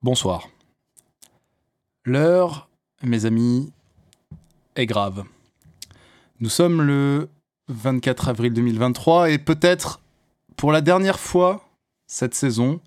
Bonsoir. 0.00 0.48
L'heure, 2.04 2.68
mes 3.02 3.26
amis, 3.26 3.72
est 4.76 4.86
grave. 4.86 5.24
Nous 6.38 6.48
sommes 6.48 6.82
le 6.82 7.28
24 7.66 8.28
avril 8.28 8.52
2023 8.52 9.30
et 9.30 9.38
peut-être 9.38 10.00
pour 10.56 10.70
la 10.70 10.82
dernière 10.82 11.18
fois 11.18 11.64
cette 12.06 12.36
saison, 12.36 12.78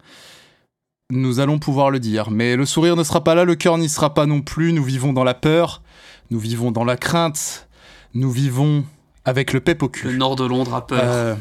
nous 1.09 1.41
allons 1.41 1.59
pouvoir 1.59 1.91
le 1.91 1.99
dire. 1.99 2.31
Mais 2.31 2.55
le 2.55 2.65
sourire 2.65 2.95
ne 2.95 3.03
sera 3.03 3.21
pas 3.21 3.35
là, 3.35 3.43
le 3.43 3.55
cœur 3.55 3.77
n'y 3.77 3.89
sera 3.89 4.13
pas 4.13 4.25
non 4.25 4.41
plus. 4.41 4.71
Nous 4.71 4.83
vivons 4.83 5.11
dans 5.11 5.25
la 5.25 5.33
peur, 5.33 5.81
nous 6.29 6.39
vivons 6.39 6.71
dans 6.71 6.85
la 6.85 6.95
crainte, 6.95 7.67
nous 8.13 8.31
vivons 8.31 8.85
avec 9.25 9.51
le 9.51 9.59
pep 9.59 9.83
au 9.83 9.89
cul. 9.89 10.07
Le 10.07 10.17
nord 10.17 10.37
de 10.37 10.45
Londres 10.45 10.73
a 10.73 10.87
peur. 10.87 11.01
Euh, 11.03 11.35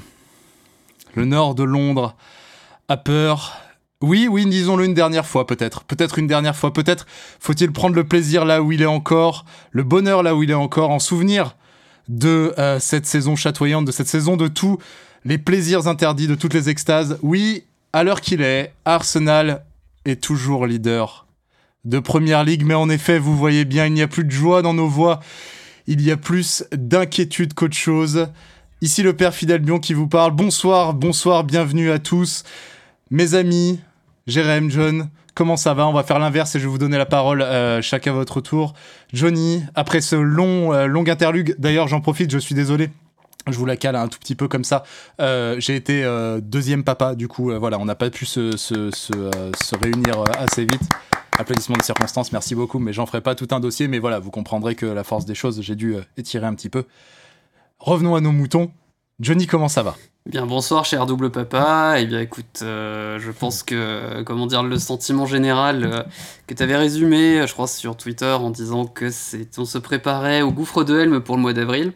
le 1.14 1.26
nord 1.26 1.54
de 1.54 1.62
Londres 1.62 2.16
a 2.88 2.96
peur. 2.96 3.56
Oui, 4.02 4.28
oui, 4.30 4.46
disons-le 4.46 4.86
une 4.86 4.94
dernière 4.94 5.26
fois 5.26 5.46
peut-être. 5.46 5.84
Peut-être 5.84 6.18
une 6.18 6.26
dernière 6.26 6.56
fois. 6.56 6.72
Peut-être 6.72 7.06
faut-il 7.38 7.70
prendre 7.70 7.94
le 7.94 8.04
plaisir 8.04 8.46
là 8.46 8.62
où 8.62 8.72
il 8.72 8.80
est 8.80 8.86
encore, 8.86 9.44
le 9.72 9.82
bonheur 9.82 10.22
là 10.22 10.34
où 10.34 10.42
il 10.42 10.50
est 10.50 10.54
encore, 10.54 10.90
en 10.90 10.98
souvenir 10.98 11.54
de 12.08 12.54
euh, 12.58 12.80
cette 12.80 13.04
saison 13.04 13.36
chatoyante, 13.36 13.84
de 13.84 13.92
cette 13.92 14.08
saison 14.08 14.38
de 14.38 14.48
tous 14.48 14.78
les 15.26 15.36
plaisirs 15.36 15.86
interdits, 15.86 16.26
de 16.26 16.34
toutes 16.34 16.54
les 16.54 16.70
extases. 16.70 17.18
Oui, 17.22 17.64
à 17.92 18.02
l'heure 18.02 18.22
qu'il 18.22 18.40
est, 18.40 18.72
Arsenal 18.86 19.64
est 20.06 20.22
toujours 20.22 20.66
leader 20.66 21.26
de 21.84 21.98
Première 21.98 22.42
Ligue, 22.42 22.64
mais 22.64 22.74
en 22.74 22.88
effet, 22.88 23.18
vous 23.18 23.36
voyez 23.36 23.66
bien, 23.66 23.86
il 23.86 23.92
n'y 23.92 24.02
a 24.02 24.08
plus 24.08 24.24
de 24.24 24.30
joie 24.30 24.62
dans 24.62 24.74
nos 24.74 24.88
voix, 24.88 25.20
il 25.86 26.00
y 26.00 26.10
a 26.10 26.16
plus 26.16 26.64
d'inquiétude 26.72 27.52
qu'autre 27.52 27.76
chose. 27.76 28.28
Ici 28.80 29.02
le 29.02 29.14
père 29.14 29.34
Fidel 29.34 29.60
Bion 29.60 29.78
qui 29.78 29.92
vous 29.92 30.08
parle. 30.08 30.32
Bonsoir, 30.32 30.94
bonsoir, 30.94 31.44
bienvenue 31.44 31.90
à 31.90 31.98
tous. 31.98 32.44
Mes 33.10 33.34
amis, 33.34 33.80
Jérém, 34.30 34.70
John, 34.70 35.08
comment 35.34 35.56
ça 35.56 35.74
va? 35.74 35.88
On 35.88 35.92
va 35.92 36.04
faire 36.04 36.20
l'inverse 36.20 36.54
et 36.54 36.60
je 36.60 36.64
vais 36.64 36.70
vous 36.70 36.78
donner 36.78 36.96
la 36.96 37.04
parole 37.04 37.42
euh, 37.42 37.82
chacun 37.82 38.12
à 38.12 38.14
votre 38.14 38.40
tour. 38.40 38.74
Johnny, 39.12 39.64
après 39.74 40.00
ce 40.00 40.14
long, 40.14 40.72
euh, 40.72 40.86
long 40.86 41.04
interlude, 41.08 41.56
d'ailleurs 41.58 41.88
j'en 41.88 42.00
profite, 42.00 42.30
je 42.30 42.38
suis 42.38 42.54
désolé. 42.54 42.90
Je 43.48 43.56
vous 43.56 43.66
la 43.66 43.76
cale 43.76 43.96
un 43.96 44.06
tout 44.06 44.20
petit 44.20 44.36
peu 44.36 44.46
comme 44.46 44.62
ça. 44.62 44.84
Euh, 45.20 45.56
J'ai 45.58 45.74
été 45.74 46.04
deuxième 46.42 46.84
papa, 46.84 47.16
du 47.16 47.26
coup, 47.26 47.50
voilà, 47.58 47.80
on 47.80 47.86
n'a 47.86 47.96
pas 47.96 48.08
pu 48.08 48.24
se, 48.24 48.54
réunir 49.76 50.22
assez 50.38 50.62
vite. 50.62 50.88
Applaudissements 51.36 51.78
de 51.78 51.82
circonstance, 51.82 52.30
merci 52.30 52.54
beaucoup, 52.54 52.78
mais 52.78 52.92
j'en 52.92 53.06
ferai 53.06 53.22
pas 53.22 53.34
tout 53.34 53.48
un 53.50 53.58
dossier, 53.58 53.88
mais 53.88 53.98
voilà, 53.98 54.20
vous 54.20 54.30
comprendrez 54.30 54.76
que 54.76 54.86
la 54.86 55.02
force 55.02 55.24
des 55.24 55.34
choses, 55.34 55.60
j'ai 55.60 55.74
dû 55.74 55.96
étirer 56.16 56.46
un 56.46 56.54
petit 56.54 56.68
peu. 56.68 56.84
Revenons 57.80 58.14
à 58.14 58.20
nos 58.20 58.30
moutons. 58.30 58.70
Johnny, 59.18 59.48
comment 59.48 59.68
ça 59.68 59.82
va? 59.82 59.96
Bien 60.26 60.44
bonsoir 60.44 60.84
cher 60.84 61.06
double 61.06 61.30
papa. 61.30 61.94
Eh 61.98 62.04
bien 62.04 62.20
écoute, 62.20 62.60
euh, 62.62 63.18
je 63.18 63.30
pense 63.30 63.62
que 63.62 64.22
comment 64.22 64.46
dire 64.46 64.62
le 64.62 64.78
sentiment 64.78 65.24
général 65.24 65.82
euh, 65.82 66.02
que 66.46 66.52
tu 66.52 66.62
avais 66.62 66.76
résumé, 66.76 67.46
je 67.46 67.52
crois 67.52 67.66
sur 67.66 67.96
Twitter 67.96 68.26
en 68.26 68.50
disant 68.50 68.84
que 68.84 69.10
c'est 69.10 69.58
on 69.58 69.64
se 69.64 69.78
préparait 69.78 70.42
au 70.42 70.52
gouffre 70.52 70.84
de 70.84 71.00
Helm 71.00 71.20
pour 71.20 71.36
le 71.36 71.42
mois 71.42 71.54
d'avril. 71.54 71.94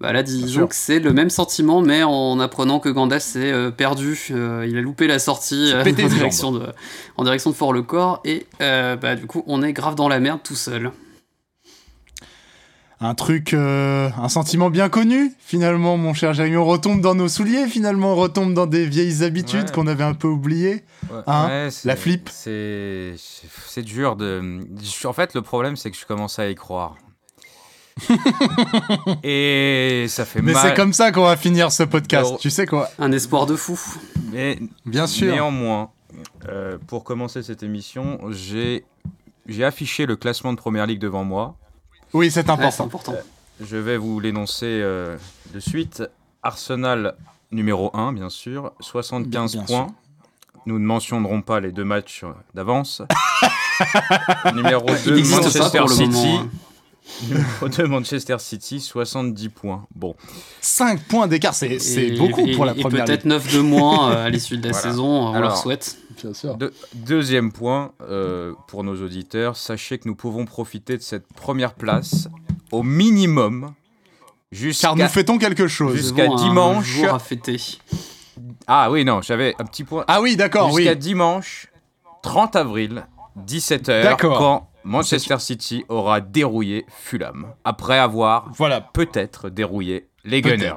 Bah 0.00 0.12
là 0.12 0.24
disons 0.24 0.66
que 0.66 0.74
c'est 0.74 0.98
le 0.98 1.12
même 1.12 1.30
sentiment 1.30 1.80
mais 1.80 2.02
en 2.02 2.40
apprenant 2.40 2.80
que 2.80 2.88
Gandalf 2.88 3.22
s'est 3.22 3.52
euh, 3.52 3.70
perdu, 3.70 4.18
il 4.30 4.76
a 4.76 4.80
loupé 4.80 5.06
la 5.06 5.20
sortie 5.20 5.72
en, 5.72 5.84
direction 5.84 6.50
de, 6.50 6.66
en 7.16 7.22
direction 7.22 7.50
de 7.50 7.54
Fort-le-Corps 7.54 8.20
et 8.24 8.48
bah 8.58 9.14
du 9.14 9.26
coup 9.26 9.44
on 9.46 9.62
est 9.62 9.72
grave 9.72 9.94
dans 9.94 10.08
la 10.08 10.18
merde 10.18 10.40
tout 10.42 10.56
seul. 10.56 10.90
Un 13.04 13.14
truc, 13.16 13.52
euh, 13.52 14.08
un 14.16 14.28
sentiment 14.28 14.70
bien 14.70 14.88
connu, 14.88 15.32
finalement, 15.40 15.96
mon 15.96 16.14
cher 16.14 16.34
Jérémy. 16.34 16.56
On 16.56 16.64
retombe 16.64 17.00
dans 17.00 17.16
nos 17.16 17.26
souliers, 17.28 17.66
finalement, 17.66 18.12
on 18.12 18.14
retombe 18.16 18.54
dans 18.54 18.66
des 18.66 18.86
vieilles 18.86 19.24
habitudes 19.24 19.64
Ouais. 19.66 19.72
qu'on 19.72 19.86
avait 19.88 20.04
un 20.04 20.14
peu 20.14 20.28
oubliées. 20.28 20.84
Ouais, 21.10 21.18
Hein 21.26 21.48
ouais, 21.48 21.68
La 21.84 21.96
flip. 21.96 22.28
C'est 22.32 23.16
dur 23.78 24.14
de. 24.16 24.60
En 25.04 25.12
fait, 25.12 25.34
le 25.34 25.42
problème, 25.42 25.74
c'est 25.76 25.90
que 25.90 25.96
je 25.96 26.06
commence 26.06 26.38
à 26.38 26.48
y 26.48 26.54
croire. 26.54 26.96
Et 29.22 30.06
ça 30.08 30.24
fait 30.24 30.40
Mais 30.40 30.52
mal. 30.52 30.62
c'est 30.68 30.74
comme 30.74 30.92
ça 30.92 31.12
qu'on 31.12 31.24
va 31.24 31.36
finir 31.36 31.70
ce 31.72 31.82
podcast, 31.82 32.26
Alors- 32.28 32.38
tu 32.40 32.50
sais 32.50 32.66
quoi? 32.66 32.88
Un 32.98 33.12
espoir 33.12 33.46
de 33.46 33.56
fou. 33.56 33.78
Mais 34.32 34.58
Bien 34.86 35.06
sûr. 35.06 35.32
néanmoins, 35.32 35.90
euh, 36.48 36.78
pour 36.86 37.04
commencer 37.04 37.42
cette 37.42 37.62
émission, 37.62 38.18
j'ai 38.30 38.84
j'ai 39.46 39.64
affiché 39.64 40.06
le 40.06 40.14
classement 40.16 40.52
de 40.52 40.58
Première 40.58 40.86
Ligue 40.86 41.00
devant 41.00 41.24
moi. 41.24 41.56
Oui, 42.12 42.30
c'est 42.30 42.48
important. 42.50 42.84
important. 42.84 43.14
Je 43.60 43.76
vais 43.76 43.96
vous 43.96 44.20
l'énoncer 44.20 44.66
euh, 44.82 45.16
de 45.54 45.60
suite. 45.60 46.02
Arsenal 46.42 47.14
numéro 47.52 47.90
1, 47.96 48.12
bien 48.12 48.28
sûr, 48.30 48.72
75 48.80 49.52
Bien- 49.52 49.62
bien 49.62 49.66
points. 49.84 49.94
Nous 50.66 50.78
ne 50.78 50.84
mentionnerons 50.84 51.42
pas 51.42 51.60
les 51.60 51.72
deux 51.72 51.84
matchs 51.84 52.24
d'avance. 52.54 53.02
numéro 54.54 54.86
2, 54.86 54.94
Il 55.06 55.14
n'existe 55.14 55.58
pas 55.58 55.80
Manchester 55.80 55.88
City. 55.88 56.38
Numéro 57.28 57.68
2, 57.68 57.86
Manchester 57.88 58.36
City, 58.38 58.80
70 58.80 59.48
points. 59.48 59.86
Bon, 59.94 60.14
5 60.60 61.00
points 61.04 61.26
d'écart, 61.26 61.54
c'est 61.54 61.78
c'est 61.80 62.06
Et- 62.08 62.16
beaucoup 62.16 62.46
et- 62.46 62.52
pour 62.54 62.64
la 62.64 62.76
et 62.76 62.80
première 62.80 63.04
peut-être 63.04 63.24
9 63.24 63.52
de 63.54 63.60
moins 63.60 64.12
euh, 64.12 64.26
à 64.26 64.30
l'issue 64.30 64.56
de 64.56 64.64
la 64.66 64.72
Voilà. 64.72 64.90
saison, 64.90 65.04
on 65.06 65.32
leur 65.32 65.36
Alors, 65.36 65.56
souhaite. 65.56 65.96
ligue. 66.10 66.18
Bien 66.22 66.34
sûr. 66.34 66.54
Deux- 66.56 66.72
deuxième 66.94 67.50
point 67.52 67.92
euh, 68.02 68.52
pour 68.68 68.84
nos 68.84 69.02
auditeurs. 69.02 69.56
Sachez 69.56 69.98
que 69.98 70.06
nous 70.08 70.14
pouvons 70.14 70.44
profiter 70.44 70.96
de 70.96 71.02
cette 71.02 71.26
première 71.34 71.74
place 71.74 72.28
au 72.70 72.82
minimum 72.84 73.72
jusqu'à. 74.52 74.88
Car 74.88 74.96
nous 74.96 75.08
fêtons 75.08 75.38
quelque 75.38 75.66
chose. 75.66 75.96
Jusqu'à 75.96 76.24
avons 76.24 76.38
un 76.38 76.42
dimanche. 76.48 76.84
jour 76.86 77.12
à 77.12 77.18
fêter. 77.18 77.60
Ah 78.66 78.90
oui, 78.90 79.04
non, 79.04 79.20
j'avais 79.22 79.54
un 79.58 79.64
petit 79.64 79.84
point. 79.84 80.04
Ah 80.06 80.20
oui, 80.20 80.36
d'accord, 80.36 80.72
oui. 80.72 80.82
Jusqu'à 80.82 80.94
dimanche 80.94 81.66
30 82.22 82.54
avril, 82.56 83.04
17h, 83.46 84.02
D'accord. 84.04 84.38
quand 84.38 84.68
Manchester 84.84 85.38
City 85.38 85.84
aura 85.88 86.20
dérouillé 86.20 86.84
Fulham. 86.88 87.46
Après 87.64 87.98
avoir 87.98 88.50
Voilà. 88.56 88.80
peut-être 88.80 89.48
dérouillé 89.50 90.08
les. 90.24 90.40
Gunners. 90.42 90.72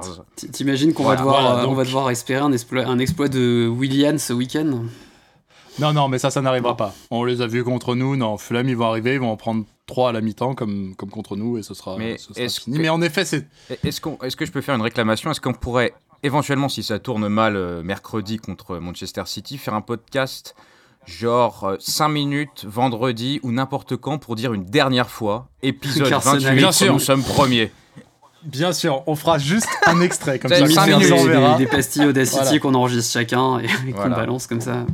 T'imagines 0.52 0.92
qu'on 0.92 1.04
Voilà, 1.04 1.20
va, 1.22 1.24
devoir, 1.24 1.42
voilà, 1.42 1.62
euh, 1.62 1.66
on 1.68 1.74
va 1.74 1.84
devoir 1.84 2.10
espérer 2.10 2.40
un 2.40 2.52
exploit, 2.52 2.84
un 2.86 2.98
exploit 2.98 3.28
de 3.28 3.66
Willian 3.68 4.18
ce 4.18 4.32
week-end? 4.32 4.84
Non, 5.78 5.92
non, 5.92 6.08
mais 6.08 6.18
ça, 6.18 6.30
ça 6.30 6.40
n'arrivera 6.40 6.76
pas. 6.76 6.94
On 7.10 7.24
les 7.24 7.42
a 7.42 7.46
vus 7.46 7.62
contre 7.62 7.94
nous. 7.94 8.16
Non, 8.16 8.38
Fulham, 8.38 8.68
ils 8.68 8.76
vont 8.76 8.86
arriver, 8.86 9.14
ils 9.14 9.20
vont 9.20 9.30
en 9.30 9.36
prendre 9.36 9.64
3 9.86 10.08
à 10.08 10.12
la 10.12 10.20
mi-temps, 10.22 10.54
comme, 10.54 10.94
comme 10.96 11.10
contre 11.10 11.36
nous, 11.36 11.58
et 11.58 11.62
ce 11.62 11.74
sera, 11.74 11.96
Mais 11.98 12.16
ce 12.18 12.32
sera 12.32 12.48
fini. 12.48 12.76
que- 12.76 12.82
Mais 12.82 12.88
en 12.88 13.02
effet, 13.02 13.24
c'est. 13.26 13.46
Est-ce 13.84 14.00
qu'on- 14.00 14.18
est-ce 14.22 14.36
que 14.36 14.46
je 14.46 14.52
peux 14.52 14.62
faire 14.62 14.74
une 14.74 14.80
réclamation? 14.82 15.30
Est-ce 15.30 15.40
qu'on 15.40 15.52
pourrait 15.52 15.92
éventuellement, 16.22 16.68
si 16.70 16.82
ça 16.82 16.98
tourne 16.98 17.28
mal 17.28 17.56
euh, 17.56 17.82
mercredi 17.82 18.38
contre 18.38 18.78
Manchester 18.78 19.22
City, 19.26 19.58
faire 19.58 19.74
un 19.74 19.82
podcast 19.82 20.56
genre 21.06 21.72
5 21.78 22.08
minutes 22.08 22.64
vendredi 22.68 23.40
ou 23.42 23.52
n'importe 23.52 23.96
quand 23.96 24.18
pour 24.18 24.36
dire 24.36 24.52
une 24.52 24.64
dernière 24.64 25.08
fois 25.08 25.48
épisode 25.62 26.08
Qu'Arsenal- 26.08 26.40
28 26.40 26.56
Bien 26.56 26.72
sûr. 26.72 26.92
nous 26.92 26.98
sommes 26.98 27.22
premiers 27.22 27.72
Bien 28.44 28.72
sûr, 28.72 29.02
on 29.08 29.16
fera 29.16 29.38
juste 29.38 29.66
un 29.86 30.00
extrait, 30.00 30.38
comme 30.38 30.50
ça, 30.50 30.56
avez 30.58 30.66
quand 30.68 30.74
cinq 30.74 30.94
on 30.94 30.98
minutes. 30.98 31.10
nous 31.10 31.28
des, 31.28 31.34
des- 31.58 31.64
des 31.64 31.66
pastilles 31.66 32.04
Audacity 32.06 32.38
Voilà. 32.42 32.58
qu'on 32.60 32.74
enregistre 32.74 33.12
chacun 33.12 33.58
et 33.58 33.66
qu'on 33.92 33.96
Voilà. 33.96 34.14
balance 34.16 34.46
comme 34.46 34.60
ça. 34.60 34.86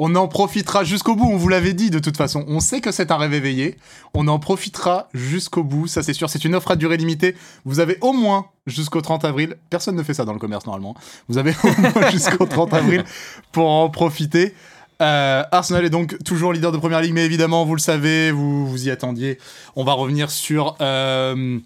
On 0.00 0.14
en 0.14 0.28
profitera 0.28 0.84
jusqu'au 0.84 1.16
bout, 1.16 1.28
on 1.28 1.36
vous 1.36 1.48
l'avait 1.48 1.72
dit 1.72 1.90
de 1.90 1.98
toute 1.98 2.16
façon. 2.16 2.44
On 2.46 2.60
sait 2.60 2.80
que 2.80 2.92
c'est 2.92 3.10
un 3.10 3.16
rêve 3.16 3.34
éveillé. 3.34 3.76
On 4.14 4.28
en 4.28 4.38
profitera 4.38 5.08
jusqu'au 5.12 5.64
bout, 5.64 5.88
ça 5.88 6.04
c'est 6.04 6.12
sûr. 6.12 6.30
C'est 6.30 6.44
une 6.44 6.54
offre 6.54 6.70
à 6.70 6.76
durée 6.76 6.96
limitée. 6.96 7.34
Vous 7.64 7.80
avez 7.80 7.98
au 8.02 8.12
moins 8.12 8.46
jusqu'au 8.68 9.00
30 9.00 9.24
avril. 9.24 9.56
Personne 9.70 9.96
ne 9.96 10.02
fait 10.04 10.14
ça 10.14 10.24
dans 10.24 10.32
le 10.32 10.38
commerce 10.38 10.64
normalement. 10.66 10.94
Vous 11.28 11.38
avez 11.38 11.52
au 11.64 11.80
moins 11.98 12.10
jusqu'au 12.12 12.46
30 12.46 12.72
avril 12.74 13.02
pour 13.50 13.68
en 13.68 13.90
profiter. 13.90 14.54
Euh, 15.00 15.44
Arsenal 15.52 15.84
est 15.84 15.90
donc 15.90 16.16
toujours 16.24 16.52
leader 16.52 16.72
de 16.72 16.78
première 16.78 17.00
ligue, 17.00 17.12
mais 17.12 17.24
évidemment, 17.24 17.64
vous 17.64 17.74
le 17.74 17.80
savez, 17.80 18.30
vous 18.30 18.66
vous 18.66 18.86
y 18.86 18.90
attendiez. 18.90 19.38
On 19.76 19.84
va 19.84 19.92
revenir 19.92 20.30
sur. 20.30 20.76
euh, 20.80 21.58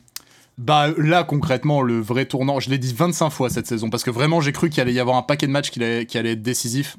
bah 0.58 0.88
là 0.98 1.24
concrètement 1.24 1.80
le 1.80 1.98
vrai 2.00 2.26
tournant, 2.26 2.60
je 2.60 2.68
l'ai 2.70 2.78
dit 2.78 2.92
25 2.92 3.30
fois 3.30 3.48
cette 3.48 3.66
saison 3.66 3.88
parce 3.88 4.04
que 4.04 4.10
vraiment 4.10 4.40
j'ai 4.40 4.52
cru 4.52 4.68
qu'il 4.68 4.80
allait 4.82 4.92
y 4.92 5.00
avoir 5.00 5.16
un 5.16 5.22
paquet 5.22 5.46
de 5.46 5.52
matchs 5.52 5.70
qui 5.70 5.82
allait, 5.82 6.32
être 6.32 6.42
décisif 6.42 6.96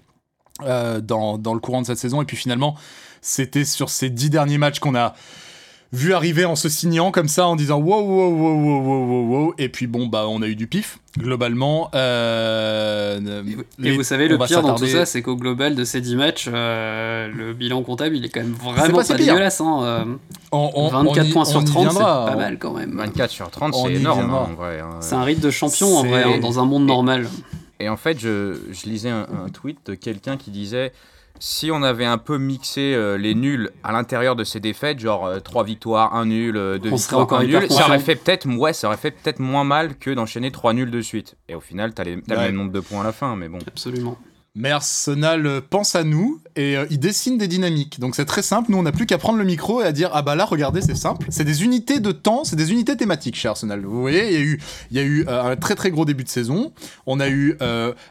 euh, 0.64 1.00
dans, 1.02 1.38
dans 1.38 1.54
le 1.54 1.60
courant 1.60 1.82
de 1.82 1.86
cette 1.86 2.00
saison 2.00 2.22
et 2.22 2.26
puis 2.26 2.36
finalement 2.36 2.76
c'était 3.22 3.64
sur 3.64 3.90
ces 3.90 4.10
dix 4.10 4.32
derniers 4.32 4.58
matchs 4.58 4.80
qu'on 4.80 4.96
a 4.96 5.14
vu 5.94 6.14
arriver 6.14 6.44
en 6.44 6.56
se 6.56 6.68
signant 6.70 7.12
comme 7.12 7.28
ça 7.30 7.48
en 7.48 7.56
disant 7.56 7.78
wow 7.80 8.02
wow 8.02 8.30
wow 8.30 8.58
wow 8.58 8.82
wow 8.82 9.06
wow 9.06 9.28
wow 9.46 9.54
et 9.60 9.70
puis 9.70 9.86
bon 9.88 10.08
bah 10.08 10.26
on 10.28 10.42
a 10.42 10.48
eu 10.48 10.56
du 10.56 10.66
pif 10.68 10.98
globalement 11.20 11.90
euh, 11.94 13.20
Et, 13.46 13.56
vous- 13.56 13.64
les- 13.78 13.90
et 13.90 13.96
vous 13.96 14.04
savez, 14.04 14.28
le 14.28 14.38
pire 14.40 14.62
dans 14.64 14.76
tout 14.76 14.88
ça, 14.88 15.06
c'est 15.06 15.22
qu'au 15.22 15.36
global 15.36 15.76
de 15.76 15.84
ces 15.84 16.02
10 16.02 16.16
matchs, 16.16 16.50
euh, 16.52 17.28
le 17.34 17.54
bilan 17.54 17.84
comptable, 17.84 18.16
il 18.16 18.26
est 18.26 18.30
quand 18.30 18.42
même 18.42 18.54
vraiment 18.54 18.98
pas 18.98 19.04
pas, 19.06 19.14
dégueulasse. 19.18 19.62
Hein, 19.62 19.80
euh, 19.84 20.06
on- 20.52 20.72
on- 20.74 20.88
24 20.90 21.26
on 21.26 21.30
y- 21.30 21.32
points 21.32 21.46
sur 21.46 21.60
on 21.60 21.64
y 21.64 21.66
30, 21.66 21.92
c'est 21.92 22.00
pas 22.00 22.36
mal 22.36 22.58
quand 22.58 22.74
même. 22.74 22.96
24 22.98 23.30
sur 23.30 23.50
30 23.52 23.74
On 23.76 23.86
c'est 23.86 23.94
énorme 23.94 24.32
hein, 24.32 24.48
en 24.52 24.54
vrai 24.56 24.80
hein. 24.80 24.90
C'est 25.02 25.16
un 25.16 25.24
rythme 25.24 25.42
de 25.42 25.52
champion 25.52 25.98
en 25.98 26.04
vrai, 26.04 26.24
hein, 26.24 26.40
dans 26.42 26.60
un 26.60 26.66
monde 26.66 26.86
normal. 26.86 27.28
et 27.80 27.90
en 27.90 27.98
fait 27.98 28.20
je, 28.20 28.56
je 28.72 28.90
lisais 28.90 29.10
un, 29.10 29.28
un 29.46 29.50
tweet 29.50 29.78
de 29.86 29.94
quelqu'un 29.94 30.38
qui 30.38 30.50
disait 30.52 30.92
si 31.40 31.72
on 31.72 31.84
avait 31.84 32.06
un 32.06 32.18
peu 32.18 32.38
mixé 32.38 32.94
euh, 32.96 33.18
les 33.18 33.36
nuls 33.36 33.70
à 33.84 33.92
l'intérieur 33.92 34.36
de 34.36 34.44
ces 34.44 34.60
défaites, 34.60 35.00
genre 35.00 35.30
3 35.44 35.64
victoires, 35.64 36.14
1 36.16 36.26
nul, 36.28 36.54
2 36.54 36.60
On 36.60 36.80
serait 36.80 36.98
victoires, 36.98 37.22
encore 37.22 37.40
1 37.40 37.44
hyper 37.46 37.62
nul, 37.62 37.72
ça 37.72 37.86
aurait 37.88 38.00
fait 38.00 38.16
peut-être 38.16 38.48
ouais, 38.48 38.74
ça 38.74 38.88
aurait 38.88 38.98
fait 38.98 39.12
peut-être 39.12 39.40
moins 39.40 39.64
mal 39.64 39.96
que 39.98 40.12
d'enchaîner 40.12 40.52
3 40.52 40.74
nuls 40.74 40.92
de 40.92 41.02
suite. 41.02 41.36
Et 41.50 41.56
au 41.56 41.60
final, 41.62 41.94
t'as, 41.94 42.04
les- 42.04 42.22
t'as 42.22 42.36
Ouais. 42.36 42.42
le 42.42 42.48
même 42.48 42.56
nombre 42.56 42.72
de 42.72 42.80
points 42.80 43.02
à 43.02 43.04
la 43.06 43.12
fin, 43.12 43.36
mais 43.36 43.50
bon. 43.50 43.60
Absolument. 43.68 44.18
Mais 44.56 44.70
Arsenal 44.70 45.48
euh, 45.48 45.62
pense 45.68 45.96
à 45.96 46.04
nous 46.04 46.40
et 46.56 46.78
euh, 46.78 46.86
il 46.92 47.00
dessine 47.00 47.40
des 47.40 47.48
dynamiques. 47.48 48.00
Donc 48.00 48.16
c'est 48.16 48.26
très 48.26 48.44
simple. 48.44 48.70
Nous, 48.70 48.78
on 48.78 48.84
n'a 48.84 48.92
plus 48.92 49.08
qu'à 49.08 49.18
prendre 49.18 49.40
le 49.40 49.46
micro 49.46 49.82
et 49.82 49.86
à 49.86 49.92
dire 49.92 50.12
Ah 50.14 50.22
bah 50.22 50.36
là, 50.36 50.46
regardez, 50.46 50.82
c'est 50.82 50.94
simple. 50.96 51.26
C'est 51.32 51.44
des 51.44 51.64
unités 51.64 52.00
de 52.00 52.12
temps, 52.12 52.44
c'est 52.44 52.56
des 52.56 52.72
unités 52.72 52.96
thématiques 52.96 53.36
chez 53.36 53.48
Arsenal. 53.48 53.84
Vous 53.84 54.00
voyez, 54.00 54.28
il 54.28 54.34
y 54.34 54.38
a 54.38 54.42
eu, 54.42 54.62
y 54.92 55.00
a 55.00 55.02
eu 55.02 55.26
euh, 55.28 55.44
un 55.44 55.56
très 55.56 55.74
très 55.74 55.90
gros 55.90 56.06
début 56.06 56.24
de 56.24 56.30
saison. 56.30 56.72
On 57.08 57.20
a 57.20 57.30
eu 57.30 57.58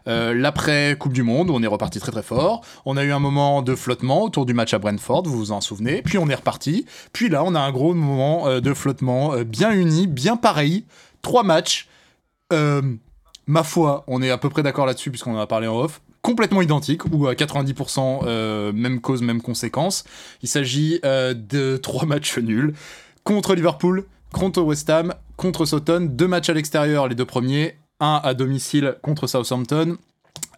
l'après 0.07 0.97
Coupe 0.99 1.13
du 1.13 1.23
Monde 1.23 1.49
où 1.49 1.55
on 1.55 1.63
est 1.63 1.69
reparti 1.69 2.01
très 2.01 2.11
très 2.11 2.25
fort. 2.25 2.63
On 2.87 2.97
a 2.97 3.05
eu 3.05 3.13
un 3.13 3.21
moment 3.21 3.63
de 3.63 3.77
flottement 3.77 4.25
autour 4.25 4.45
du 4.45 4.53
match 4.53 4.75
à 4.75 4.81
Brentford, 4.81 5.23
vous 5.23 5.39
vous 5.39 5.53
en 5.53 5.61
souvenez. 5.61 6.03
Puis 6.03 6.19
on 6.19 6.29
est 6.29 6.35
reparti. 6.35 6.87
Puis 7.13 7.29
là, 7.29 7.45
on 7.45 7.55
a 7.55 7.61
un 7.61 7.71
gros 7.71 7.95
moment 7.95 8.61
de 8.61 8.75
flottement 8.75 9.37
bien 9.45 9.71
uni, 9.71 10.09
bien 10.09 10.37
pareil. 10.37 10.87
Trois 11.23 11.45
matchs. 11.45 11.89
ma 12.51 13.63
foi, 13.63 14.03
on 14.09 14.21
est 14.23 14.31
à 14.31 14.39
peu 14.39 14.51
près 14.51 14.65
d'accord 14.65 14.87
là-dessus 14.87 15.11
puisqu'on 15.11 15.37
en 15.37 15.41
a 15.41 15.47
parlé 15.47 15.69
en 15.69 15.79
off 15.79 16.01
complètement 16.23 16.63
identique 16.63 17.05
ou 17.13 17.27
à 17.27 17.35
90% 17.35 18.23
euh, 18.25 18.73
même 18.73 19.01
cause, 19.01 19.23
même 19.23 19.43
conséquence. 19.43 20.05
Il 20.43 20.49
s'agit 20.49 21.01
euh, 21.05 21.35
de 21.35 21.77
trois 21.83 22.07
matchs 22.07 22.39
nuls 22.39 22.75
contre 23.25 23.55
Liverpool, 23.55 24.05
contre 24.33 24.63
West 24.63 24.89
Ham, 24.89 25.15
contre 25.37 25.67
Southampton, 25.67 26.07
deux 26.11 26.29
matchs 26.29 26.49
à 26.49 26.55
l'extérieur, 26.55 27.09
les 27.09 27.15
deux 27.15 27.25
premiers, 27.25 27.77
un 28.01 28.21
à 28.23 28.35
domicile 28.35 28.97
contre 29.03 29.27
Southampton. 29.27 29.97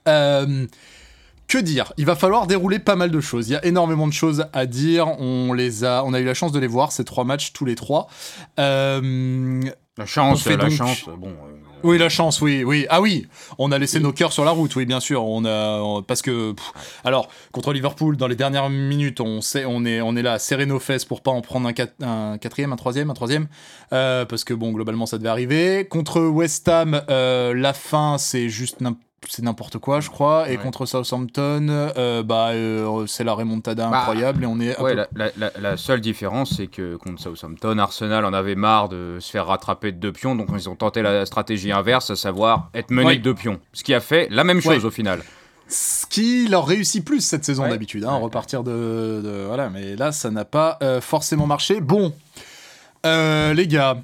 Euh, 0.06 0.66
que 1.48 1.58
dire? 1.58 1.92
Il 1.98 2.06
va 2.06 2.14
falloir 2.14 2.46
dérouler 2.46 2.78
pas 2.78 2.96
mal 2.96 3.10
de 3.10 3.20
choses. 3.20 3.48
Il 3.48 3.52
y 3.52 3.56
a 3.56 3.64
énormément 3.64 4.06
de 4.06 4.12
choses 4.12 4.46
à 4.52 4.64
dire. 4.66 5.08
On 5.20 5.52
les 5.52 5.84
a, 5.84 6.02
on 6.04 6.14
a 6.14 6.20
eu 6.20 6.24
la 6.24 6.34
chance 6.34 6.52
de 6.52 6.58
les 6.58 6.66
voir 6.66 6.92
ces 6.92 7.04
trois 7.04 7.24
matchs 7.24 7.52
tous 7.52 7.64
les 7.64 7.74
trois. 7.74 8.08
la 8.56 9.00
chance, 10.06 10.46
la 10.46 10.70
chance. 10.70 11.04
Bon, 11.18 11.34
oui, 11.84 11.98
la 11.98 12.08
chance, 12.08 12.40
oui, 12.40 12.64
oui. 12.64 12.86
Ah 12.88 13.00
oui, 13.00 13.26
on 13.58 13.70
a 13.70 13.78
laissé 13.78 14.00
nos 14.00 14.12
cœurs 14.12 14.32
sur 14.32 14.44
la 14.44 14.50
route, 14.50 14.74
oui, 14.74 14.86
bien 14.86 15.00
sûr. 15.00 15.24
On 15.24 15.44
a 15.44 16.02
parce 16.06 16.22
que 16.22 16.54
alors 17.04 17.28
contre 17.52 17.72
Liverpool, 17.72 18.16
dans 18.16 18.26
les 18.26 18.36
dernières 18.36 18.70
minutes, 18.70 19.20
on 19.20 19.40
sait, 19.40 19.64
on 19.66 19.84
est, 19.84 20.00
on 20.00 20.16
est 20.16 20.22
là 20.22 20.32
à 20.32 20.38
serrer 20.38 20.66
nos 20.66 20.80
fesses 20.80 21.04
pour 21.04 21.20
pas 21.22 21.30
en 21.30 21.42
prendre 21.42 21.68
un, 21.68 22.04
un 22.06 22.38
quatrième, 22.38 22.72
un 22.72 22.76
troisième, 22.76 23.10
un 23.10 23.14
troisième, 23.14 23.46
euh, 23.92 24.24
parce 24.24 24.44
que 24.44 24.54
bon, 24.54 24.72
globalement, 24.72 25.06
ça 25.06 25.18
devait 25.18 25.28
arriver. 25.28 25.86
Contre 25.88 26.20
West 26.20 26.66
Ham, 26.68 27.02
euh, 27.10 27.54
la 27.54 27.72
fin, 27.72 28.16
c'est 28.18 28.48
juste 28.48 28.80
c'est 29.28 29.42
n'importe 29.42 29.78
quoi, 29.78 30.00
je 30.00 30.10
crois. 30.10 30.50
Et 30.50 30.56
contre 30.56 30.86
Southampton, 30.86 31.68
euh, 31.70 32.22
bah, 32.22 32.50
euh, 32.50 33.06
c'est 33.06 33.24
la 33.24 33.32
remontada 33.32 33.88
bah, 33.88 34.00
incroyable. 34.00 34.44
Et 34.44 34.46
on 34.46 34.60
est 34.60 34.78
ouais, 34.80 34.94
la, 35.14 35.76
seule 35.76 36.00
différence, 36.00 36.56
c'est 36.56 36.66
que 36.66 36.96
contre 36.96 37.20
Southampton, 37.20 37.78
Arsenal 37.78 38.24
en 38.24 38.32
avait 38.32 38.54
marre 38.54 38.88
de 38.88 39.18
se 39.20 39.30
faire 39.30 39.46
rattraper 39.46 39.92
de 39.92 39.98
deux 39.98 40.12
pions. 40.12 40.34
Donc, 40.34 40.48
ils 40.54 40.68
ont 40.68 40.76
tenté 40.76 41.02
la 41.02 41.26
stratégie 41.26 41.72
inverse, 41.72 42.10
à 42.10 42.16
savoir 42.16 42.70
être 42.74 42.90
mené 42.90 43.16
de 43.16 43.22
deux 43.22 43.34
pions. 43.34 43.60
Ce 43.72 43.82
qui 43.82 43.94
a 43.94 44.00
fait 44.00 44.28
la 44.30 44.44
même 44.44 44.60
chose 44.60 44.84
au 44.84 44.90
final. 44.90 45.20
Ce 45.66 46.04
qui 46.06 46.46
leur 46.46 46.66
réussit 46.66 47.04
plus 47.04 47.20
cette 47.20 47.44
saison 47.44 47.68
d'habitude, 47.68 48.04
hein, 48.04 48.16
repartir 48.16 48.62
de, 48.62 49.44
Voilà, 49.46 49.70
mais 49.70 49.96
là, 49.96 50.12
ça 50.12 50.30
n'a 50.30 50.44
pas 50.44 50.78
euh, 50.82 51.00
forcément 51.00 51.46
marché. 51.46 51.80
Bon, 51.80 52.12
les 53.04 53.66
gars, 53.66 53.96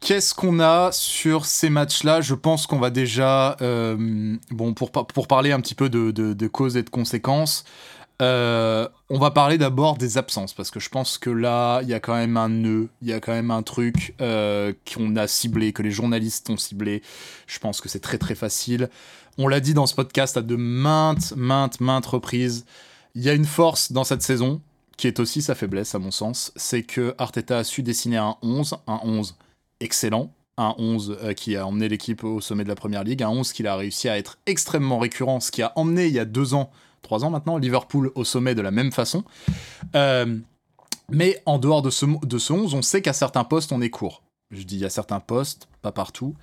Qu'est-ce 0.00 0.34
qu'on 0.34 0.60
a 0.60 0.92
sur 0.92 1.46
ces 1.46 1.70
matchs-là? 1.70 2.20
Je 2.20 2.34
pense 2.34 2.66
qu'on 2.66 2.78
va 2.78 2.90
déjà, 2.90 3.56
euh, 3.60 4.36
bon, 4.50 4.74
pour, 4.74 4.90
pour 4.92 5.26
parler 5.26 5.52
un 5.52 5.60
petit 5.60 5.74
peu 5.74 5.88
de, 5.88 6.46
causes 6.46 6.76
et 6.76 6.82
de 6.82 6.90
conséquences, 6.90 7.64
euh, 8.22 8.88
on 9.10 9.18
va 9.18 9.30
parler 9.30 9.58
d'abord 9.58 9.96
des 9.96 10.16
absences, 10.16 10.54
parce 10.54 10.70
que 10.70 10.80
je 10.80 10.88
pense 10.88 11.18
que 11.18 11.30
là, 11.30 11.80
il 11.82 11.88
y 11.88 11.94
a 11.94 12.00
quand 12.00 12.14
même 12.14 12.36
un 12.36 12.48
nœud, 12.48 12.88
il 13.02 13.08
y 13.08 13.12
a 13.12 13.20
quand 13.20 13.32
même 13.32 13.50
un 13.50 13.62
truc 13.62 14.14
euh, 14.20 14.72
qu'on 14.92 15.16
a 15.16 15.26
ciblé, 15.26 15.72
que 15.72 15.82
les 15.82 15.90
journalistes 15.90 16.48
ont 16.50 16.56
ciblé. 16.56 17.02
Je 17.46 17.58
pense 17.58 17.80
que 17.80 17.88
c'est 17.88 18.00
très 18.00 18.18
très 18.18 18.34
facile. 18.34 18.88
On 19.38 19.48
l'a 19.48 19.60
dit 19.60 19.74
dans 19.74 19.86
ce 19.86 19.94
podcast 19.94 20.36
à 20.36 20.42
de 20.42 20.56
maintes, 20.56 21.34
maintes, 21.36 21.80
maintes 21.80 22.06
reprises. 22.06 22.64
Il 23.14 23.22
y 23.22 23.28
a 23.28 23.34
une 23.34 23.44
force 23.44 23.92
dans 23.92 24.04
cette 24.04 24.22
saison, 24.22 24.60
qui 24.96 25.06
est 25.06 25.20
aussi 25.20 25.42
sa 25.42 25.54
faiblesse 25.54 25.94
à 25.94 25.98
mon 25.98 26.10
sens, 26.10 26.52
c'est 26.56 26.82
que 26.82 27.14
Arteta 27.18 27.58
a 27.58 27.64
su 27.64 27.82
dessiner 27.82 28.16
un 28.16 28.36
11, 28.42 28.76
un 28.86 29.00
11 29.02 29.36
excellent, 29.80 30.32
un 30.56 30.74
11 30.78 31.18
euh, 31.22 31.32
qui 31.32 31.56
a 31.56 31.66
emmené 31.66 31.88
l'équipe 31.88 32.24
au 32.24 32.40
sommet 32.40 32.64
de 32.64 32.68
la 32.68 32.74
première 32.74 33.04
ligue, 33.04 33.22
un 33.22 33.28
11 33.28 33.52
qui 33.52 33.66
a 33.66 33.76
réussi 33.76 34.08
à 34.08 34.18
être 34.18 34.38
extrêmement 34.46 34.98
récurrent, 34.98 35.40
ce 35.40 35.50
qui 35.50 35.62
a 35.62 35.72
emmené 35.76 36.06
il 36.06 36.12
y 36.12 36.18
a 36.18 36.24
deux 36.24 36.54
ans, 36.54 36.70
trois 37.02 37.24
ans 37.24 37.30
maintenant, 37.30 37.58
Liverpool 37.58 38.10
au 38.14 38.24
sommet 38.24 38.54
de 38.54 38.62
la 38.62 38.70
même 38.70 38.92
façon. 38.92 39.24
Euh, 39.94 40.38
mais 41.10 41.40
en 41.46 41.58
dehors 41.58 41.82
de 41.82 41.90
ce, 41.90 42.06
de 42.24 42.38
ce 42.38 42.52
11, 42.52 42.74
on 42.74 42.82
sait 42.82 43.02
qu'à 43.02 43.12
certains 43.12 43.44
postes, 43.44 43.72
on 43.72 43.80
est 43.80 43.90
court. 43.90 44.22
Je 44.50 44.62
dis 44.62 44.84
à 44.84 44.90
certains 44.90 45.20
postes, 45.20 45.68
pas 45.82 45.92
partout. 45.92 46.34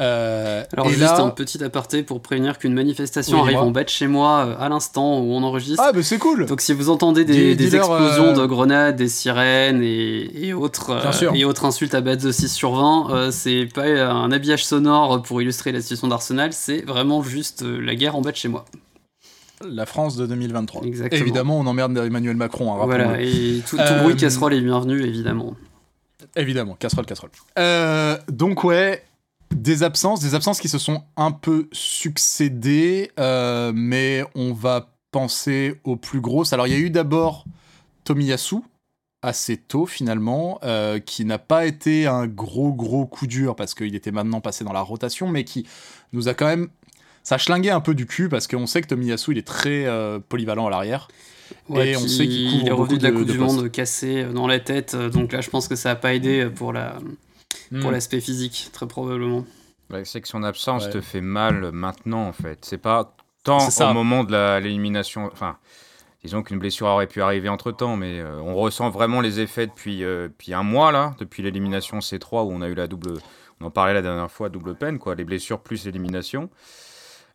Euh, 0.00 0.62
Alors 0.72 0.88
juste 0.88 1.02
un 1.04 1.30
petit 1.30 1.62
aparté 1.64 2.04
pour 2.04 2.20
prévenir 2.20 2.58
qu'une 2.58 2.74
manifestation 2.74 3.42
arrive 3.42 3.58
en 3.58 3.70
bas 3.72 3.82
de 3.82 3.88
chez 3.88 4.06
moi 4.06 4.46
euh, 4.46 4.54
à 4.64 4.68
l'instant 4.68 5.18
où 5.18 5.32
on 5.32 5.42
enregistre. 5.42 5.82
Ah 5.84 5.92
bah 5.92 6.02
c'est 6.02 6.18
cool. 6.18 6.46
Donc 6.46 6.60
si 6.60 6.72
vous 6.72 6.88
entendez 6.88 7.24
des, 7.24 7.76
explosions 7.76 8.28
euh, 8.28 8.34
de 8.34 8.46
grenades, 8.46 8.96
des 8.96 9.08
sirènes 9.08 9.82
et, 9.82 10.52
autres 10.52 10.96
et 11.34 11.44
autres 11.44 11.64
insultes 11.64 11.94
à 11.94 12.00
base 12.00 12.18
de 12.18 12.30
6 12.30 12.48
sur 12.48 12.74
20, 12.74 13.30
c'est 13.32 13.66
pas 13.66 13.86
un 13.86 14.30
habillage 14.30 14.64
sonore 14.64 15.22
pour 15.22 15.42
illustrer 15.42 15.72
la 15.72 15.80
situation 15.80 16.08
d'Arsenal, 16.08 16.52
c'est 16.52 16.82
vraiment 16.82 17.22
juste 17.22 17.62
la 17.62 17.94
guerre 17.96 18.14
en 18.14 18.20
bas 18.20 18.30
de 18.30 18.36
chez 18.36 18.48
moi. 18.48 18.64
La 19.68 19.86
France 19.86 20.16
de 20.16 20.26
2023. 20.26 20.84
Exactement. 20.84 21.20
Évidemment, 21.20 21.58
on 21.58 21.66
emmerde 21.66 21.98
Emmanuel 21.98 22.36
Macron. 22.36 22.72
Hein, 22.72 22.84
voilà, 22.84 23.20
et 23.20 23.60
tout, 23.68 23.76
tout 23.76 23.94
bruit 24.02 24.14
casserole 24.14 24.54
est 24.54 24.60
bienvenu, 24.60 25.02
évidemment. 25.04 25.54
Évidemment, 26.36 26.76
casserole, 26.78 27.06
casserole. 27.06 27.30
donc 28.28 28.62
ouais, 28.62 29.02
des 29.54 29.82
absences, 29.82 30.20
des 30.20 30.34
absences 30.34 30.60
qui 30.60 30.68
se 30.68 30.78
sont 30.78 31.02
un 31.16 31.32
peu 31.32 31.68
succédées, 31.72 33.10
euh, 33.18 33.72
mais 33.74 34.24
on 34.34 34.52
va 34.52 34.92
penser 35.10 35.80
aux 35.84 35.96
plus 35.96 36.20
grosses. 36.20 36.52
Alors 36.52 36.66
il 36.66 36.72
y 36.72 36.76
a 36.76 36.78
eu 36.78 36.90
d'abord 36.90 37.44
Tomiyasu, 38.04 38.56
assez 39.22 39.56
tôt 39.56 39.86
finalement, 39.86 40.58
euh, 40.64 40.98
qui 40.98 41.24
n'a 41.24 41.38
pas 41.38 41.66
été 41.66 42.06
un 42.06 42.26
gros 42.26 42.72
gros 42.72 43.06
coup 43.06 43.26
dur 43.26 43.56
parce 43.56 43.74
qu'il 43.74 43.94
était 43.94 44.12
maintenant 44.12 44.40
passé 44.40 44.64
dans 44.64 44.72
la 44.72 44.82
rotation, 44.82 45.28
mais 45.28 45.44
qui 45.44 45.66
nous 46.12 46.28
a 46.28 46.34
quand 46.34 46.46
même... 46.46 46.68
Ça 47.22 47.34
a 47.34 47.38
schlingué 47.38 47.70
un 47.70 47.80
peu 47.80 47.94
du 47.94 48.06
cul 48.06 48.28
parce 48.28 48.46
qu'on 48.46 48.66
sait 48.66 48.80
que 48.80 48.86
Tomiyasu 48.86 49.32
il 49.32 49.38
est 49.38 49.46
très 49.46 49.86
euh, 49.86 50.18
polyvalent 50.18 50.66
à 50.66 50.70
l'arrière. 50.70 51.08
et 51.74 51.96
on 51.96 52.06
sait 52.06 52.26
qu'il 52.26 52.66
est 52.66 52.72
revenu 52.72 52.98
de 52.98 53.02
la 53.02 53.10
Coupe 53.10 53.26
du 53.26 53.38
Monde 53.38 53.70
cassé 53.70 54.24
dans 54.24 54.46
la 54.46 54.60
tête, 54.60 54.94
donc 54.94 55.32
là 55.32 55.40
je 55.40 55.50
pense 55.50 55.68
que 55.68 55.76
ça 55.76 55.90
n'a 55.90 55.96
pas 55.96 56.14
aidé 56.14 56.48
pour 56.54 56.72
la 56.72 56.98
pour 57.70 57.90
hmm. 57.90 57.92
l'aspect 57.92 58.20
physique, 58.20 58.70
très 58.72 58.86
probablement. 58.86 59.44
c'est 60.04 60.20
que 60.20 60.28
son 60.28 60.42
absence 60.42 60.90
te 60.90 61.00
fait 61.00 61.20
mal 61.20 61.72
maintenant, 61.72 62.26
en 62.26 62.32
fait. 62.32 62.58
C'est 62.64 62.78
pas 62.78 63.14
tant 63.44 63.58
au 63.58 63.92
moment 63.94 64.24
de 64.24 64.58
l'élimination. 64.60 65.28
Enfin, 65.32 65.58
disons 66.22 66.42
qu'une 66.42 66.58
blessure 66.58 66.86
aurait 66.86 67.06
pu 67.06 67.22
arriver 67.22 67.48
entre 67.48 67.72
temps, 67.72 67.96
mais 67.96 68.20
euh, 68.20 68.40
on 68.40 68.54
ressent 68.54 68.90
vraiment 68.90 69.20
les 69.20 69.40
effets 69.40 69.66
depuis, 69.66 70.04
euh, 70.04 70.28
depuis 70.28 70.54
un 70.54 70.62
mois, 70.62 70.92
là, 70.92 71.14
depuis 71.18 71.42
l'élimination 71.42 71.98
C3, 71.98 72.44
où 72.44 72.52
on 72.52 72.62
a 72.62 72.68
eu 72.68 72.74
la 72.74 72.86
double. 72.86 73.14
On 73.60 73.66
en 73.66 73.70
parlait 73.70 73.94
la 73.94 74.02
dernière 74.02 74.30
fois, 74.30 74.48
double 74.48 74.76
peine, 74.76 74.98
quoi. 74.98 75.16
Les 75.16 75.24
blessures 75.24 75.60
plus 75.60 75.84
l'élimination. 75.84 76.48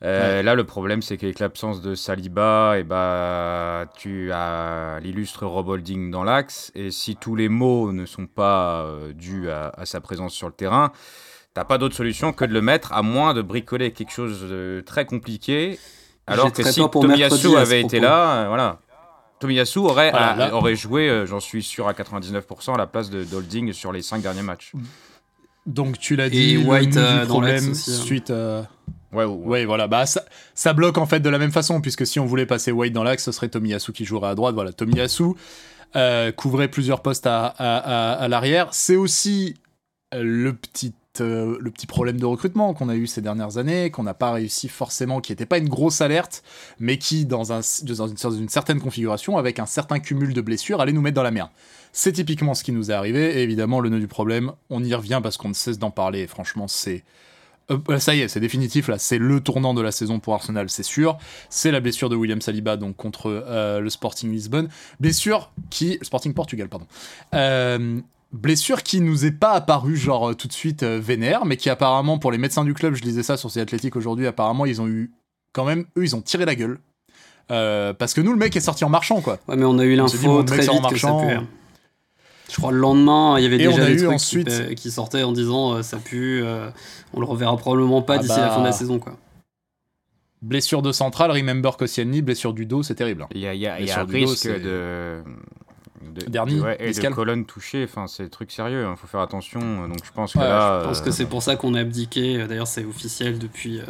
Euh, 0.04 0.44
là, 0.44 0.54
le 0.56 0.66
problème, 0.66 1.02
c'est 1.02 1.18
qu'avec 1.18 1.40
l'absence 1.40 1.82
de 1.82 1.96
Saliba, 1.96 2.74
et 2.76 2.82
eh 2.82 2.84
bah, 2.84 3.86
tu 3.96 4.32
as 4.34 5.00
l'illustre 5.02 5.46
Rob 5.46 5.70
Holding 5.70 6.12
dans 6.12 6.24
l'axe. 6.24 6.72
Et 6.76 6.92
si 6.92 7.16
tous 7.16 7.36
les 7.36 7.48
mots 7.48 7.94
ne 7.94 8.06
sont 8.06 8.28
pas 8.28 8.82
euh, 8.82 9.14
dus 9.14 9.50
à, 9.50 9.72
sa 9.86 10.02
présence 10.02 10.34
sur 10.34 10.48
le 10.48 10.54
terrain, 10.54 10.92
t'as 11.54 11.64
pas 11.64 11.78
d'autre 11.78 11.96
solution 11.96 12.34
que 12.34 12.44
de 12.44 12.54
le 12.54 12.62
mettre, 12.62 12.92
à 12.92 13.02
moins 13.02 13.34
de 13.34 13.42
bricoler 13.42 13.92
quelque 13.92 14.12
chose 14.12 14.42
de 14.42 14.84
très 14.86 15.06
compliqué. 15.06 15.80
Alors 16.28 16.52
que 16.52 16.64
si 16.64 16.82
Tomiyasu 16.90 17.56
avait 17.56 17.82
été 17.82 18.00
là, 18.00 18.44
euh, 18.44 18.48
voilà. 18.48 18.80
Tomiyasu 19.40 19.80
aurait, 19.80 20.12
aurait 20.52 20.76
joué, 20.76 21.24
j'en 21.26 21.40
suis 21.40 21.64
sûr 21.64 21.88
à 21.88 21.94
99%, 21.94 22.74
à 22.74 22.78
la 22.78 22.88
place 22.88 23.10
de 23.10 23.26
Holding 23.34 23.72
sur 23.72 23.94
les 23.94 24.02
cinq 24.02 24.22
derniers 24.22 24.42
matchs. 24.42 24.74
Donc 25.66 25.98
tu 25.98 26.18
l'as 26.18 26.30
dit, 26.30 26.58
White 26.58 26.96
dans 26.96 27.26
problème 27.26 27.72
aussi, 27.72 27.92
hein. 27.92 28.04
suite. 28.04 28.34
Ouais, 29.14 29.66
voilà. 29.66 29.88
Bah, 29.88 30.06
ça, 30.06 30.74
bloque 30.74 30.98
en 30.98 31.06
fait 31.06 31.20
de 31.20 31.30
la 31.30 31.38
même 31.38 31.52
façon, 31.52 31.82
puisque 31.82 32.06
si 32.06 32.20
on 32.20 32.26
voulait 32.26 32.46
passer 32.46 32.72
White 32.72 32.94
dans 32.94 33.04
l'axe, 33.04 33.24
ce 33.24 33.32
serait 33.32 33.50
Tomiyasu 33.50 33.94
qui 33.94 34.06
jouerait 34.06 34.30
à 34.30 34.36
droite. 34.36 34.56
Voilà, 34.56 34.74
Tomiyasu 34.74 35.24
euh, 35.96 36.32
couvrait 36.32 36.70
plusieurs 36.70 37.02
postes 37.02 37.28
à, 37.28 38.28
l'arrière. 38.30 38.74
C'est 38.74 38.96
aussi 38.96 39.56
euh, 40.14 40.24
le 40.24 40.54
petit, 40.54 40.94
euh, 41.22 41.58
le 41.60 41.70
petit 41.70 41.86
problème 41.86 42.20
de 42.20 42.26
recrutement 42.26 42.74
qu'on 42.74 42.90
a 42.90 42.96
eu 42.96 43.06
ces 43.06 43.22
dernières 43.22 43.58
années, 43.58 43.92
qu'on 43.92 44.04
n'a 44.04 44.16
pas 44.16 44.32
réussi 44.32 44.70
forcément, 44.70 45.22
qui 45.22 45.32
n'était 45.32 45.46
pas 45.46 45.60
une 45.60 45.70
grosse 45.70 46.02
alerte, 46.02 46.44
mais 46.80 46.98
qui, 46.98 47.26
dans, 47.26 47.52
une, 47.52 47.62
dans 47.86 48.32
une 48.32 48.50
certaine 48.50 48.80
configuration, 48.80 49.38
avec 49.38 49.60
un 49.60 49.68
certain 49.68 50.00
cumul 50.00 50.34
de 50.34 50.42
blessures, 50.42 50.82
allait 50.82 50.94
nous 50.94 51.02
mettre 51.02 51.16
dans 51.16 51.24
la 51.24 51.32
merde. 51.32 51.52
C'est 51.92 52.14
typiquement 52.14 52.56
ce 52.56 52.64
qui 52.64 52.72
nous 52.72 52.90
est 52.90 52.94
arrivé, 52.94 53.38
et 53.38 53.44
évidemment, 53.44 53.80
le 53.80 53.90
nœud 53.90 54.00
du 54.00 54.08
problème, 54.08 54.54
on 54.72 54.84
y 54.84 54.96
revient 54.96 55.20
parce 55.22 55.38
qu'on 55.38 55.50
ne 55.50 55.54
cesse 55.54 55.78
d'en 55.78 55.92
parler, 55.92 56.22
et 56.22 56.28
franchement, 56.28 56.68
c'est 56.68 57.04
euh, 57.72 57.78
bah, 57.78 58.00
ça 58.00 58.16
y 58.16 58.22
est, 58.22 58.28
c'est 58.28 58.40
définitif 58.40 58.88
là, 58.88 58.98
c'est 58.98 59.18
le 59.18 59.40
tournant 59.40 59.74
de 59.74 59.82
la 59.82 59.92
saison 59.92 60.20
pour 60.20 60.34
Arsenal, 60.34 60.70
c'est 60.70 60.84
sûr. 60.84 61.18
C'est 61.50 61.72
la 61.72 61.80
blessure 61.80 62.10
de 62.10 62.16
William 62.16 62.42
Saliba 62.42 62.78
donc 62.78 62.96
contre 62.96 63.28
euh, 63.28 63.80
le 63.80 63.90
Sporting 63.90 64.32
Lisbonne, 64.32 64.70
blessure 65.00 65.52
qui 65.70 65.98
Sporting 66.02 66.34
Portugal 66.34 66.70
pardon. 66.70 66.88
Euh, 67.34 68.00
blessure 68.32 68.84
qui 68.84 69.00
nous 69.00 69.26
est 69.26 69.32
pas 69.32 69.52
apparue 69.52 69.96
genre 69.96 70.36
tout 70.36 70.48
de 70.48 70.54
suite 70.54 70.84
vénère, 70.84 71.46
mais 71.46 71.58
qui 71.58 71.70
apparemment 71.70 72.18
pour 72.18 72.32
les 72.32 72.38
médecins 72.38 72.66
du 72.66 72.74
club, 72.74 72.96
je 72.96 73.04
lisais 73.04 73.24
ça 73.24 73.38
sur 73.38 73.50
ces 73.52 73.62
athlétiques 73.62 73.96
aujourd'hui, 73.96 74.28
apparemment 74.28 74.66
ils 74.66 74.82
ont 74.82 74.88
eu 74.88 75.12
quand 75.54 75.66
même 75.66 75.86
eux 75.98 76.04
ils 76.04 76.16
ont 76.16 76.22
tiré 76.22 76.46
la 76.46 76.56
gueule 76.56 76.80
parce 77.48 78.16
que 78.16 78.22
nous, 78.22 78.32
le 78.32 78.38
mec 78.40 78.56
est 78.56 78.62
sorti 78.62 78.84
en 78.84 78.90
marchant, 78.90 79.22
quoi. 79.22 79.38
Ouais, 79.48 79.56
mais 79.56 79.66
on 79.66 79.78
a 79.78 79.84
eu 79.84 79.96
l'info 79.96 80.42
très 80.42 80.62
vite 80.62 80.70
en 80.70 80.90
que 80.90 80.98
ça 80.98 81.08
marchant. 81.12 81.46
Je 82.54 82.58
crois 82.60 82.72
le 82.72 82.78
lendemain, 82.78 83.40
il 83.40 83.44
y 83.44 83.48
avait 83.48 83.56
Et 83.56 83.68
déjà 83.68 83.84
des 83.88 83.98
trucs 83.98 84.12
ensuite- 84.12 84.76
qui, 84.76 84.92
sortaient 84.92 85.24
en 85.24 85.32
disant 85.32 85.74
euh, 85.74 85.82
ça 85.82 85.98
pue, 85.98 86.44
euh, 86.44 86.70
on 87.16 87.20
le 87.20 87.26
reverra 87.26 87.58
probablement 87.58 88.04
pas 88.04 88.14
Ah 88.16 88.18
d'ici 88.20 88.30
la 88.40 88.50
fin 88.50 88.60
de 88.60 88.64
la 88.66 88.70
bah. 88.70 88.78
saison, 88.78 89.00
quoi. 89.00 89.18
Blessure 90.44 90.84
de 90.84 90.92
centrale, 90.92 91.32
remember 91.32 91.78
Koscielny, 91.78 92.22
blessure 92.22 92.54
du 92.54 92.68
dos, 92.68 92.84
c'est 92.84 92.94
terrible. 92.96 93.24
hein. 93.24 93.28
Il 93.34 93.40
y 93.42 93.48
a, 93.48 93.56
y 93.56 93.60
y 93.62 93.92
un 93.92 94.06
dos, 94.06 94.12
risque 94.14 94.38
c'est- 94.38 94.60
de. 94.60 95.24
de 96.14 96.26
Dernier, 96.30 96.60
ouais, 96.60 96.78
et 96.80 96.92
de 96.92 97.10
colonne 97.10 97.46
touchée, 97.46 97.86
enfin 97.86 98.06
c'est 98.08 98.26
des 98.26 98.30
trucs 98.30 98.52
sérieux, 98.52 98.86
il 98.88 98.98
faut 98.98 99.08
faire 99.08 99.22
attention. 99.22 99.88
Donc 99.88 100.04
je 100.04 100.12
pense 100.12 100.34
que 100.34 100.38
Ouais, 100.40 100.44
là. 100.44 100.82
Je 100.84 100.88
pense 100.90 101.00
euh, 101.00 101.06
que 101.06 101.12
c'est 101.12 101.26
pour 101.26 101.42
ça 101.42 101.56
qu'on 101.56 101.74
a 101.74 101.80
abdiqué. 101.80 102.40
euh, 102.42 102.48
D'ailleurs, 102.48 102.68
c'est 102.68 102.86
officiel 102.86 103.40
depuis, 103.40 103.80
euh, 103.80 103.84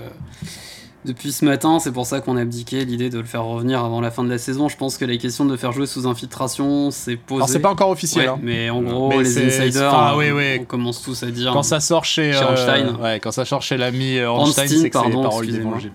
depuis 1.05 1.31
ce 1.31 1.43
matin. 1.45 1.79
C'est 1.79 1.91
pour 1.91 2.05
ça 2.05 2.22
qu'on 2.22 2.38
a 2.38 2.41
abdiqué 2.41 2.86
l'idée 2.86 3.10
de 3.10 3.17
le 3.19 3.24
faire 3.25 3.43
revenir 3.45 3.83
avant 3.83 4.01
la 4.01 4.12
fin 4.12 4.24
de 4.24 4.29
la 4.29 4.38
saison. 4.38 4.69
Je 4.69 4.77
pense 4.77 4.98
que 4.98 5.05
la 5.05 5.17
question 5.17 5.45
de 5.45 5.51
le 5.51 5.57
faire 5.57 5.72
jouer 5.72 5.86
sous 5.86 6.07
infiltration, 6.07 6.91
c'est 6.91 7.15
posée. 7.15 7.38
Alors, 7.39 7.50
c'est 7.50 7.60
pas 7.60 7.72
encore 7.72 7.89
officiel. 7.89 8.25
Ouais, 8.25 8.31
hein. 8.36 8.39
mais 8.41 8.69
en 8.69 8.81
gros, 8.81 9.10
Mais 9.10 9.19
les 9.19 9.25
c'est- 9.25 9.62
insiders, 9.63 9.93
enfin, 9.93 10.13
euh, 10.13 10.17
oui, 10.17 10.31
oui. 10.31 10.57
on 10.62 10.65
commence 10.65 11.01
tous 11.01 11.24
à 11.24 11.31
dire. 11.31 11.51
Quand 11.53 11.63
ça 11.63 11.79
sort 11.79 12.05
chez, 12.05 12.33
Chez 12.33 12.39
euh, 12.39 12.48
Ornstein. 12.48 12.95
ouais, 13.01 13.19
quand 13.19 13.31
ça 13.31 13.45
sort 13.45 13.62
chez 13.62 13.77
l'ami 13.77 14.17
euh, 14.17 14.27
Ornstein, 14.29 14.63
Ornstein, 14.63 14.81
c'est 14.81 14.89
que 14.89 15.00
c'est 15.00 15.07
les 15.10 15.22
paroles 15.22 15.48
d'évangile. 15.48 15.91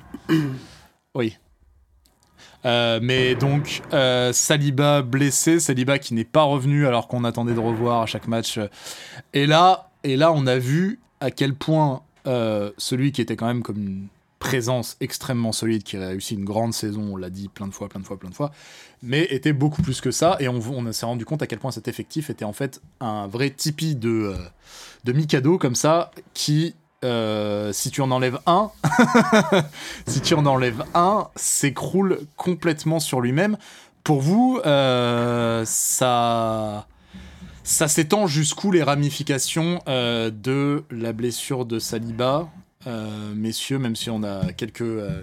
oui. 1.14 1.36
Euh, 2.66 2.98
mais 3.00 3.36
donc 3.36 3.82
euh, 3.92 4.32
Saliba 4.32 5.02
blessé, 5.02 5.60
Saliba 5.60 5.98
qui 6.00 6.12
n'est 6.14 6.24
pas 6.24 6.42
revenu 6.42 6.88
alors 6.88 7.06
qu'on 7.06 7.22
attendait 7.22 7.54
de 7.54 7.60
revoir 7.60 8.02
à 8.02 8.06
chaque 8.06 8.26
match. 8.26 8.58
Et 9.32 9.46
là, 9.46 9.90
et 10.02 10.16
là, 10.16 10.32
on 10.32 10.44
a 10.46 10.58
vu 10.58 10.98
à 11.20 11.30
quel 11.30 11.54
point 11.54 12.02
euh, 12.26 12.70
celui 12.76 13.12
qui 13.12 13.20
était 13.20 13.36
quand 13.36 13.46
même 13.46 13.62
comme 13.62 13.76
une 13.78 14.06
présence 14.38 14.96
extrêmement 15.00 15.52
solide, 15.52 15.82
qui 15.82 15.96
a 15.96 16.08
réussi 16.08 16.34
une 16.34 16.44
grande 16.44 16.72
saison, 16.72 17.12
on 17.12 17.16
l'a 17.16 17.30
dit 17.30 17.48
plein 17.48 17.66
de 17.66 17.74
fois, 17.74 17.88
plein 17.88 18.00
de 18.00 18.06
fois, 18.06 18.18
plein 18.18 18.30
de 18.30 18.34
fois, 18.34 18.52
mais 19.02 19.24
était 19.30 19.52
beaucoup 19.52 19.82
plus 19.82 20.00
que 20.00 20.10
ça. 20.10 20.36
Et 20.40 20.48
on, 20.48 20.92
s'est 20.92 21.06
rendu 21.06 21.24
compte 21.24 21.42
à 21.42 21.46
quel 21.46 21.58
point 21.58 21.70
cet 21.70 21.88
effectif 21.88 22.30
était 22.30 22.44
en 22.44 22.52
fait 22.52 22.80
un 23.00 23.26
vrai 23.26 23.50
tipi 23.50 23.94
de, 23.94 24.08
euh, 24.08 24.36
de 25.04 25.12
Mikado 25.12 25.58
comme 25.58 25.74
ça, 25.74 26.10
qui, 26.34 26.74
euh, 27.04 27.72
si 27.72 27.90
tu 27.90 28.00
en 28.00 28.10
enlèves 28.10 28.38
un, 28.46 28.70
si 30.06 30.20
tu 30.20 30.34
en 30.34 30.46
enlèves 30.46 30.84
un, 30.94 31.28
s'écroule 31.36 32.20
complètement 32.36 33.00
sur 33.00 33.20
lui-même. 33.20 33.56
Pour 34.04 34.20
vous, 34.20 34.60
euh, 34.64 35.64
ça, 35.66 36.86
ça 37.62 37.88
s'étend 37.88 38.26
jusqu'où 38.26 38.70
les 38.70 38.82
ramifications 38.82 39.80
de 39.86 40.84
la 40.90 41.12
blessure 41.12 41.66
de 41.66 41.78
Saliba? 41.78 42.48
Euh, 42.88 43.34
messieurs, 43.34 43.78
même 43.78 43.94
si 43.96 44.08
on 44.10 44.22
a 44.22 44.52
quelques. 44.52 44.80
euh, 44.80 45.22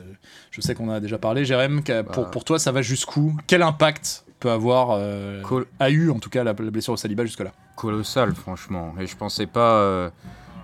je 0.52 0.62
sais 0.62 0.76
qu'on 0.76 0.90
a 0.90 1.00
déjà 1.00 1.18
parlé, 1.18 1.44
Jérém, 1.46 1.82
pour, 1.84 2.24
Bah. 2.26 2.30
pour 2.32 2.44
toi, 2.46 2.60
ça 2.60 2.72
va 2.72 2.82
jusqu'où? 2.82 3.36
Quel 3.48 3.62
impact 3.64 4.24
peut 4.40 4.52
avoir, 4.52 4.90
euh, 4.92 5.42
Col- 5.42 5.66
a 5.80 5.90
eu 5.90 6.12
en 6.12 6.20
tout 6.20 6.30
cas 6.30 6.44
la, 6.44 6.54
la 6.58 6.72
blessure 6.72 6.94
de 6.94 7.00
Saliba 7.00 7.26
jusque-là? 7.26 7.52
Colossal, 7.76 8.34
franchement. 8.36 8.94
Et 9.00 9.08
je 9.08 9.16
pensais 9.18 9.48
pas 9.48 10.12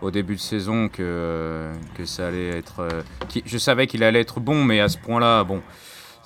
au 0.02 0.12
début 0.12 0.36
de 0.36 0.40
saison 0.42 0.90
que, 0.90 1.72
que 1.96 2.06
ça 2.06 2.28
allait 2.28 2.50
être. 2.50 2.88
qui- 3.30 3.44
je 3.46 3.58
savais 3.58 3.88
qu'il 3.88 4.04
allait 4.04 4.22
être 4.22 4.40
bon, 4.40 4.64
mais 4.64 4.80
à 4.80 4.88
ce 4.90 4.98
point-là, 4.98 5.44
bon, 5.44 5.62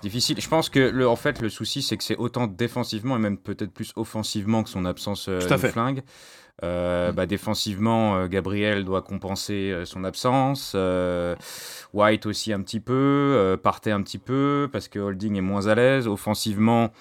difficile. 0.02 0.40
Je 0.42 0.48
pense 0.50 0.70
que 0.70 0.80
le, 0.80 1.08
en 1.08 1.16
fait, 1.16 1.42
le 1.42 1.50
souci, 1.50 1.82
c'est 1.82 1.96
que 1.98 2.04
c'est 2.04 2.18
autant 2.18 2.48
défensivement 2.48 3.16
et 3.16 3.20
même 3.20 3.38
peut-être 3.38 3.72
plus 3.72 3.92
offensivement 3.96 4.64
que 4.64 4.70
son 4.70 4.86
absence 4.86 5.26
fait. 5.26 5.58
flingue. 5.70 6.02
Euh, 6.64 7.12
bah, 7.12 7.26
défensivement, 7.26 8.16
euh, 8.16 8.28
Gabriel 8.28 8.86
doit 8.86 9.02
compenser 9.02 9.72
euh, 9.72 9.86
son 9.86 10.04
absence. 10.04 10.72
euh, 10.76 11.36
White 11.94 12.26
aussi 12.26 12.54
un 12.54 12.62
petit 12.62 12.80
peu. 12.80 13.58
Partey 13.62 13.92
un 13.92 14.02
petit 14.02 14.20
peu 14.20 14.70
parce 14.72 14.88
que 14.88 15.00
Holding 15.00 15.36
est 15.36 15.42
moins 15.42 15.68
à 15.68 15.76
l'aise. 15.76 16.08
Offensivement, 16.08 16.92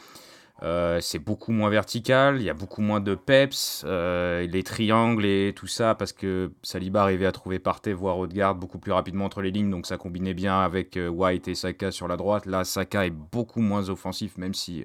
euh, 0.62 0.98
c'est 1.00 1.18
beaucoup 1.18 1.52
moins 1.52 1.68
vertical, 1.68 2.36
il 2.36 2.44
y 2.44 2.50
a 2.50 2.54
beaucoup 2.54 2.80
moins 2.80 3.00
de 3.00 3.14
peps, 3.16 3.84
euh, 3.86 4.46
les 4.46 4.62
triangles 4.62 5.26
et 5.26 5.52
tout 5.54 5.66
ça, 5.66 5.94
parce 5.96 6.12
que 6.12 6.52
Saliba 6.62 7.02
arrivait 7.02 7.26
à 7.26 7.32
trouver 7.32 7.58
Partey, 7.58 7.92
voire 7.92 8.18
Odegaard 8.18 8.54
beaucoup 8.54 8.78
plus 8.78 8.92
rapidement 8.92 9.24
entre 9.24 9.42
les 9.42 9.50
lignes, 9.50 9.70
donc 9.70 9.84
ça 9.84 9.98
combinait 9.98 10.32
bien 10.32 10.60
avec 10.60 10.96
White 10.96 11.48
et 11.48 11.54
Saka 11.56 11.90
sur 11.90 12.06
la 12.08 12.16
droite. 12.16 12.46
Là, 12.46 12.64
Saka 12.64 13.04
est 13.04 13.10
beaucoup 13.10 13.60
moins 13.60 13.88
offensif, 13.90 14.38
même 14.38 14.54
si 14.54 14.84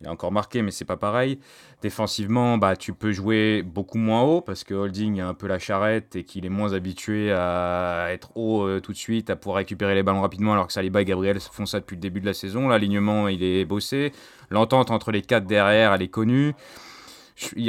il 0.00 0.06
a 0.06 0.10
encore 0.10 0.32
marqué, 0.32 0.62
mais 0.62 0.70
c'est 0.70 0.86
pas 0.86 0.96
pareil. 0.96 1.38
Défensivement, 1.82 2.56
bah, 2.56 2.74
tu 2.74 2.94
peux 2.94 3.12
jouer 3.12 3.62
beaucoup 3.62 3.98
moins 3.98 4.22
haut, 4.22 4.40
parce 4.40 4.64
que 4.64 4.72
Holding 4.72 5.20
a 5.20 5.28
un 5.28 5.34
peu 5.34 5.46
la 5.46 5.58
charrette 5.58 6.16
et 6.16 6.24
qu'il 6.24 6.46
est 6.46 6.50
moins 6.50 6.72
habitué 6.72 7.32
à 7.32 8.06
être 8.10 8.30
haut 8.34 8.62
euh, 8.62 8.80
tout 8.80 8.92
de 8.92 8.96
suite, 8.96 9.28
à 9.28 9.36
pouvoir 9.36 9.58
récupérer 9.58 9.94
les 9.94 10.02
ballons 10.02 10.22
rapidement, 10.22 10.54
alors 10.54 10.66
que 10.66 10.72
Saliba 10.72 11.02
et 11.02 11.04
Gabriel 11.04 11.38
font 11.38 11.66
ça 11.66 11.80
depuis 11.80 11.96
le 11.96 12.00
début 12.00 12.20
de 12.20 12.26
la 12.26 12.32
saison. 12.32 12.68
L'alignement, 12.68 13.28
il 13.28 13.42
est 13.42 13.66
bossé. 13.66 14.12
L'entente 14.48 14.90
entre 14.90 15.12
les 15.12 15.20
quatre 15.20 15.46
derrière, 15.46 15.92
elle 15.92 16.02
est 16.02 16.08
connue. 16.08 16.54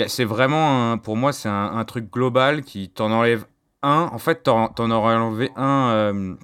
C'est 0.08 0.26
vraiment, 0.26 0.98
pour 0.98 1.18
moi, 1.18 1.34
c'est 1.34 1.50
un, 1.50 1.84
truc 1.86 2.12
global 2.12 2.62
qui 2.62 2.90
t'en 2.90 3.12
enlève 3.12 3.46
un. 3.84 4.10
En 4.12 4.18
fait, 4.18 4.44
t'en 4.44 4.68
t'en 4.70 4.90
aurais 4.92 5.16
enlevé 5.16 5.50
un 5.56 5.90
euh, 5.92 6.36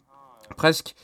presque. 0.55 0.95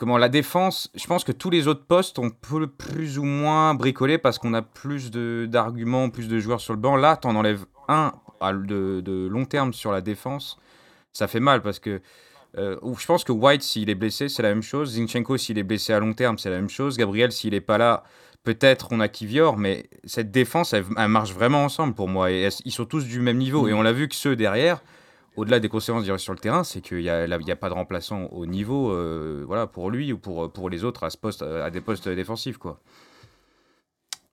Comment 0.00 0.16
la 0.16 0.30
défense, 0.30 0.90
je 0.94 1.06
pense 1.06 1.24
que 1.24 1.30
tous 1.32 1.50
les 1.50 1.68
autres 1.68 1.84
postes 1.84 2.18
ont 2.18 2.30
peu- 2.30 2.66
plus 2.66 3.18
ou 3.18 3.24
moins 3.24 3.74
bricolé 3.74 4.16
parce 4.16 4.38
qu'on 4.38 4.54
a 4.54 4.62
plus 4.62 5.10
d'arguments, 5.10 6.08
plus 6.08 6.26
de 6.26 6.38
joueurs 6.40 6.62
sur 6.62 6.72
le 6.72 6.80
banc. 6.80 6.96
Là, 6.96 7.16
t'en 7.16 7.36
enlèves 7.36 7.66
un 7.86 8.12
de, 8.40 9.02
de 9.02 9.28
long 9.30 9.44
terme 9.44 9.74
sur 9.74 9.92
la 9.92 10.00
défense. 10.00 10.58
Ça 11.12 11.28
fait 11.28 11.38
mal 11.38 11.60
parce 11.60 11.78
que 11.78 12.00
euh, 12.56 12.76
je 12.98 13.04
pense 13.04 13.24
que 13.24 13.32
White, 13.32 13.62
s'il 13.62 13.90
est 13.90 13.94
blessé, 13.94 14.30
c'est 14.30 14.42
la 14.42 14.48
même 14.48 14.62
chose. 14.62 14.94
Zinchenko, 14.94 15.36
s'il 15.36 15.58
est 15.58 15.62
blessé 15.64 15.92
à 15.92 16.00
long 16.00 16.14
terme, 16.14 16.38
c'est 16.38 16.48
la 16.48 16.56
même 16.56 16.70
chose. 16.70 16.96
Gabriel, 16.96 17.30
s'il 17.30 17.50
n'est 17.52 17.60
pas 17.60 17.76
là, 17.76 18.02
peut-être 18.42 18.88
on 18.92 19.00
a 19.00 19.08
Kivior, 19.08 19.58
mais 19.58 19.90
cette 20.04 20.30
défense, 20.30 20.72
elle, 20.72 20.86
elle 20.96 21.08
marche 21.08 21.34
vraiment 21.34 21.62
ensemble 21.62 21.92
pour 21.92 22.08
moi. 22.08 22.30
Et 22.30 22.40
elles- 22.40 22.52
ils 22.64 22.72
sont 22.72 22.86
tous 22.86 23.04
du 23.04 23.20
même 23.20 23.36
niveau. 23.36 23.68
Et 23.68 23.74
on 23.74 23.82
l'a 23.82 23.92
vu 23.92 24.08
que 24.08 24.14
ceux 24.14 24.34
derrière, 24.34 24.82
au-delà 25.40 25.60
des 25.60 25.68
conséquences 25.68 26.04
dirais, 26.04 26.18
sur 26.18 26.32
le 26.32 26.38
terrain, 26.38 26.64
c'est 26.64 26.80
qu'il 26.80 26.98
n'y 26.98 27.08
a, 27.08 27.56
pas 27.56 27.68
de 27.68 27.74
remplaçant 27.74 28.24
au 28.32 28.46
niveau 28.46 28.90
euh, 28.90 29.42
voilà, 29.46 29.66
pour 29.66 29.90
lui 29.90 30.12
ou 30.12 30.18
pour, 30.18 30.50
pour 30.52 30.70
les 30.70 30.84
autres 30.84 31.04
à, 31.04 31.10
ce 31.10 31.16
poste, 31.16 31.42
à 31.42 31.70
des 31.70 31.80
postes 31.80 32.08
défensifs. 32.08 32.58
Quoi. 32.58 32.80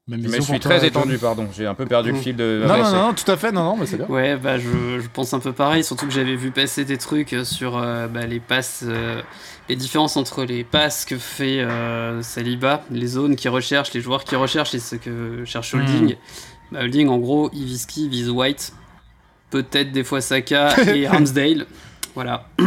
Même 0.08 0.22
Mais 0.22 0.38
je 0.38 0.42
suis 0.42 0.60
très 0.60 0.80
John. 0.80 0.88
étendu, 0.88 1.18
pardon. 1.18 1.50
J'ai 1.54 1.66
un 1.66 1.74
peu 1.74 1.86
perdu 1.86 2.14
le 2.14 2.18
fil 2.18 2.36
de. 2.36 2.64
Non, 2.66 2.78
non, 2.78 2.92
non, 3.08 3.14
tout 3.14 3.30
à 3.30 3.36
fait, 3.36 3.52
non, 3.52 3.64
non, 3.64 3.76
mais 3.76 3.86
c'est 3.86 3.98
bien. 3.98 4.06
Ouais, 4.08 4.38
bah 4.38 4.58
je, 4.58 5.00
je 5.02 5.08
pense 5.14 5.34
un 5.34 5.40
peu 5.40 5.52
pareil, 5.52 5.84
surtout 5.84 6.06
que 6.06 6.14
j'avais 6.14 6.38
vu 6.38 6.52
passer 6.52 6.86
des 6.86 6.98
trucs 6.98 7.34
euh, 7.34 7.44
sur 7.44 7.78
euh, 7.78 8.08
bah, 8.08 8.26
les 8.26 8.40
passes, 8.40 8.86
euh, 8.88 9.22
les 9.68 9.76
différences 9.76 10.16
entre 10.16 10.46
les 10.46 10.64
passes 10.64 11.04
que 11.04 11.18
fait 11.18 11.60
euh, 11.60 12.22
Saliba, 12.22 12.86
les 12.90 13.08
zones 13.08 13.36
qu'il 13.36 13.50
recherche, 13.50 13.94
les 13.94 14.00
joueurs 14.00 14.24
qu'il 14.24 14.38
recherche 14.38 14.74
et 14.76 14.80
ce 14.80 14.96
que 14.96 15.44
cherche 15.44 15.74
Hmm. 15.74 15.80
Holding. 15.80 16.16
Bah, 16.72 16.80
Holding, 16.84 17.10
en 17.10 17.18
gros, 17.18 17.50
il 17.52 17.66
vise 17.66 17.86
qui? 17.86 18.06
Il 18.06 18.10
vise 18.10 18.30
White, 18.30 18.72
peut-être 19.50 19.92
des 19.92 20.04
fois 20.04 20.22
Saka 20.22 20.76
et 20.96 21.08
Ramsdale. 21.08 21.66
Voilà. 22.16 22.48
Ouais. 22.60 22.66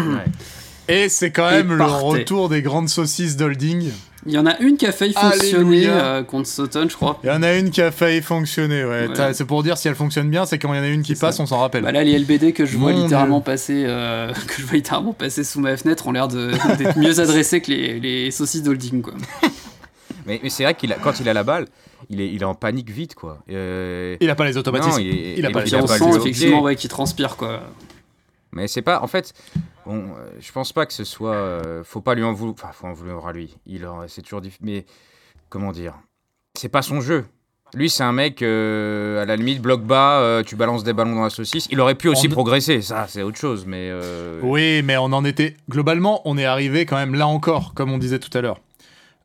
Et 0.88 1.08
c'est 1.08 1.30
quand 1.30 1.48
Et 1.50 1.62
même 1.62 1.74
le 1.76 1.84
retour 1.84 2.48
des 2.48 2.62
grandes 2.62 2.88
saucisses 2.88 3.36
d'Holding. 3.36 3.90
Il 4.26 4.32
y 4.32 4.38
en 4.38 4.44
a 4.44 4.58
une 4.58 4.76
qui 4.76 4.86
a 4.86 4.92
failli 4.92 5.14
fonctionner 5.14 5.86
euh, 5.88 6.22
contre 6.22 6.46
Sutton, 6.46 6.86
je 6.90 6.94
crois. 6.94 7.18
Il 7.24 7.28
y 7.28 7.30
en 7.32 7.42
a 7.42 7.54
une 7.54 7.70
qui 7.70 7.80
a 7.80 7.90
failli 7.90 8.20
fonctionner, 8.20 8.84
ouais. 8.84 9.08
C'est 9.32 9.46
pour 9.46 9.62
dire 9.62 9.78
si 9.78 9.88
elle 9.88 9.94
fonctionne 9.94 10.28
bien, 10.28 10.44
c'est 10.44 10.58
quand 10.58 10.74
il 10.74 10.76
y 10.76 10.80
en 10.80 10.82
a 10.82 10.88
une 10.88 11.02
qui 11.02 11.14
passe, 11.14 11.38
ça. 11.38 11.42
on 11.42 11.46
s'en 11.46 11.58
rappelle. 11.58 11.82
Bah 11.84 11.90
là, 11.92 12.04
les 12.04 12.18
LBD 12.18 12.52
que 12.52 12.66
je 12.66 12.76
vois 12.76 12.92
Mon 12.92 13.04
littéralement 13.04 13.38
Dieu. 13.38 13.44
passer, 13.44 13.84
euh, 13.86 14.30
que 14.46 14.54
je 14.60 14.66
vois 14.66 14.74
littéralement 14.74 15.14
passer 15.14 15.42
sous 15.42 15.60
ma 15.60 15.74
fenêtre 15.78 16.06
ont 16.06 16.12
l'air 16.12 16.28
de- 16.28 16.52
d'être 16.76 16.98
mieux 16.98 17.18
adressés 17.18 17.62
que 17.62 17.70
les, 17.70 17.98
les 17.98 18.30
saucisses 18.30 18.62
d'Holding, 18.62 19.00
quoi. 19.00 19.14
Mais, 20.26 20.38
mais 20.42 20.50
c'est 20.50 20.64
vrai 20.64 20.74
qu'il 20.74 20.92
a, 20.92 20.96
quand 20.96 21.18
il 21.18 21.28
a 21.28 21.32
la 21.32 21.42
balle, 21.42 21.66
il 22.10 22.20
est, 22.20 22.30
il 22.32 22.42
est 22.42 22.44
en 22.44 22.54
panique 22.54 22.90
vite. 22.90 23.14
quoi. 23.14 23.38
Euh, 23.50 24.16
Il 24.20 24.28
a 24.28 24.34
pas 24.34 24.44
les 24.44 24.56
automatismes. 24.58 24.90
non, 24.92 24.98
il, 24.98 25.08
est- 25.08 25.38
il 25.38 25.46
a 25.46 25.50
pas 25.50 25.64
les 25.64 25.70
le 25.70 26.16
effectivement 26.16 26.60
ouais, 26.62 26.76
qu'il 26.76 26.90
transpire, 26.90 27.36
quoi. 27.36 27.60
Mais 28.52 28.66
c'est 28.68 28.82
pas. 28.82 29.00
En 29.02 29.06
fait, 29.06 29.32
bon, 29.86 30.06
euh, 30.18 30.28
je 30.40 30.50
pense 30.52 30.72
pas 30.72 30.84
que 30.84 30.92
ce 30.92 31.04
soit. 31.04 31.34
euh, 31.34 31.82
faut 31.84 32.00
pas 32.00 32.14
lui 32.14 32.24
en 32.24 32.32
vouloir. 32.32 32.56
Enfin, 32.60 32.72
faut 32.72 32.86
en 32.88 32.92
vouloir 32.92 33.26
à 33.28 33.32
lui. 33.32 33.56
Il, 33.66 33.86
en- 33.86 34.06
c'est 34.08 34.22
toujours 34.22 34.40
difficile. 34.40 34.66
Mais 34.66 34.86
comment 35.48 35.70
dire 35.72 35.94
C'est 36.58 36.68
pas 36.68 36.82
son 36.82 37.00
jeu. 37.00 37.24
Lui, 37.74 37.88
c'est 37.88 38.02
un 38.02 38.10
mec, 38.10 38.42
euh, 38.42 39.22
à 39.22 39.24
la 39.26 39.36
limite, 39.36 39.62
bloc 39.62 39.82
bas, 39.84 40.18
euh, 40.18 40.42
tu 40.42 40.56
balances 40.56 40.82
des 40.82 40.92
ballons 40.92 41.14
dans 41.14 41.22
la 41.22 41.30
saucisse. 41.30 41.68
Il 41.70 41.80
aurait 41.80 41.94
pu 41.94 42.08
aussi 42.08 42.26
On- 42.26 42.30
progresser, 42.32 42.82
ça, 42.82 43.06
c'est 43.08 43.22
autre 43.22 43.38
chose. 43.38 43.64
Mais. 43.64 43.88
euh, 43.92 44.40
Oui, 44.42 44.82
mais 44.82 44.96
on 44.96 45.04
en 45.12 45.24
était. 45.24 45.56
Globalement, 45.70 46.20
on 46.24 46.36
est 46.36 46.44
arrivé 46.44 46.84
quand 46.84 46.96
même 46.96 47.14
là 47.14 47.28
encore, 47.28 47.72
comme 47.74 47.92
on 47.92 47.98
disait 47.98 48.18
tout 48.18 48.36
à 48.36 48.40
l'heure. 48.40 48.58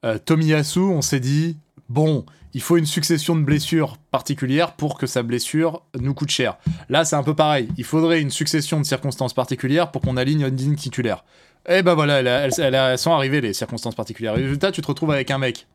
Euh, 0.04 0.20
Tomiyasu, 0.20 0.78
on 0.82 1.02
s'est 1.02 1.20
dit 1.20 1.58
bon, 1.90 2.24
il 2.56 2.62
faut 2.62 2.78
une 2.78 2.86
succession 2.86 3.36
de 3.36 3.42
blessures 3.42 3.98
particulières 4.12 4.72
pour 4.72 4.98
que 4.98 5.08
sa 5.08 5.24
blessure 5.24 5.84
nous 6.00 6.14
coûte 6.14 6.32
cher. 6.32 6.58
Là, 6.88 7.04
c'est 7.04 7.18
un 7.18 7.22
peu 7.22 7.36
pareil. 7.36 7.68
Il 7.78 7.84
faudrait 7.84 8.22
une 8.22 8.32
succession 8.32 8.80
de 8.80 8.86
circonstances 8.86 9.34
particulières 9.34 9.92
pour 9.92 10.02
qu'on 10.02 10.16
aligne 10.16 10.44
une 10.44 10.56
ligne 10.56 10.76
titulaire. 10.76 11.26
Et 11.68 11.84
ben 11.84 11.96
voilà, 11.96 12.22
elles 12.22 12.98
sont 12.98 13.12
arrivées 13.12 13.42
les 13.42 13.52
circonstances 13.52 13.94
particulières. 13.94 14.36
Résultat, 14.36 14.72
tu 14.72 14.82
te 14.82 14.88
retrouves 14.88 15.12
avec 15.12 15.32
un 15.32 15.38
mec 15.38 15.68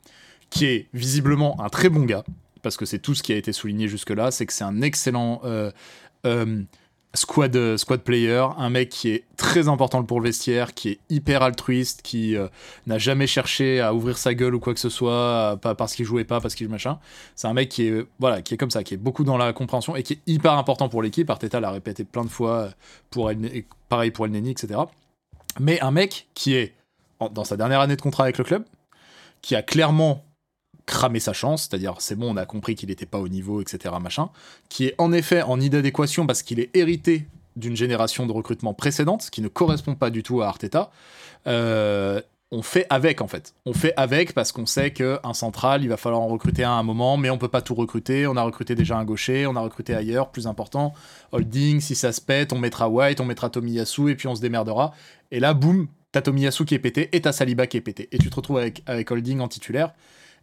qui 0.49 0.65
est 0.65 0.89
visiblement 0.95 1.61
un 1.61 1.69
très 1.69 1.91
bon 1.91 2.07
gars, 2.07 2.25
parce 2.63 2.79
que 2.79 2.87
c'est 2.87 2.99
tout 2.99 3.15
ce 3.15 3.23
qui 3.23 3.35
a 3.35 3.37
été 3.37 3.53
souligné 3.53 3.87
jusque-là, 3.87 4.31
c'est 4.31 4.47
que 4.47 4.53
c'est 4.55 4.65
un 4.65 4.81
excellent 4.81 5.43
euh, 5.45 5.71
euh, 6.25 6.63
squad, 7.15 7.55
euh, 7.57 7.77
squad 7.77 8.01
player, 8.01 8.47
un 8.57 8.71
mec 8.71 8.89
qui 8.89 9.11
est 9.11 9.25
très 9.37 9.69
important 9.69 10.03
pour 10.05 10.21
le 10.21 10.27
vestiaire, 10.27 10.75
qui 10.75 10.91
est 10.91 11.01
hyper 11.09 11.43
altruiste, 11.43 12.03
qui 12.03 12.37
euh, 12.37 12.49
n'a 12.87 12.99
jamais 12.99 13.27
cherché 13.27 13.81
à 13.81 13.95
ouvrir 13.95 14.17
sa 14.19 14.35
gueule 14.35 14.55
ou 14.55 14.61
quoi 14.61 14.75
que 14.75 14.81
ce 14.81 14.89
soit, 14.89 15.59
pas 15.61 15.75
parce 15.75 15.95
qu'il 15.95 16.05
jouait 16.05 16.25
pas, 16.25 16.41
parce 16.41 16.55
qu'il 16.55 16.69
machin. 16.69 16.99
C'est 17.35 17.49
un 17.49 17.55
mec 17.55 17.69
qui 17.69 17.89
est 17.89 18.07
voilà, 18.19 18.43
qui 18.43 18.55
est 18.55 18.57
comme 18.57 18.71
ça, 18.71 18.85
qui 18.85 18.95
est 18.95 18.99
beaucoup 18.99 19.25
dans 19.25 19.37
la 19.37 19.53
compréhension 19.53 19.97
et 19.97 20.03
qui 20.03 20.15
est 20.15 20.21
hyper 20.27 20.53
important 20.53 20.89
pour 20.89 21.03
l'équipe. 21.03 21.29
Arteta 21.29 21.61
l'a 21.61 21.71
répété 21.71 22.05
plein 22.05 22.25
de 22.25 22.31
fois 22.31 22.69
pour 23.11 23.31
El, 23.31 23.65
pareil 23.89 24.11
pour 24.11 24.27
El 24.27 24.33
Neni, 24.33 24.51
etc. 24.51 24.81
Mais 25.59 25.81
un 25.81 25.91
mec 25.91 26.29
qui 26.35 26.55
est 26.55 26.75
dans 27.33 27.45
sa 27.45 27.57
dernière 27.57 27.81
année 27.81 27.97
de 27.97 28.01
contrat 28.01 28.25
avec 28.25 28.39
le 28.39 28.45
club, 28.45 28.65
qui 29.43 29.57
a 29.57 29.63
clairement 29.63 30.25
cramé 30.87 31.21
sa 31.21 31.33
chance, 31.33 31.69
c'est-à-dire 31.69 31.97
c'est 31.99 32.17
bon, 32.17 32.35
on 32.35 32.37
a 32.37 32.47
compris 32.47 32.75
qu'il 32.75 32.89
n'était 32.89 33.07
pas 33.07 33.19
au 33.19 33.29
niveau, 33.29 33.61
etc. 33.61 33.95
machin, 34.01 34.31
qui 34.69 34.87
est 34.87 34.95
en 34.99 35.13
effet 35.13 35.43
en 35.43 35.61
inadéquation 35.61 36.27
parce 36.27 36.43
qu'il 36.43 36.61
est 36.61 36.71
hérité 36.75 37.27
d'une 37.57 37.77
génération 37.77 38.27
de 38.27 38.33
recrutement 38.33 38.75
précédente, 38.75 39.29
qui 39.31 39.43
ne 39.43 39.49
correspond 39.49 39.95
pas 39.95 40.11
du 40.11 40.23
tout 40.23 40.43
à 40.43 40.49
Arteta. 40.49 40.91
Euh, 41.47 42.21
on 42.53 42.63
fait 42.63 42.87
avec 42.91 43.21
en 43.21 43.29
fait. 43.29 43.55
On 43.65 43.73
fait 43.73 43.93
avec 43.97 44.35
parce 44.35 44.51
qu'on 44.51 44.67
sait 44.67 44.93
qu'un 44.93 45.35
central, 45.35 45.83
il 45.83 45.89
va 45.89 45.97
falloir 45.97 46.21
en 46.21 46.27
recruter 46.27 46.65
un 46.65 46.71
à 46.71 46.75
un 46.75 46.83
moment, 46.83 47.17
mais 47.17 47.31
on 47.31 47.39
peut 47.39 47.49
pas 47.49 47.63
tout 47.63 47.75
recruter. 47.75 48.27
On 48.27 48.37
a 48.37 48.43
recruté 48.43 48.75
déjà 48.75 48.97
un 48.97 49.05
gaucher, 49.05 49.47
on 49.47 49.55
a 49.55 49.61
recruté 49.61 49.95
ailleurs, 49.95 50.31
plus 50.31 50.47
important. 50.47 50.93
Holding, 51.33 51.81
si 51.81 51.95
ça 51.95 52.13
se 52.13 52.21
pète, 52.21 52.53
on 52.53 52.59
mettra 52.59 52.89
White, 52.89 53.21
on 53.21 53.25
mettra 53.25 53.51
Tomiyasu 53.51 54.11
et 54.11 54.17
puis 54.17 54.27
on 54.27 54.35
se 54.35 54.41
démerdera. 54.41 54.93
Et 55.31 55.39
là, 55.39 55.55
boum, 55.55 55.87
t'as 56.11 56.23
Tomiyasu 56.23 56.65
qui 56.65 56.75
est 56.75 56.81
pété 56.81 57.09
et 57.13 57.21
t'as 57.21 57.33
Saliba 57.33 57.69
qui 57.69 57.77
est 57.77 57.83
pété. 57.83 58.09
Et 58.11 58.19
tu 58.19 58.31
te 58.31 58.35
retrouves 58.35 58.59
avec, 58.59 58.83
avec 58.87 59.11
Holding 59.11 59.41
en 59.41 59.49
titulaire. 59.49 59.93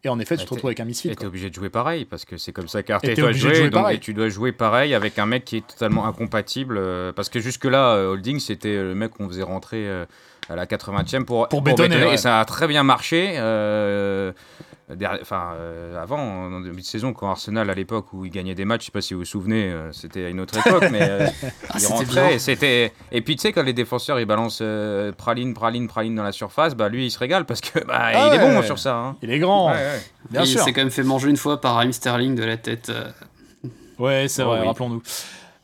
Et 0.04 0.10
en 0.10 0.20
effet, 0.20 0.38
tu 0.38 0.46
te 0.46 0.50
retrouves 0.50 0.70
avec 0.70 0.80
un 0.80 0.86
misfit. 0.86 1.10
Et 1.10 1.16
t'es 1.16 1.26
obligé 1.26 1.50
de 1.50 1.56
jouer 1.56 1.70
pareil, 1.70 2.06
parce 2.06 2.24
que 2.24 2.38
c'est 2.38 2.52
comme 2.52 2.68
ça 2.68 2.84
qu'Arteta 2.84 3.32
joué, 3.32 3.70
donc, 3.70 3.92
et 3.92 4.00
tu 4.00 4.14
dois 4.14 4.30
jouer 4.30 4.52
pareil 4.52 4.94
avec 4.94 5.18
un 5.20 5.26
mec 5.26 5.44
qui 5.44 5.58
est 5.58 5.68
totalement 5.68 6.06
incompatible. 6.06 6.78
Euh, 6.78 7.12
parce 7.12 7.30
que 7.30 7.40
jusque-là, 7.40 7.96
euh, 7.96 8.12
Holding, 8.12 8.40
c'était 8.40 8.76
le 8.76 8.94
mec 8.94 9.12
qu'on 9.12 9.28
faisait 9.28 9.44
rentrer 9.44 9.88
euh, 9.88 10.06
à 10.50 10.56
la 10.56 10.66
80e 10.66 11.26
pour, 11.26 11.48
pour, 11.48 11.62
bétonner. 11.62 12.14
Et 12.14 12.18
ça 12.18 12.40
a 12.40 12.46
très 12.46 12.68
bien 12.68 12.84
marché. 12.84 13.38
Enfin, 15.22 15.52
euh, 15.60 16.02
avant, 16.02 16.18
en 16.18 16.62
début 16.62 16.80
de 16.80 16.86
saison, 16.86 17.12
quand 17.12 17.30
Arsenal, 17.30 17.70
à 17.70 17.74
l'époque 17.74 18.14
où 18.14 18.24
il 18.24 18.32
gagnait 18.32 18.56
des 18.56 18.64
matchs, 18.64 18.84
je 18.84 18.86
sais 18.86 18.92
pas 18.92 19.02
si 19.02 19.14
vous 19.14 19.20
vous 19.20 19.26
souvenez, 19.26 19.66
euh, 19.66 19.92
c'était 19.92 20.24
à 20.24 20.30
une 20.30 20.40
autre 20.40 20.58
époque, 20.66 20.86
mais 20.90 21.02
euh, 21.02 21.28
ah, 21.70 21.76
il 21.78 21.88
rentrait 21.88 22.36
et 22.36 22.40
c'était. 22.40 22.94
Et 23.12 23.22
puis 23.22 23.36
tu 23.36 23.42
sais, 23.42 23.52
quand 23.52 23.64
les 23.64 23.74
défenseurs 23.74 24.18
ils 24.18 24.26
balancent 24.26 24.64
praline, 25.18 25.54
praline, 25.54 25.90
praline 25.90 26.16
dans 26.16 26.24
la 26.24 26.32
surface, 26.32 26.74
bah 26.74 26.88
lui 26.88 27.08
il 27.08 27.12
se 27.12 27.20
régale 27.20 27.46
parce 27.46 27.60
que 27.60 27.80
bah, 27.80 27.96
ah 28.00 28.30
il 28.32 28.40
est 28.40 28.40
bon 28.40 28.62
sur 28.62 28.80
ça. 28.80 28.96
Hein. 28.96 29.18
Il 29.22 29.30
est 29.30 29.40
grand. 29.40 29.74
Bien 30.30 30.44
il 30.44 30.48
s'est 30.48 30.72
quand 30.72 30.82
même 30.82 30.90
fait 30.90 31.04
manger 31.04 31.30
une 31.30 31.38
fois 31.38 31.60
par 31.60 31.76
Raheem 31.76 31.92
Sterling 31.92 32.36
de 32.36 32.46
la 32.46 32.56
tête. 32.56 32.90
Ouais, 34.00 34.28
c'est 34.30 34.44
vrai, 34.44 34.66
rappelons-nous. 34.66 35.02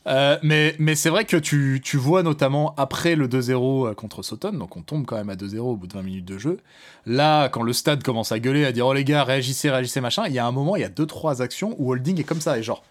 Euh, 0.06 0.38
mais 0.42 0.76
mais 0.78 0.94
c'est 0.94 1.08
vrai 1.08 1.24
que 1.24 1.36
tu, 1.36 1.80
vois 1.96 2.22
notamment 2.22 2.74
après 2.76 3.16
le 3.16 3.26
2-0 3.26 3.88
euh, 3.90 3.94
contre 3.94 4.22
Sutton, 4.22 4.52
donc 4.52 4.76
on 4.76 4.82
tombe 4.82 5.06
quand 5.06 5.16
même 5.16 5.30
à 5.30 5.34
2-0 5.34 5.58
au 5.60 5.76
bout 5.76 5.86
de 5.86 5.94
20 5.94 6.02
minutes 6.02 6.24
de 6.26 6.36
jeu. 6.36 6.58
Là, 7.06 7.48
quand 7.48 7.62
le 7.62 7.72
stade 7.72 8.02
commence 8.02 8.30
à 8.30 8.38
gueuler, 8.38 8.66
à 8.66 8.72
dire 8.72 8.86
oh 8.86 8.92
les 8.92 9.04
gars, 9.04 9.24
réagissez, 9.24 9.70
réagissez, 9.70 10.00
machin, 10.00 10.24
il 10.26 10.34
y 10.34 10.38
a 10.38 10.46
un 10.46 10.52
moment, 10.52 10.76
il 10.76 10.82
y 10.82 10.84
a 10.84 10.90
2-3 10.90 11.40
actions 11.40 11.74
où 11.78 11.90
Holding 11.90 12.20
est 12.20 12.24
comme 12.24 12.40
ça, 12.40 12.58
et 12.58 12.62
genre, 12.62 12.84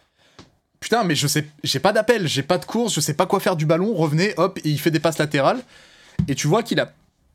putain, 0.79 1.03
mais 1.03 1.15
je 1.15 1.27
sais, 1.27 1.45
j'ai 1.63 1.79
pas 1.79 1.93
d'appel, 1.93 2.27
j'ai 2.27 2.43
pas 2.43 2.57
de 2.57 2.65
course, 2.65 2.93
je 2.95 2.99
sais 2.99 3.13
pas 3.13 3.27
quoi 3.27 3.39
faire 3.39 3.55
du 3.55 3.65
ballon, 3.65 3.93
revenez, 3.93 4.33
hop, 4.37 4.59
et 4.63 4.69
il 4.69 4.79
fait 4.79 4.91
des 4.91 4.99
passes 4.99 5.19
latérales. 5.19 5.61
Et 6.27 6.35
tu 6.35 6.47
vois 6.47 6.63
qu'il 6.63 6.79
a 6.79 6.91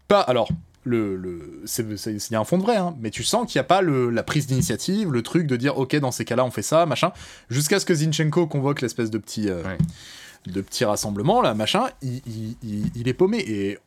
pas. 0.09 0.21
Alors, 0.21 0.49
le, 0.85 1.17
le 1.17 1.63
c'est 1.67 2.35
un 2.35 2.45
fond 2.45 2.59
de 2.59 2.63
vrai, 2.63 2.77
hein, 2.77 2.95
mais 3.01 3.11
tu 3.11 3.25
sens 3.25 3.51
qu'il 3.51 3.59
n'y 3.59 3.61
a 3.61 3.65
pas 3.65 3.83
le, 3.83 4.11
la 4.11 4.23
prise 4.23 4.47
d'initiative, 4.47 5.13
le 5.13 5.23
truc 5.23 5.47
de 5.47 5.57
dire 5.57 5.79
ok 5.79 5.97
dans 5.97 6.11
ces 6.13 6.25
cas-là 6.25 6.45
on 6.45 6.51
fait 6.51 6.63
ça, 6.63 6.87
machin, 6.87 7.13
jusqu'à 7.51 7.81
ce 7.81 7.87
que 7.87 7.95
Zinchenko 7.95 8.47
convoque 8.47 8.81
l'espèce 8.81 9.11
de 9.11 9.19
petit 9.19 9.49
euh, 9.49 9.63
de 10.47 10.61
petit 10.61 10.85
rassemblement 10.85 11.43
là, 11.43 11.55
machin, 11.55 11.87
il, 12.03 12.23
il, 12.63 12.91
il, 12.95 13.09
est 13.09 13.15
paumé. 13.15 13.39
Et 13.39 13.79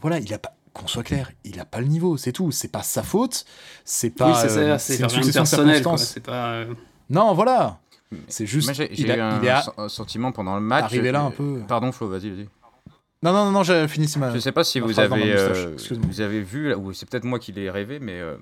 voilà 0.00 0.18
il 0.18 0.32
a 0.34 0.38
pas 0.38 0.56
qu'on 0.72 0.86
soit 0.86 1.02
clair, 1.02 1.30
il 1.44 1.60
a 1.60 1.64
pas 1.64 1.80
le 1.80 1.86
niveau, 1.86 2.16
c'est 2.16 2.32
tout, 2.32 2.50
c'est 2.50 2.68
pas 2.68 2.82
sa 2.82 3.02
faute, 3.02 3.44
c'est 3.84 4.10
pas 4.10 4.44
euh, 4.44 4.78
c'est 4.78 4.98
une 4.98 5.08
succession 5.08 5.42
personnelle, 5.42 5.84
c'est 5.98 6.20
pas 6.20 6.52
euh, 6.52 6.74
non 7.10 7.34
voilà, 7.34 7.78
c'est 8.28 8.46
juste 8.46 8.72
j'ai 8.72 9.16
eu 9.16 9.20
un, 9.20 9.88
sentiment 9.88 10.32
pendant 10.32 10.54
le 10.54 10.62
match 10.62 10.84
arrivé 10.84 11.12
là 11.12 11.22
un 11.22 11.30
peu. 11.30 11.60
Pardon 11.68 11.92
Flo, 11.92 12.08
vas-y 12.08 12.30
vas-y. 12.30 12.48
Non, 13.22 13.32
non, 13.32 13.52
non, 13.52 13.62
j'ai 13.62 13.86
fini 13.86 14.08
ma. 14.18 14.34
Je 14.34 14.38
sais 14.40 14.52
pas 14.52 14.64
si 14.64 14.80
vous 14.80 14.98
avez, 14.98 15.32
euh, 15.36 15.76
vous 15.90 16.20
avez 16.20 16.40
vu, 16.40 16.74
ou 16.74 16.92
c'est 16.92 17.08
peut-être 17.08 17.24
moi 17.24 17.38
qui 17.38 17.52
l'ai 17.52 17.70
rêvé, 17.70 18.00
mais 18.00 18.20
euh, 18.20 18.36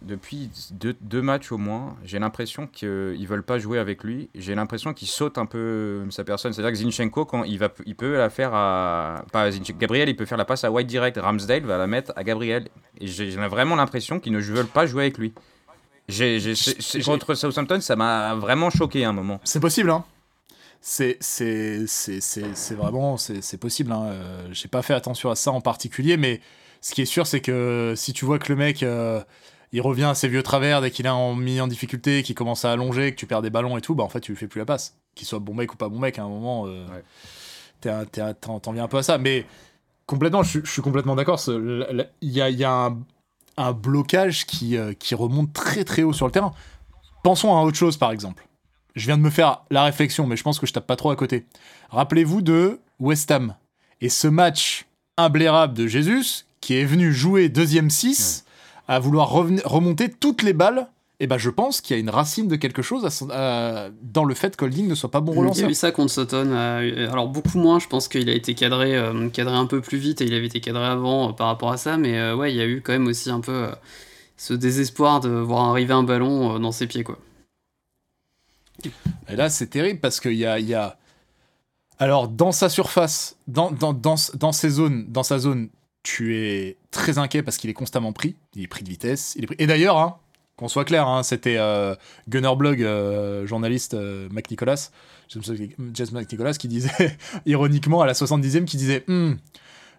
depuis 0.00 0.50
deux, 0.70 0.96
deux, 1.02 1.20
matchs 1.20 1.52
au 1.52 1.58
moins, 1.58 1.96
j'ai 2.02 2.18
l'impression 2.18 2.66
qu'ils 2.66 3.26
veulent 3.26 3.42
pas 3.42 3.58
jouer 3.58 3.78
avec 3.78 4.02
lui. 4.02 4.30
J'ai 4.34 4.54
l'impression 4.54 4.94
qu'il 4.94 5.08
saute 5.08 5.36
un 5.36 5.44
peu 5.44 6.02
sa 6.08 6.24
personne. 6.24 6.54
C'est-à-dire 6.54 6.72
que 6.72 6.78
Zinchenko, 6.78 7.26
quand 7.26 7.44
il, 7.44 7.58
va, 7.58 7.68
il 7.84 7.94
peut 7.94 8.16
la 8.16 8.30
faire 8.30 8.54
à. 8.54 9.24
Pas 9.32 9.50
Gabriel, 9.78 10.08
il 10.08 10.16
peut 10.16 10.24
faire 10.24 10.38
la 10.38 10.46
passe 10.46 10.64
à 10.64 10.70
White 10.70 10.86
direct. 10.86 11.18
Ramsdale 11.18 11.64
va 11.64 11.76
la 11.76 11.86
mettre 11.86 12.14
à 12.16 12.24
Gabriel. 12.24 12.68
Et 13.00 13.08
j'ai 13.08 13.30
vraiment 13.36 13.76
l'impression 13.76 14.18
qu'ils 14.18 14.32
ne 14.32 14.40
veulent 14.40 14.66
pas 14.66 14.86
jouer 14.86 15.02
avec 15.02 15.18
lui. 15.18 15.34
J'ai, 16.08 16.54
contre 17.04 17.34
Southampton, 17.34 17.80
ça 17.80 17.96
m'a 17.96 18.34
vraiment 18.34 18.70
choqué 18.70 19.04
à 19.04 19.10
un 19.10 19.12
moment. 19.12 19.40
C'est 19.44 19.60
possible, 19.60 19.90
hein 19.90 20.04
c'est 20.82 21.16
vraiment 22.72 23.16
c'est 23.16 23.56
possible. 23.58 23.92
Hein. 23.92 24.02
Euh, 24.06 24.48
j'ai 24.50 24.68
pas 24.68 24.82
fait 24.82 24.94
attention 24.94 25.30
à 25.30 25.36
ça 25.36 25.52
en 25.52 25.60
particulier, 25.60 26.16
mais 26.16 26.40
ce 26.80 26.92
qui 26.92 27.02
est 27.02 27.06
sûr, 27.06 27.26
c'est 27.26 27.40
que 27.40 27.94
si 27.96 28.12
tu 28.12 28.24
vois 28.24 28.38
que 28.38 28.52
le 28.52 28.56
mec 28.56 28.82
euh, 28.82 29.22
il 29.70 29.80
revient 29.80 30.04
à 30.04 30.14
ses 30.14 30.28
vieux 30.28 30.42
travers 30.42 30.80
dès 30.80 30.90
qu'il 30.90 31.06
est 31.06 31.10
en, 31.10 31.34
mis 31.34 31.60
en 31.60 31.68
difficulté, 31.68 32.24
qu'il 32.24 32.34
commence 32.34 32.64
à 32.64 32.72
allonger, 32.72 33.12
que 33.12 33.16
tu 33.16 33.26
perds 33.26 33.42
des 33.42 33.50
ballons 33.50 33.78
et 33.78 33.80
tout, 33.80 33.94
bah 33.94 34.02
en 34.02 34.08
fait 34.08 34.20
tu 34.20 34.32
lui 34.32 34.38
fais 34.38 34.48
plus 34.48 34.58
la 34.58 34.64
passe. 34.64 34.96
Qu'il 35.14 35.26
soit 35.26 35.38
bon 35.38 35.54
mec 35.54 35.72
ou 35.72 35.76
pas 35.76 35.88
bon 35.88 36.00
mec, 36.00 36.18
à 36.18 36.24
un 36.24 36.28
moment, 36.28 36.66
euh, 36.66 36.84
t'en 37.80 38.72
viens 38.72 38.84
un 38.84 38.88
peu 38.88 38.98
à 38.98 39.02
ça. 39.02 39.18
Mais 39.18 39.46
complètement, 40.06 40.42
je, 40.42 40.60
suis 40.64 40.82
complètement 40.82 41.14
d'accord. 41.14 41.40
Il 41.48 42.06
y 42.22 42.40
a, 42.40 42.50
y 42.50 42.64
a 42.64 42.72
un, 42.72 42.98
un, 43.56 43.72
blocage 43.72 44.46
qui, 44.46 44.76
qui 44.98 45.14
remonte 45.14 45.52
très 45.52 45.84
très 45.84 46.02
haut 46.02 46.12
sur 46.12 46.26
le 46.26 46.32
terrain. 46.32 46.52
Pensons 47.22 47.56
à 47.56 47.62
autre 47.62 47.76
chose 47.76 47.96
par 47.96 48.10
exemple 48.10 48.44
je 48.94 49.06
viens 49.06 49.16
de 49.16 49.22
me 49.22 49.30
faire 49.30 49.62
la 49.70 49.84
réflexion, 49.84 50.26
mais 50.26 50.36
je 50.36 50.42
pense 50.42 50.58
que 50.58 50.66
je 50.66 50.72
tape 50.72 50.86
pas 50.86 50.96
trop 50.96 51.10
à 51.10 51.16
côté. 51.16 51.46
Rappelez-vous 51.90 52.42
de 52.42 52.80
West 53.00 53.30
Ham 53.30 53.54
et 54.00 54.08
ce 54.08 54.28
match 54.28 54.86
imblairable 55.16 55.74
de 55.74 55.86
Jésus 55.86 56.44
qui 56.60 56.76
est 56.76 56.84
venu 56.84 57.12
jouer 57.12 57.48
deuxième 57.48 57.90
6 57.90 58.44
à 58.88 58.98
vouloir 58.98 59.30
remonter 59.30 60.10
toutes 60.10 60.42
les 60.42 60.52
balles. 60.52 60.88
Et 61.20 61.24
eh 61.24 61.28
ben 61.28 61.38
je 61.38 61.50
pense 61.50 61.80
qu'il 61.80 61.94
y 61.94 62.00
a 62.00 62.00
une 62.00 62.10
racine 62.10 62.48
de 62.48 62.56
quelque 62.56 62.82
chose 62.82 63.06
dans 63.30 64.24
le 64.24 64.34
fait 64.34 64.56
que 64.56 64.64
Holding 64.64 64.88
ne 64.88 64.94
soit 64.96 65.10
pas 65.10 65.20
bon 65.20 65.30
relanceur. 65.32 65.58
Il 65.58 65.62
y 65.62 65.66
a 65.66 65.70
eu 65.70 65.74
ça 65.74 65.92
contre 65.92 66.10
Sutton. 66.10 66.48
Euh, 66.50 67.08
alors 67.12 67.28
beaucoup 67.28 67.58
moins, 67.58 67.78
je 67.78 67.86
pense 67.86 68.08
qu'il 68.08 68.28
a 68.28 68.32
été 68.32 68.54
cadré, 68.54 68.96
euh, 68.96 69.28
cadré 69.28 69.54
un 69.54 69.66
peu 69.66 69.80
plus 69.80 69.98
vite 69.98 70.20
et 70.20 70.24
il 70.24 70.34
avait 70.34 70.46
été 70.46 70.58
cadré 70.58 70.84
avant 70.84 71.28
euh, 71.28 71.32
par 71.32 71.46
rapport 71.46 71.70
à 71.70 71.76
ça. 71.76 71.96
Mais 71.96 72.32
ouais, 72.32 72.52
il 72.52 72.56
y 72.56 72.60
a 72.60 72.66
eu 72.66 72.80
quand 72.80 72.92
même 72.92 73.06
aussi 73.06 73.30
un 73.30 73.38
peu 73.38 73.68
ce 74.36 74.52
désespoir 74.52 75.20
de 75.20 75.28
voir 75.28 75.68
arriver 75.68 75.94
un 75.94 76.02
ballon 76.02 76.58
dans 76.58 76.72
ses 76.72 76.88
pieds. 76.88 77.04
quoi. 77.04 77.18
Et 79.28 79.36
là, 79.36 79.50
c'est 79.50 79.68
terrible 79.68 80.00
parce 80.00 80.20
qu'il 80.20 80.34
y 80.34 80.46
a, 80.46 80.58
y 80.58 80.74
a. 80.74 80.96
Alors, 81.98 82.28
dans 82.28 82.52
sa 82.52 82.68
surface, 82.68 83.36
dans, 83.46 83.70
dans, 83.70 83.92
dans, 83.92 84.16
dans, 84.34 84.52
ses 84.52 84.70
zones, 84.70 85.06
dans 85.08 85.22
sa 85.22 85.38
zone, 85.38 85.68
tu 86.02 86.36
es 86.36 86.76
très 86.90 87.18
inquiet 87.18 87.42
parce 87.42 87.56
qu'il 87.56 87.70
est 87.70 87.74
constamment 87.74 88.12
pris. 88.12 88.36
Il 88.54 88.62
est 88.62 88.68
pris 88.68 88.82
de 88.82 88.88
vitesse. 88.88 89.34
Il 89.36 89.44
est 89.44 89.60
Et 89.60 89.66
d'ailleurs, 89.66 89.98
hein, 89.98 90.16
qu'on 90.56 90.68
soit 90.68 90.84
clair, 90.84 91.06
hein, 91.06 91.22
c'était 91.22 91.56
euh, 91.58 91.94
Gunner 92.28 92.54
Blog, 92.56 92.82
euh, 92.82 93.46
journaliste 93.46 93.94
euh, 93.94 94.28
Mac 94.30 94.50
Nicolas, 94.50 94.90
Jess 95.94 96.12
Mac 96.12 96.30
Nicolas, 96.30 96.52
qui 96.54 96.68
disait, 96.68 97.16
ironiquement, 97.46 98.02
à 98.02 98.06
la 98.06 98.12
70e, 98.12 98.64
qui 98.64 98.76
disait 98.76 99.04
hmm, 99.06 99.34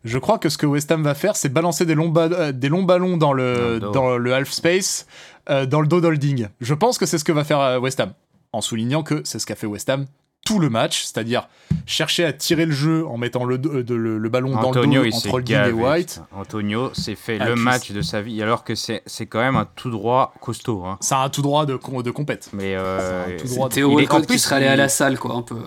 Je 0.03 0.17
crois 0.19 0.39
que 0.39 0.49
ce 0.49 0.57
que 0.57 0.65
West 0.65 0.91
Ham 0.91 1.03
va 1.03 1.15
faire, 1.15 1.35
c'est 1.35 1.49
balancer 1.49 1.85
des 1.85 1.95
longs, 1.95 2.13
des 2.53 2.69
longs 2.69 2.83
ballons 2.83 3.17
dans 3.17 3.33
le, 3.33 3.79
dans 3.79 4.17
le 4.17 4.33
half 4.33 4.51
space, 4.51 5.07
dans 5.47 5.81
le 5.81 5.87
dos 5.87 6.01
d'holding. 6.01 6.47
Je 6.61 6.73
pense 6.73 6.97
que 6.97 7.05
c'est 7.05 7.17
ce 7.17 7.23
que 7.23 7.31
va 7.31 7.43
faire 7.43 7.81
West 7.81 7.99
Ham 7.99 8.13
en 8.53 8.61
soulignant 8.61 9.03
que 9.03 9.21
c'est 9.25 9.39
ce 9.39 9.45
qu'a 9.45 9.55
fait 9.55 9.67
West 9.67 9.89
Ham 9.89 10.05
tout 10.45 10.59
le 10.59 10.69
match, 10.69 11.03
c'est-à-dire 11.03 11.47
chercher 11.85 12.25
à 12.25 12.33
tirer 12.33 12.65
le 12.65 12.73
jeu 12.73 13.07
en 13.07 13.17
mettant 13.17 13.45
le, 13.45 13.55
euh, 13.55 13.83
le, 13.87 14.29
ballon 14.29 14.51
dans 14.51 14.71
le 14.71 14.87
dos 14.87 15.15
entre 15.15 15.33
Holding 15.33 15.57
et 15.57 15.71
White. 15.71 16.21
Antonio 16.33 16.93
s'est 16.93 17.15
fait 17.15 17.37
ah, 17.39 17.47
le 17.47 17.55
match 17.55 17.91
de 17.91 18.01
sa 18.01 18.21
vie, 18.21 18.41
alors 18.41 18.63
que 18.63 18.75
c'est 18.75 19.25
quand 19.25 19.39
même 19.39 19.55
un 19.55 19.67
tout 19.75 19.89
droit 19.89 20.33
costaud. 20.41 20.83
Hein. 20.85 20.97
C'est 20.99 21.15
un 21.15 21.29
tout 21.29 21.41
droit 21.41 21.65
de, 21.65 21.73
de 21.73 22.11
compète. 22.11 22.49
Mais 22.53 22.75
euh, 22.75 23.37
Théo 23.69 23.93
Walcott 23.93 24.25
qui 24.25 24.39
serait 24.39 24.57
allé 24.57 24.67
à 24.67 24.75
la 24.75 24.89
salle, 24.89 25.17
quoi, 25.17 25.35
un 25.35 25.43
peu. 25.43 25.57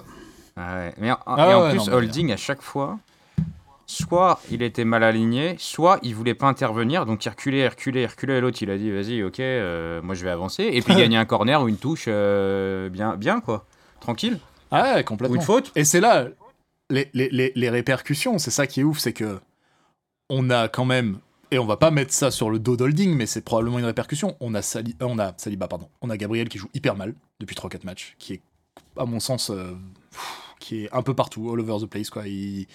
Ah 0.56 0.76
ouais. 0.76 0.94
Mais 0.98 1.10
ah 1.10 1.50
et 1.50 1.54
en 1.54 1.70
plus, 1.70 1.88
Holding, 1.88 2.32
à 2.32 2.36
chaque 2.36 2.62
fois, 2.62 2.98
soit 3.86 4.40
il 4.50 4.62
était 4.62 4.84
mal 4.84 5.02
aligné, 5.04 5.54
soit 5.58 5.98
il 6.02 6.14
voulait 6.14 6.34
pas 6.34 6.46
intervenir, 6.46 7.06
donc 7.06 7.24
il 7.24 7.28
reculait, 7.28 7.68
reculait, 7.68 8.06
reculait, 8.06 8.38
et 8.38 8.40
l'autre 8.40 8.58
il 8.60 8.70
a 8.70 8.76
dit 8.76 8.90
vas-y, 8.90 9.22
ok, 9.22 9.40
euh, 9.40 10.02
moi 10.02 10.14
je 10.14 10.24
vais 10.24 10.30
avancer, 10.30 10.64
et 10.64 10.82
puis 10.82 10.94
gagner 10.96 11.16
un 11.16 11.24
corner 11.24 11.62
ou 11.62 11.68
une 11.68 11.76
touche 11.76 12.06
euh, 12.08 12.88
bien, 12.88 13.16
bien 13.16 13.40
quoi, 13.40 13.66
tranquille. 14.00 14.38
Ah 14.70 14.94
ouais, 14.94 15.04
complètement. 15.04 15.36
Ou 15.36 15.40
une 15.40 15.44
faute. 15.44 15.70
Et 15.76 15.84
c'est 15.84 16.00
là 16.00 16.26
les, 16.90 17.10
les, 17.14 17.52
les, 17.54 17.70
répercussions, 17.70 18.38
c'est 18.38 18.52
ça 18.52 18.66
qui 18.66 18.80
est 18.80 18.84
ouf, 18.84 18.98
c'est 18.98 19.12
que 19.12 19.40
on 20.28 20.50
a 20.50 20.68
quand 20.68 20.84
même, 20.84 21.18
et 21.50 21.58
on 21.58 21.66
va 21.66 21.76
pas 21.76 21.90
mettre 21.90 22.12
ça 22.12 22.30
sur 22.30 22.50
le 22.50 22.58
dos 22.58 22.76
d'Holding, 22.76 23.14
mais 23.14 23.26
c'est 23.26 23.40
probablement 23.40 23.78
une 23.78 23.84
répercussion, 23.84 24.36
on 24.40 24.54
a, 24.54 24.62
Sali, 24.62 24.96
euh, 25.02 25.06
on 25.08 25.18
a 25.18 25.32
Saliba, 25.36 25.66
pardon, 25.66 25.88
on 26.00 26.10
a 26.10 26.16
Gabriel 26.16 26.48
qui 26.48 26.58
joue 26.58 26.68
hyper 26.74 26.96
mal 26.96 27.14
depuis 27.40 27.56
3-4 27.56 27.84
matchs, 27.84 28.14
qui 28.18 28.34
est 28.34 28.42
à 28.96 29.04
mon 29.04 29.20
sens 29.20 29.50
qui 30.58 30.84
est 30.84 30.92
un 30.92 31.02
peu 31.02 31.14
partout, 31.14 31.50
all 31.52 31.60
over 31.60 31.84
the 31.84 31.88
place. 31.88 32.10
Quoi. 32.10 32.26
Il, 32.26 32.66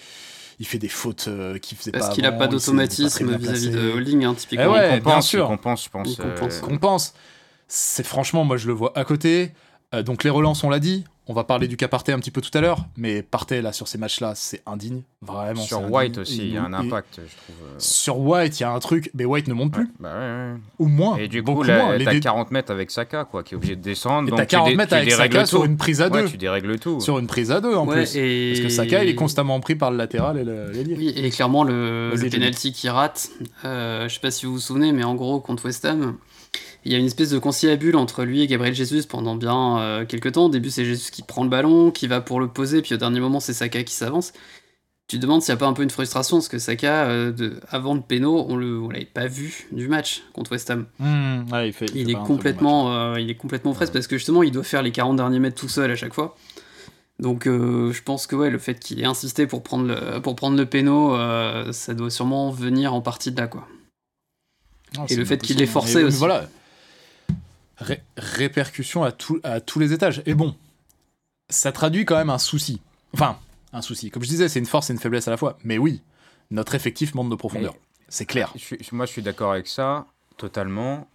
il 0.59 0.67
fait 0.67 0.77
des 0.77 0.87
fautes 0.87 1.25
euh, 1.27 1.57
qu'il 1.57 1.77
faisait 1.77 1.91
Parce 1.91 2.09
pas 2.09 2.13
qu'il 2.13 2.23
n'a 2.23 2.31
pas 2.31 2.47
d'automatisme 2.47 3.35
vis-à-vis 3.35 3.69
de 3.69 3.77
placé. 3.79 3.93
Holding, 3.93 4.23
hein, 4.25 4.33
typiquement. 4.35 4.65
Eh 4.65 4.69
ouais, 4.69 4.97
il 4.97 5.03
bien 5.03 5.21
sûr. 5.21 5.45
il 5.45 5.47
compense, 5.47 5.85
je 5.85 5.89
pense. 5.89 6.09
Il 6.09 6.17
compense. 6.17 6.57
euh, 6.57 6.61
qu'on 6.61 6.77
pense. 6.77 7.13
C'est 7.67 8.05
franchement, 8.05 8.43
moi 8.43 8.57
je 8.57 8.67
le 8.67 8.73
vois 8.73 8.91
à 8.97 9.05
côté. 9.05 9.51
Euh, 9.93 10.03
donc 10.03 10.23
les 10.23 10.29
relances, 10.29 10.63
on 10.63 10.69
l'a 10.69 10.79
dit. 10.79 11.03
On 11.27 11.33
va 11.33 11.43
parler 11.43 11.67
du 11.67 11.77
cas 11.77 11.87
Partey 11.87 12.11
un 12.11 12.19
petit 12.19 12.31
peu 12.31 12.41
tout 12.41 12.49
à 12.57 12.61
l'heure, 12.61 12.85
mais 12.97 13.21
Partey 13.21 13.61
là 13.61 13.71
sur 13.73 13.87
ces 13.87 13.97
matchs-là, 13.99 14.33
c'est 14.35 14.63
indigne, 14.65 15.03
vraiment. 15.21 15.61
Sur 15.61 15.79
White 15.89 16.17
indigne. 16.17 16.21
aussi, 16.23 16.37
il 16.39 16.53
y 16.55 16.57
a 16.57 16.63
un 16.63 16.73
et- 16.73 16.87
impact, 16.87 17.17
je 17.17 17.21
trouve. 17.21 17.55
euh, 17.67 17.75
Sur 17.77 18.17
White, 18.19 18.59
il 18.59 18.63
y 18.63 18.65
a 18.65 18.71
un 18.71 18.79
truc, 18.79 19.11
mais 19.13 19.23
White 19.23 19.47
ne 19.47 19.53
monte 19.53 19.71
plus, 19.71 19.83
ouais, 19.83 19.89
bah 19.99 20.09
ouais, 20.13 20.53
ouais. 20.53 20.59
ou 20.79 20.87
moins. 20.87 21.17
Et 21.17 21.27
du 21.27 21.41
beaucoup 21.43 21.61
coup, 21.61 21.67
là, 21.67 21.95
t'as 22.03 22.11
dé- 22.13 22.19
40 22.19 22.51
mètres 22.51 22.71
avec 22.71 22.89
Saka, 22.91 23.23
quoi, 23.25 23.43
qui 23.43 23.53
est 23.53 23.57
obligé 23.57 23.75
de 23.75 23.81
descendre. 23.81 24.27
et 24.27 24.31
donc 24.31 24.39
t'as 24.39 24.45
tu 24.47 24.55
40 24.55 24.69
dé- 24.71 24.75
mètres 24.75 24.89
tu 24.89 24.95
avec 24.95 25.11
Saka 25.13 25.41
tout. 25.41 25.47
sur 25.47 25.63
une 25.63 25.77
prise 25.77 26.01
à 26.01 26.09
deux. 26.09 26.23
Ouais, 26.23 26.29
tu 26.29 26.37
dérègles 26.37 26.79
tout. 26.79 26.99
Sur 26.99 27.19
une 27.19 27.27
prise 27.27 27.51
à 27.51 27.61
deux 27.61 27.75
en 27.75 27.85
Ouais, 27.87 27.97
plus. 27.97 28.15
et- 28.17 28.53
Parce 28.53 28.63
que 28.65 28.69
Saka, 28.69 29.03
il 29.03 29.09
est 29.09 29.15
constamment 29.15 29.59
pris 29.59 29.75
par 29.75 29.91
le 29.91 29.97
latéral 29.97 30.37
et 30.39 30.43
le- 30.43 30.71
l'ailier. 30.71 30.95
Oui, 30.97 31.13
et 31.15 31.29
clairement, 31.29 31.63
le, 31.63 32.13
le 32.15 32.29
penalty 32.29 32.73
qui 32.73 32.89
rate, 32.89 33.29
euh, 33.63 34.09
je 34.09 34.13
sais 34.15 34.19
pas 34.19 34.31
si 34.31 34.47
vous 34.47 34.53
vous 34.53 34.59
souvenez, 34.59 34.91
mais 34.91 35.03
en 35.03 35.13
gros, 35.15 35.39
contre 35.39 35.65
West 35.65 35.85
Ham, 35.85 36.17
il 36.85 36.91
y 36.91 36.95
a 36.95 36.97
une 36.97 37.05
espèce 37.05 37.29
de 37.29 37.37
conciliabule 37.39 37.95
entre 37.95 38.23
lui 38.23 38.41
et 38.41 38.47
Gabriel 38.47 38.73
Jesus 38.73 39.03
pendant 39.07 39.35
bien 39.35 39.79
euh, 39.79 40.05
quelques 40.05 40.31
temps. 40.33 40.45
Au 40.45 40.49
début, 40.49 40.69
c'est 40.71 40.85
Jesus 40.85 41.11
qui 41.11 41.21
prend 41.23 41.43
le 41.43 41.49
ballon, 41.49 41.91
qui 41.91 42.07
va 42.07 42.21
pour 42.21 42.39
le 42.39 42.47
poser, 42.47 42.81
puis 42.81 42.93
au 42.95 42.97
dernier 42.97 43.19
moment, 43.19 43.39
c'est 43.39 43.53
Saka 43.53 43.83
qui 43.83 43.93
s'avance. 43.93 44.33
Tu 45.07 45.17
te 45.17 45.21
demandes 45.23 45.41
s'il 45.41 45.51
n'y 45.53 45.57
a 45.57 45.59
pas 45.59 45.67
un 45.67 45.73
peu 45.73 45.83
une 45.83 45.89
frustration, 45.89 46.37
parce 46.37 46.47
que 46.47 46.57
Saka, 46.57 47.03
euh, 47.05 47.31
de, 47.33 47.59
avant 47.69 47.93
le 47.95 48.01
péno, 48.01 48.45
on 48.47 48.55
on 48.61 48.89
l'avait 48.89 49.03
pas 49.05 49.27
vu 49.27 49.67
du 49.73 49.87
match 49.89 50.23
contre 50.33 50.51
West 50.53 50.69
Ham. 50.69 50.85
Mmh, 50.99 51.51
ouais, 51.51 51.67
il 51.67 51.73
fait- 51.73 51.85
il 51.87 51.97
Il 51.97 52.05
fait 52.05 52.11
est 52.11 52.13
très 52.13 52.21
bon 52.21 52.25
complètement, 52.27 52.93
euh, 52.95 53.19
il 53.19 53.29
est 53.29 53.35
complètement 53.35 53.73
frais 53.73 53.87
parce 53.91 54.07
que 54.07 54.17
justement, 54.17 54.41
il 54.41 54.51
doit 54.51 54.63
faire 54.63 54.81
les 54.81 54.91
40 54.91 55.17
derniers 55.17 55.39
mètres 55.39 55.59
tout 55.59 55.67
seul 55.69 55.91
à 55.91 55.95
chaque 55.95 56.13
fois. 56.13 56.37
Donc, 57.19 57.45
euh, 57.45 57.91
je 57.91 58.01
pense 58.01 58.25
que 58.25 58.35
ouais, 58.35 58.49
le 58.49 58.57
fait 58.57 58.79
qu'il 58.79 58.99
ait 59.01 59.05
insisté 59.05 59.45
pour 59.45 59.61
prendre 59.63 59.85
le, 59.85 60.19
pour 60.21 60.35
prendre 60.35 60.57
le 60.57 60.65
péno, 60.65 61.13
euh, 61.15 61.71
ça 61.73 61.93
doit 61.93 62.09
sûrement 62.09 62.49
venir 62.49 62.93
en 62.95 63.01
partie 63.01 63.31
de 63.31 63.39
là, 63.39 63.47
quoi. 63.47 63.67
Non, 64.97 65.05
Et 65.07 65.15
le 65.15 65.25
fait 65.25 65.37
qu'il 65.37 65.57
l'ait 65.57 65.65
forcé 65.67 65.95
Mais- 65.95 66.01
mais 66.03 66.07
aussi. 66.07 66.17
Voilà. 66.17 66.47
Ré- 67.81 68.01
répercussions 68.17 69.03
à, 69.03 69.11
tout- 69.11 69.39
à 69.43 69.59
tous 69.59 69.79
les 69.79 69.91
étages. 69.93 70.21
Et 70.25 70.33
bon, 70.33 70.55
ça 71.49 71.71
traduit 71.71 72.05
quand 72.05 72.15
même 72.15 72.29
un 72.29 72.37
souci. 72.37 72.81
Enfin, 73.13 73.37
un 73.73 73.81
souci. 73.81 74.09
Comme 74.11 74.23
je 74.23 74.27
disais, 74.29 74.47
c'est 74.49 74.59
une 74.59 74.65
force 74.65 74.89
et 74.89 74.93
une 74.93 74.99
faiblesse 74.99 75.27
à 75.27 75.31
la 75.31 75.37
fois. 75.37 75.57
Mais 75.63 75.77
oui, 75.77 76.01
notre 76.51 76.75
effectif 76.75 77.13
manque 77.15 77.29
de 77.29 77.35
profondeur. 77.35 77.73
C'est 78.07 78.25
clair. 78.25 78.53
Je 78.55 78.75
moi, 78.93 79.05
je 79.05 79.11
suis 79.11 79.21
d'accord 79.21 79.51
avec 79.51 79.67
ça, 79.67 80.05
totalement. 80.37 81.07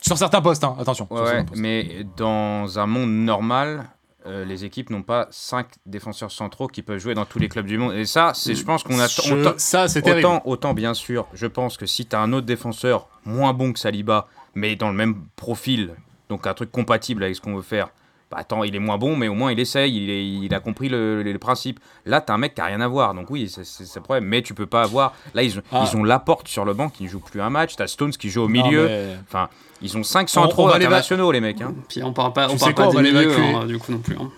Sur 0.00 0.16
certains 0.16 0.40
postes, 0.40 0.64
hein, 0.64 0.74
attention. 0.78 1.06
Ouais, 1.10 1.44
postes. 1.44 1.60
mais 1.60 2.06
dans 2.16 2.78
un 2.78 2.86
monde 2.86 3.10
normal, 3.10 3.86
euh, 4.26 4.46
les 4.46 4.64
équipes 4.64 4.88
n'ont 4.90 5.02
pas 5.02 5.28
5 5.30 5.66
défenseurs 5.84 6.30
centraux 6.32 6.66
qui 6.68 6.80
peuvent 6.82 6.98
jouer 6.98 7.12
dans 7.14 7.26
tous 7.26 7.38
les 7.38 7.48
clubs 7.50 7.66
du 7.66 7.76
monde. 7.76 7.92
Et 7.94 8.06
ça, 8.06 8.32
c'est, 8.34 8.54
je 8.54 8.64
pense 8.64 8.82
qu'on. 8.82 8.96
Je- 8.96 9.34
autant- 9.34 9.54
Ça, 9.58 9.88
c'est. 9.88 10.06
Autant, 10.10 10.40
autant, 10.46 10.72
bien 10.72 10.94
sûr, 10.94 11.26
je 11.34 11.46
pense 11.46 11.76
que 11.76 11.84
si 11.84 12.06
tu 12.06 12.16
as 12.16 12.20
un 12.20 12.32
autre 12.32 12.46
défenseur 12.46 13.08
moins 13.26 13.52
bon 13.52 13.72
que 13.74 13.78
Saliba, 13.78 14.26
mais 14.54 14.76
dans 14.76 14.88
le 14.88 14.94
même 14.96 15.16
profil, 15.36 15.94
donc 16.28 16.46
un 16.46 16.54
truc 16.54 16.70
compatible 16.70 17.22
avec 17.24 17.36
ce 17.36 17.40
qu'on 17.40 17.54
veut 17.56 17.62
faire, 17.62 17.88
bah 18.30 18.36
attends, 18.40 18.62
il 18.62 18.76
est 18.76 18.78
moins 18.80 18.96
bon, 18.98 19.16
mais 19.16 19.26
au 19.26 19.34
moins 19.34 19.50
il 19.50 19.58
essaye, 19.58 19.96
il, 19.96 20.08
est- 20.08 20.24
il 20.24 20.54
a 20.54 20.60
compris 20.60 20.88
le, 20.88 21.22
le- 21.24 21.32
le 21.32 21.38
principe. 21.40 21.80
Là, 22.06 22.20
tu 22.20 22.30
as 22.30 22.34
un 22.36 22.38
mec 22.38 22.54
qui 22.54 22.60
a 22.60 22.66
rien 22.66 22.80
à 22.80 22.86
voir, 22.86 23.12
donc 23.14 23.28
oui, 23.30 23.48
c'est 23.48 23.64
c'est- 23.64 23.84
c'est 23.84 23.98
le 23.98 24.04
problème, 24.04 24.24
mais 24.24 24.40
tu 24.42 24.54
peux 24.54 24.66
pas 24.66 24.82
avoir. 24.82 25.14
Là, 25.34 25.42
ils 25.42 25.58
ont, 25.58 25.62
Ah. 25.72 25.84
ils 25.90 25.96
ont 25.96 26.04
Laporte 26.04 26.46
sur 26.46 26.64
le 26.64 26.72
banc 26.72 26.90
qui 26.90 27.02
ne 27.04 27.08
joue 27.08 27.18
plus 27.18 27.40
un 27.40 27.50
match, 27.50 27.74
tu 27.74 27.82
as 27.82 27.88
Stones 27.88 28.12
qui 28.12 28.30
joue 28.30 28.42
au 28.42 28.48
Non, 28.48 28.62
milieu. 28.64 28.86
mais- 28.86 29.16
Enfin, 29.26 29.48
ils 29.82 29.96
ont 29.98 30.04
5 30.04 30.28
centraux 30.28 30.66
on 30.68 30.72
internationaux, 30.72 31.32
les 31.32 31.40
mecs. 31.40 31.60
Hein. 31.60 31.74
Puis 31.88 32.02
on 32.04 32.12
parle 32.12 32.32
pas, 32.32 32.48
on 32.48 32.56
parle 32.56 32.74
quoi, 32.74 32.84
pas 32.84 32.90
on 32.90 32.94
va 32.94 33.02
des 33.02 33.10
milieux, 33.12 33.36
hein, 33.36 33.66
du 33.66 33.78
coup 33.78 33.90
non 33.92 33.98
plus. 33.98 34.16
hein. 34.16 34.30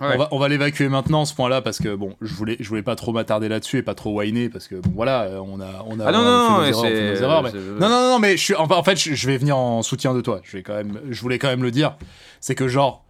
Ouais. 0.00 0.14
On 0.14 0.18
va, 0.18 0.28
on 0.30 0.38
va 0.38 0.48
l'évacuer 0.48 0.88
maintenant 0.88 1.24
ce 1.24 1.34
point-là 1.34 1.60
parce 1.60 1.78
que 1.78 1.96
bon, 1.96 2.14
je 2.20 2.32
voulais, 2.32 2.56
je 2.60 2.68
voulais 2.68 2.84
pas 2.84 2.94
trop 2.94 3.12
m'attarder 3.12 3.48
là-dessus 3.48 3.78
et 3.78 3.82
pas 3.82 3.96
trop 3.96 4.16
whiner 4.20 4.48
parce 4.48 4.68
que 4.68 4.76
bon, 4.76 4.92
voilà, 4.94 5.22
euh, 5.24 5.40
on 5.40 5.60
a, 5.60 5.84
on 5.86 5.98
a, 5.98 6.06
Ah 6.06 6.12
non, 6.12 6.18
on 6.18 6.22
a 6.22 6.70
non, 6.70 6.72
fait 6.72 6.72
nos 6.72 6.82
mais 6.82 7.20
erreurs, 7.20 7.42
mais- 7.42 7.52
non, 7.52 7.88
non, 7.88 8.10
non, 8.10 8.18
mais 8.20 8.36
je 8.36 8.42
suis, 8.42 8.54
en, 8.54 8.82
fait, 8.84 8.96
je, 8.96 9.26
vais 9.26 9.38
venir 9.38 9.56
en 9.56 9.82
soutien 9.82 10.14
de 10.14 10.20
toi. 10.20 10.40
Je 10.44 10.56
vais 10.56 10.62
quand 10.62 10.74
même, 10.74 11.00
je 11.10 11.20
voulais 11.20 11.40
quand 11.40 11.48
même 11.48 11.64
le 11.64 11.72
dire, 11.72 11.96
c'est 12.40 12.54
que 12.54 12.68
genre, 12.68 13.04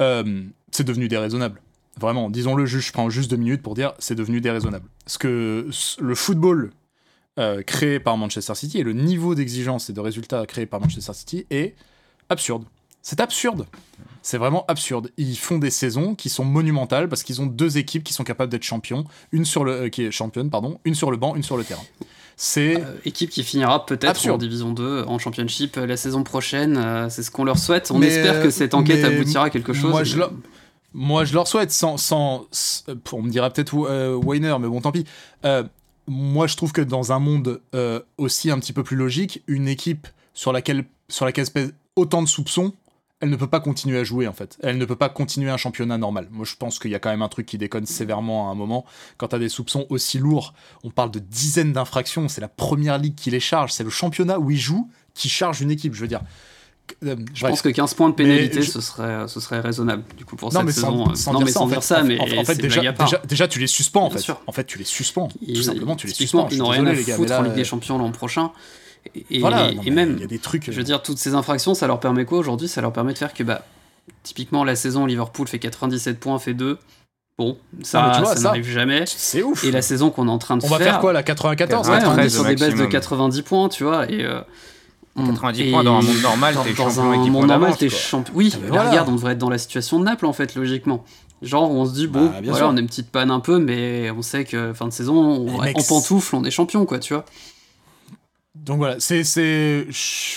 euh, 0.00 0.42
c'est 0.70 0.84
devenu 0.84 1.08
déraisonnable. 1.08 1.62
Vraiment, 1.98 2.28
disons-le, 2.28 2.66
juste, 2.66 2.88
je 2.88 2.92
prends 2.92 3.08
juste 3.08 3.30
deux 3.30 3.36
minutes 3.36 3.62
pour 3.62 3.74
dire, 3.74 3.94
c'est 3.98 4.14
devenu 4.16 4.42
déraisonnable. 4.42 4.86
Ce 5.06 5.16
que 5.16 5.68
le 5.98 6.14
football 6.14 6.72
euh, 7.38 7.62
créé 7.62 8.00
par 8.00 8.16
Manchester 8.18 8.54
City 8.54 8.78
et 8.78 8.82
le 8.82 8.92
niveau 8.92 9.34
d'exigence 9.34 9.88
et 9.88 9.92
de 9.92 10.00
résultats 10.00 10.44
créé 10.46 10.66
par 10.66 10.80
Manchester 10.80 11.14
City 11.14 11.46
est 11.50 11.74
absurde. 12.28 12.64
C'est 13.04 13.20
absurde. 13.20 13.66
C'est 14.22 14.38
vraiment 14.38 14.64
absurde. 14.66 15.10
Ils 15.18 15.36
font 15.36 15.58
des 15.58 15.70
saisons 15.70 16.14
qui 16.14 16.30
sont 16.30 16.44
monumentales 16.44 17.10
parce 17.10 17.22
qu'ils 17.22 17.42
ont 17.42 17.46
deux 17.46 17.76
équipes 17.76 18.02
qui 18.02 18.14
sont 18.14 18.24
capables 18.24 18.50
d'être 18.50 18.62
champions, 18.62 19.04
une 19.30 19.44
sur 19.44 19.62
le 19.62 19.72
euh, 19.72 19.88
qui 19.90 20.02
est 20.02 20.10
championne 20.10 20.48
pardon, 20.48 20.80
une 20.86 20.94
sur 20.94 21.10
le 21.10 21.18
banc, 21.18 21.36
une 21.36 21.42
sur 21.42 21.58
le 21.58 21.64
terrain. 21.64 21.84
C'est 22.36 22.80
Euh, 22.80 22.96
équipe 23.04 23.28
qui 23.28 23.44
finira 23.44 23.84
peut-être 23.84 24.26
en 24.28 24.38
Division 24.38 24.72
2, 24.72 25.04
en 25.06 25.18
Championship 25.18 25.76
euh, 25.76 25.86
la 25.86 25.98
saison 25.98 26.24
prochaine. 26.24 26.78
euh, 26.78 27.08
c'est 27.10 27.22
ce 27.22 27.30
qu'on 27.30 27.44
leur 27.44 27.58
souhaite. 27.58 27.90
On 27.90 27.98
Mais, 27.98 28.06
espère 28.06 28.42
que 28.42 28.48
cette 28.48 28.72
enquête 28.72 29.04
aboutira 29.04 29.44
à 29.44 29.50
quelque 29.50 29.74
chose. 29.74 29.90
Moi, 29.90 30.04
je 30.04 30.16
leur, 30.16 30.32
moi, 30.94 31.26
je 31.26 31.34
leur 31.34 31.46
souhaite, 31.46 31.70
sans, 31.70 31.98
sans, 31.98 32.46
on 33.12 33.22
me 33.22 33.30
dira 33.30 33.50
peut-être 33.50 33.74
Weiner, 34.24 34.56
mais 34.58 34.68
bon, 34.68 34.80
tant 34.80 34.92
pis. 34.92 35.04
Moi, 36.06 36.46
je 36.46 36.56
trouve 36.56 36.72
que 36.72 36.80
dans 36.80 37.12
un 37.12 37.18
monde 37.18 37.60
aussi 38.16 38.50
un 38.50 38.58
petit 38.58 38.72
peu 38.72 38.82
plus 38.82 38.96
logique, 38.96 39.42
une 39.46 39.68
équipe 39.68 40.08
sur 40.32 40.52
laquelle, 40.52 40.86
sur 41.10 41.26
laquelle 41.26 41.50
pèse 41.50 41.74
autant 41.96 42.22
de 42.22 42.28
soupçons, 42.28 42.72
elle 43.24 43.30
ne 43.30 43.36
peut 43.36 43.46
pas 43.48 43.60
continuer 43.60 43.98
à 43.98 44.04
jouer 44.04 44.28
en 44.28 44.32
fait. 44.34 44.58
Elle 44.62 44.76
ne 44.78 44.84
peut 44.84 44.96
pas 44.96 45.08
continuer 45.08 45.50
un 45.50 45.56
championnat 45.56 45.96
normal. 45.98 46.28
Moi, 46.30 46.44
je 46.44 46.54
pense 46.56 46.78
qu'il 46.78 46.90
y 46.90 46.94
a 46.94 46.98
quand 46.98 47.08
même 47.10 47.22
un 47.22 47.28
truc 47.28 47.46
qui 47.46 47.56
déconne 47.58 47.86
sévèrement 47.86 48.48
à 48.48 48.52
un 48.52 48.54
moment. 48.54 48.84
Quand 49.16 49.28
tu 49.28 49.36
as 49.36 49.38
des 49.38 49.48
soupçons 49.48 49.86
aussi 49.88 50.18
lourds, 50.18 50.52
on 50.84 50.90
parle 50.90 51.10
de 51.10 51.18
dizaines 51.18 51.72
d'infractions. 51.72 52.28
C'est 52.28 52.40
la 52.42 52.48
première 52.48 52.98
ligue 52.98 53.14
qui 53.14 53.30
les 53.30 53.40
charge. 53.40 53.72
C'est 53.72 53.82
le 53.84 53.90
championnat 53.90 54.38
où 54.38 54.50
ils 54.50 54.58
jouent 54.60 54.88
qui 55.14 55.28
charge 55.28 55.60
une 55.62 55.70
équipe. 55.70 55.94
Je 55.94 56.00
veux 56.02 56.08
dire. 56.08 56.20
Euh, 57.02 57.16
Je 57.32 57.46
pense 57.46 57.62
que 57.62 57.70
15 57.70 57.94
points 57.94 58.10
de 58.10 58.14
pénalité, 58.14 58.60
je- 58.60 58.70
ce, 58.70 58.82
serait, 58.82 59.26
ce 59.26 59.40
serait 59.40 59.60
raisonnable 59.60 60.02
du 60.18 60.26
coup 60.26 60.36
pour 60.36 60.52
non, 60.52 60.60
cette 60.60 60.66
mais 60.66 60.72
saison. 60.72 61.06
sans, 61.06 61.10
euh, 61.12 61.14
sans 61.14 61.32
non, 61.32 61.38
dire 61.38 61.46
mais 61.46 61.52
ça, 61.52 61.58
sans 61.60 61.66
dire 61.66 61.82
ça, 61.82 62.02
mais 62.02 62.18
en, 62.20 62.24
en 62.40 62.44
fait 62.44 62.60
déjà, 63.26 63.48
tu 63.48 63.58
les 63.58 63.66
suspends 63.66 64.02
en 64.04 64.08
Bien 64.08 64.18
fait. 64.18 64.22
sûr. 64.22 64.40
En 64.46 64.52
fait, 64.52 64.64
tu 64.64 64.76
les 64.76 64.84
suspends. 64.84 65.28
Tout 65.28 65.62
simplement, 65.62 65.96
tu 65.96 66.06
les 66.06 66.12
suspends. 66.12 66.46
Ils 66.50 66.58
n'ont 66.58 66.68
rien 66.68 66.84
à 66.84 66.92
les 66.92 67.02
gars, 67.04 67.16
foutre 67.16 67.32
en 67.32 67.40
Ligue 67.42 67.54
des 67.54 67.62
euh, 67.62 67.64
Champions 67.64 67.96
l'an 67.96 68.10
prochain. 68.12 68.52
Et, 69.30 69.38
Voilà, 69.40 69.70
et 69.70 69.74
non, 69.74 69.82
même, 69.92 70.12
il 70.16 70.20
y 70.20 70.24
a 70.24 70.26
des 70.26 70.38
trucs. 70.38 70.64
je 70.66 70.72
veux 70.76 70.82
dire, 70.82 71.02
toutes 71.02 71.18
ces 71.18 71.34
infractions, 71.34 71.74
ça 71.74 71.86
leur 71.86 72.00
permet 72.00 72.24
quoi 72.24 72.38
aujourd'hui? 72.38 72.68
Ça 72.68 72.80
leur 72.80 72.92
permet 72.92 73.12
de 73.12 73.18
faire 73.18 73.32
que, 73.34 73.42
bah, 73.42 73.62
typiquement, 74.22 74.64
la 74.64 74.76
saison 74.76 75.06
Liverpool 75.06 75.46
fait 75.48 75.58
97 75.58 76.18
points, 76.18 76.38
fait 76.38 76.54
2. 76.54 76.78
Bon, 77.38 77.58
ça, 77.82 78.12
vois, 78.20 78.28
ça 78.30 78.36
ça- 78.36 78.42
n'arrive 78.42 78.68
jamais. 78.68 79.04
c'est 79.06 79.42
ouf. 79.42 79.64
Et 79.64 79.70
la 79.72 79.82
saison 79.82 80.10
qu'on 80.10 80.28
est 80.28 80.30
en 80.30 80.38
train 80.38 80.56
de 80.56 80.64
On 80.64 80.68
va 80.68 80.78
faire. 80.78 80.86
faire 80.86 81.00
quoi 81.00 81.12
là 81.12 81.22
94 81.24 81.88
Ouais, 81.88 82.00
là, 82.00 82.04
on 82.08 82.12
est 82.12 82.14
13 82.14 82.32
sur 82.34 82.44
des 82.44 82.50
bases 82.54 82.60
de 82.60 82.64
maximum. 82.74 82.88
90 82.90 83.42
points, 83.42 83.68
tu 83.68 83.82
vois. 83.84 84.08
Et, 84.10 84.24
euh, 84.24 84.40
on- 85.16 85.26
90 85.26 85.62
et 85.62 85.70
points 85.72 85.82
dans 85.84 85.98
un 85.98 86.02
monde 86.02 86.22
normal, 86.22 86.54
t'es 86.64 86.72
dans 86.74 86.84
champion 86.90 87.10
un 87.10 87.20
équipe 87.20 87.32
monde 87.32 87.46
normal, 87.46 87.76
t'es 87.76 87.88
champion. 87.88 88.32
Oui, 88.36 88.50
Ah, 88.52 88.56
mais 88.58 88.62
mais 88.64 88.68
voilà. 88.70 88.90
regarde, 88.90 89.08
on 89.08 89.14
devrait 89.16 89.32
être 89.32 89.38
dans 89.38 89.50
la 89.50 89.58
situation 89.58 89.98
de 89.98 90.04
Naples 90.04 90.26
en 90.26 90.32
fait, 90.32 90.54
logiquement. 90.54 91.04
Genre, 91.42 91.68
on 91.70 91.84
se 91.84 91.92
dit, 91.92 92.06
bon, 92.06 92.26
Bah, 92.26 92.40
bien 92.40 92.52
voilà, 92.52 92.66
sûr. 92.66 92.72
on 92.72 92.76
a 92.76 92.80
une 92.80 92.86
petite 92.86 93.10
panne 93.10 93.30
un 93.32 93.40
peu, 93.40 93.58
mais 93.58 94.10
on 94.16 94.22
sait 94.22 94.44
que 94.44 94.72
fin 94.72 94.86
de 94.86 94.92
saison, 94.92 95.14
on- 95.16 95.58
en 95.60 95.82
pantoufle, 95.88 96.36
on 96.36 96.44
est 96.44 96.50
champion, 96.52 96.86
quoi, 96.86 97.00
tu 97.00 97.14
vois. 97.14 97.24
Donc 98.54 98.78
voilà, 98.78 98.96
c'est, 99.00 99.24
c'est, 99.24 99.84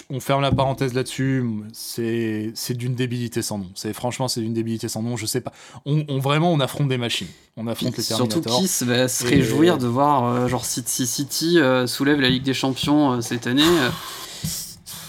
on 0.09 0.19
ferme 0.19 0.41
la 0.41 0.51
parenthèse 0.51 0.93
là-dessus. 0.95 1.45
C'est, 1.71 2.51
c'est 2.55 2.73
d'une 2.73 2.95
débilité 2.95 3.43
sans 3.43 3.59
nom. 3.59 3.67
C'est 3.75 3.93
franchement, 3.93 4.27
c'est 4.27 4.41
d'une 4.41 4.55
débilité 4.55 4.87
sans 4.89 5.03
nom. 5.03 5.15
Je 5.17 5.27
sais 5.27 5.39
pas. 5.39 5.53
On, 5.85 6.03
on- 6.09 6.17
vraiment, 6.19 6.51
on 6.51 6.59
affronte 6.59 6.87
des 6.87 6.97
machines. 6.97 7.27
On 7.57 7.67
affronte 7.67 7.95
les 7.95 8.01
Surtout 8.03 8.25
Terminators. 8.41 8.59
qui 8.59 8.67
se, 8.67 8.85
va 8.85 9.07
se 9.07 9.23
Et- 9.25 9.29
réjouir 9.29 9.77
de 9.77 9.85
voir 9.85 10.23
euh, 10.25 10.47
genre 10.47 10.65
City, 10.65 11.05
City 11.05 11.59
euh, 11.59 11.85
soulève 11.85 12.19
la 12.19 12.29
Ligue 12.29 12.43
des 12.43 12.55
Champions 12.55 13.13
euh, 13.13 13.21
cette 13.21 13.45
année. 13.45 13.61
euh, 13.63 13.89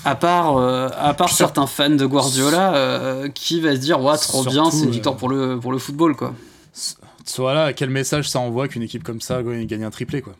à 0.04 0.14
part, 0.14 0.56
à 0.58 1.12
part 1.14 1.28
certains 1.30 1.66
fans 1.66 1.90
de 1.90 2.06
Guardiola, 2.06 3.24
qui 3.34 3.60
va 3.60 3.74
se 3.74 3.80
dire 3.80 4.00
ouais 4.00 4.16
trop 4.16 4.42
Surtout, 4.42 4.50
bien, 4.50 4.70
c'est 4.70 4.84
une 4.84 4.90
victoire 4.90 5.16
pour 5.16 5.28
le 5.28 5.58
pour 5.58 5.72
le 5.72 5.78
football 5.78 6.14
quoi. 6.14 6.34
Voilà, 7.36 7.72
quel 7.72 7.90
message 7.90 8.28
ça 8.30 8.38
envoie 8.38 8.68
qu'une 8.68 8.82
équipe 8.82 9.02
comme 9.02 9.20
ça 9.20 9.42
gagne 9.42 9.66
gagne 9.66 9.84
un 9.84 9.90
triplé 9.90 10.22
quoi. 10.22 10.34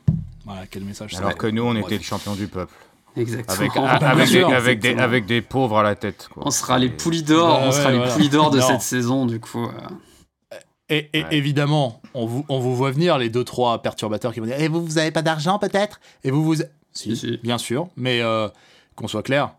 Voilà, 0.48 0.66
quel 0.66 0.84
message 0.84 1.12
ça 1.12 1.18
Alors 1.18 1.36
que 1.36 1.46
nous, 1.46 1.62
on 1.62 1.72
Bref. 1.74 1.84
était 1.86 1.98
le 1.98 2.02
champion 2.02 2.34
du 2.34 2.46
peuple. 2.48 2.72
Exactement. 3.16 3.84
Avec, 3.86 4.18
des, 4.26 4.26
sûr, 4.26 4.48
avec, 4.48 4.80
des, 4.80 4.88
exactement. 4.88 5.02
avec 5.02 5.26
des 5.26 5.42
pauvres 5.42 5.78
à 5.78 5.82
la 5.82 5.94
tête. 5.94 6.28
Quoi. 6.32 6.42
On 6.46 6.50
sera 6.50 6.78
les 6.78 6.88
poulies 6.88 7.22
d'or, 7.22 7.58
Bah 7.60 7.64
on 7.66 7.72
sera 7.72 7.86
ouais, 7.86 7.92
les 7.92 7.96
voilà. 7.98 8.12
poulies 8.14 8.28
d'or 8.28 8.50
de 8.50 8.58
Non. 8.60 8.66
cette 8.66 8.80
saison 8.82 9.26
du 9.26 9.40
coup. 9.40 9.64
euh. 9.64 10.56
Et, 10.90 11.10
et 11.12 11.22
Ouais. 11.24 11.28
évidemment, 11.36 12.00
on 12.14 12.24
vous, 12.26 12.46
on 12.48 12.60
vous 12.60 12.74
voit 12.74 12.90
venir 12.92 13.18
les 13.18 13.28
deux 13.28 13.44
trois 13.44 13.82
perturbateurs 13.82 14.32
qui 14.32 14.40
vont 14.40 14.46
dire 14.46 14.58
Et 14.58 14.68
vous, 14.68 14.82
vous 14.84 14.96
avez 14.98 15.10
pas 15.10 15.20
d'argent 15.22 15.58
peut-être? 15.58 16.00
Et 16.24 16.30
vous, 16.30 16.42
vous. 16.42 16.54
Si, 16.54 16.64
Si, 16.92 17.16
si. 17.16 17.36
bien 17.42 17.58
sûr, 17.58 17.88
mais 17.96 18.22
euh, 18.22 18.48
qu'on 18.96 19.06
soit 19.08 19.22
clair, 19.22 19.50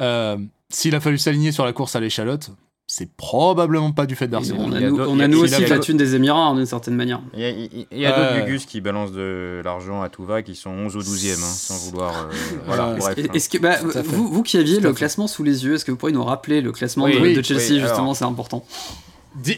euh, 0.00 0.36
s'il 0.68 0.94
a 0.94 1.00
fallu 1.00 1.18
s'aligner 1.18 1.50
sur 1.52 1.64
la 1.64 1.72
course 1.72 1.96
à 1.96 2.00
l'échalote, 2.00 2.50
c'est 2.92 3.08
probablement 3.16 3.92
pas 3.92 4.04
du 4.04 4.16
fait 4.16 4.26
d'Arsenal. 4.26 4.60
on 4.68 4.72
a 4.72 4.80
nous, 4.80 4.98
on 5.00 5.20
a 5.20 5.28
nous 5.28 5.40
aussi 5.44 5.64
la 5.64 5.78
thune 5.78 5.96
des 5.96 6.16
Émirats 6.16 6.46
hein, 6.46 6.54
d'une 6.56 6.66
certaine 6.66 6.96
manière. 6.96 7.20
Il 7.34 7.40
y 7.40 7.44
a, 7.44 7.50
il 7.50 7.86
y 7.98 8.04
a 8.06 8.10
Ouais. 8.10 8.16
d'autres 8.34 8.46
Gugus 8.46 8.66
qui 8.66 8.80
balancent 8.80 9.12
de 9.12 9.60
l'argent 9.64 10.02
à 10.02 10.08
tout 10.08 10.24
va, 10.24 10.42
qui 10.42 10.56
sont 10.56 10.70
11 10.70 10.96
ou 10.96 11.00
12e, 11.00 11.34
hein, 11.34 11.46
sans 11.46 11.76
vouloir. 11.88 12.12
euh, 12.12 12.34
voilà, 12.66 12.94
bref. 12.98 13.16
Est- 13.16 13.28
hein. 13.28 13.32
Est-ce 13.32 13.48
que 13.48 13.58
bah, 13.58 13.74
à 13.74 13.76
fait. 13.76 14.02
vous, 14.02 14.28
vous 14.28 14.42
qui 14.42 14.56
aviez 14.58 14.80
le 14.80 14.88
fait. 14.88 14.94
classement 14.96 15.28
sous 15.28 15.44
les 15.44 15.64
yeux, 15.64 15.74
est-ce 15.74 15.84
que 15.84 15.92
vous 15.92 15.96
pourriez 15.96 16.14
nous 16.14 16.24
rappeler 16.24 16.60
le 16.62 16.72
classement 16.72 17.04
Oui, 17.04 17.14
de, 17.14 17.20
oui, 17.20 17.34
de 17.34 17.42
Chelsea 17.42 17.74
oui, 17.74 17.80
justement, 17.80 18.12
c'est 18.12 18.24
important. 18.24 18.64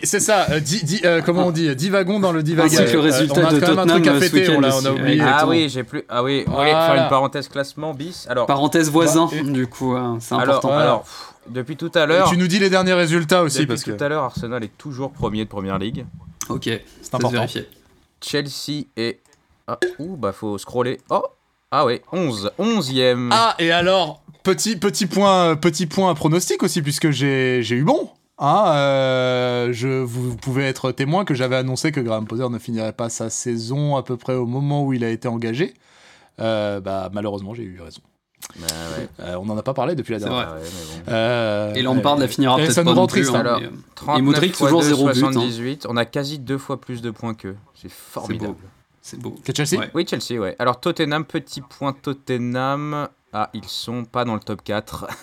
C'est 0.05 0.21
ça, 0.21 0.47
euh, 0.51 0.61
di- 0.61 0.85
di- 0.85 1.01
euh, 1.07 1.23
comment 1.25 1.47
on 1.47 1.51
dit 1.51 1.75
Divagons 1.75 2.21
dans 2.21 2.31
le. 2.33 2.41
Ainsi 2.61 2.77
que 2.77 2.93
le 2.93 3.01
résultat 3.01 3.41
on 3.41 3.47
a 3.47 3.53
de 3.55 3.59
quand 3.61 3.69
même 3.71 3.79
un 3.79 3.87
truc 3.87 4.05
Tottenham, 4.05 4.17
à 4.17 4.21
ce 4.21 4.29
fêter, 4.29 4.51
on 4.55 4.59
on 4.59 4.85
a 4.85 4.91
oublié. 4.93 5.23
Ah 5.27 5.47
oui, 5.49 5.71
j'ai 5.71 5.83
plus. 5.83 6.03
Ah 6.11 6.23
oui, 6.23 6.45
vous 6.47 6.53
voulez 6.55 6.71
faire 6.71 6.95
une 7.03 7.09
parenthèse 7.09 7.49
classement 7.49 7.95
bis 7.95 8.27
Alors, 8.29 8.45
Parenthèse 8.47 8.91
voisin, 8.91 9.31
Bah, 9.33 9.39
et- 9.39 9.51
du 9.51 9.67
coup, 9.67 9.93
hein, 9.93 10.19
c'est 10.21 10.35
alors, 10.35 10.57
important. 10.59 10.77
Alors, 10.77 11.01
pff, 11.05 11.32
depuis 11.49 11.77
tout 11.77 11.91
à 11.95 12.05
Et 12.05 12.07
l'heure, 12.07 12.31
tu 12.31 12.37
nous 12.37 12.47
dis 12.47 12.59
les 12.59 12.71
derniers 12.71 12.93
résultats 12.93 13.43
aussi, 13.43 13.59
depuis 13.59 13.69
parce 13.69 13.85
que 13.85 13.93
tout 13.93 14.05
à 14.05 14.09
l'heure, 14.09 14.25
Arsenal 14.25 14.63
est 14.65 14.77
toujours 14.79 15.13
premier 15.13 15.45
de 15.45 15.49
première 15.51 15.79
ligue. 15.79 16.07
Ok, 16.49 16.65
c'est 16.65 17.15
important. 17.15 17.31
vérifier. 17.31 17.69
Chelsea 18.21 18.87
est. 18.97 19.21
Ah, 19.67 19.79
ouh, 19.99 20.17
bah 20.17 20.33
faut 20.33 20.59
scroller. 20.59 21.01
Oh 21.11 21.23
Ah 21.71 21.85
ouais, 21.85 22.03
11. 22.13 22.53
11ème. 22.59 23.29
Ah, 23.33 23.55
et 23.59 23.71
alors, 23.71 24.23
petit, 24.43 24.77
petit, 24.77 25.07
point, 25.07 25.57
petit 25.57 25.87
point 25.87 26.15
pronostic 26.15 26.63
aussi, 26.63 26.83
puisque 26.83 27.11
j'ai 27.11 27.63
j'ai 27.63 27.77
eu 27.77 27.85
bon. 27.85 28.11
Hein, 28.39 28.73
euh, 28.75 29.73
je, 29.73 29.87
vous, 29.87 30.31
vous 30.31 30.37
pouvez 30.37 30.65
être 30.65 30.91
témoin 30.91 31.25
que 31.25 31.33
j'avais 31.35 31.55
annoncé 31.55 31.93
que 31.93 32.01
Graham 32.01 32.27
Potter 32.27 32.49
ne 32.49 32.59
finirait 32.59 32.93
pas 32.93 33.09
sa 33.09 33.31
saison 33.31 33.95
à 33.97 34.03
peu 34.03 34.17
près 34.17 34.35
au 34.35 34.47
moment 34.47 34.85
où 34.85 34.93
il 34.93 35.05
a 35.05 35.11
été 35.11 35.29
engagé. 35.29 35.75
Euh, 36.41 36.81
bah, 36.81 37.09
malheureusement, 37.13 37.55
j'ai 37.55 37.63
eu 37.63 37.81
raison. 37.81 38.01
Bah 38.59 38.67
ouais. 38.99 39.09
Euh, 39.21 39.37
on 39.41 39.47
n'en 39.47 39.57
a 39.57 39.63
pas 39.63 39.73
parlé 39.75 39.95
depuis 39.95 40.13
la 40.13 40.19
dernière. 40.19 40.37
vrai. 40.39 40.47
Ah 40.51 40.55
ouais, 40.57 40.63
mais 40.65 41.05
bon. 41.07 41.13
Euh, 41.13 41.75
Et 41.75 41.83
Lampard 41.83 42.17
la 42.17 42.29
finira 42.29 42.55
Et 42.59 42.63
peut-être 42.65 42.73
ça 42.73 42.83
pas 42.83 42.91
nous 42.91 42.95
non 42.97 43.01
rend 43.03 43.07
plus. 43.07 43.23
triste, 43.23 43.35
hein, 43.35 43.41
alors. 43.41 43.61
mais, 43.61 43.71
39 43.95 44.23
Modric, 44.25 44.57
toujours 44.57 44.81
2, 44.81 44.87
zéro 44.89 45.05
but, 45.05 45.11
hein. 45.11 45.15
78. 45.33 45.87
On 45.89 45.97
a 45.97 46.05
quasi 46.05 46.39
deux 46.39 46.59
fois 46.59 46.81
plus 46.81 47.01
de 47.03 47.11
points 47.11 47.35
qu'eux. 47.35 47.57
C'est 47.75 47.91
formidable. 47.91 48.55
C'est 49.01 49.19
beau. 49.19 49.35
Que 49.45 49.53
Chelsea 49.57 49.81
Ouais. 49.81 49.91
Oui, 49.95 50.07
Chelsea, 50.09 50.41
ouais. 50.41 50.55
Alors 50.59 50.79
Tottenham, 50.81 51.25
petit 51.25 51.61
point 51.61 51.93
Tottenham. 51.93 53.09
Ah, 53.33 53.49
ils 53.55 53.65
sont 53.67 54.05
pas 54.05 54.25
dans 54.25 54.35
le 54.35 54.41
top 54.41 54.63
4. 54.63 55.07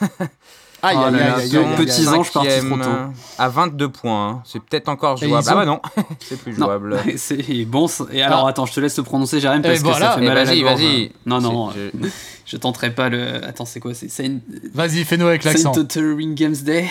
Aïe, 0.82 0.96
Oh 0.98 1.04
aïe, 1.04 1.12
là 1.14 1.20
aïe, 1.20 1.28
là, 1.28 1.36
aïe, 1.40 1.50
ce 1.50 1.58
aïe, 1.58 1.66
aïe, 1.66 1.76
petit 1.76 2.02
aïe. 2.02 2.08
ange 2.08 2.32
parti 2.32 2.60
trop 2.66 2.78
tôt. 2.78 2.90
À 3.38 3.50
22 3.50 3.90
points. 3.90 4.30
hein. 4.30 4.42
C'est 4.46 4.62
peut-être 4.62 4.88
encore 4.88 5.22
Et 5.22 5.28
jouable. 5.28 5.46
Ah 5.50 5.56
bah 5.56 5.66
non, 5.66 5.82
c'est 6.22 6.42
plus 6.42 6.58
Non, 6.58 6.68
jouable. 6.68 6.98
c'est 7.18 7.66
bon. 7.66 7.86
Et 8.14 8.22
alors, 8.22 8.46
Ah. 8.48 8.50
attends, 8.52 8.66
je 8.66 8.72
te 8.74 8.80
laisse 8.80 8.96
te 8.96 9.02
prononcer, 9.02 9.42
Jérém, 9.42 9.60
Et 9.60 9.62
parce 9.62 9.80
que 9.80 9.84
voilà. 9.84 10.12
ça 10.14 10.18
fait 10.18 10.24
Eh, 10.24 10.28
mal 10.30 10.38
à 10.38 10.44
la 10.46 10.50
vas-y, 10.50 10.62
gorge. 10.62 10.74
vas-y. 10.82 11.12
Non, 11.26 11.42
non, 11.42 11.72
C'est- 11.72 11.80
euh, 11.80 12.10
je 12.50 12.58
tenterai 12.58 12.92
pas 12.94 13.08
le. 13.10 13.46
Attends, 13.46 13.66
c'est 13.66 13.80
quoi 13.80 13.94
C'est 13.94 14.10
Saint, 14.10 14.40
Vas-y, 14.74 15.06
fais-nous 15.06 15.28
avec 15.28 15.44
l'accent. 15.46 15.74
Saint 15.74 15.86
Tuttering 15.86 16.34
Games 16.36 16.56
Day 16.64 16.86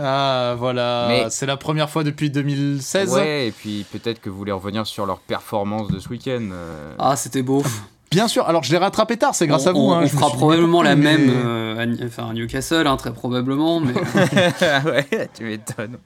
Ah, 0.00 0.54
voilà. 0.58 1.06
Mais- 1.08 1.26
C'est 1.30 1.46
la 1.46 1.56
première 1.56 1.90
fois 1.90 2.04
depuis 2.04 2.30
2016. 2.30 3.12
Ouais, 3.12 3.48
et 3.48 3.50
puis 3.52 3.84
peut-être 3.92 4.20
que 4.20 4.30
vous 4.30 4.36
voulez 4.38 4.52
revenir 4.52 4.86
sur 4.86 5.06
leur 5.06 5.18
performance 5.18 5.88
de 5.88 5.98
ce 5.98 6.08
week-end. 6.08 6.48
euh. 6.52 6.94
Ah, 6.98 7.16
c'était 7.16 7.42
beau. 7.42 7.62
Bien 8.12 8.28
sûr. 8.28 8.48
Alors, 8.48 8.62
je 8.62 8.70
l'ai 8.70 8.78
rattrapé 8.78 9.16
tard, 9.16 9.34
c'est 9.34 9.46
grâce 9.48 9.66
on, 9.66 9.68
à 9.68 9.72
vous. 9.72 9.78
On, 9.80 9.92
hein, 9.94 10.00
on 10.04 10.08
fera 10.08 10.30
probablement 10.30 10.80
la 10.82 10.94
même 10.94 11.28
euh, 11.28 11.76
à, 11.84 12.06
enfin, 12.06 12.30
à 12.30 12.32
Newcastle, 12.32 12.86
hein, 12.86 12.96
très 12.96 13.12
probablement. 13.12 13.80
Mais 13.80 13.92
Ah 14.62 14.80
ouais, 14.86 15.28
tu 15.36 15.44
m'étonnes. 15.44 15.98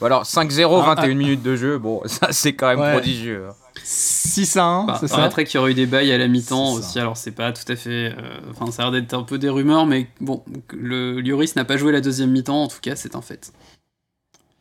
Bon, 0.00 0.06
alors 0.06 0.22
5-0, 0.22 0.80
Ah, 0.82 0.94
21 0.94 1.14
minutes 1.14 1.42
de 1.42 1.56
jeu, 1.56 1.78
bon, 1.78 2.00
ça 2.06 2.28
c'est 2.30 2.54
quand 2.54 2.68
même 2.68 2.78
Ouais. 2.80 2.92
prodigieux. 2.92 3.46
hein. 3.50 3.54
6 3.84 4.56
à 4.56 4.64
1, 4.64 4.84
bah, 4.84 4.96
c'est 5.00 5.08
ça 5.08 5.16
qu'il 5.48 5.58
y 5.58 5.60
aurait 5.60 5.72
eu 5.72 5.74
des 5.74 5.86
bails 5.86 6.12
à 6.12 6.18
la 6.18 6.28
mi-temps 6.28 6.72
aussi. 6.74 6.98
Alors, 6.98 7.16
c'est 7.16 7.32
pas 7.32 7.52
tout 7.52 7.70
à 7.70 7.76
fait. 7.76 8.14
euh, 8.16 8.38
Enfin, 8.50 8.70
ça 8.70 8.82
a 8.82 8.90
l'air 8.90 9.00
d'être 9.00 9.14
un 9.14 9.22
peu 9.22 9.38
des 9.38 9.48
rumeurs, 9.48 9.86
mais 9.86 10.06
bon, 10.20 10.42
le 10.72 11.20
Lloris 11.20 11.56
n'a 11.56 11.64
pas 11.64 11.76
joué 11.76 11.92
la 11.92 12.00
deuxième 12.00 12.30
mi-temps, 12.30 12.62
en 12.62 12.68
tout 12.68 12.80
cas, 12.80 12.96
c'est 12.96 13.16
un 13.16 13.22
fait. 13.22 13.52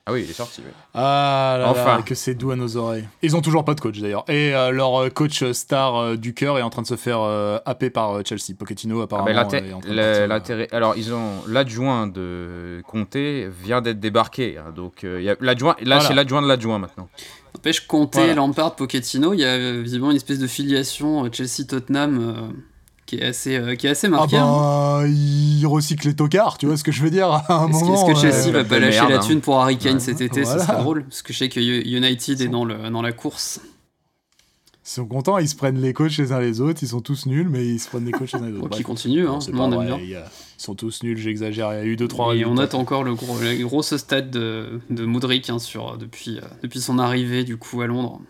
Ah 0.07 0.13
oui, 0.13 0.23
il 0.25 0.29
est 0.31 0.33
sorti. 0.33 0.61
ouais. 0.61 0.67
Ah 0.95 1.57
là 1.59 1.69
Enfin. 1.69 1.97
là, 1.97 2.01
que 2.01 2.15
c'est 2.15 2.33
doux 2.33 2.49
à 2.49 2.55
nos 2.55 2.75
oreilles. 2.75 3.07
Ils 3.21 3.35
ont 3.35 3.41
toujours 3.41 3.63
pas 3.63 3.75
de 3.75 3.79
coach 3.81 3.99
d'ailleurs. 3.99 4.25
Et 4.29 4.53
euh, 4.55 4.71
leur 4.71 4.99
euh, 4.99 5.09
coach 5.09 5.43
star 5.51 5.95
euh, 5.95 6.15
du 6.17 6.33
cœur 6.33 6.57
est 6.57 6.63
en 6.63 6.71
train 6.71 6.81
de 6.81 6.87
se 6.87 6.95
faire 6.95 7.19
euh, 7.21 7.59
happer 7.67 7.91
par 7.91 8.13
euh, 8.17 8.21
Chelsea. 8.25 8.55
Pochettino 8.57 8.99
Ah, 8.99 9.03
apparemment. 9.03 9.27
est 9.29 9.37
en 9.73 9.79
train 9.79 9.91
de 9.91 10.27
partir. 10.27 10.67
Alors, 10.71 10.95
ils 10.97 11.13
ont 11.13 11.43
l'adjoint 11.47 12.07
de 12.07 12.81
Comté 12.87 13.47
vient 13.63 13.81
d'être 13.83 13.99
débarqué, 13.99 14.57
hein, 14.57 14.73
donc 14.75 15.03
euh, 15.03 15.21
il 15.21 15.25
y 15.25 15.29
a 15.29 15.35
l'adjoint. 15.39 15.75
Là, 15.81 15.95
Voilà. 15.97 16.01
c'est 16.01 16.13
l'adjoint 16.15 16.41
de 16.41 16.47
l'adjoint 16.47 16.79
maintenant. 16.79 17.07
N'empêche, 17.53 17.85
Conte, 17.85 18.15
Voilà. 18.15 18.33
Lampard, 18.33 18.75
Pochettino, 18.75 19.33
il 19.33 19.41
y 19.41 19.45
a 19.45 19.71
visiblement 19.81 20.09
une 20.09 20.17
espèce 20.17 20.39
de 20.39 20.47
filiation 20.47 21.25
euh, 21.25 21.29
Chelsea-Tottenham 21.31 22.19
euh, 22.19 22.53
qui, 23.11 23.17
est 23.17 23.25
assez, 23.25 23.57
euh, 23.57 23.75
qui 23.75 23.87
est 23.87 23.89
assez 23.89 24.07
Ah 24.07 24.11
marquée. 24.11 24.37
hein. 24.37 24.45
bah, 24.45 25.03
ils 25.07 25.65
recyclent 25.67 26.07
les 26.07 26.15
tocards, 26.15 26.57
tu 26.57 26.65
vois 26.65 26.77
ce 26.77 26.83
que 26.83 26.91
je 26.93 27.03
veux 27.03 27.09
dire 27.09 27.27
à 27.29 27.63
un 27.63 27.67
Est-ce 27.69 27.83
que, 27.83 27.93
est-ce 27.93 28.05
que 28.13 28.19
Chelsea 28.19 28.47
euh, 28.47 28.51
va 28.51 28.63
pas 28.63 28.79
lâcher 28.79 28.99
merde, 28.99 29.11
la 29.11 29.17
hein. 29.17 29.19
thune 29.19 29.41
pour 29.41 29.59
Harry 29.59 29.77
Kane 29.77 29.95
Ouais. 29.95 29.99
cet 29.99 30.21
été 30.21 30.43
Voilà. 30.43 30.59
Ce 30.61 30.65
serait 30.67 30.81
drôle, 30.81 31.03
parce 31.03 31.21
que 31.21 31.33
je 31.33 31.37
sais 31.39 31.49
que 31.49 31.59
United 31.59 32.39
est 32.41 32.47
dans, 32.47 32.63
le, 32.65 32.89
dans 32.89 33.01
la 33.01 33.11
course. 33.11 33.59
Ils 34.83 34.89
sont 34.95 35.05
contents, 35.05 35.37
ils 35.37 35.47
se 35.47 35.55
prennent 35.55 35.79
les 35.79 35.93
coachs 35.93 36.17
les 36.17 36.31
uns 36.31 36.39
les 36.39 36.59
autres, 36.59 36.79
ils 36.81 36.87
sont 36.87 37.01
tous 37.01 37.25
nuls, 37.25 37.49
mais 37.49 37.65
ils 37.65 37.79
se 37.79 37.87
prennent 37.89 38.05
les 38.05 38.11
coachs 38.11 38.31
les 38.33 38.39
uns 38.39 38.45
les 38.49 38.51
autres. 38.57 38.63
Qui 38.69 38.69
Bref. 38.69 38.83
continue, 38.83 39.27
hein, 39.27 39.39
Non, 39.53 39.65
on 39.65 39.81
aime 39.81 39.85
bien. 39.87 39.97
il 40.01 40.09
Ils 40.09 40.23
sont 40.57 40.73
tous 40.75 41.03
nuls, 41.03 41.17
j'exagère. 41.17 41.71
Il 41.73 41.77
y 41.77 41.79
a 41.81 41.85
eu 41.85 41.95
2-3 41.95 42.35
Et 42.37 42.45
on 42.45 42.55
note 42.55 42.73
encore 42.75 43.03
le 43.03 43.13
gros, 43.13 43.37
la 43.41 43.55
grosse 43.55 43.95
stade 43.97 44.31
de, 44.31 44.79
de 44.89 45.05
Modric 45.05 45.49
hein, 45.49 45.59
sur, 45.59 45.97
depuis, 45.97 46.37
euh, 46.37 46.41
depuis 46.63 46.79
son 46.81 46.97
arrivée 46.97 47.43
du 47.43 47.57
coup 47.57 47.81
à 47.81 47.87
Londres. 47.87 48.21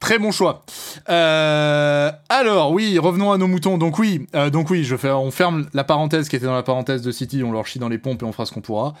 Très 0.00 0.20
bon 0.20 0.30
choix. 0.30 0.64
Euh, 1.08 2.12
alors 2.28 2.70
oui, 2.72 2.98
revenons 2.98 3.32
à 3.32 3.38
nos 3.38 3.48
moutons. 3.48 3.78
Donc 3.78 3.98
oui, 3.98 4.26
euh, 4.34 4.48
donc 4.48 4.70
oui, 4.70 4.88
on 5.04 5.30
ferme 5.32 5.68
la 5.74 5.82
parenthèse 5.82 6.28
qui 6.28 6.36
était 6.36 6.46
dans 6.46 6.54
la 6.54 6.62
parenthèse 6.62 7.02
de 7.02 7.10
City. 7.10 7.42
On 7.42 7.50
leur 7.50 7.66
chie 7.66 7.80
dans 7.80 7.88
les 7.88 7.98
pompes 7.98 8.22
et 8.22 8.24
on 8.24 8.32
fera 8.32 8.46
ce 8.46 8.52
qu'on 8.52 8.60
pourra. 8.60 8.94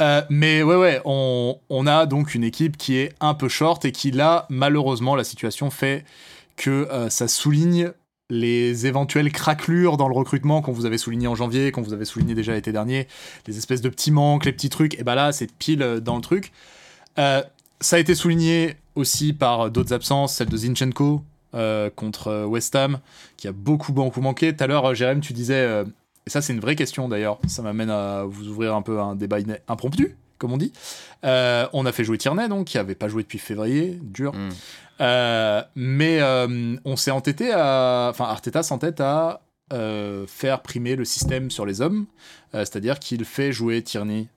Euh, 0.00 0.22
mais 0.30 0.64
ouais, 0.64 0.74
ouais, 0.74 1.00
on, 1.04 1.86
a 1.86 2.06
donc 2.06 2.34
une 2.34 2.42
équipe 2.42 2.76
qui 2.76 2.96
est 2.96 3.14
un 3.20 3.34
peu 3.34 3.48
short 3.48 3.84
et 3.84 3.92
qui 3.92 4.10
là, 4.10 4.46
malheureusement, 4.48 5.14
la 5.14 5.22
situation 5.22 5.70
fait 5.70 6.04
que 6.56 6.88
ça 7.08 7.28
souligne 7.28 7.92
les 8.28 8.86
éventuelles 8.86 9.30
craquelures 9.30 9.96
dans 9.96 10.08
le 10.08 10.14
recrutement 10.14 10.60
qu'on 10.60 10.72
vous 10.72 10.86
avait 10.86 10.98
souligné 10.98 11.28
en 11.28 11.34
janvier, 11.34 11.70
qu'on 11.70 11.82
vous 11.82 11.92
avait 11.92 12.04
souligné 12.04 12.34
déjà 12.34 12.52
l'été 12.52 12.72
dernier, 12.72 13.06
les 13.46 13.58
espèces 13.58 13.80
de 13.80 13.88
petits 13.88 14.10
manques, 14.10 14.44
les 14.44 14.52
petits 14.52 14.70
trucs, 14.70 14.98
et 14.98 15.04
bah 15.04 15.14
là, 15.14 15.32
c'est 15.32 15.52
pile 15.52 16.00
dans 16.02 16.16
le 16.16 16.22
truc. 16.22 16.52
Ça 17.16 17.96
a 17.96 17.98
été 17.98 18.14
souligné 18.14 18.76
aussi 18.94 19.32
par 19.32 19.70
d'autres 19.70 19.92
absences, 19.92 20.34
celle 20.34 20.48
de 20.48 20.56
Zinchenko 20.56 21.22
euh, 21.54 21.90
contre 21.94 22.28
euh, 22.28 22.46
West 22.46 22.74
Ham, 22.76 22.98
qui 23.36 23.48
a 23.48 23.52
beaucoup, 23.52 23.92
beaucoup 23.92 24.20
manqué. 24.20 24.54
Tout 24.56 24.64
à 24.64 24.66
l'heure, 24.66 24.86
euh, 24.86 24.94
Jérém, 24.94 25.20
tu 25.20 25.32
disais, 25.32 25.54
euh, 25.54 25.84
et 26.26 26.30
ça 26.30 26.40
c'est 26.40 26.52
une 26.52 26.60
vraie 26.60 26.76
question 26.76 27.08
d'ailleurs, 27.08 27.38
ça 27.46 27.62
m'amène 27.62 27.90
à 27.90 28.24
vous 28.24 28.48
ouvrir 28.48 28.74
un 28.74 28.82
peu 28.82 29.00
un 29.00 29.14
débat 29.14 29.36
impromptu, 29.68 30.16
comme 30.38 30.52
on 30.52 30.56
dit. 30.56 30.72
Euh, 31.24 31.66
on 31.72 31.84
a 31.84 31.92
fait 31.92 32.04
jouer 32.04 32.18
Tierney, 32.18 32.48
donc, 32.48 32.68
qui 32.68 32.78
avait 32.78 32.94
pas 32.94 33.08
joué 33.08 33.22
depuis 33.22 33.38
février, 33.38 33.98
dur. 34.02 34.32
Mm. 34.32 34.48
Euh, 35.00 35.62
mais 35.74 36.20
on 36.84 36.96
s'est 36.96 37.10
entêté 37.10 37.52
à. 37.52 38.08
Enfin, 38.10 38.24
Arteta 38.24 38.62
s'entête 38.62 39.00
à 39.00 39.42
faire 40.26 40.60
primer 40.62 40.96
le 40.96 41.04
système 41.04 41.50
sur 41.50 41.66
les 41.66 41.80
hommes, 41.80 42.06
c'est-à-dire 42.52 42.98
qu'il 42.98 43.24
fait 43.24 43.52
jouer 43.52 43.82
Tierney 43.82 44.28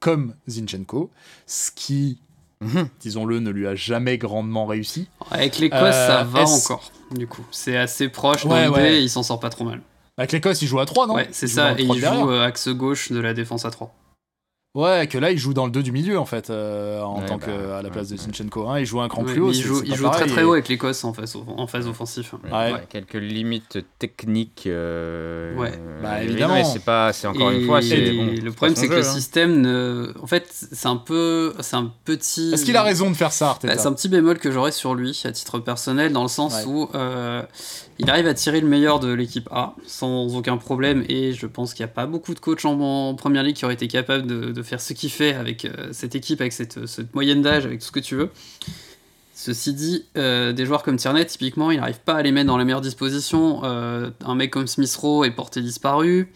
comme 0.00 0.34
Zinchenko, 0.48 1.10
ce 1.46 1.70
qui, 1.70 2.18
Mhm. 2.62 2.88
disons-le, 3.00 3.40
ne 3.40 3.50
lui 3.50 3.66
a 3.66 3.74
jamais 3.74 4.18
grandement 4.18 4.66
réussi. 4.66 5.08
Avec 5.30 5.58
l'Écosse, 5.58 5.80
Euh, 5.82 6.06
ça 6.06 6.22
va 6.24 6.42
encore, 6.42 6.90
du 7.10 7.26
coup. 7.26 7.44
C'est 7.50 7.76
assez 7.76 8.08
proche 8.08 8.44
dans 8.46 8.52
Ouais, 8.52 8.66
l'idée, 8.68 8.80
ouais. 8.80 8.94
et 8.96 9.00
il 9.00 9.10
s'en 9.10 9.22
sort 9.22 9.40
pas 9.40 9.50
trop 9.50 9.64
mal. 9.64 9.80
Avec 10.18 10.32
l'Écosse, 10.32 10.60
il 10.62 10.68
joue 10.68 10.78
à 10.80 10.86
3, 10.86 11.06
non? 11.06 11.14
Ouais, 11.14 11.28
c'est 11.32 11.46
ça, 11.46 11.70
dans 11.72 11.76
et 11.78 11.84
3 11.84 11.96
il 11.96 12.00
derrière. 12.00 12.20
joue 12.20 12.30
euh, 12.30 12.44
axe 12.46 12.68
gauche 12.68 13.10
de 13.12 13.18
la 13.18 13.32
défense 13.34 13.64
à 13.64 13.70
3. 13.70 13.94
Ouais, 14.74 15.06
que 15.06 15.18
là, 15.18 15.30
il 15.30 15.36
joue 15.36 15.52
dans 15.52 15.66
le 15.66 15.70
2 15.70 15.82
du 15.82 15.92
milieu, 15.92 16.18
en 16.18 16.24
fait, 16.24 16.48
euh, 16.48 17.02
en 17.02 17.20
Ouais, 17.20 17.26
tant 17.26 17.36
bah, 17.36 17.44
que 17.44 17.70
à 17.72 17.82
la 17.82 17.90
place 17.90 18.08
de 18.08 18.14
ouais. 18.14 18.18
Zinchenko. 18.22 18.68
hein. 18.70 18.80
il 18.80 18.86
joue 18.86 19.02
un 19.02 19.08
cran 19.08 19.22
Ouais, 19.22 19.30
plus 19.32 19.42
haut. 19.42 19.52
il 19.52 19.60
joue, 19.60 19.82
il 19.84 19.92
très 19.92 20.24
très 20.26 20.44
haut 20.44 20.54
avec 20.54 20.66
l'Écosse 20.68 21.04
en 21.04 21.12
phase, 21.12 21.36
en 21.36 21.66
phase 21.66 21.86
offensif. 21.86 22.32
Ouais, 22.50 22.72
quelques 22.88 23.12
limites 23.12 23.80
techniques. 23.98 24.64
euh, 24.66 25.54
Ouais. 25.58 25.72
Bah, 26.02 26.22
évidemment. 26.24 26.64
c'est 26.64 26.82
pas, 26.84 27.12
c'est 27.12 27.26
encore 27.26 27.52
Et 27.52 27.60
une 27.60 27.66
fois, 27.66 27.82
c'est 27.82 28.12
bon, 28.12 28.28
le 28.42 28.50
problème 28.52 28.74
c'est 28.74 28.88
que 28.88 28.94
le 28.94 29.00
hein. 29.00 29.02
système 29.02 29.60
ne... 29.60 30.10
en 30.22 30.26
fait 30.26 30.46
c'est 30.50 30.88
un 30.88 30.96
peu 30.96 31.52
c'est 31.60 31.76
un 31.76 31.92
petit 32.06 32.52
Est-ce 32.54 32.64
qu'il 32.64 32.76
a 32.78 32.82
raison 32.82 33.10
de 33.10 33.14
faire 33.14 33.32
ça, 33.32 33.58
Bah, 33.62 33.76
c'est 33.76 33.86
un 33.86 33.92
petit 33.92 34.08
bémol 34.08 34.38
que 34.38 34.50
j'aurais 34.50 34.72
sur 34.72 34.94
lui 34.94 35.20
à 35.26 35.32
titre 35.32 35.58
personnel 35.58 36.12
dans 36.14 36.22
le 36.22 36.28
sens 36.28 36.54
Ouais. 36.54 36.64
où 36.66 36.88
euh, 36.94 37.42
il 37.98 38.08
arrive 38.10 38.26
à 38.26 38.32
tirer 38.34 38.60
le 38.62 38.66
meilleur 38.68 39.00
de 39.00 39.12
l'équipe 39.12 39.48
A 39.52 39.74
sans 39.86 40.34
aucun 40.34 40.56
problème 40.56 41.04
et 41.10 41.34
je 41.34 41.46
pense 41.46 41.74
qu'il 41.74 41.84
n'y 41.84 41.90
a 41.90 41.94
pas 41.94 42.06
beaucoup 42.06 42.32
de 42.34 42.40
coachs 42.40 42.64
en, 42.64 42.80
en 42.80 43.14
première 43.14 43.42
ligue 43.42 43.56
qui 43.56 43.64
auraient 43.66 43.74
été 43.74 43.86
capables 43.86 44.26
de, 44.26 44.50
de 44.50 44.61
faire 44.62 44.80
ce 44.80 44.92
qu'il 44.92 45.10
fait 45.10 45.34
avec 45.34 45.64
euh, 45.64 45.88
cette 45.92 46.14
équipe 46.14 46.40
avec 46.40 46.52
cette, 46.52 46.86
cette 46.86 47.14
moyenne 47.14 47.42
d'âge 47.42 47.66
avec 47.66 47.80
tout 47.80 47.86
ce 47.86 47.92
que 47.92 48.00
tu 48.00 48.16
veux 48.16 48.30
Ceci 49.34 49.72
dit, 49.72 50.04
euh, 50.16 50.52
des 50.52 50.66
joueurs 50.66 50.82
comme 50.82 50.96
Tierney, 50.96 51.24
typiquement, 51.24 51.70
il 51.70 51.78
n'arrive 51.80 51.98
pas 51.98 52.14
à 52.14 52.22
les 52.22 52.32
mettre 52.32 52.46
dans 52.46 52.58
la 52.58 52.64
meilleure 52.64 52.82
disposition. 52.82 53.62
Euh, 53.64 54.10
un 54.24 54.34
mec 54.34 54.50
comme 54.52 54.66
Smith 54.66 54.94
Rowe 54.94 55.24
est 55.24 55.30
porté 55.30 55.62
disparu. 55.62 56.30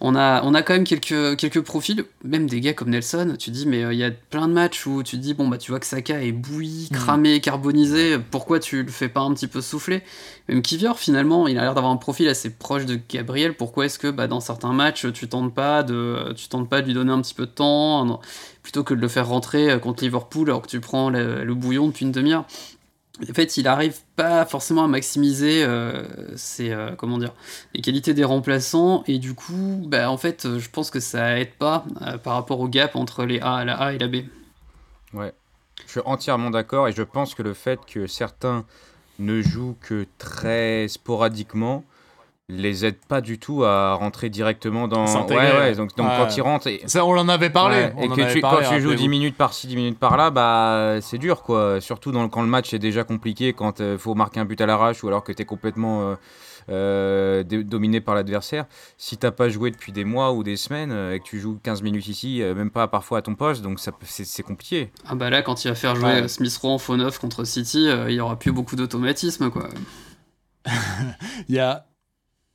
On 0.00 0.16
a, 0.16 0.42
on 0.44 0.52
a 0.54 0.62
quand 0.62 0.74
même 0.74 0.84
quelques, 0.84 1.36
quelques 1.36 1.60
profils, 1.62 2.04
même 2.24 2.46
des 2.46 2.60
gars 2.60 2.74
comme 2.74 2.90
Nelson. 2.90 3.36
Tu 3.38 3.50
dis, 3.50 3.64
mais 3.66 3.84
euh, 3.84 3.92
il 3.94 3.98
y 3.98 4.04
a 4.04 4.10
plein 4.10 4.48
de 4.48 4.52
matchs 4.52 4.86
où 4.86 5.02
tu 5.02 5.16
te 5.16 5.22
dis, 5.22 5.32
bon, 5.34 5.48
bah 5.48 5.56
tu 5.56 5.70
vois 5.70 5.80
que 5.80 5.86
Saka 5.86 6.22
est 6.22 6.32
bouilli, 6.32 6.88
Mhm. 6.90 6.96
cramé, 6.98 7.40
carbonisé. 7.40 8.18
Pourquoi 8.30 8.58
tu 8.60 8.82
le 8.82 8.90
fais 8.90 9.08
pas 9.08 9.20
un 9.20 9.32
petit 9.32 9.46
peu 9.46 9.60
souffler? 9.62 10.02
Même 10.48 10.60
Kivior, 10.62 10.98
finalement, 10.98 11.46
il 11.48 11.56
a 11.58 11.62
l'air 11.62 11.74
d'avoir 11.74 11.92
un 11.92 11.96
profil 11.96 12.28
assez 12.28 12.50
proche 12.50 12.84
de 12.86 12.98
Gabriel. 13.08 13.54
Pourquoi 13.56 13.86
est-ce 13.86 13.98
que 13.98 14.08
bah, 14.08 14.26
dans 14.26 14.40
certains 14.40 14.72
matchs, 14.74 15.10
tu 15.12 15.28
tentes 15.28 15.54
pas 15.54 15.82
de, 15.82 16.34
tu 16.36 16.48
tentes 16.48 16.68
pas 16.68 16.82
de 16.82 16.86
lui 16.86 16.94
donner 16.94 17.12
un 17.12 17.22
petit 17.22 17.34
peu 17.34 17.46
de 17.46 17.52
temps, 17.52 18.20
plutôt 18.62 18.82
que 18.84 18.92
de 18.94 19.00
le 19.00 19.08
faire 19.08 19.28
rentrer 19.28 19.70
euh, 19.70 19.78
contre 19.78 20.02
Liverpool 20.04 20.50
alors 20.50 20.62
que 20.62 20.68
tu 20.68 20.80
prends 20.80 21.08
le, 21.08 21.44
le 21.44 21.54
bouillon 21.54 21.86
depuis 21.86 22.04
une 22.04 22.12
demi-heure? 22.12 22.44
En 23.22 23.32
fait, 23.32 23.56
il 23.56 23.68
arrive 23.68 24.00
pas 24.16 24.44
forcément 24.44 24.84
à 24.84 24.88
maximiser 24.88 25.62
euh, 25.62 26.02
ses, 26.36 26.72
euh, 26.72 26.90
les 27.72 27.80
qualités 27.80 28.12
des 28.12 28.24
remplaçants 28.24 29.04
et 29.06 29.18
du 29.18 29.34
coup, 29.34 29.82
bah, 29.86 30.10
en 30.10 30.16
fait, 30.16 30.58
je 30.58 30.68
pense 30.68 30.90
que 30.90 30.98
ça 30.98 31.38
aide 31.38 31.54
pas 31.54 31.84
euh, 32.02 32.18
par 32.18 32.34
rapport 32.34 32.58
au 32.58 32.68
gap 32.68 32.96
entre 32.96 33.24
les 33.24 33.38
A, 33.40 33.64
la 33.64 33.76
A 33.76 33.92
et 33.92 33.98
la 33.98 34.08
B. 34.08 34.16
Ouais, 35.12 35.32
je 35.86 35.92
suis 35.92 36.00
entièrement 36.04 36.50
d'accord 36.50 36.88
et 36.88 36.92
je 36.92 37.02
pense 37.02 37.36
que 37.36 37.42
le 37.42 37.54
fait 37.54 37.78
que 37.86 38.08
certains 38.08 38.64
ne 39.20 39.40
jouent 39.42 39.76
que 39.80 40.06
très 40.18 40.88
sporadiquement 40.88 41.84
les 42.50 42.84
aide 42.84 42.98
pas 43.08 43.22
du 43.22 43.38
tout 43.38 43.64
à 43.64 43.94
rentrer 43.94 44.28
directement 44.28 44.86
dans. 44.86 45.06
Ouais, 45.28 45.34
ouais, 45.34 45.74
donc, 45.74 45.96
donc 45.96 46.06
quand 46.06 46.36
ils 46.36 46.42
rentrent. 46.42 46.66
Et... 46.66 46.82
Ça, 46.86 47.04
on 47.06 47.16
en 47.16 47.28
avait 47.28 47.50
parlé. 47.50 47.88
et 48.00 48.08
que 48.08 48.32
tu, 48.32 48.40
quand 48.40 48.60
tu 48.68 48.80
joues 48.80 48.94
10 48.94 49.08
minutes 49.08 49.36
par-ci, 49.36 49.66
10 49.66 49.76
minutes 49.76 49.98
par-là, 49.98 50.30
bah, 50.30 50.98
c'est 51.00 51.18
dur, 51.18 51.42
quoi. 51.42 51.80
Surtout 51.80 52.12
dans, 52.12 52.28
quand 52.28 52.42
le 52.42 52.48
match 52.48 52.74
est 52.74 52.78
déjà 52.78 53.04
compliqué, 53.04 53.54
quand 53.54 53.80
il 53.80 53.98
faut 53.98 54.14
marquer 54.14 54.40
un 54.40 54.44
but 54.44 54.60
à 54.60 54.66
l'arrache 54.66 55.02
ou 55.02 55.08
alors 55.08 55.24
que 55.24 55.32
tu 55.32 55.42
es 55.42 55.44
complètement. 55.44 56.02
Euh, 56.02 56.14
euh, 56.70 57.44
dominé 57.44 58.00
par 58.00 58.14
l'adversaire. 58.14 58.64
Si 58.96 59.18
t'as 59.18 59.32
pas 59.32 59.50
joué 59.50 59.70
depuis 59.70 59.92
des 59.92 60.06
mois 60.06 60.32
ou 60.32 60.42
des 60.42 60.56
semaines 60.56 60.92
euh, 60.92 61.12
et 61.12 61.20
que 61.20 61.24
tu 61.24 61.38
joues 61.38 61.58
15 61.62 61.82
minutes 61.82 62.08
ici, 62.08 62.40
même 62.42 62.70
pas 62.70 62.88
parfois 62.88 63.18
à 63.18 63.20
ton 63.20 63.34
poste, 63.34 63.60
donc 63.60 63.78
c'est 64.02 64.42
compliqué. 64.42 64.90
Ah 65.06 65.14
bah 65.14 65.28
là, 65.28 65.42
quand 65.42 65.62
il 65.62 65.68
va 65.68 65.74
faire 65.74 65.94
jouer 65.94 66.26
Smith 66.26 66.56
Rowe 66.56 66.70
en 66.70 66.78
faux 66.78 66.96
neuf 66.96 67.18
contre 67.18 67.44
City, 67.44 67.90
il 68.08 68.14
y 68.14 68.20
aura 68.20 68.38
plus 68.38 68.50
beaucoup 68.50 68.76
d'automatisme, 68.76 69.50
quoi. 69.50 69.68
il 71.50 71.54
y 71.54 71.58
a 71.58 71.84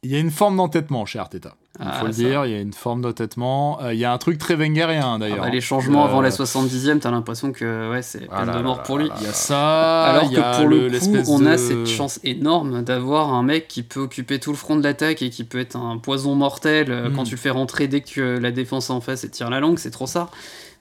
il 0.04 0.12
y 0.12 0.16
a 0.16 0.20
une 0.20 0.32
forme 0.32 0.56
d'entêtement 0.56 1.06
chez 1.06 1.20
Arteta. 1.20 1.56
Il 1.80 1.86
faut 1.86 1.92
ah, 1.92 2.04
le 2.06 2.14
dire, 2.14 2.46
il 2.46 2.52
y 2.52 2.56
a 2.56 2.60
une 2.60 2.74
forme 2.74 3.02
d'entêtement. 3.02 3.82
Euh, 3.82 3.94
il 3.94 4.00
y 4.00 4.06
a 4.06 4.12
un 4.12 4.18
truc 4.18 4.38
très 4.38 4.56
wengerien 4.56 5.20
d'ailleurs. 5.20 5.40
Ah 5.42 5.46
bah, 5.46 5.50
les 5.50 5.62
changements 5.62 6.04
avant 6.04 6.22
la 6.22 6.30
70e, 6.30 7.00
t'as 7.00 7.12
l'impression 7.12 7.52
que 7.52 7.92
ouais, 7.92 8.02
c'est 8.02 8.28
peine 8.28 8.52
de 8.52 8.62
mort 8.62 8.84
pour 8.84 8.98
lui. 8.98 9.10
Il 9.20 9.24
y 9.24 9.28
a 9.28 9.34
ça. 9.34 10.06
Alors 10.06 10.30
que 10.30 10.58
pour 10.58 10.68
le, 10.68 10.90
coup, 11.00 11.32
on 11.32 11.46
a 11.46 11.58
cette 11.58 11.88
chance 11.88 12.20
énorme 12.24 12.82
d'avoir 12.82 13.34
un 13.34 13.44
mec 13.44 13.68
qui 13.68 13.84
peut 13.84 14.02
occuper 14.02 14.40
tout 14.40 14.52
le 14.52 14.58
front 14.58 14.76
de 14.78 14.84
l'attaque 14.84 15.22
et 15.22 15.30
qui 15.30 15.44
peut 15.44 15.60
être 15.60 15.76
un 15.76 15.98
poison 15.98 16.36
mortel 16.36 16.92
euh, 16.92 17.10
quand 17.14 17.24
hmm. 17.24 17.26
tu 17.26 17.32
le 17.32 17.40
fais 17.40 17.50
rentrer 17.50 17.88
dès 17.88 18.02
que 18.02 18.22
la 18.40 18.52
défense 18.52 18.90
en 18.90 19.02
face 19.02 19.24
et 19.24 19.30
tire 19.30 19.50
la 19.50 19.60
langue, 19.60 19.80
c'est 19.80 19.92
trop 19.92 20.08
ça. 20.08 20.30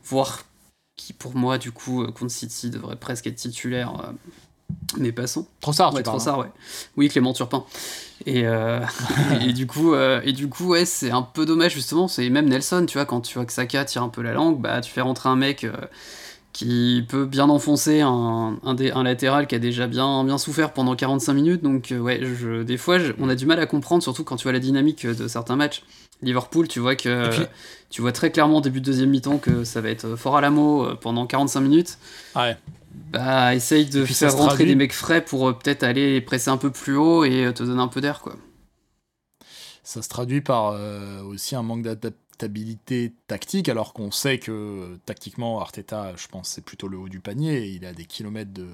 Voire 0.05 0.45
qui 0.97 1.13
pour 1.13 1.37
moi, 1.37 1.59
du 1.59 1.71
coup, 1.71 2.03
euh, 2.03 2.11
contre 2.11 2.33
City 2.33 2.71
devrait 2.71 2.97
presque 2.97 3.27
être 3.27 3.37
titulaire. 3.37 4.13
Mais 4.97 5.13
passons. 5.13 5.47
Trop 5.61 5.73
ça, 5.73 5.93
ouais, 5.93 6.03
trop 6.03 6.19
ça, 6.19 6.35
hein. 6.35 6.39
ouais. 6.41 6.47
Oui, 6.97 7.09
Clément 7.09 7.33
Turpin. 7.33 7.65
Et, 8.27 8.47
euh, 8.47 8.81
et, 9.47 9.53
du 9.53 9.67
coup, 9.67 9.95
euh, 9.95 10.21
et 10.25 10.33
du 10.33 10.49
coup, 10.49 10.69
ouais, 10.69 10.85
c'est 10.85 11.11
un 11.11 11.23
peu 11.23 11.47
dommage 11.47 11.75
justement. 11.75 12.09
C'est 12.09 12.29
même 12.31 12.49
Nelson, 12.49 12.85
tu 12.87 12.95
vois, 12.95 13.05
quand 13.05 13.21
tu 13.21 13.35
vois 13.35 13.45
que 13.45 13.53
Saka 13.53 13.85
tire 13.85 14.03
un 14.03 14.09
peu 14.09 14.23
la 14.23 14.33
langue, 14.33 14.61
bah 14.61 14.81
tu 14.81 14.91
fais 14.91 15.01
rentrer 15.01 15.29
un 15.29 15.37
mec 15.37 15.65
euh, 15.65 15.73
qui 16.53 17.05
peut 17.09 17.27
bien 17.27 17.49
enfoncer 17.49 18.01
un, 18.01 18.59
un, 18.65 18.77
un, 18.77 19.03
latéral 19.03 19.47
qui 19.47 19.55
a 19.55 19.59
déjà 19.59 19.87
bien, 19.87 20.25
bien 20.25 20.39
souffert 20.39 20.73
pendant 20.73 20.97
45 20.97 21.35
minutes. 21.35 21.63
Donc 21.63 21.93
ouais, 21.97 22.21
je, 22.23 22.63
des 22.63 22.77
fois, 22.77 22.99
on 23.19 23.29
a 23.29 23.35
du 23.35 23.47
mal 23.47 23.61
à 23.61 23.67
comprendre, 23.67 24.03
surtout 24.03 24.25
quand 24.25 24.37
tu 24.37 24.45
vois 24.45 24.53
la 24.53 24.61
dynamique 24.61 25.07
de 25.07 25.29
certains 25.29 25.57
matchs. 25.57 25.83
Liverpool, 26.21 26.67
tu 26.67 26.81
vois 26.81 26.97
que 26.97 27.31
tu 27.91 28.01
vois 28.01 28.11
très 28.11 28.33
clairement 28.33 28.57
au 28.57 28.61
début 28.61 28.81
de 28.81 28.87
deuxième 28.87 29.11
mi-temps 29.11 29.39
que 29.39 29.63
ça 29.63 29.81
va 29.81 29.91
être 29.91 30.17
fort 30.17 30.37
à 30.37 30.41
la 30.41 30.51
mot 30.51 30.89
pendant 31.01 31.27
45 31.27 31.61
minutes. 31.61 31.99
Ouais. 32.35 32.57
Bah, 33.11 33.55
essaye 33.55 33.87
de 33.87 34.05
faire 34.05 34.37
rentrer 34.37 34.65
des 34.65 34.75
mecs 34.75 34.93
frais 34.93 35.25
pour 35.25 35.49
euh, 35.49 35.53
peut-être 35.53 35.83
aller 35.83 36.21
presser 36.21 36.51
un 36.51 36.57
peu 36.57 36.71
plus 36.71 36.97
haut 36.97 37.25
et 37.25 37.47
euh, 37.47 37.53
te 37.53 37.63
donner 37.63 37.81
un 37.81 37.89
peu 37.89 38.01
d'air, 38.01 38.21
quoi. 38.21 38.37
Ça 39.83 40.03
se 40.03 40.09
traduit 40.09 40.43
par 40.43 40.73
euh, 40.73 41.23
aussi 41.23 41.57
un 41.57 41.63
manque 41.63 41.83
d'adaptabilité 41.83 43.15
tactique, 43.27 43.71
alors 43.71 43.95
qu'on 43.95 44.11
sait 44.11 44.39
que 44.39 44.99
tactiquement, 45.07 45.61
Arteta, 45.61 46.13
je 46.17 46.29
pense, 46.29 46.49
c'est 46.49 46.65
plutôt 46.65 46.89
le 46.89 46.99
haut 46.99 47.09
du 47.09 47.21
panier. 47.21 47.67
il 47.69 47.87
a 47.87 47.95
des 47.95 48.05
kilomètres 48.05 48.53
de, 48.53 48.67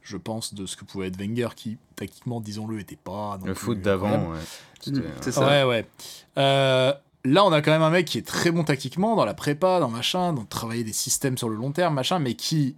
je 0.00 0.16
pense, 0.16 0.54
de 0.54 0.64
ce 0.64 0.76
que 0.76 0.86
pouvait 0.86 1.08
être 1.08 1.18
Wenger, 1.18 1.48
qui, 1.54 1.76
tactiquement, 1.94 2.40
disons-le, 2.40 2.80
était 2.80 2.96
pas. 2.96 3.38
le 3.44 3.52
foot 3.52 3.82
d'avant, 3.82 4.32
ouais. 4.32 4.90
Mm, 4.90 5.02
c'est 5.20 5.32
ça. 5.32 5.46
Ouais, 5.46 5.64
ouais. 5.64 5.86
là, 6.36 7.44
on 7.44 7.52
a 7.52 7.60
quand 7.60 7.72
même 7.72 7.82
un 7.82 7.90
mec 7.90 8.06
qui 8.06 8.16
est 8.16 8.26
très 8.26 8.50
bon 8.50 8.64
tactiquement, 8.64 9.14
dans 9.14 9.26
la 9.26 9.34
prépa, 9.34 9.78
dans 9.78 9.90
machin, 9.90 10.32
dans 10.32 10.46
travailler 10.46 10.84
des 10.84 10.94
systèmes 10.94 11.36
sur 11.36 11.50
le 11.50 11.56
long 11.56 11.72
terme, 11.72 11.92
machin, 11.92 12.18
mais 12.18 12.32
qui 12.32 12.76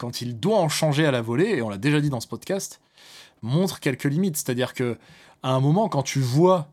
quand 0.00 0.22
il 0.22 0.40
doit 0.40 0.56
en 0.56 0.70
changer 0.70 1.04
à 1.04 1.10
la 1.10 1.20
volée, 1.20 1.50
et 1.50 1.62
on 1.62 1.68
l'a 1.68 1.76
déjà 1.76 2.00
dit 2.00 2.08
dans 2.08 2.20
ce 2.20 2.26
podcast, 2.26 2.80
montre 3.42 3.80
quelques 3.80 4.04
limites. 4.04 4.38
C'est-à-dire 4.38 4.72
que 4.72 4.96
à 5.42 5.50
un 5.50 5.60
moment, 5.60 5.90
quand 5.90 6.02
tu 6.02 6.20
vois 6.20 6.68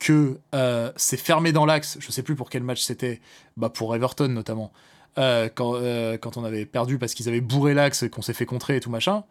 que 0.00 0.40
euh, 0.52 0.90
c'est 0.96 1.16
fermé 1.16 1.52
dans 1.52 1.64
l'axe, 1.64 1.96
je 2.00 2.10
sais 2.10 2.24
plus 2.24 2.34
pour 2.34 2.50
quel 2.50 2.64
match 2.64 2.82
c'était, 2.82 3.20
bah 3.56 3.68
pour 3.68 3.94
Everton 3.94 4.26
notamment, 4.26 4.72
euh, 5.16 5.48
quand, 5.54 5.74
euh, 5.76 6.18
quand 6.18 6.36
on 6.36 6.44
avait 6.44 6.66
perdu 6.66 6.98
parce 6.98 7.14
qu'ils 7.14 7.28
avaient 7.28 7.40
bourré 7.40 7.72
l'axe 7.72 8.02
et 8.02 8.10
qu'on 8.10 8.22
s'est 8.22 8.32
fait 8.32 8.46
contrer 8.46 8.76
et 8.76 8.80
tout 8.80 8.90
machin, 8.90 9.22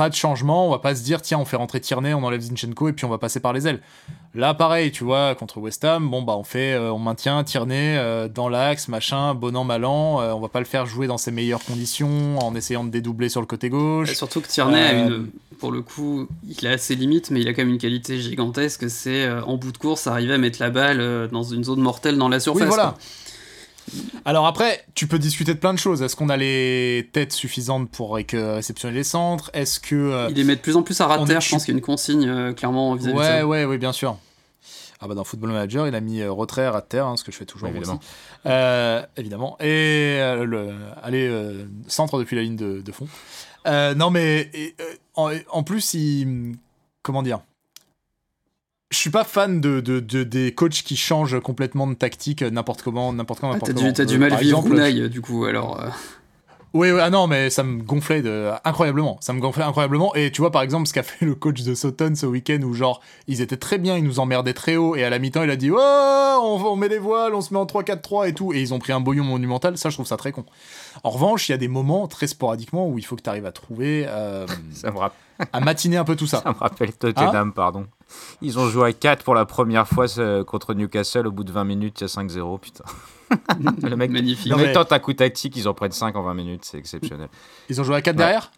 pas 0.00 0.08
de 0.08 0.14
changement, 0.14 0.66
on 0.66 0.70
va 0.70 0.78
pas 0.78 0.94
se 0.94 1.02
dire 1.02 1.20
tiens 1.20 1.38
on 1.38 1.44
fait 1.44 1.56
rentrer 1.56 1.78
Tierney, 1.78 2.14
on 2.14 2.24
enlève 2.24 2.40
Zinchenko 2.40 2.88
et 2.88 2.94
puis 2.94 3.04
on 3.04 3.10
va 3.10 3.18
passer 3.18 3.38
par 3.38 3.52
les 3.52 3.68
ailes. 3.68 3.80
Là 4.34 4.54
pareil, 4.54 4.92
tu 4.92 5.04
vois, 5.04 5.34
contre 5.34 5.58
West 5.58 5.84
Ham, 5.84 6.08
bon 6.08 6.22
bah 6.22 6.36
on 6.38 6.42
fait 6.42 6.72
euh, 6.72 6.90
on 6.90 6.98
maintient 6.98 7.44
Tierney 7.44 7.98
euh, 7.98 8.26
dans 8.26 8.48
l'axe, 8.48 8.88
machin, 8.88 9.34
bon 9.34 9.54
an 9.54 9.64
mal 9.64 9.84
an, 9.84 10.22
euh, 10.22 10.32
on 10.32 10.40
va 10.40 10.48
pas 10.48 10.60
le 10.60 10.64
faire 10.64 10.86
jouer 10.86 11.06
dans 11.06 11.18
ses 11.18 11.32
meilleures 11.32 11.62
conditions 11.62 12.38
en 12.38 12.54
essayant 12.54 12.82
de 12.82 12.88
dédoubler 12.88 13.28
sur 13.28 13.42
le 13.42 13.46
côté 13.46 13.68
gauche. 13.68 14.14
surtout 14.14 14.40
que 14.40 14.48
Tierney 14.48 14.80
a 14.80 14.92
une 14.94 15.28
pour 15.58 15.70
le 15.70 15.82
coup, 15.82 16.26
il 16.48 16.66
a 16.66 16.78
ses 16.78 16.94
limites 16.94 17.30
mais 17.30 17.42
il 17.42 17.48
a 17.48 17.52
quand 17.52 17.60
même 17.60 17.72
une 17.72 17.78
qualité 17.78 18.18
gigantesque, 18.18 18.88
c'est 18.88 19.30
en 19.30 19.58
bout 19.58 19.72
de 19.72 19.76
course 19.76 20.06
arriver 20.06 20.32
à 20.32 20.38
mettre 20.38 20.62
la 20.62 20.70
balle 20.70 21.28
dans 21.30 21.42
une 21.42 21.62
zone 21.62 21.80
mortelle 21.80 22.16
dans 22.16 22.30
la 22.30 22.40
surface. 22.40 22.62
Oui, 22.62 22.68
voilà. 22.68 22.94
Alors 24.24 24.46
après, 24.46 24.84
tu 24.94 25.06
peux 25.06 25.18
discuter 25.18 25.54
de 25.54 25.58
plein 25.58 25.72
de 25.72 25.78
choses. 25.78 26.02
Est-ce 26.02 26.16
qu'on 26.16 26.28
a 26.28 26.36
les 26.36 27.08
têtes 27.12 27.32
suffisantes 27.32 27.90
pour 27.90 28.14
réceptionner 28.14 28.94
les 28.94 29.04
centres? 29.04 29.50
Est-ce 29.54 29.80
que 29.80 29.94
euh, 29.94 30.28
il 30.30 30.36
les 30.36 30.44
met 30.44 30.56
de 30.56 30.60
plus 30.60 30.76
en 30.76 30.82
plus 30.82 31.00
à 31.00 31.06
ras 31.06 31.24
terre 31.24 31.40
Je 31.40 31.50
pense 31.50 31.64
qu'il 31.64 31.74
y 31.74 31.76
a 31.76 31.78
une 31.78 31.84
consigne 31.84 32.28
euh, 32.28 32.52
clairement 32.52 32.94
vis-à-vis 32.94 33.16
ouais, 33.16 33.24
de 33.24 33.38
ça. 33.40 33.46
Ouais, 33.46 33.64
ouais, 33.64 33.78
bien 33.78 33.92
sûr. 33.92 34.16
Ah 35.02 35.08
bah 35.08 35.14
dans 35.14 35.24
Football 35.24 35.52
Manager, 35.52 35.88
il 35.88 35.94
a 35.94 36.00
mis 36.00 36.20
euh, 36.20 36.30
retrait 36.30 36.66
à 36.66 36.80
terre, 36.82 37.06
hein, 37.06 37.16
ce 37.16 37.24
que 37.24 37.32
je 37.32 37.38
fais 37.38 37.46
toujours 37.46 37.68
évidemment. 37.68 38.00
évidemment. 39.16 39.56
Et 39.60 40.18
le, 40.44 40.74
allez, 41.02 41.30
centre 41.88 42.18
depuis 42.18 42.36
la 42.36 42.42
ligne 42.42 42.56
de, 42.56 42.92
fond. 42.92 43.08
non 43.66 44.10
mais 44.10 44.50
en, 45.14 45.30
en, 45.48 45.62
plus, 45.62 45.94
il 45.94 46.56
comment 47.02 47.22
dire 47.22 47.40
je 48.90 48.96
suis 48.96 49.10
pas 49.10 49.24
fan 49.24 49.60
de, 49.60 49.80
de, 49.80 50.22
des 50.24 50.52
coachs 50.52 50.82
qui 50.82 50.96
changent 50.96 51.40
complètement 51.40 51.86
de 51.86 51.94
tactique 51.94 52.42
n'importe 52.42 52.82
comment, 52.82 53.12
n'importe 53.12 53.40
quand, 53.40 53.52
ah, 53.52 53.58
t'as 53.60 53.72
Du, 53.72 53.92
du 54.06 54.18
mal 54.18 54.30
vivre 54.36 54.58
exemple, 54.58 55.08
du 55.08 55.20
coup, 55.20 55.44
alors. 55.44 55.80
Euh. 55.80 55.88
Oui, 56.72 56.92
oui, 56.92 57.00
ah 57.00 57.10
non, 57.10 57.26
mais 57.26 57.50
ça 57.50 57.64
me 57.64 57.82
gonflait 57.82 58.22
de... 58.22 58.50
incroyablement. 58.64 59.18
Ça 59.20 59.32
me 59.32 59.40
gonflait 59.40 59.64
incroyablement. 59.64 60.14
Et 60.14 60.30
tu 60.30 60.40
vois, 60.40 60.52
par 60.52 60.62
exemple, 60.62 60.86
ce 60.86 60.92
qu'a 60.92 61.02
fait 61.02 61.24
le 61.24 61.34
coach 61.34 61.62
de 61.62 61.74
Sutton 61.74 62.12
ce 62.14 62.26
week-end, 62.26 62.60
où 62.62 62.74
genre, 62.74 63.00
ils 63.26 63.40
étaient 63.40 63.56
très 63.56 63.78
bien, 63.78 63.96
ils 63.96 64.04
nous 64.04 64.20
emmerdaient 64.20 64.54
très 64.54 64.76
haut, 64.76 64.94
et 64.94 65.02
à 65.02 65.10
la 65.10 65.18
mi-temps, 65.18 65.42
il 65.42 65.50
a 65.50 65.56
dit, 65.56 65.70
oh, 65.72 65.76
on, 65.76 66.64
on 66.64 66.76
met 66.76 66.88
les 66.88 66.98
voiles, 66.98 67.34
on 67.34 67.40
se 67.40 67.52
met 67.52 67.58
en 67.58 67.66
3-4-3 67.66 68.28
et 68.28 68.34
tout, 68.34 68.52
et 68.52 68.60
ils 68.60 68.72
ont 68.72 68.78
pris 68.78 68.92
un 68.92 69.00
bouillon 69.00 69.24
monumental. 69.24 69.76
Ça, 69.78 69.90
je 69.90 69.96
trouve 69.96 70.06
ça 70.06 70.16
très 70.16 70.30
con. 70.30 70.44
En 71.02 71.10
revanche, 71.10 71.48
il 71.48 71.52
y 71.52 71.54
a 71.54 71.58
des 71.58 71.68
moments 71.68 72.06
très 72.06 72.28
sporadiquement 72.28 72.88
où 72.88 72.98
il 72.98 73.04
faut 73.04 73.16
que 73.16 73.22
tu 73.22 73.30
arrives 73.30 73.46
à 73.46 73.52
trouver. 73.52 74.04
Euh, 74.06 74.46
ça 74.72 74.92
me 74.92 74.98
rappelle. 74.98 75.18
À 75.52 75.60
matiner 75.60 75.96
un 75.96 76.04
peu 76.04 76.16
tout 76.16 76.26
ça. 76.26 76.40
Ça 76.42 76.50
me 76.50 76.58
rappelle 76.58 76.92
Tottenham, 76.92 77.48
hein 77.48 77.52
pardon. 77.54 77.86
Ils 78.42 78.58
ont 78.58 78.68
joué 78.68 78.88
à 78.88 78.92
4 78.92 79.24
pour 79.24 79.34
la 79.34 79.44
première 79.44 79.86
fois 79.86 80.06
contre 80.44 80.74
Newcastle 80.74 81.26
au 81.26 81.32
bout 81.32 81.44
de 81.44 81.52
20 81.52 81.64
minutes, 81.64 82.00
il 82.00 82.04
y 82.04 82.04
a 82.04 82.08
5-0, 82.08 82.58
putain. 82.58 82.84
le 83.88 83.96
mec, 83.96 84.10
Magnifique. 84.10 84.50
Le 84.50 84.56
mec 84.56 84.72
tente 84.72 84.92
un 84.92 84.98
coup 84.98 85.12
tactique, 85.12 85.56
ils 85.56 85.68
en 85.68 85.74
prennent 85.74 85.92
5 85.92 86.16
en 86.16 86.22
20 86.22 86.34
minutes, 86.34 86.64
c'est 86.64 86.78
exceptionnel. 86.78 87.28
Ils 87.68 87.80
ont 87.80 87.84
joué 87.84 87.96
à 87.96 88.02
4 88.02 88.16
derrière 88.16 88.50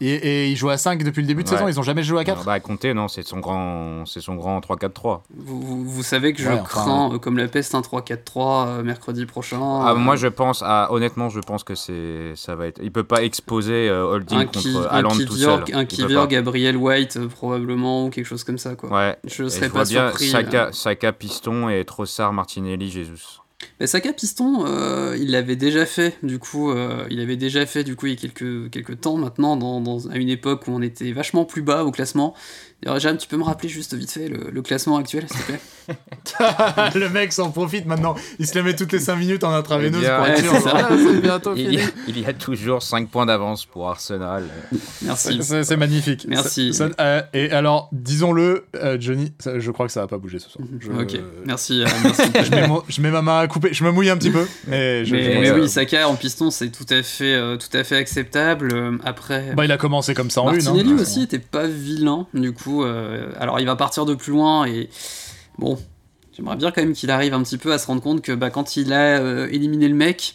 et, 0.00 0.50
ils 0.50 0.56
jouent 0.56 0.70
à 0.70 0.76
5 0.76 1.02
depuis 1.02 1.22
le 1.22 1.26
début 1.26 1.44
de 1.44 1.48
saison, 1.48 1.68
ils 1.68 1.78
ont 1.78 1.82
jamais 1.82 2.02
joué 2.02 2.20
à 2.20 2.24
4 2.24 2.44
Bah 2.44 2.60
compter, 2.60 2.94
non, 2.94 3.08
c'est 3.08 3.26
son 3.26 3.40
grand, 3.40 4.04
c'est 4.06 4.20
son 4.20 4.34
grand 4.34 4.60
3-4-3. 4.60 5.20
Vous, 5.36 5.84
vous, 5.84 6.02
savez 6.02 6.32
que 6.32 6.42
je 6.42 6.50
crains 6.64 7.12
euh, 7.12 7.18
comme 7.18 7.38
la 7.38 7.48
peste 7.48 7.74
un 7.74 7.80
3-4-3 7.80 8.18
euh, 8.36 8.82
mercredi 8.82 9.26
prochain. 9.26 9.58
Ah, 9.60 9.92
euh, 9.92 9.94
Moi 9.94 10.16
je 10.16 10.28
pense, 10.28 10.62
ah, 10.64 10.88
honnêtement 10.90 11.28
je 11.28 11.40
pense 11.40 11.64
que 11.64 11.74
c'est, 11.74 12.32
ça 12.36 12.54
va 12.54 12.66
être, 12.66 12.80
il 12.82 12.92
peut 12.92 13.04
pas 13.04 13.22
exposer 13.22 13.90
Holding 13.90 14.38
un 14.38 14.46
contre 14.46 14.88
Haaland 14.90 15.10
tout 15.10 15.36
seul. 15.36 15.64
Un 15.72 15.84
Kivior, 15.84 16.28
Gabriel 16.28 16.76
White 16.76 17.18
probablement 17.28 18.06
ou 18.06 18.10
quelque 18.10 18.26
chose 18.26 18.44
comme 18.44 18.58
ça 18.58 18.74
quoi. 18.74 18.90
Ouais. 18.90 19.16
Je 19.24 19.48
serais 19.48 19.68
pas 19.68 19.84
bien 19.84 20.08
surpris. 20.08 20.28
Saka, 20.28 20.72
Saka 20.72 21.12
Piston 21.12 21.68
et 21.68 21.84
Trossard, 21.84 22.32
Martinelli, 22.32 22.90
Jesus. 22.90 23.43
Mais 23.80 23.88
Saka 23.88 24.12
Piston, 24.12 24.64
euh, 24.66 25.16
il 25.18 25.32
l'avait 25.32 25.56
déjà 25.56 25.84
fait, 25.84 26.16
du 26.22 26.38
coup, 26.38 26.70
euh, 26.70 27.06
il 27.10 27.20
avait 27.20 27.36
déjà 27.36 27.66
fait, 27.66 27.82
du 27.82 27.96
coup, 27.96 28.06
il 28.06 28.12
y 28.12 28.16
a 28.16 28.20
quelques, 28.20 28.70
quelques 28.70 29.00
temps 29.00 29.16
maintenant, 29.16 29.56
dans, 29.56 30.06
à 30.08 30.16
une 30.16 30.28
époque 30.28 30.68
où 30.68 30.70
on 30.70 30.80
était 30.80 31.10
vachement 31.10 31.44
plus 31.44 31.62
bas 31.62 31.84
au 31.84 31.90
classement. 31.90 32.34
Jam, 32.98 33.16
tu 33.16 33.26
peux 33.28 33.36
me 33.36 33.44
rappeler 33.44 33.68
juste 33.68 33.94
vite 33.94 34.10
fait 34.10 34.28
le, 34.28 34.50
le 34.52 34.62
classement 34.62 34.96
actuel, 34.96 35.26
s'il 35.30 35.40
te 35.40 35.44
plaît 35.46 35.60
le 36.94 37.08
mec 37.10 37.32
s'en 37.32 37.50
profite 37.50 37.84
maintenant. 37.86 38.14
Il 38.38 38.46
se 38.46 38.54
les 38.54 38.62
met 38.62 38.74
toutes 38.74 38.92
les 38.92 38.98
5 38.98 39.16
minutes 39.16 39.44
en 39.44 39.52
intraveineuse 39.52 40.04
pour 40.16 40.26
être 40.26 40.40
sûr. 40.40 40.60
ça. 40.62 40.88
Bientôt 41.22 41.52
Il 41.56 41.74
y, 41.74 41.78
a, 41.78 41.84
il 42.08 42.18
y 42.20 42.24
a 42.26 42.32
toujours 42.32 42.82
5 42.82 43.08
points 43.08 43.26
d'avance 43.26 43.66
pour 43.66 43.88
Arsenal. 43.90 44.44
Merci. 45.02 45.40
C'est 45.42 45.76
magnifique. 45.76 46.24
Merci. 46.28 46.72
Ça- 46.72 46.88
ça- 46.88 46.94
euh, 47.00 47.22
et 47.34 47.50
alors, 47.50 47.88
disons-le, 47.92 48.64
euh, 48.76 48.96
Johnny, 48.98 49.32
ça- 49.38 49.58
je 49.58 49.70
crois 49.70 49.86
que 49.86 49.92
ça 49.92 50.00
va 50.00 50.06
pas 50.06 50.16
bouger 50.18 50.38
ce 50.38 50.48
soir. 50.48 50.66
Je, 50.80 50.90
Ok, 50.90 51.18
merci. 51.44 51.82
euh, 51.82 51.86
merci. 52.04 52.22
je, 52.44 52.50
mets 52.50 52.66
mon- 52.66 52.82
je 52.88 53.00
mets 53.02 53.10
ma 53.10 53.20
main 53.22 53.40
à 53.40 53.46
couper. 53.46 53.68
Je 53.72 53.84
me 53.84 53.90
mouille 53.90 54.08
un 54.10 54.16
petit 54.16 54.30
peu, 54.30 54.46
mais 54.66 55.04
je. 55.04 55.14
mais, 55.14 55.34
je- 55.46 55.52
mais 55.52 55.60
oui, 55.60 55.68
Saka 55.68 56.08
en 56.08 56.14
piston, 56.14 56.50
c'est 56.50 56.70
tout 56.70 56.86
à 56.90 57.02
fait, 57.02 57.34
euh, 57.34 57.56
tout 57.56 57.74
à 57.76 57.84
fait 57.84 57.96
acceptable. 57.96 58.98
Après, 59.04 59.52
Bah, 59.54 59.64
il 59.66 59.72
a 59.72 59.76
commencé 59.76 60.14
comme 60.14 60.30
ça 60.30 60.40
en 60.42 60.50
une. 60.52 60.62
Martinelli 60.62 60.92
hein. 60.92 60.96
aussi 61.02 61.22
était 61.22 61.38
pas 61.38 61.66
vilain, 61.66 62.26
du 62.32 62.52
coup. 62.52 62.73
Euh, 62.82 63.30
alors, 63.38 63.60
il 63.60 63.66
va 63.66 63.76
partir 63.76 64.04
de 64.06 64.14
plus 64.14 64.32
loin 64.32 64.64
et 64.66 64.88
bon, 65.58 65.78
j'aimerais 66.36 66.56
bien 66.56 66.70
quand 66.70 66.82
même 66.82 66.92
qu'il 66.94 67.10
arrive 67.10 67.34
un 67.34 67.42
petit 67.42 67.58
peu 67.58 67.72
à 67.72 67.78
se 67.78 67.86
rendre 67.86 68.02
compte 68.02 68.22
que 68.22 68.32
bah, 68.32 68.50
quand 68.50 68.76
il 68.76 68.92
a 68.92 69.18
euh, 69.20 69.48
éliminé 69.50 69.88
le 69.88 69.94
mec, 69.94 70.34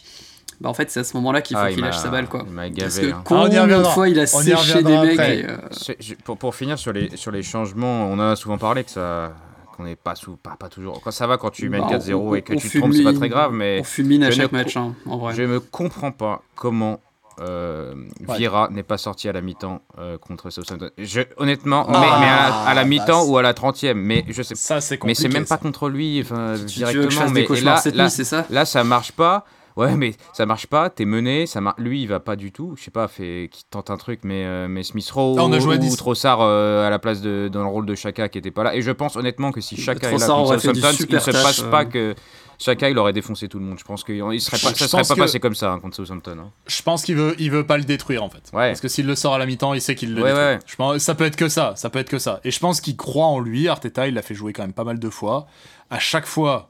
bah 0.60 0.68
en 0.68 0.74
fait, 0.74 0.90
c'est 0.90 1.00
à 1.00 1.04
ce 1.04 1.16
moment-là 1.16 1.40
qu'il 1.42 1.56
faut 1.56 1.62
Ah, 1.62 1.70
il 1.70 1.74
qu'il 1.74 1.84
lâche 1.84 1.96
sa 1.98 2.08
balle, 2.10 2.28
quoi. 2.28 2.44
Parce 2.84 2.98
que 2.98 3.06
hein. 3.12 3.18
Ah, 3.18 3.22
combien 3.24 3.66
de 3.78 3.84
fois 3.94 4.08
il 4.08 4.18
a 4.18 4.26
séché 4.26 4.82
des 4.82 4.98
mecs 5.06 5.16
et, 5.40 5.46
euh, 5.46 5.56
je- 6.00 6.14
pour, 6.14 6.36
pour 6.38 6.54
finir 6.54 6.78
sur 6.78 6.92
les, 6.92 7.16
sur 7.16 7.30
les 7.30 7.42
changements, 7.42 8.06
on 8.06 8.14
en 8.14 8.20
a 8.20 8.36
souvent 8.36 8.58
parlé 8.58 8.84
que 8.84 8.90
ça 8.90 9.32
qu'on 9.76 9.84
n'est 9.84 9.96
pas, 9.96 10.14
sous, 10.14 10.36
pas, 10.36 10.56
pas 10.58 10.68
toujours. 10.68 11.00
Quand 11.00 11.10
ça 11.10 11.26
va, 11.26 11.38
quand 11.38 11.48
tu 11.50 11.70
mènes 11.70 11.80
bah, 11.80 11.96
4-0 11.96 12.12
on- 12.14 12.34
et 12.34 12.42
que 12.42 12.52
tu 12.52 12.68
te 12.68 12.76
trompes, 12.78 12.92
c'est 12.92 13.02
pas 13.04 13.14
très 13.14 13.30
grave, 13.30 13.52
mais 13.52 13.78
on 13.80 13.84
fulmine 13.84 14.22
à 14.24 14.30
chaque 14.30 14.52
match, 14.52 14.76
hein, 14.76 14.94
en 15.06 15.16
vrai. 15.16 15.34
je 15.34 15.42
ne 15.42 15.58
comprends 15.58 16.12
pas 16.12 16.42
comment 16.54 17.00
euh, 17.40 17.94
Ouais. 18.28 18.36
Vieira 18.36 18.68
n'est 18.70 18.82
pas 18.82 18.98
sorti 18.98 19.28
à 19.28 19.32
la 19.32 19.40
mi-temps 19.40 19.80
euh, 19.98 20.18
contre 20.18 20.50
Southampton. 20.50 20.90
Je, 20.98 21.22
honnêtement, 21.36 21.86
Ah, 21.88 21.92
mais, 21.92 22.20
mais 22.20 22.30
à, 22.30 22.62
à 22.64 22.74
la 22.74 22.82
bah, 22.82 22.88
mi-temps 22.88 23.24
ou 23.24 23.38
à 23.38 23.42
la 23.42 23.52
30e, 23.54 23.94
mais 23.94 24.24
je 24.28 24.42
sais 24.42 24.54
Ça, 24.54 24.80
c'est 24.80 25.02
Mais 25.04 25.14
c'est 25.14 25.28
même 25.28 25.46
pas 25.46 25.56
contre 25.58 25.88
lui, 25.88 26.20
enfin, 26.22 26.54
Tu, 26.58 26.64
directement. 26.76 27.30
mais 27.30 27.44
et 27.44 27.60
là, 27.60 27.76
ça? 27.78 28.44
là, 28.50 28.64
ça 28.64 28.84
marche 28.84 29.12
pas. 29.12 29.44
Ouais, 29.80 29.96
mais 29.96 30.14
ça 30.32 30.46
marche 30.46 30.66
pas. 30.66 30.90
T'es 30.90 31.04
mené, 31.04 31.46
ça 31.46 31.60
mar- 31.60 31.74
lui, 31.78 32.02
il 32.02 32.06
va 32.06 32.20
pas 32.20 32.36
du 32.36 32.52
tout. 32.52 32.74
Je 32.76 32.82
sais 32.84 32.90
pas, 32.90 33.08
fait 33.08 33.48
qui 33.50 33.64
tente 33.64 33.90
un 33.90 33.96
truc, 33.96 34.20
mais 34.24 34.44
euh, 34.44 34.66
mais 34.68 34.82
Smith 34.82 35.10
Rowe 35.10 35.36
Ah, 35.38 35.44
on 35.44 35.52
a 35.52 35.58
joué 35.58 35.74
à 35.74 35.78
ou 35.78 35.80
10. 35.80 35.96
Trossard 35.96 36.40
euh, 36.42 36.86
à 36.86 36.90
la 36.90 36.98
place 36.98 37.20
de 37.20 37.48
dans 37.52 37.62
le 37.62 37.68
rôle 37.68 37.86
de 37.86 37.94
Chaka 37.94 38.28
qui 38.28 38.38
était 38.38 38.50
pas 38.50 38.62
là. 38.64 38.74
Et 38.76 38.82
je 38.82 38.90
pense 38.90 39.16
honnêtement 39.16 39.52
que 39.52 39.60
si 39.60 39.76
Chaka 39.76 40.08
est 40.10 40.18
là 40.18 40.26
contre 40.26 40.58
Southampton, 40.60 40.88
il 40.92 41.20
se 41.20 41.30
passe 41.30 41.62
euh. 41.62 41.70
pas 41.70 41.84
que 41.84 42.14
Chaka 42.58 42.90
il 42.90 42.98
aurait 42.98 43.14
défoncé 43.14 43.48
tout 43.48 43.58
le 43.58 43.64
monde. 43.64 43.78
Je 43.78 43.84
pense 43.84 44.04
qu'il 44.04 44.18
serait 44.40 44.58
pas, 44.58 44.68
Je 44.74 44.84
ça 44.84 44.88
serait 44.88 45.02
pas 45.02 45.14
que- 45.14 45.20
passé 45.20 45.40
comme 45.40 45.54
ça 45.54 45.72
hein, 45.72 45.80
contre 45.80 45.96
Southampton. 45.96 46.36
hein. 46.38 46.50
Je 46.66 46.82
pense 46.82 47.02
qu'il 47.04 47.16
veut, 47.16 47.34
il 47.38 47.50
veut 47.50 47.64
pas 47.64 47.78
le 47.78 47.84
détruire 47.84 48.22
en 48.22 48.28
fait. 48.28 48.50
Ouais. 48.52 48.68
Parce 48.68 48.80
que 48.80 48.88
s'il 48.88 49.06
le 49.06 49.14
sort 49.14 49.34
à 49.34 49.38
la 49.38 49.46
mi-temps, 49.46 49.72
il 49.72 49.80
sait 49.80 49.94
qu'il 49.94 50.14
le 50.14 50.22
Ouais, 50.22 50.28
détruit. 50.28 50.44
ouais. 50.44 50.58
Je 50.66 50.76
pense, 50.76 50.98
ça 50.98 51.14
peut 51.14 51.24
être 51.24 51.36
que 51.36 51.48
ça, 51.48 51.72
ça 51.76 51.88
peut 51.88 51.98
être 51.98 52.10
que 52.10 52.18
ça. 52.18 52.40
Et 52.44 52.50
je 52.50 52.60
pense 52.60 52.80
qu'il 52.82 52.96
croit 52.96 53.26
en 53.26 53.40
lui. 53.40 53.66
Arteta, 53.68 54.08
il 54.08 54.14
l'a 54.14 54.22
fait 54.22 54.34
jouer 54.34 54.52
quand 54.52 54.62
même 54.62 54.72
pas 54.74 54.84
mal 54.84 54.98
de 54.98 55.08
fois. 55.10 55.46
À 55.88 55.98
chaque 55.98 56.26
fois, 56.26 56.69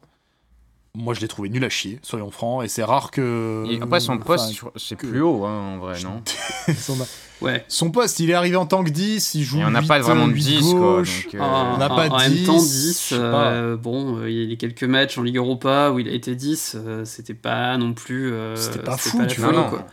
moi 0.94 1.14
je 1.14 1.20
l'ai 1.20 1.28
trouvé 1.28 1.48
nul 1.48 1.64
à 1.64 1.68
chier, 1.68 1.98
soyons 2.02 2.30
francs. 2.30 2.64
Et 2.64 2.68
c'est 2.68 2.82
rare 2.84 3.10
que. 3.10 3.64
Et 3.70 3.80
après 3.80 4.00
son 4.00 4.18
poste, 4.18 4.54
c'est 4.76 4.96
que- 4.96 5.06
plus 5.06 5.20
haut 5.22 5.44
hein, 5.44 5.74
en 5.74 5.78
vrai, 5.78 6.00
non 6.02 6.22
son, 6.76 6.96
Ouais. 7.40 7.64
son 7.68 7.90
poste, 7.90 8.20
il 8.20 8.28
est 8.28 8.34
arrivé 8.34 8.56
en 8.56 8.66
tant 8.66 8.84
que 8.84 8.90
10, 8.90 9.34
il 9.34 9.44
joue. 9.44 9.60
Et 9.60 9.64
on 9.64 9.70
n'a 9.70 9.80
pas 9.80 9.96
8, 9.96 10.02
vraiment 10.02 10.28
de 10.28 10.32
8 10.34 10.42
10 10.42 10.60
quoi. 10.72 10.80
gauche. 10.80 11.24
donc, 11.24 11.34
euh, 11.36 11.40
En- 11.40 11.74
on 11.74 11.78
n'a 11.78 11.90
en- 11.90 11.96
pas 11.96 12.08
en 12.10 12.18
10, 12.18 12.34
même 12.36 12.44
temps, 12.46 12.58
10, 12.58 13.02
je 13.08 13.14
sais 13.14 13.18
pas. 13.18 13.46
euh, 13.52 13.76
bon, 13.78 14.18
euh, 14.18 14.30
il 14.30 14.50
y 14.50 14.52
a 14.52 14.56
quelques 14.56 14.84
matchs 14.84 15.16
en 15.16 15.22
Ligue 15.22 15.36
Europa 15.38 15.90
où 15.90 15.98
il 15.98 16.08
a 16.08 16.12
été 16.12 16.34
10, 16.34 16.76
euh, 16.76 17.04
c'était 17.06 17.32
pas 17.34 17.78
non 17.78 17.94
plus. 17.94 18.30
euh, 18.32 18.56
C'était 18.56 18.80
pas 18.80 18.98
fou, 18.98 19.24
tu 19.26 19.40
vois. 19.40 19.52
quoi. 19.70 19.86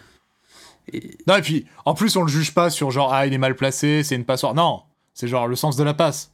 Et- 0.91 1.17
Non, 1.27 1.35
et 1.37 1.41
puis, 1.41 1.65
en 1.85 1.93
plus, 1.93 2.15
on 2.17 2.23
le 2.23 2.27
juge 2.29 2.53
pas 2.53 2.69
sur 2.69 2.91
genre, 2.91 3.13
ah, 3.13 3.25
il 3.27 3.33
est 3.33 3.37
mal 3.37 3.55
placé, 3.55 4.03
c'est 4.03 4.15
une 4.15 4.25
passoire. 4.25 4.53
Non, 4.53 4.81
c'est 5.13 5.27
genre 5.29 5.47
le 5.47 5.55
sens 5.55 5.75
de 5.77 5.83
la 5.83 5.93
passe. 5.93 6.31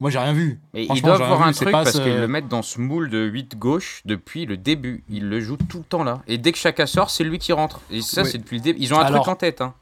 Moi, 0.00 0.10
j'ai 0.10 0.18
rien 0.18 0.32
vu. 0.32 0.60
Et 0.74 0.82
ils 0.82 0.86
Franchement, 0.86 1.08
doivent 1.08 1.18
j'ai 1.18 1.24
rien 1.24 1.34
voir 1.34 1.42
vu, 1.44 1.50
un 1.50 1.52
truc 1.52 1.70
parce 1.70 1.92
qu'ils 1.92 2.00
euh, 2.12 2.20
le 2.22 2.28
mettent 2.28 2.48
dans 2.48 2.62
ce 2.62 2.80
moule 2.80 3.10
de 3.10 3.18
8 3.26 3.58
gauche 3.58 4.00
depuis 4.06 4.46
le 4.46 4.56
début. 4.56 5.04
Ils 5.10 5.28
le 5.28 5.40
jouent 5.40 5.58
tout 5.68 5.78
le 5.78 5.84
temps 5.84 6.04
là. 6.04 6.22
Et 6.26 6.38
dès 6.38 6.52
que 6.52 6.58
Chaka 6.58 6.86
sort, 6.86 7.10
c'est 7.10 7.22
lui 7.24 7.38
qui 7.38 7.52
rentre. 7.52 7.80
Et 7.90 8.00
ça, 8.00 8.22
Oui. 8.22 8.28
c'est 8.32 8.38
depuis 8.38 8.56
le 8.56 8.62
début. 8.62 8.78
Ils 8.80 8.94
ont 8.94 8.98
un 8.98 9.02
Alors- 9.04 9.22
truc 9.22 9.32
en 9.32 9.36
tête. 9.36 9.60
Hein. 9.60 9.74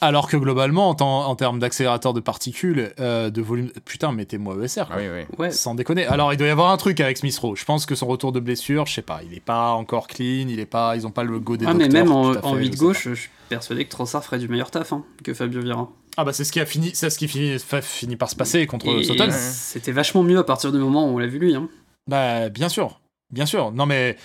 Alors 0.00 0.28
que 0.28 0.36
globalement, 0.36 0.88
en, 0.90 0.94
temps- 0.94 1.26
en 1.26 1.34
termes 1.36 1.58
d'accélérateur 1.58 2.12
de 2.12 2.20
particules, 2.20 2.92
euh, 3.00 3.30
de 3.30 3.40
volume. 3.40 3.70
Putain, 3.84 4.12
mettez-moi 4.12 4.56
ESR. 4.62 4.86
quoi. 4.86 4.96
Ah 4.98 4.98
oui, 5.00 5.06
oui. 5.08 5.36
Ouais, 5.38 5.50
Sans 5.50 5.74
déconner. 5.74 6.06
Alors, 6.06 6.32
il 6.32 6.36
doit 6.36 6.46
y 6.48 6.50
avoir 6.50 6.70
un 6.70 6.76
truc 6.76 7.00
avec 7.00 7.16
Smith 7.16 7.36
Rowe. 7.38 7.56
Je 7.56 7.64
pense 7.64 7.86
que 7.86 7.94
son 7.94 8.06
retour 8.06 8.32
de 8.32 8.40
blessure, 8.40 8.86
je 8.86 8.94
sais 8.94 9.02
pas, 9.02 9.20
il 9.24 9.34
est 9.34 9.40
pas 9.40 9.70
encore 9.72 10.06
clean, 10.08 10.46
il 10.48 10.60
est 10.60 10.66
pas, 10.66 10.96
ils 10.96 11.06
ont 11.06 11.10
pas 11.10 11.22
le 11.24 11.38
go 11.40 11.56
des 11.56 11.66
Ah, 11.66 11.74
mais 11.74 11.88
docteurs. 11.88 12.04
même 12.04 12.12
en, 12.12 12.32
fait, 12.34 12.56
8 12.58 12.66
je 12.66 12.70
sais 12.72 12.76
gauche, 12.78 13.08
je 13.08 13.14
suis 13.14 13.30
persuadé 13.48 13.84
que 13.84 13.90
Trossard 13.90 14.22
ferait 14.24 14.38
du 14.38 14.48
meilleur 14.48 14.70
taf 14.70 14.92
hein, 14.92 15.04
que 15.24 15.32
Fabio 15.34 15.60
Vieira. 15.62 15.88
Ah 16.16 16.24
bah 16.24 16.32
c'est 16.32 16.44
ce 16.44 16.52
qui 16.52 16.60
a 16.60 16.66
fini, 16.66 16.90
c'est 16.94 17.08
ce 17.10 17.18
qui 17.18 17.26
finit, 17.28 17.56
finit 17.82 18.16
par 18.16 18.28
se 18.28 18.36
passer 18.36 18.66
contre 18.66 18.86
Et 18.86 19.04
Sutton. 19.04 19.30
c'était 19.30 19.92
vachement 19.92 20.22
mieux 20.22 20.38
à 20.38 20.44
partir 20.44 20.70
du 20.72 20.78
moment 20.78 21.06
où 21.08 21.14
on 21.14 21.18
l'a 21.18 21.26
vu 21.26 21.38
lui. 21.38 21.54
Hein. 21.54 21.68
Bah 22.06 22.48
bien 22.50 22.68
sûr, 22.68 23.00
bien 23.30 23.46
sûr. 23.46 23.72
Non 23.72 23.86
mais 23.86 24.16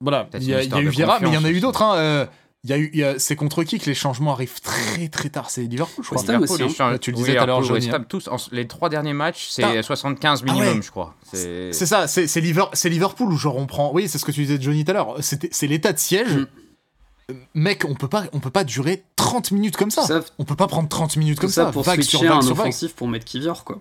voilà, 0.00 0.28
il 0.34 0.44
y 0.44 0.54
a, 0.54 0.62
y 0.62 0.74
a 0.74 0.80
eu 0.80 0.88
Vieira, 0.88 1.18
mais 1.20 1.28
il 1.28 1.34
y 1.34 1.38
en 1.38 1.44
a 1.44 1.50
eu 1.50 1.60
d'autres. 1.60 1.82
Hein. 1.82 1.94
euh, 1.96 2.26
il 2.64 2.70
y 2.70 2.74
a 2.74 2.78
eu, 2.78 2.90
il 2.92 2.98
y 3.00 3.04
a- 3.04 3.18
c'est 3.18 3.34
contre 3.34 3.64
qui 3.64 3.80
que 3.80 3.86
les 3.86 3.94
changements 3.94 4.32
arrivent 4.34 4.60
très 4.60 5.08
très 5.08 5.28
tard? 5.30 5.50
C'est 5.50 5.62
Liverpool, 5.62 6.04
je 6.04 6.10
crois. 6.10 6.22
Liverpool, 6.22 6.62
aussi, 6.62 6.80
hein. 6.82 6.96
Tu 7.00 7.10
le 7.10 7.16
disais 7.16 7.34
tout 7.34 7.42
à 7.42 7.46
l'heure, 7.46 7.62
Johnny, 7.64 7.88
tous, 8.08 8.28
en- 8.28 8.36
les 8.52 8.68
trois 8.68 8.88
derniers 8.88 9.14
matchs, 9.14 9.48
c'est 9.50 9.64
Ah. 9.78 9.82
75 9.82 10.42
Ah 10.42 10.52
minimum, 10.52 10.76
ouais. 10.76 10.82
je 10.82 10.90
crois. 10.90 11.16
C'est 11.32 11.72
ça, 11.72 12.06
c'est 12.06 12.26
c'est 12.28 12.40
Liver- 12.40 12.66
c'est 12.74 12.88
Liverpool 12.88 13.32
où 13.32 13.36
genre 13.36 13.56
on 13.56 13.66
prend. 13.66 13.90
Oui, 13.92 14.08
c'est 14.08 14.18
ce 14.18 14.24
que 14.24 14.30
tu 14.30 14.42
disais 14.42 14.58
de 14.58 14.62
Johnny 14.62 14.84
tout 14.84 14.90
à 14.92 14.94
l'heure. 14.94 15.16
C'était- 15.20 15.48
C'est 15.50 15.66
l'état 15.66 15.92
de 15.92 15.98
siège. 15.98 16.36
Mm. 16.36 16.46
Mec, 17.54 17.84
on 17.88 17.94
peut 17.94 18.08
pas, 18.08 18.24
on 18.32 18.40
peut 18.40 18.50
pas 18.50 18.64
durer 18.64 19.04
30 19.16 19.52
minutes 19.52 19.76
comme 19.76 19.90
ça. 19.90 20.06
On 20.38 20.44
peut 20.44 20.56
pas 20.56 20.66
prendre 20.66 20.88
30 20.88 21.16
minutes 21.16 21.38
comme 21.40 21.48
ça 21.50 21.66
ça. 21.66 21.70
pour 21.72 21.82
vague 21.82 22.02
sur 22.02 22.20
vague 22.22 22.30
un 22.30 22.42
sur 22.42 22.54
vague. 22.54 22.66
offensif 22.66 22.94
pour 22.94 23.08
mettre 23.08 23.24
Kivior, 23.24 23.64
quoi. 23.64 23.80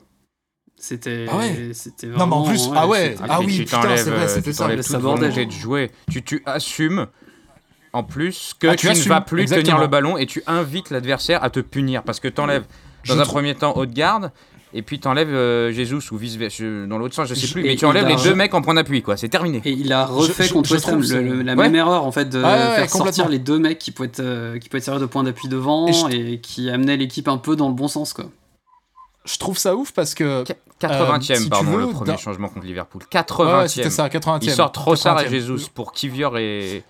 C'était 0.78 1.28
Ah 1.30 1.38
ouais. 1.38 1.72
c'était 1.74 2.08
Non, 2.08 2.26
mais 2.28 2.34
en 2.34 2.44
plus- 2.44 2.70
ah 2.76 2.88
ouais, 2.88 3.16
ah 3.30 3.40
oui, 3.42 3.58
tu 3.58 3.64
putain, 3.66 3.82
t'enlèves, 3.82 4.04
c'est 4.04 4.10
vrai, 4.10 4.24
euh, 4.24 4.28
c'était 4.28 4.52
tu 4.52 4.58
ça, 4.58 4.68
le 4.68 4.82
sabordage. 4.82 5.36
de 5.36 5.52
jouer. 5.52 5.92
Tu, 6.10 6.24
tu 6.24 6.42
assumes, 6.46 7.08
en 7.94 8.04
plus, 8.04 8.56
que 8.60 8.68
Ah, 8.68 8.72
tu, 8.76 8.88
tu 8.88 8.90
assumes, 8.90 9.04
ne 9.06 9.10
vas 9.10 9.22
plus 9.22 9.42
exactement. 9.44 9.66
tenir 9.78 9.82
le 9.82 9.88
ballon 9.88 10.18
et 10.18 10.26
tu 10.26 10.42
invites 10.48 10.90
l'adversaire 10.90 11.44
à 11.44 11.50
te 11.52 11.60
punir. 11.60 12.02
Parce 12.04 12.20
que 12.20 12.28
t'enlèves, 12.28 12.66
Je 13.04 13.14
dans 13.14 13.20
un 13.20 13.24
trouve- 13.24 13.34
premier 13.36 13.54
temps, 13.56 13.76
haute 13.78 13.92
garde, 13.92 14.32
et 14.74 14.82
puis 14.82 15.00
t'enlèves 15.00 15.34
euh, 15.34 15.72
Jesus 15.72 16.12
ou 16.12 16.18
vice-versa, 16.18 16.64
dans 16.88 16.98
l'autre 16.98 17.14
sens, 17.16 17.28
je 17.28 17.34
sais 17.36 17.48
plus, 17.52 17.62
et 17.66 17.70
mais 17.70 17.76
tu 17.76 17.86
enlèves 17.86 18.06
a- 18.06 18.10
les 18.10 18.16
deux 18.16 18.34
mecs 18.36 18.54
en 18.54 18.62
point 18.62 18.74
d'appui, 18.74 19.02
quoi. 19.02 19.18
C'est 19.18 19.30
terminé. 19.30 19.62
Et 19.66 19.72
il 19.72 19.92
a 19.94 20.06
refait 20.06 20.46
je- 20.46 20.54
contre 20.54 20.70
je 20.70 20.74
West 20.76 20.86
Ham 20.88 20.92
trouve 20.94 21.02
le- 21.04 21.08
c'est- 21.08 21.22
le- 21.22 21.42
la 21.42 21.54
Ouais. 21.54 21.64
même 21.64 21.76
erreur 21.76 22.06
en 22.06 22.12
fait 22.12 22.26
de 22.30 22.42
Ah 22.44 22.52
ouais, 22.72 22.76
faire 22.76 22.90
sortir 22.90 23.30
les 23.30 23.40
deux 23.40 23.60
mecs 23.60 23.80
qui 23.80 23.92
pouvaient 23.92 24.08
être 24.10 24.20
euh, 24.22 24.58
qui 24.60 24.70
pouvaient 24.70 24.80
être 24.80 24.86
servir 24.86 25.02
de 25.02 25.06
point 25.06 25.24
d'appui 25.24 25.48
devant 25.48 25.88
Et 26.10 26.34
et, 26.34 26.40
qui 26.40 26.70
amenaient 26.70 26.98
l'équipe 26.98 27.28
un 27.28 27.38
peu 27.38 27.56
dans 27.56 27.68
le 27.68 27.74
bon 27.76 27.88
sens 27.88 28.14
quoi. 28.14 28.26
Je 29.26 29.38
trouve 29.38 29.58
ça 29.58 29.76
ouf 29.76 29.92
parce 29.92 30.16
que. 30.16 30.44
Qu- 30.44 30.54
80e, 30.80 31.36
Euh, 31.36 31.40
si 31.44 31.48
pardon, 31.50 31.70
veux, 31.74 31.82
le 31.86 31.88
premier 31.92 32.18
changement 32.18 32.48
contre 32.50 32.66
Liverpool. 32.66 33.04
Ouais, 33.04 33.08
80e. 33.08 33.60
ouais, 33.60 33.68
c'était 33.68 33.90
ça, 33.92 34.10
80e. 34.10 34.40
il 34.50 34.52
sort 34.52 34.72
Trossard 34.72 35.20
et 35.20 35.26
80e. 35.26 35.30
Jesus 35.58 35.70
pour 35.72 35.92
Kivior 35.94 36.40
et. 36.40 36.84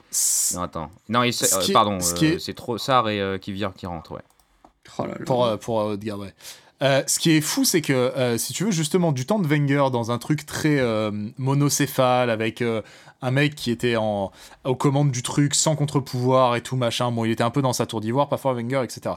Non, 0.55 0.61
attends. 0.61 0.89
Non, 1.09 1.23
il... 1.23 1.33
Euh, 1.33 1.73
pardon, 1.73 1.97
euh, 2.01 2.21
est- 2.25 2.39
c'est 2.39 2.53
Trossard 2.53 3.09
et 3.09 3.19
euh, 3.19 3.37
Kivior 3.37 3.73
qui 3.73 3.85
rentrent, 3.87 4.13
ouais. 4.13 4.21
Oh 4.97 5.01
là 5.03 5.09
là. 5.19 5.25
Pour, 5.25 5.43
euh, 5.45 5.57
pour 5.57 5.81
euh, 5.81 5.93
Odegaard, 5.95 6.19
ouais. 6.19 6.33
Euh, 6.81 7.03
ce 7.05 7.19
qui 7.19 7.31
est 7.31 7.41
fou, 7.41 7.63
c'est 7.63 7.81
que 7.81 7.93
euh, 7.93 8.37
si 8.37 8.53
tu 8.53 8.63
veux 8.63 8.71
justement 8.71 9.11
du 9.11 9.25
temps 9.25 9.39
de 9.39 9.47
Wenger 9.47 9.89
dans 9.91 10.09
un 10.11 10.17
truc 10.17 10.45
très 10.45 10.79
euh, 10.79 11.11
monocéphale 11.37 12.29
avec 12.29 12.63
un 13.21 13.31
mec 13.31 13.55
qui 13.55 13.69
était 13.71 13.95
aux 13.97 14.75
commandes 14.77 15.11
du 15.11 15.21
truc 15.21 15.53
sans 15.53 15.75
contre-pouvoir 15.75 16.55
et 16.55 16.61
tout 16.61 16.75
machin, 16.75 17.11
bon, 17.11 17.25
il 17.25 17.31
était 17.31 17.43
un 17.43 17.51
peu 17.51 17.61
dans 17.61 17.73
sa 17.73 17.85
tour 17.85 18.01
d'ivoire, 18.01 18.29
pas 18.29 18.37
fort 18.37 18.55
Wenger, 18.55 18.81
etc. 18.83 19.15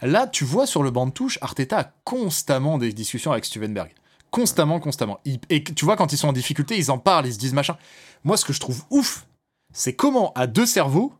Là, 0.00 0.26
tu 0.26 0.44
vois 0.44 0.66
sur 0.66 0.82
le 0.82 0.90
banc 0.90 1.06
de 1.06 1.12
touche, 1.12 1.38
Arteta 1.42 1.78
a 1.78 1.92
constamment 2.04 2.78
des 2.78 2.92
discussions 2.92 3.30
avec 3.30 3.44
Stuvenberg. 3.44 3.90
Constamment, 4.30 4.80
constamment. 4.80 5.20
Et 5.50 5.62
tu 5.62 5.84
vois, 5.84 5.96
quand 5.96 6.12
ils 6.12 6.16
sont 6.16 6.28
en 6.28 6.32
difficulté, 6.32 6.76
ils 6.78 6.90
en 6.90 6.98
parlent, 6.98 7.26
ils 7.26 7.34
se 7.34 7.38
disent 7.38 7.52
machin. 7.52 7.76
Moi, 8.24 8.38
ce 8.38 8.46
que 8.46 8.54
je 8.54 8.60
trouve 8.60 8.82
ouf, 8.90 9.26
c'est 9.72 9.94
comment 9.94 10.32
à 10.34 10.46
deux 10.46 10.66
cerveaux, 10.66 11.12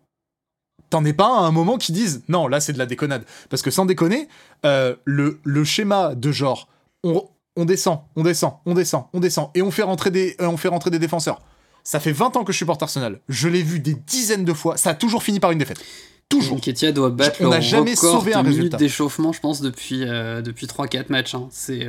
t'en 0.92 1.04
es 1.04 1.12
pas 1.12 1.26
à 1.26 1.40
un 1.40 1.50
moment 1.50 1.76
qui 1.78 1.90
disent 1.92 2.22
non, 2.28 2.46
là 2.48 2.60
c'est 2.60 2.72
de 2.72 2.78
la 2.78 2.86
déconnade. 2.86 3.24
Parce 3.50 3.62
que 3.62 3.70
sans 3.70 3.84
déconner, 3.86 4.28
euh, 4.64 4.94
le, 5.04 5.40
le 5.44 5.64
schéma 5.64 6.14
de 6.14 6.30
genre 6.32 6.68
on, 7.02 7.28
on 7.56 7.64
descend, 7.64 8.00
on 8.16 8.22
descend, 8.22 8.54
on 8.66 8.74
descend, 8.74 9.04
on 9.12 9.20
descend 9.20 9.50
et 9.54 9.62
on 9.62 9.70
fait 9.70 9.82
rentrer 9.82 10.10
des, 10.10 10.36
euh, 10.40 10.46
on 10.46 10.56
fait 10.56 10.68
rentrer 10.68 10.90
des 10.90 10.98
défenseurs. 10.98 11.40
Ça 11.84 11.98
fait 11.98 12.12
20 12.12 12.36
ans 12.36 12.44
que 12.44 12.52
je 12.52 12.58
supporte 12.58 12.82
Arsenal. 12.82 13.18
Je 13.28 13.48
l'ai 13.48 13.62
vu 13.62 13.80
des 13.80 13.94
dizaines 13.94 14.44
de 14.44 14.52
fois. 14.52 14.76
Ça 14.76 14.90
a 14.90 14.94
toujours 14.94 15.22
fini 15.22 15.40
par 15.40 15.50
une 15.50 15.58
défaite. 15.58 15.80
Toujours. 16.28 16.56
Nketiah 16.58 16.92
doit 16.92 17.10
battre 17.10 17.38
On 17.40 17.44
le 17.44 17.50
n'a 17.50 17.60
jamais 17.60 17.94
record 17.94 18.18
sauvé 18.20 18.30
de 18.32 18.36
un 18.36 18.42
minutes 18.42 18.56
résultat. 18.58 18.76
d'échauffement, 18.78 19.32
je 19.32 19.40
pense, 19.40 19.60
depuis, 19.60 20.04
euh, 20.06 20.40
depuis 20.42 20.66
3-4 20.66 21.06
matchs. 21.10 21.34
hein. 21.34 21.48
C'est 21.50 21.86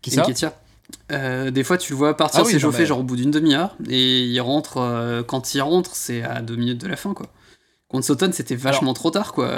Qui 0.00 0.10
ça. 0.10 0.26
Euh, 1.12 1.50
des 1.52 1.62
fois, 1.62 1.78
tu 1.78 1.92
le 1.92 1.98
vois 1.98 2.16
partir 2.16 2.40
Ah 2.40 2.44
oui, 2.44 2.52
s'échauffer 2.52 2.86
genre 2.86 2.98
au 3.00 3.02
bout 3.04 3.14
d'une 3.16 3.30
demi-heure 3.30 3.76
et 3.88 4.24
il 4.24 4.40
rentre. 4.40 4.78
euh, 4.78 5.22
quand 5.22 5.54
il 5.54 5.60
rentre, 5.60 5.94
c'est 5.94 6.22
à 6.22 6.40
deux 6.40 6.56
minutes 6.56 6.80
de 6.80 6.88
la 6.88 6.96
fin, 6.96 7.14
quoi. 7.14 7.26
Contre 7.90 8.06
Sutton, 8.06 8.30
c'était 8.32 8.54
vachement 8.54 8.94
trop 8.94 9.10
tard, 9.10 9.32
quoi. 9.32 9.50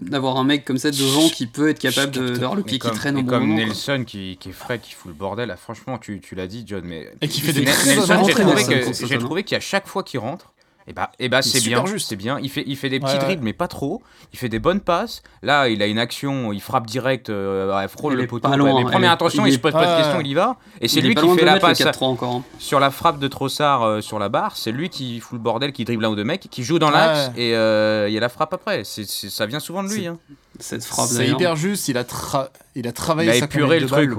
D'avoir 0.00 0.38
un 0.38 0.44
mec 0.44 0.64
comme 0.64 0.78
ça 0.78 0.90
devant 0.90 1.28
qui 1.28 1.46
peut 1.46 1.68
être 1.68 1.78
capable 1.78 2.10
d'avoir 2.10 2.56
le 2.56 2.62
pied 2.62 2.78
qui 2.80 2.90
traîne 2.90 3.16
au 3.18 3.22
bon 3.22 3.28
comme. 3.28 3.54
Nelson 3.54 4.04
qui, 4.04 4.36
qui 4.40 4.48
est 4.48 4.52
frais, 4.52 4.80
qui 4.80 4.92
fout 4.92 5.08
le 5.08 5.14
bordel, 5.14 5.48
là, 5.48 5.56
franchement, 5.56 5.98
tu, 5.98 6.20
tu 6.20 6.34
l'as 6.34 6.46
dit, 6.46 6.64
John, 6.66 6.84
mais. 6.84 7.12
Et 7.20 7.28
qui 7.28 7.40
fait 7.40 7.52
des 7.52 7.64
Nelson, 7.64 8.24
j'ai 8.24 8.32
trouvé 8.32 9.18
trouvé 9.18 9.44
qu'à 9.44 9.60
chaque 9.60 9.86
fois 9.86 10.02
qu'il 10.02 10.20
rentre, 10.20 10.53
Et 10.86 10.92
bah, 10.92 11.10
et 11.18 11.30
bah 11.30 11.40
c'est 11.40 11.60
bien, 11.60 11.86
juste. 11.86 12.08
c'est 12.08 12.16
bien. 12.16 12.38
Il 12.42 12.50
fait, 12.50 12.62
il 12.66 12.76
fait 12.76 12.90
des 12.90 13.00
petits 13.00 13.18
dribbles, 13.18 13.42
mais 13.42 13.54
pas 13.54 13.68
trop. 13.68 14.02
Il 14.32 14.38
fait 14.38 14.50
des 14.50 14.58
bonnes 14.58 14.80
passes. 14.80 15.22
Là, 15.42 15.68
il 15.68 15.82
a 15.82 15.86
une 15.86 15.98
action, 15.98 16.52
il 16.52 16.60
frappe 16.60 16.86
direct, 16.86 17.30
euh, 17.30 17.88
frôle 17.88 18.14
le 18.14 18.26
poteau. 18.26 18.48
mais 18.48 18.84
première 18.84 19.12
attention, 19.12 19.46
il, 19.46 19.54
se 19.54 19.58
pose 19.58 19.72
pas 19.72 19.96
de 19.96 20.02
questions, 20.02 20.20
il 20.20 20.26
y 20.26 20.34
va. 20.34 20.56
Et 20.80 20.88
c'est 20.88 21.00
lui 21.00 21.14
qui 21.14 21.28
fait 21.36 21.44
la 21.44 21.58
passe 21.58 21.82
encore, 22.00 22.34
hein. 22.34 22.42
sur 22.58 22.80
la 22.80 22.90
frappe 22.90 23.18
de 23.18 23.28
Trossard 23.28 23.82
euh, 23.82 24.00
sur 24.00 24.18
la 24.18 24.28
barre. 24.28 24.56
C'est 24.56 24.72
lui 24.72 24.90
qui 24.90 25.20
fout 25.20 25.38
le 25.38 25.42
bordel, 25.42 25.72
qui 25.72 25.84
dribble 25.84 26.04
un 26.04 26.10
ou 26.10 26.16
deux 26.16 26.24
mecs, 26.24 26.48
qui 26.50 26.62
joue 26.62 26.78
dans 26.78 26.90
l'axe 26.90 27.30
et 27.36 27.54
euh, 27.54 28.08
il 28.08 28.14
y 28.14 28.18
a 28.18 28.20
la 28.20 28.28
frappe 28.28 28.52
après. 28.52 28.82
C'est, 28.84 29.06
ça 29.06 29.46
vient 29.46 29.60
souvent 29.60 29.82
de 29.82 29.88
lui. 29.88 30.06
Hein. 30.06 30.18
Cette 30.60 30.84
frappe. 30.84 31.06
C'est 31.06 31.28
hyper 31.28 31.56
juste. 31.56 31.88
Il 31.88 31.96
a, 31.96 32.04
il 32.74 32.86
a 32.86 32.92
travaillé 32.92 33.36
il 33.36 33.42
a 33.42 33.44
épuré 33.44 33.80
le 33.80 33.86
truc. 33.86 34.10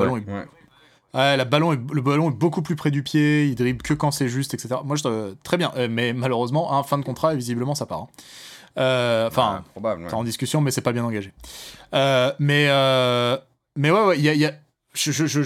Ouais, 1.16 1.38
la 1.38 1.46
ballon 1.46 1.72
le 1.72 2.02
ballon 2.02 2.30
est 2.30 2.36
beaucoup 2.36 2.62
plus 2.62 2.76
près 2.76 2.92
du 2.92 3.02
pied, 3.02 3.46
il 3.46 3.56
dribble 3.56 3.82
que 3.82 3.94
quand 3.94 4.12
c'est 4.12 4.28
juste, 4.28 4.54
etc. 4.54 4.76
Moi, 4.84 4.98
je, 4.98 5.34
très 5.44 5.56
bien, 5.56 5.72
euh, 5.78 5.88
mais 5.90 6.12
malheureusement, 6.12 6.84
fin 6.84 6.98
de 6.98 7.06
contrat, 7.06 7.34
et 7.34 7.38
visiblement, 7.38 7.74
ça 7.74 7.86
part. 7.86 8.02
Hein. 8.02 8.08
Euh, 8.78 9.28
enfin, 9.28 9.64
probable. 9.72 10.08
en 10.12 10.26
discussion, 10.26 10.60
mais 10.60 10.72
c'est 10.72 10.82
pas 10.82 10.92
bien 10.92 11.06
engagé. 11.06 11.32
Euh, 11.94 12.34
mais, 12.40 12.66
mais 13.78 13.92
ouais, 13.92 14.06
ouais, 14.06 14.20
y 14.20 14.46
a, 14.46 14.52
je, 14.94 15.12
je, 15.12 15.44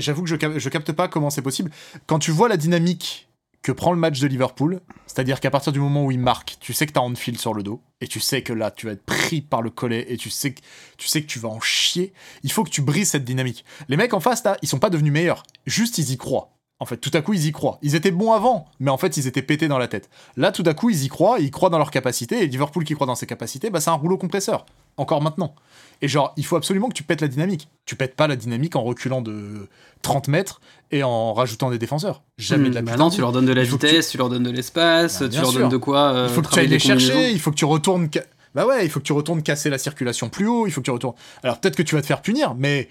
j'avoue 0.00 0.22
que 0.24 0.28
je, 0.28 0.58
je 0.58 0.68
capte 0.68 0.90
pas 0.92 1.06
comment 1.06 1.30
c'est 1.30 1.42
possible. 1.42 1.70
Quand 2.06 2.18
tu 2.18 2.32
vois 2.32 2.48
la 2.48 2.56
dynamique 2.56 3.28
que 3.62 3.70
prend 3.70 3.92
le 3.92 3.98
match 3.98 4.18
de 4.18 4.26
Liverpool, 4.26 4.80
c'est-à-dire 5.06 5.38
qu'à 5.38 5.50
partir 5.50 5.72
du 5.72 5.78
moment 5.78 6.04
où 6.04 6.10
il 6.10 6.18
marque, 6.18 6.56
tu 6.60 6.72
sais 6.72 6.86
que 6.86 6.92
t'as 6.92 7.00
on-field 7.00 7.38
sur 7.38 7.54
le 7.54 7.62
dos, 7.62 7.80
et 8.00 8.08
tu 8.08 8.20
sais 8.20 8.42
que 8.42 8.52
là, 8.52 8.70
tu 8.70 8.86
vas 8.86 8.92
être 8.92 9.04
pris 9.04 9.40
par 9.40 9.62
le 9.62 9.70
collet, 9.70 10.06
et 10.08 10.16
tu 10.16 10.30
sais, 10.30 10.52
que, 10.52 10.60
tu 10.98 11.08
sais 11.08 11.22
que 11.22 11.26
tu 11.26 11.38
vas 11.38 11.48
en 11.48 11.60
chier, 11.60 12.12
il 12.42 12.52
faut 12.52 12.64
que 12.64 12.70
tu 12.70 12.82
brises 12.82 13.10
cette 13.10 13.24
dynamique. 13.24 13.64
Les 13.88 13.96
mecs 13.96 14.14
en 14.14 14.20
face, 14.20 14.44
là, 14.44 14.56
ils 14.62 14.68
sont 14.68 14.78
pas 14.78 14.90
devenus 14.90 15.12
meilleurs, 15.12 15.42
juste 15.66 15.98
ils 15.98 16.12
y 16.12 16.16
croient. 16.16 16.52
En 16.78 16.84
fait, 16.84 16.98
tout 16.98 17.10
à 17.14 17.22
coup, 17.22 17.32
ils 17.32 17.46
y 17.46 17.52
croient. 17.52 17.78
Ils 17.80 17.94
étaient 17.94 18.10
bons 18.10 18.32
avant, 18.32 18.66
mais 18.80 18.90
en 18.90 18.98
fait, 18.98 19.16
ils 19.16 19.26
étaient 19.26 19.40
pétés 19.40 19.66
dans 19.66 19.78
la 19.78 19.88
tête. 19.88 20.10
Là, 20.36 20.52
tout 20.52 20.64
à 20.66 20.74
coup, 20.74 20.90
ils 20.90 21.04
y 21.04 21.08
croient, 21.08 21.38
ils 21.40 21.50
croient 21.50 21.70
dans 21.70 21.78
leur 21.78 21.90
capacité, 21.90 22.42
et 22.42 22.46
Liverpool 22.46 22.84
qui 22.84 22.94
croit 22.94 23.06
dans 23.06 23.14
ses 23.14 23.26
capacités, 23.26 23.70
bah, 23.70 23.80
c'est 23.80 23.90
un 23.90 23.94
rouleau 23.94 24.18
compresseur. 24.18 24.66
Encore 24.96 25.22
maintenant. 25.22 25.54
Et 26.02 26.08
genre, 26.08 26.34
il 26.36 26.44
faut 26.44 26.56
absolument 26.56 26.88
que 26.88 26.94
tu 26.94 27.02
pètes 27.02 27.20
la 27.20 27.28
dynamique. 27.28 27.68
Tu 27.86 27.96
pètes 27.96 28.14
pas 28.14 28.26
la 28.26 28.36
dynamique 28.36 28.76
en 28.76 28.82
reculant 28.82 29.22
de 29.22 29.68
30 30.02 30.28
mètres 30.28 30.60
et 30.90 31.02
en 31.02 31.32
rajoutant 31.32 31.70
des 31.70 31.78
défenseurs. 31.78 32.22
Jamais 32.38 32.68
de 32.68 32.74
la 32.74 32.82
hmm, 32.82 32.84
bah 32.84 32.96
non, 32.96 33.10
tu 33.10 33.20
leur 33.20 33.32
donnes 33.32 33.46
de 33.46 33.52
la 33.52 33.62
vitesse, 33.62 34.10
tu... 34.10 34.18
leur 34.18 34.28
donnes 34.28 34.42
de 34.42 34.50
l'espace, 34.50 35.22
bah, 35.22 35.28
tu 35.28 35.40
leur 35.40 35.52
donnes 35.52 35.68
de 35.68 35.76
quoi. 35.76 36.12
Euh, 36.12 36.26
il 36.28 36.34
faut 36.34 36.42
que 36.42 36.48
tu 36.48 36.58
ailles 36.58 36.68
les 36.68 36.78
chercher, 36.78 37.30
il 37.30 37.40
faut 37.40 37.50
que 37.50 37.56
tu 37.56 37.64
retournes. 37.64 38.08
Bah 38.54 38.66
ouais, 38.66 38.84
il 38.84 38.90
faut 38.90 39.00
que 39.00 39.04
tu 39.04 39.12
retournes 39.12 39.42
casser 39.42 39.70
la 39.70 39.78
circulation 39.78 40.28
plus 40.28 40.46
haut, 40.46 40.66
il 40.66 40.70
faut 40.70 40.80
que 40.80 40.86
tu 40.86 40.90
retournes. 40.90 41.16
Alors 41.42 41.60
peut-être 41.60 41.76
que 41.76 41.82
tu 41.82 41.94
vas 41.94 42.02
te 42.02 42.06
faire 42.06 42.22
punir, 42.22 42.54
mais 42.54 42.88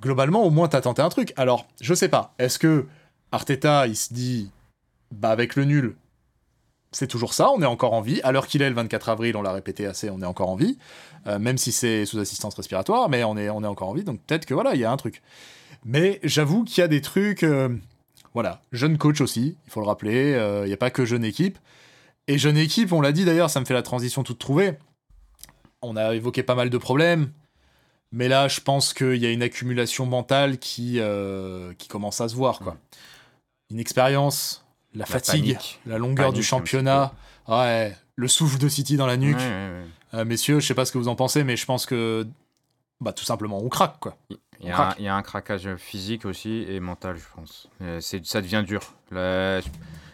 globalement, 0.00 0.44
au 0.44 0.50
moins, 0.50 0.68
t'as 0.68 0.80
tenté 0.80 1.02
un 1.02 1.08
truc. 1.08 1.32
Alors, 1.36 1.66
je 1.80 1.94
sais 1.94 2.08
pas, 2.08 2.34
est-ce 2.38 2.58
que 2.58 2.86
Arteta, 3.32 3.86
il 3.86 3.96
se 3.96 4.12
dit, 4.12 4.50
bah 5.12 5.30
avec 5.30 5.56
le 5.56 5.64
nul, 5.64 5.96
c'est 6.92 7.06
toujours 7.06 7.34
ça, 7.34 7.50
on 7.50 7.60
est 7.60 7.66
encore 7.66 7.92
en 7.92 8.00
vie. 8.00 8.20
À 8.22 8.32
l'heure 8.32 8.46
qu'il 8.46 8.62
est, 8.62 8.68
le 8.68 8.74
24 8.74 9.08
avril, 9.10 9.36
on 9.36 9.42
l'a 9.42 9.52
répété 9.52 9.86
assez, 9.86 10.10
on 10.10 10.22
est 10.22 10.26
encore 10.26 10.48
en 10.48 10.56
vie. 10.56 10.78
Euh, 11.26 11.38
même 11.38 11.58
si 11.58 11.72
c'est 11.72 12.06
sous 12.06 12.18
assistance 12.18 12.54
respiratoire, 12.54 13.08
mais 13.08 13.24
on 13.24 13.36
est, 13.36 13.50
on 13.50 13.64
est 13.64 13.66
encore 13.66 13.88
en 13.88 13.94
vie, 13.94 14.04
donc 14.04 14.20
peut-être 14.22 14.46
que 14.46 14.54
voilà, 14.54 14.74
il 14.74 14.80
y 14.80 14.84
a 14.84 14.92
un 14.92 14.96
truc. 14.96 15.22
Mais 15.84 16.20
j'avoue 16.22 16.64
qu'il 16.64 16.78
y 16.78 16.84
a 16.84 16.88
des 16.88 17.00
trucs. 17.00 17.42
Euh, 17.42 17.68
voilà, 18.32 18.62
jeune 18.70 18.98
coach 18.98 19.20
aussi, 19.20 19.56
il 19.66 19.70
faut 19.70 19.80
le 19.80 19.86
rappeler, 19.86 20.34
euh, 20.34 20.64
il 20.64 20.68
n'y 20.68 20.74
a 20.74 20.76
pas 20.76 20.90
que 20.90 21.04
jeune 21.04 21.24
équipe. 21.24 21.58
Et 22.28 22.38
jeune 22.38 22.56
équipe, 22.56 22.92
on 22.92 23.00
l'a 23.00 23.12
dit 23.12 23.24
d'ailleurs, 23.24 23.50
ça 23.50 23.60
me 23.60 23.64
fait 23.64 23.74
la 23.74 23.82
transition 23.82 24.22
toute 24.22 24.38
trouvée. 24.38 24.74
On 25.82 25.96
a 25.96 26.14
évoqué 26.14 26.42
pas 26.42 26.54
mal 26.54 26.70
de 26.70 26.78
problèmes, 26.78 27.30
mais 28.12 28.28
là, 28.28 28.48
je 28.48 28.60
pense 28.60 28.92
qu'il 28.94 29.16
y 29.16 29.26
a 29.26 29.30
une 29.30 29.42
accumulation 29.42 30.06
mentale 30.06 30.58
qui, 30.58 31.00
qui 31.78 31.88
commence 31.88 32.20
à 32.20 32.28
se 32.28 32.34
voir. 32.34 32.58
quoi. 32.58 32.76
Une 33.70 33.78
expérience, 33.78 34.64
la, 34.94 35.06
fatigue, 35.06 35.58
la 35.86 35.98
longueur 35.98 36.32
du 36.32 36.42
championnat, 36.42 37.12
ouais, 37.48 37.96
le 38.16 38.28
souffle 38.28 38.58
de 38.58 38.68
City 38.68 38.96
dans 38.96 39.06
la 39.06 39.16
nuque. 39.16 39.38
Euh, 40.16 40.24
messieurs, 40.24 40.60
je 40.60 40.66
sais 40.66 40.74
pas 40.74 40.84
ce 40.84 40.92
que 40.92 40.98
vous 40.98 41.08
en 41.08 41.14
pensez, 41.14 41.44
mais 41.44 41.56
je 41.56 41.66
pense 41.66 41.86
que 41.86 42.26
bah, 43.00 43.12
tout 43.12 43.24
simplement, 43.24 43.58
on 43.62 43.68
craque. 43.68 43.98
quoi. 44.00 44.16
Il 44.60 44.68
y, 44.68 44.70
a 44.70 44.88
un, 44.88 44.94
il 44.98 45.04
y, 45.04 45.08
a 45.08 45.14
un, 45.14 45.22
craquage 45.22 45.76
physique 45.76 46.24
aussi 46.24 46.64
et 46.68 46.80
mental, 46.80 47.16
je 47.16 47.24
pense. 47.34 47.68
Euh, 47.82 48.00
c'est, 48.00 48.24
ça 48.24 48.40
devient 48.40 48.64
dur. 48.66 48.80
les, 49.12 49.62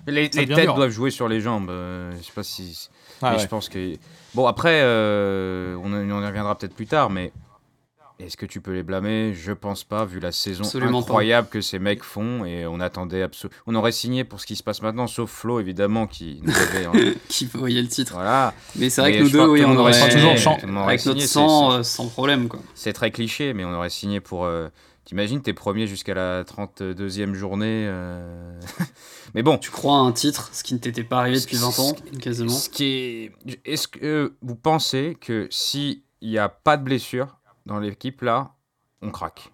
les 0.06 0.28
têtes 0.28 0.74
doivent 0.74 0.90
jouer 0.90 1.12
sur 1.12 1.28
les 1.28 1.40
jambes. 1.40 1.70
Euh, 1.70 2.10
je 2.18 2.22
sais 2.22 2.32
pas 2.32 2.42
si. 2.42 2.88
Ah 3.22 3.38
je 3.38 3.46
pense 3.46 3.68
que. 3.68 3.96
Bon, 4.34 4.46
après, 4.46 4.82
on, 4.82 5.92
on 5.92 6.08
y 6.08 6.26
reviendra 6.26 6.58
peut-être 6.58 6.74
plus 6.74 6.88
tard, 6.88 7.08
mais 7.08 7.32
est-ce 8.24 8.36
que 8.36 8.46
tu 8.46 8.60
peux 8.60 8.72
les 8.72 8.82
blâmer? 8.82 9.34
Je 9.34 9.52
pense 9.52 9.84
pas, 9.84 10.04
vu 10.04 10.20
la 10.20 10.32
saison 10.32 10.64
incroyable 10.64 11.48
que 11.48 11.60
ces 11.60 11.78
mecs 11.78 12.02
font. 12.02 12.44
Et 12.44 12.66
on 12.66 12.80
attendait 12.80 13.22
absolument. 13.22 13.56
On 13.66 13.74
aurait 13.74 13.92
signé 13.92 14.24
pour 14.24 14.40
ce 14.40 14.46
qui 14.46 14.56
se 14.56 14.62
passe 14.62 14.82
maintenant, 14.82 15.06
sauf 15.06 15.30
Flo, 15.30 15.60
évidemment, 15.60 16.06
qui 16.06 16.40
nous 16.42 16.54
avait. 16.54 16.86
Hein. 16.86 17.14
qui 17.28 17.46
voyait 17.46 17.82
le 17.82 17.88
titre. 17.88 18.14
Voilà. 18.14 18.54
Mais 18.76 18.90
c'est 18.90 19.00
vrai 19.00 19.12
que 19.12 19.22
nous 19.22 19.30
deux, 19.30 19.46
oui, 19.46 19.64
on, 19.64 19.76
aurait, 19.76 19.92
toujours 19.92 20.32
avec 20.86 21.04
notre 21.04 21.20
sang 21.22 21.72
euh, 21.72 21.82
sans 21.82 22.08
problème. 22.08 22.48
quoi. 22.48 22.60
C'est 22.74 22.92
très 22.92 23.10
cliché, 23.10 23.54
mais 23.54 23.64
on 23.64 23.74
aurait 23.74 23.90
signé 23.90 24.20
pour. 24.20 24.44
Euh, 24.44 24.68
t'imagines, 25.04 25.42
t'es 25.42 25.52
premier 25.52 25.86
jusqu'à 25.86 26.14
la 26.14 26.44
32e 26.44 27.34
journée. 27.34 27.86
Euh, 27.88 28.60
mais 29.34 29.42
bon. 29.42 29.58
Tu 29.58 29.70
crois 29.70 29.96
à 29.96 30.00
un 30.00 30.12
titre, 30.12 30.50
ce 30.52 30.62
qui 30.62 30.74
ne 30.74 30.78
t'était 30.78 31.04
pas 31.04 31.20
arrivé 31.20 31.40
depuis 31.40 31.56
20 31.56 31.78
ans, 31.78 31.96
quasiment? 32.20 32.50
Ce 32.50 32.68
qui 32.68 32.84
est... 32.84 33.32
Est-ce 33.64 33.88
que 33.88 34.34
vous 34.42 34.56
pensez 34.56 35.16
que 35.20 35.48
s'il 35.50 36.02
n'y 36.22 36.38
a 36.38 36.48
pas 36.48 36.76
de 36.76 36.84
blessure, 36.84 37.38
dans 37.66 37.78
l'équipe, 37.78 38.20
là, 38.22 38.54
on 39.00 39.10
craque. 39.10 39.52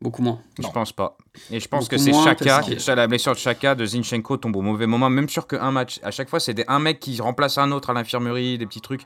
Beaucoup 0.00 0.22
moins. 0.22 0.40
Je 0.58 0.66
pense 0.68 0.92
pas. 0.92 1.18
Et 1.50 1.60
je 1.60 1.68
pense 1.68 1.88
que 1.88 1.98
c'est 1.98 2.12
Chaka, 2.12 2.62
la 2.94 3.06
blessure 3.06 3.32
de 3.32 3.38
Chaka, 3.38 3.74
de 3.74 3.84
Zinchenko 3.84 4.38
tombe 4.38 4.56
au 4.56 4.62
mauvais 4.62 4.86
moment, 4.86 5.10
même 5.10 5.28
sûr 5.28 5.46
qu'un 5.46 5.70
match. 5.70 6.00
À 6.02 6.10
chaque 6.10 6.30
fois, 6.30 6.40
c'est 6.40 6.66
un 6.68 6.78
mec 6.78 7.00
qui 7.00 7.20
remplace 7.20 7.58
un 7.58 7.70
autre 7.70 7.90
à 7.90 7.92
l'infirmerie, 7.92 8.56
des 8.56 8.66
petits 8.66 8.80
trucs. 8.80 9.02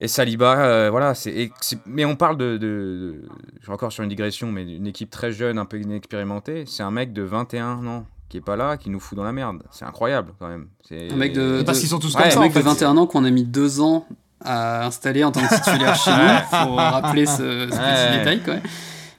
Et 0.00 0.08
Saliba, 0.08 0.58
euh, 0.58 0.90
voilà, 0.90 1.14
c'est. 1.14 1.50
Mais 1.86 2.04
on 2.04 2.16
parle 2.16 2.36
de, 2.36 2.56
de, 2.58 3.22
Je 3.58 3.62
suis 3.62 3.72
encore 3.72 3.92
sur 3.92 4.02
une 4.02 4.10
digression, 4.10 4.50
mais 4.50 4.62
une 4.62 4.86
équipe 4.86 5.10
très 5.10 5.30
jeune, 5.30 5.58
un 5.58 5.64
peu 5.64 5.80
inexpérimentée. 5.80 6.64
C'est 6.66 6.82
un 6.82 6.90
mec 6.90 7.12
de 7.12 7.22
21 7.22 7.86
ans 7.86 8.04
qui 8.28 8.38
est 8.38 8.42
pas 8.42 8.56
là, 8.56 8.76
qui 8.76 8.90
nous 8.90 9.00
fout 9.00 9.16
dans 9.16 9.24
la 9.24 9.32
merde. 9.32 9.62
C'est 9.70 9.84
incroyable 9.84 10.34
quand 10.40 10.48
même. 10.48 10.68
Un 10.90 11.16
mec 11.16 11.32
de. 11.32 11.62
Parce 11.64 11.78
qu'ils 11.78 11.88
sont 11.88 12.00
tous 12.00 12.14
comme 12.14 12.30
ça. 12.30 12.38
Un 12.38 12.42
mec 12.42 12.52
de 12.52 12.60
21 12.60 12.96
ans 12.96 13.06
qu'on 13.06 13.24
a 13.24 13.30
mis 13.30 13.44
deux 13.44 13.80
ans 13.80 14.06
à 14.44 14.86
installer 14.86 15.24
en 15.24 15.32
tant 15.32 15.40
que 15.40 15.54
titulaire 15.54 15.96
chez 15.96 16.10
nous. 16.10 16.66
Faut 16.66 16.74
rappeler 16.74 17.26
ce, 17.26 17.66
petit 17.66 18.18
détail, 18.18 18.42
quoi. 18.42 18.54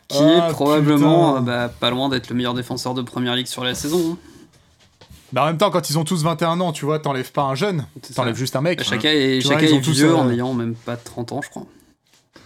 Qui 0.08 0.24
est 0.24 0.52
probablement 0.52 1.42
bah, 1.42 1.70
pas 1.70 1.90
loin 1.90 2.08
d'être 2.08 2.30
le 2.30 2.36
meilleur 2.36 2.54
défenseur 2.54 2.94
de 2.94 3.02
première 3.02 3.36
ligue 3.36 3.48
sur 3.48 3.64
la 3.64 3.76
saison. 3.76 4.14
Hein. 4.14 4.18
Bah 5.34 5.44
en 5.44 5.48
même 5.48 5.58
temps, 5.58 5.70
quand 5.70 5.90
ils 5.90 6.00
ont 6.00 6.06
tous 6.06 6.24
21 6.24 6.62
ans, 6.62 6.72
tu 6.72 6.86
vois, 6.86 7.00
t'enlèves 7.00 7.34
pas 7.34 7.42
un 7.42 7.56
jeune, 7.56 7.86
t'enlèves 8.16 8.38
juste 8.38 8.56
un 8.56 8.62
mec. 8.62 8.78
Bah, 8.78 8.86
chacun 8.86 9.10
est, 9.10 9.42
chacun 9.42 9.66
est 9.68 9.80
vieux 9.80 10.16
en 10.16 10.30
ayant 10.30 10.54
même 10.54 10.76
pas 10.76 10.96
30 10.96 11.34
ans, 11.34 11.42
je 11.42 11.50
crois. 11.50 11.66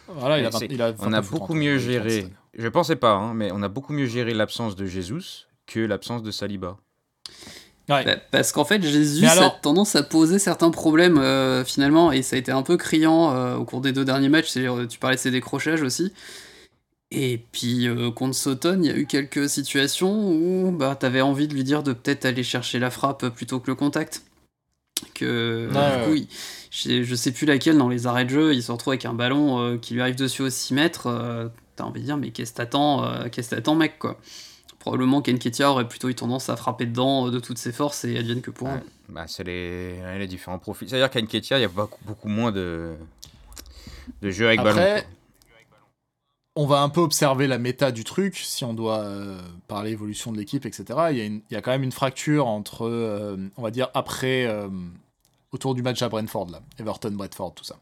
Voilà, 0.07 0.39
il 0.39 0.45
a, 0.45 0.49
il 0.69 0.81
a 0.81 0.93
on 0.99 1.13
a 1.13 1.21
beaucoup 1.21 1.53
mieux 1.53 1.77
géré. 1.77 2.27
Je 2.57 2.67
pensais 2.67 2.95
pas, 2.95 3.13
hein, 3.13 3.33
mais 3.35 3.51
on 3.53 3.61
a 3.61 3.67
beaucoup 3.67 3.93
mieux 3.93 4.07
géré 4.07 4.33
l'absence 4.33 4.75
de 4.75 4.85
Jesus 4.85 5.45
que 5.67 5.79
l'absence 5.79 6.23
de 6.23 6.31
Saliba. 6.31 6.77
Bah, 7.91 8.15
parce 8.31 8.51
qu'en 8.51 8.65
fait, 8.65 8.81
Jésus 8.81 9.25
a 9.25 9.49
tendance 9.49 9.95
à 9.95 10.03
poser 10.03 10.39
certains 10.39 10.71
problèmes 10.71 11.17
euh, 11.17 11.65
finalement, 11.65 12.11
et 12.11 12.21
ça 12.21 12.35
a 12.35 12.39
été 12.39 12.51
un 12.51 12.63
peu 12.63 12.77
criant 12.77 13.35
euh, 13.35 13.55
au 13.55 13.65
cours 13.65 13.81
des 13.81 13.91
deux 13.91 14.05
derniers 14.05 14.29
matchs. 14.29 14.55
Euh, 14.57 14.87
tu 14.87 14.97
parlais 14.99 15.17
de 15.17 15.21
ses 15.21 15.31
décrochages 15.31 15.81
aussi. 15.81 16.13
Et 17.13 17.43
puis 17.51 17.89
contre 18.15 18.35
Sauton, 18.35 18.79
il 18.81 18.87
y 18.87 18.89
a 18.89 18.95
eu 18.95 19.05
quelques 19.05 19.49
situations 19.49 20.31
où 20.31 20.71
bah, 20.71 20.95
tu 20.97 21.05
avais 21.05 21.19
envie 21.19 21.49
de 21.49 21.53
lui 21.53 21.65
dire 21.65 21.83
de 21.83 21.91
peut-être 21.91 22.23
aller 22.23 22.41
chercher 22.41 22.79
la 22.79 22.89
frappe 22.89 23.27
plutôt 23.27 23.59
que 23.59 23.69
le 23.69 23.75
contact. 23.75 24.23
Que 25.13 25.67
du 25.67 26.05
coup, 26.05 26.27
je, 26.69 27.15
sais 27.15 27.33
plus 27.33 27.45
laquelle 27.45 27.77
dans 27.77 27.89
les 27.89 28.07
arrêts 28.07 28.23
de 28.23 28.29
jeu, 28.29 28.53
il 28.53 28.63
se 28.63 28.71
retrouve 28.71 28.93
avec 28.93 29.03
un 29.03 29.13
ballon 29.13 29.77
qui 29.79 29.93
lui 29.93 29.99
arrive 29.99 30.15
dessus 30.15 30.43
aux 30.43 30.49
6 30.49 30.73
mètres. 30.73 31.51
T'as 31.75 31.83
envie 31.83 31.99
de 31.99 32.05
dire, 32.05 32.15
mais 32.15 32.31
qu'est-ce 32.31 32.53
que 32.53 32.57
t'attends, 32.57 33.05
qu'est-ce 33.29 33.49
que 33.49 33.55
t'attends, 33.55 33.75
mec, 33.75 33.99
quoi 33.99 34.17
probablement 34.81 35.21
Kenketia 35.21 35.69
aurait 35.69 35.87
plutôt 35.87 36.09
eu 36.09 36.15
tendance 36.15 36.49
à 36.49 36.55
frapper 36.55 36.87
dedans 36.87 37.27
euh, 37.27 37.31
de 37.31 37.39
toutes 37.39 37.59
ses 37.59 37.71
forces 37.71 38.03
et 38.03 38.17
advienne 38.17 38.41
que 38.41 38.51
pour 38.51 38.67
Bah, 39.09 39.25
c'est 39.27 39.43
les, 39.43 40.17
les, 40.17 40.27
différents 40.27 40.57
profils. 40.57 40.89
C'est-à-dire 40.89 41.09
qu'Enketia, 41.09 41.59
il 41.59 41.61
y 41.61 41.65
a 41.65 41.69
beaucoup, 41.69 41.99
beaucoup 42.03 42.27
moins 42.27 42.51
de, 42.51 42.95
de 44.21 44.31
jeux 44.31 44.47
avec 44.47 44.59
Après, 44.59 45.07
On 46.55 46.65
va 46.65 46.81
un 46.81 46.89
peu 46.89 46.99
observer 46.99 47.45
la 47.45 47.59
méta 47.59 47.91
du 47.91 48.03
truc, 48.03 48.35
si 48.37 48.65
on 48.65 48.73
doit 48.73 49.01
euh, 49.01 49.39
parler 49.67 49.91
évolution 49.91 50.31
de 50.31 50.37
l'équipe, 50.37 50.65
etc. 50.65 50.83
Il 51.11 51.17
y, 51.17 51.21
a 51.21 51.25
il 51.25 51.41
y, 51.51 51.55
a 51.55 51.61
quand 51.61 51.71
même 51.71 51.83
une 51.83 51.91
fracture 51.91 52.47
entre, 52.47 52.87
euh, 52.87 53.37
on 53.57 53.61
va 53.61 53.69
dire, 53.69 53.89
après, 53.93 54.51
autour 55.51 55.75
du 55.75 55.83
match 55.83 56.01
à 56.01 56.09
Brentford, 56.09 56.49
là, 56.49 56.61
Everton, 56.79 57.11
Brentford, 57.11 57.53
tout 57.53 57.63
ça. 57.63 57.75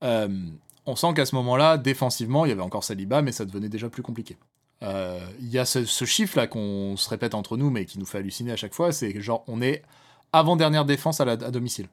on 0.00 0.96
sent 0.96 1.12
qu'à 1.14 1.26
ce 1.26 1.34
moment-là, 1.34 1.76
défensivement, 1.76 2.46
il 2.46 2.48
y 2.48 2.52
avait 2.52 2.62
encore 2.62 2.82
Saliba, 2.82 3.20
mais 3.20 3.32
ça 3.32 3.44
devenait 3.44 3.68
déjà 3.68 3.90
plus 3.90 4.02
compliqué. 4.02 4.38
Euh, 4.82 5.18
il 5.40 5.48
y 5.48 5.58
a 5.58 5.64
ce, 5.64 5.84
chiffre 6.04 6.36
là 6.36 6.46
qu'on 6.46 6.96
se 6.96 7.08
répète 7.08 7.34
entre 7.34 7.56
nous, 7.56 7.70
mais 7.70 7.84
qui 7.84 7.98
nous 7.98 8.06
fait 8.06 8.18
halluciner 8.18 8.52
à 8.52 8.56
chaque 8.56 8.74
fois, 8.74 8.92
c'est 8.92 9.20
genre 9.20 9.44
on 9.48 9.60
est 9.60 9.82
avant-dernière 10.32 10.84
défense 10.84 11.20
à, 11.20 11.24
la, 11.24 11.32
à, 11.32 11.50
domicile. 11.50 11.86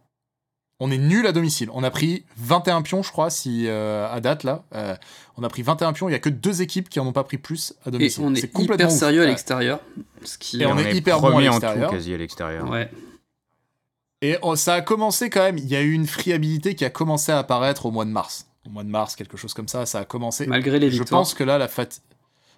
On 0.79 0.91
est 0.91 0.97
nul 0.97 1.25
à 1.25 1.31
domicile. 1.31 1.69
On 1.73 1.83
a 1.83 1.89
pris 1.89 2.25
21 2.37 2.81
pions, 2.81 3.01
je 3.01 3.09
crois, 3.09 3.29
si 3.29 3.67
euh, 3.67 4.11
à 4.11 4.19
date 4.19 4.43
là. 4.43 4.65
Euh, 4.75 4.95
on 5.37 5.43
a 5.43 5.49
pris 5.49 5.61
21 5.61 5.93
pions. 5.93 6.09
Il 6.09 6.11
y 6.11 6.15
a 6.15 6.19
que 6.19 6.29
deux 6.29 6.61
équipes 6.61 6.89
qui 6.89 6.99
en 6.99 7.07
ont 7.07 7.13
pas 7.13 7.23
pris 7.23 7.37
plus 7.37 7.73
à 7.85 7.91
domicile. 7.91 8.23
Et 8.23 8.25
on 8.25 8.35
est, 8.35 8.59
hyper 8.59 8.91
sérieux 8.91 9.23
à 9.23 9.25
l'extérieur. 9.25 9.79
Qui... 10.39 10.61
Et 10.61 10.65
on, 10.65 10.77
est, 10.77 10.93
hyper 10.93 11.21
bon 11.21 11.37
à 11.37 11.41
l'extérieur. 11.41 11.91
quasi 11.91 12.13
à 12.13 12.17
l'extérieur. 12.17 12.69
Ouais. 12.69 12.91
Et 14.21 14.37
oh, 14.41 14.55
ça 14.57 14.73
a 14.75 14.81
commencé 14.81 15.29
quand 15.29 15.43
même. 15.43 15.57
Il 15.57 15.67
y 15.67 15.75
a 15.77 15.81
eu 15.81 15.93
une 15.93 16.07
friabilité 16.07 16.75
qui 16.75 16.83
a 16.83 16.89
commencé 16.89 17.31
à 17.31 17.39
apparaître 17.39 17.85
au 17.85 17.91
mois 17.91 18.05
de 18.05 18.09
mars. 18.09 18.47
Au 18.65 18.69
mois 18.69 18.83
de 18.83 18.89
mars, 18.89 19.15
quelque 19.15 19.37
chose 19.37 19.53
comme 19.53 19.67
ça, 19.67 19.85
ça 19.85 19.99
a 19.99 20.05
commencé. 20.05 20.45
Malgré 20.45 20.79
les 20.79 20.89
victoires. 20.89 21.07
Je 21.07 21.11
pense 21.11 21.33
que 21.33 21.43
là, 21.43 21.57
la 21.57 21.67
fatigue. 21.67 22.01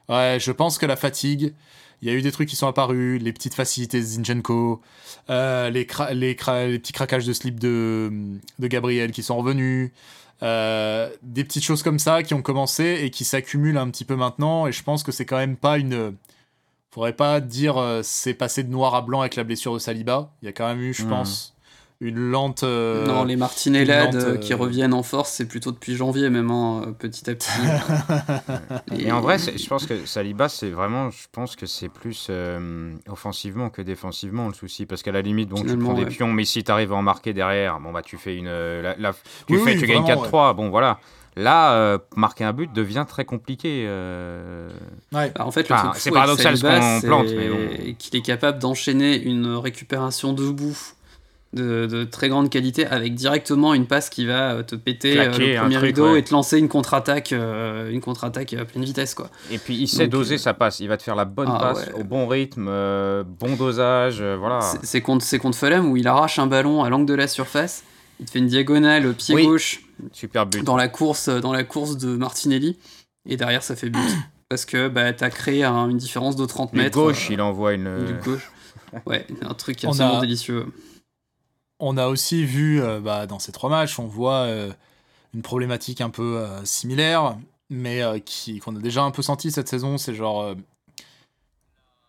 Ouais, 0.10 0.38
je 0.39 0.51
pense 0.51 0.78
que 0.78 0.86
la 0.86 0.95
fatigue. 0.95 1.53
Il 2.01 2.08
y 2.08 2.12
a 2.12 2.14
eu 2.14 2.22
des 2.22 2.32
trucs 2.32 2.47
qui 2.47 2.55
sont 2.55 2.68
apparus, 2.68 3.20
les 3.22 3.34
petites 3.34 3.55
facilités 3.55 3.99
de 3.99 4.05
Zinchenko, 4.05 4.82
euh, 5.32 5.70
les, 5.72 5.88
les, 6.12 6.16
les, 6.16 6.36
petits 6.80 6.93
craquages 6.93 7.26
de 7.26 7.34
slip 7.34 7.60
de, 7.60 8.12
de 8.60 8.68
Gabriel 8.68 9.12
qui 9.12 9.24
sont 9.24 9.36
revenus, 9.36 9.91
euh, 10.43 11.10
des 11.24 11.43
petites 11.43 11.64
choses 11.64 11.82
comme 11.82 11.97
ça 11.97 12.22
qui 12.22 12.36
ont 12.36 12.43
commencé 12.43 12.99
et 13.01 13.10
qui 13.10 13.26
s'accumulent 13.26 13.78
un 13.78 13.89
petit 13.89 14.05
peu 14.05 14.16
maintenant. 14.16 14.68
Et 14.68 14.72
je 14.72 14.84
pense 14.84 15.03
que 15.03 15.12
c'est 15.12 15.26
quand 15.26 15.38
même 15.38 15.58
pas 15.58 15.78
une. 15.78 16.16
Faudrait 16.91 17.14
pas 17.14 17.41
dire 17.41 17.78
euh, 17.78 18.01
c'est 18.03 18.34
passé 18.34 18.64
de 18.64 18.70
noir 18.70 18.95
à 18.95 19.01
blanc 19.01 19.22
avec 19.22 19.36
la 19.36 19.43
blessure 19.43 19.74
de 19.74 19.80
Saliba. 19.80 20.32
Il 20.41 20.45
y 20.45 20.49
a 20.49 20.51
quand 20.51 20.68
même 20.68 20.82
eu, 20.82 20.93
je 20.93 21.03
hmm. 21.03 21.10
pense, 21.10 21.55
une 21.99 22.29
lente. 22.29 22.63
Euh, 22.63 23.05
non, 23.05 23.23
les 23.23 23.35
Martinellades 23.35 24.15
euh, 24.15 24.37
qui 24.37 24.53
reviennent 24.53 24.93
en 24.93 25.03
force, 25.03 25.31
c'est 25.31 25.47
plutôt 25.47 25.71
depuis 25.71 25.95
janvier, 25.95 26.29
même 26.29 26.51
hein, 26.51 26.93
petit 26.99 27.29
à 27.29 27.33
petit. 27.33 27.49
et... 28.97 29.11
en 29.11 29.21
vrai, 29.21 29.37
je 29.39 29.67
pense 29.67 29.85
que 29.85 30.05
Saliba, 30.05 30.47
c'est 30.47 30.69
vraiment, 30.69 31.09
je 31.09 31.25
pense 31.31 31.55
que 31.55 31.65
c'est 31.65 31.89
plus 31.89 32.27
euh, 32.29 32.91
offensivement 33.09 33.69
que 33.69 33.81
défensivement 33.81 34.47
le 34.47 34.53
souci, 34.53 34.85
parce 34.85 35.01
qu'à 35.01 35.11
la 35.11 35.21
limite, 35.21 35.49
bon, 35.49 35.63
tu 35.63 35.77
prends 35.77 35.93
des 35.93 36.05
pions, 36.05 36.31
mais 36.31 36.45
si 36.45 36.63
tu 36.63 36.71
arrives 36.71 36.93
à 36.93 36.95
en 36.95 37.01
marquer 37.01 37.33
derrière, 37.33 37.79
bon 37.79 37.91
bah 37.91 38.01
tu 38.03 38.17
fais 38.17 38.35
une, 38.35 38.49
la, 38.49 39.13
tu 39.47 39.57
fais, 39.59 39.77
tu 39.77 39.87
gagnes 39.87 40.03
4-3, 40.03 40.55
bon 40.55 40.69
voilà. 40.69 40.99
Là, 41.35 41.99
marquer 42.15 42.43
un 42.43 42.53
but 42.53 42.71
devient 42.73 43.05
très 43.07 43.23
compliqué. 43.23 43.85
Ouais. 45.13 45.31
Bah, 45.35 45.45
en 45.45 45.51
fait, 45.51 45.71
c'est 45.95 46.11
paradoxal 46.11 46.57
ce 46.57 47.01
qu'on 47.01 47.07
plante, 47.07 47.27
mais 47.35 47.93
qu'il 47.93 48.15
est 48.15 48.23
capable 48.23 48.59
d'enchaîner 48.59 49.19
une 49.19 49.55
récupération 49.55 50.33
debout 50.33 50.77
de, 51.53 52.03
très 52.03 52.29
grande 52.29 52.49
qualité 52.49 52.85
avec 52.85 53.15
directement 53.15 53.73
une 53.73 53.87
passe 53.87 54.09
qui 54.09 54.25
va 54.25 54.51
euh, 54.51 54.63
te 54.63 54.75
péter 54.75 55.19
euh, 55.19 55.25
le 55.25 55.59
premier 55.59 55.77
rideau 55.77 56.15
et 56.15 56.23
te 56.23 56.31
lancer 56.31 56.59
une 56.59 56.67
contre-attaque 56.67 57.31
euh, 57.31 57.89
une 57.89 58.01
contre-attaque 58.01 58.53
à 58.53 58.65
pleine 58.65 58.83
vitesse 58.83 59.13
quoi. 59.13 59.29
Et 59.51 59.57
puis 59.57 59.75
il 59.75 59.87
sait 59.87 60.07
doser 60.07 60.37
sa 60.37 60.53
passe, 60.53 60.79
il 60.79 60.87
va 60.87 60.97
te 60.97 61.03
faire 61.03 61.15
la 61.15 61.25
bonne 61.25 61.49
ah, 61.49 61.59
passe 61.59 61.89
au 61.97 62.03
bon 62.03 62.27
rythme, 62.27 62.65
bon 62.65 63.55
dosage, 63.55 64.21
voilà. 64.21 64.59
C'est 64.83 65.01
contre 65.01 65.23
c'est 65.23 65.39
contre 65.39 65.57
Fulham 65.57 65.89
où 65.89 65.97
il 65.97 66.07
arrache 66.07 66.39
un 66.39 66.47
ballon 66.47 66.83
à 66.83 66.89
l'angle 66.89 67.05
de 67.05 67.13
la 67.13 67.27
surface, 67.27 67.83
il 68.19 68.25
te 68.25 68.31
fait 68.31 68.39
une 68.39 68.47
diagonale 68.47 69.05
au 69.07 69.13
pied 69.13 69.41
gauche. 69.43 69.81
Super 70.11 70.45
but. 70.45 70.63
Dans 70.63 70.77
la 70.77 70.87
course 70.87 71.29
dans 71.29 71.53
la 71.53 71.63
course 71.63 71.97
de 71.97 72.15
Martinelli 72.15 72.77
et 73.27 73.37
derrière 73.37 73.63
ça 73.63 73.75
fait 73.75 73.89
but 73.89 73.99
parce 74.49 74.65
que 74.65 74.89
bah 74.89 75.05
as 75.19 75.29
créé 75.29 75.63
une 75.63 75.97
différence 75.97 76.35
de 76.35 76.45
30 76.45 76.73
mètres. 76.73 76.97
gauche, 76.97 77.29
il 77.29 77.41
envoie 77.41 77.73
une 77.73 78.19
gauche. 78.23 78.51
Ouais, 79.05 79.25
un 79.41 79.53
truc 79.53 79.83
absolument 79.83 80.21
délicieux 80.21 80.65
on 81.80 81.97
a 81.97 82.07
aussi 82.07 82.45
vu 82.45 82.82
euh, 82.82 82.99
bah, 82.99 83.28
dans 83.28 83.39
ces 83.39 83.51
trois 83.51 83.69
matchs, 83.69 83.99
on 83.99 84.07
voit 84.07 84.45
euh, 84.45 84.71
une 85.34 85.41
problématique 85.41 86.01
un 86.01 86.09
peu 86.09 86.38
euh, 86.38 86.63
similaire, 86.65 87.38
mais 87.69 88.01
qui 88.25 88.59
qu'on 88.59 88.75
a 88.75 88.80
déjà 88.80 89.03
un 89.03 89.11
peu 89.11 89.21
senti 89.21 89.51
cette 89.51 89.67
saison, 89.67 89.97
c'est 89.97 90.15
genre 90.15 90.55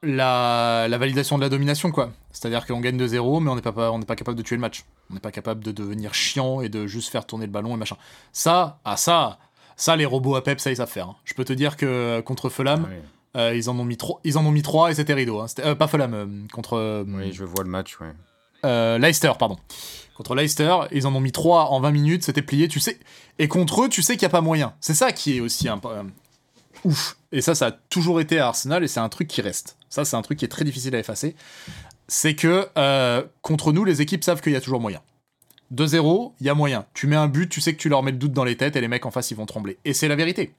la, 0.05 0.87
validation 0.89 1.37
de 1.37 1.43
la 1.43 1.49
domination, 1.49 1.91
quoi. 1.91 2.13
C'est-à-dire 2.31 2.65
qu'on 2.65 2.81
gagne 2.81 2.97
de 2.97 3.07
0 3.07 3.41
mais 3.41 3.51
on 3.51 3.57
n'est 3.57 3.63
pas, 3.63 3.91
on 3.91 4.01
pas 4.03 4.15
capable 4.15 4.39
de 4.39 4.43
tuer 4.43 4.55
le 4.55 4.61
match. 4.61 4.85
On 5.11 5.15
n'est 5.15 5.21
pas 5.21 5.33
capable 5.33 5.65
de 5.65 5.73
devenir 5.73 6.15
chiant 6.15 6.61
et 6.61 6.69
de 6.69 6.87
juste 6.87 7.11
faire 7.11 7.27
tourner 7.27 7.47
le 7.47 7.53
ballon 7.53 7.75
et 7.75 7.77
machin. 7.77 7.97
Ça, 8.33 8.79
ah 8.85 8.97
ça, 8.97 9.39
ça, 9.77 9.97
les 9.97 10.07
robots 10.07 10.37
à 10.37 10.45
Pep, 10.45 10.61
ça, 10.61 10.71
ils 10.71 10.77
savent 10.77 10.89
faire. 10.89 11.09
Hein. 11.09 11.17
Je 11.25 11.35
peux 11.35 11.45
te 11.45 11.53
dire 11.53 11.77
que 11.77 12.21
contre 12.21 12.51
Fulham, 12.51 12.89
ah 13.35 13.53
ils, 13.53 13.69
en 13.69 13.77
ont 13.77 13.85
mis 13.85 13.97
trois, 13.97 14.21
ils 14.23 14.39
en 14.39 14.47
ont 14.47 14.53
mis 14.53 14.63
trois 14.63 14.93
et 14.93 14.95
c'était 14.95 15.15
rideau. 15.15 15.41
Hein. 15.41 15.75
pas 15.75 15.89
Fulham, 15.89 16.47
contre... 16.53 17.05
oui, 17.09 17.33
je 17.33 17.43
vois 17.43 17.65
le 17.65 17.71
match, 17.71 17.99
ouais. 18.01 18.13
Euh, 18.65 18.99
Leicester, 18.99 19.33
pardon. 19.39 19.57
Contre 20.15 20.35
Leicester, 20.35 20.77
ils 20.91 21.07
en 21.07 21.15
ont 21.15 21.21
mis 21.21 21.33
3 21.33 21.67
en 21.67 21.81
20 21.81 21.91
minutes, 21.93 22.25
c'était 22.25 22.43
plié, 22.43 22.67
tu 22.69 22.81
sais. 22.81 22.99
Et 23.39 23.47
contre 23.47 23.85
eux, 23.85 23.89
tu 23.89 24.03
sais 24.03 24.15
qu'il 24.15 24.27
n'y 24.27 24.31
a 24.31 24.37
pas 24.37 24.41
moyen. 24.41 24.75
C'est 24.81 24.95
ça 24.95 25.13
qui 25.13 25.37
est 25.37 25.41
aussi 25.41 25.69
un 25.69 25.81
euh, 25.85 26.03
ouf. 26.85 27.17
Et 27.31 27.41
ça, 27.41 27.55
ça 27.55 27.67
a 27.67 27.71
toujours 27.71 28.21
été 28.21 28.41
à 28.41 28.49
Arsenal 28.49 28.83
et 28.83 28.89
c'est 28.89 29.01
un 29.01 29.09
truc 29.09 29.29
qui 29.29 29.43
reste. 29.43 29.77
Ça, 29.91 30.05
c'est 30.05 30.17
un 30.17 30.23
truc 30.23 30.39
qui 30.39 30.45
est 30.45 30.49
très 30.49 30.65
difficile 30.65 30.95
à 30.97 30.99
effacer. 30.99 31.37
C'est 32.09 32.35
que 32.35 32.69
euh, 32.77 33.23
contre 33.43 33.73
nous, 33.73 33.85
les 33.85 34.01
équipes 34.01 34.25
savent 34.25 34.41
qu'il 34.41 34.53
y 34.53 34.57
a 34.57 34.61
toujours 34.61 34.81
moyen. 34.81 35.01
2-0, 35.73 36.33
il 36.41 36.47
y 36.47 36.51
a 36.51 36.55
moyen. 36.55 36.87
Tu 36.95 37.07
mets 37.07 37.17
un 37.17 37.29
but, 37.29 37.49
tu 37.49 37.61
sais 37.61 37.75
que 37.75 37.79
tu 37.79 37.89
leur 37.89 38.03
mets 38.03 38.11
le 38.11 38.17
doute 38.17 38.33
dans 38.33 38.45
les 38.45 38.57
têtes 38.57 38.75
et 38.75 38.81
les 38.81 38.89
mecs 38.89 39.07
en 39.07 39.11
face, 39.11 39.31
ils 39.31 39.37
vont 39.37 39.47
trembler. 39.47 39.79
Et 39.85 39.93
c'est 39.93 40.09
la 40.09 40.17
vérité. 40.17 40.55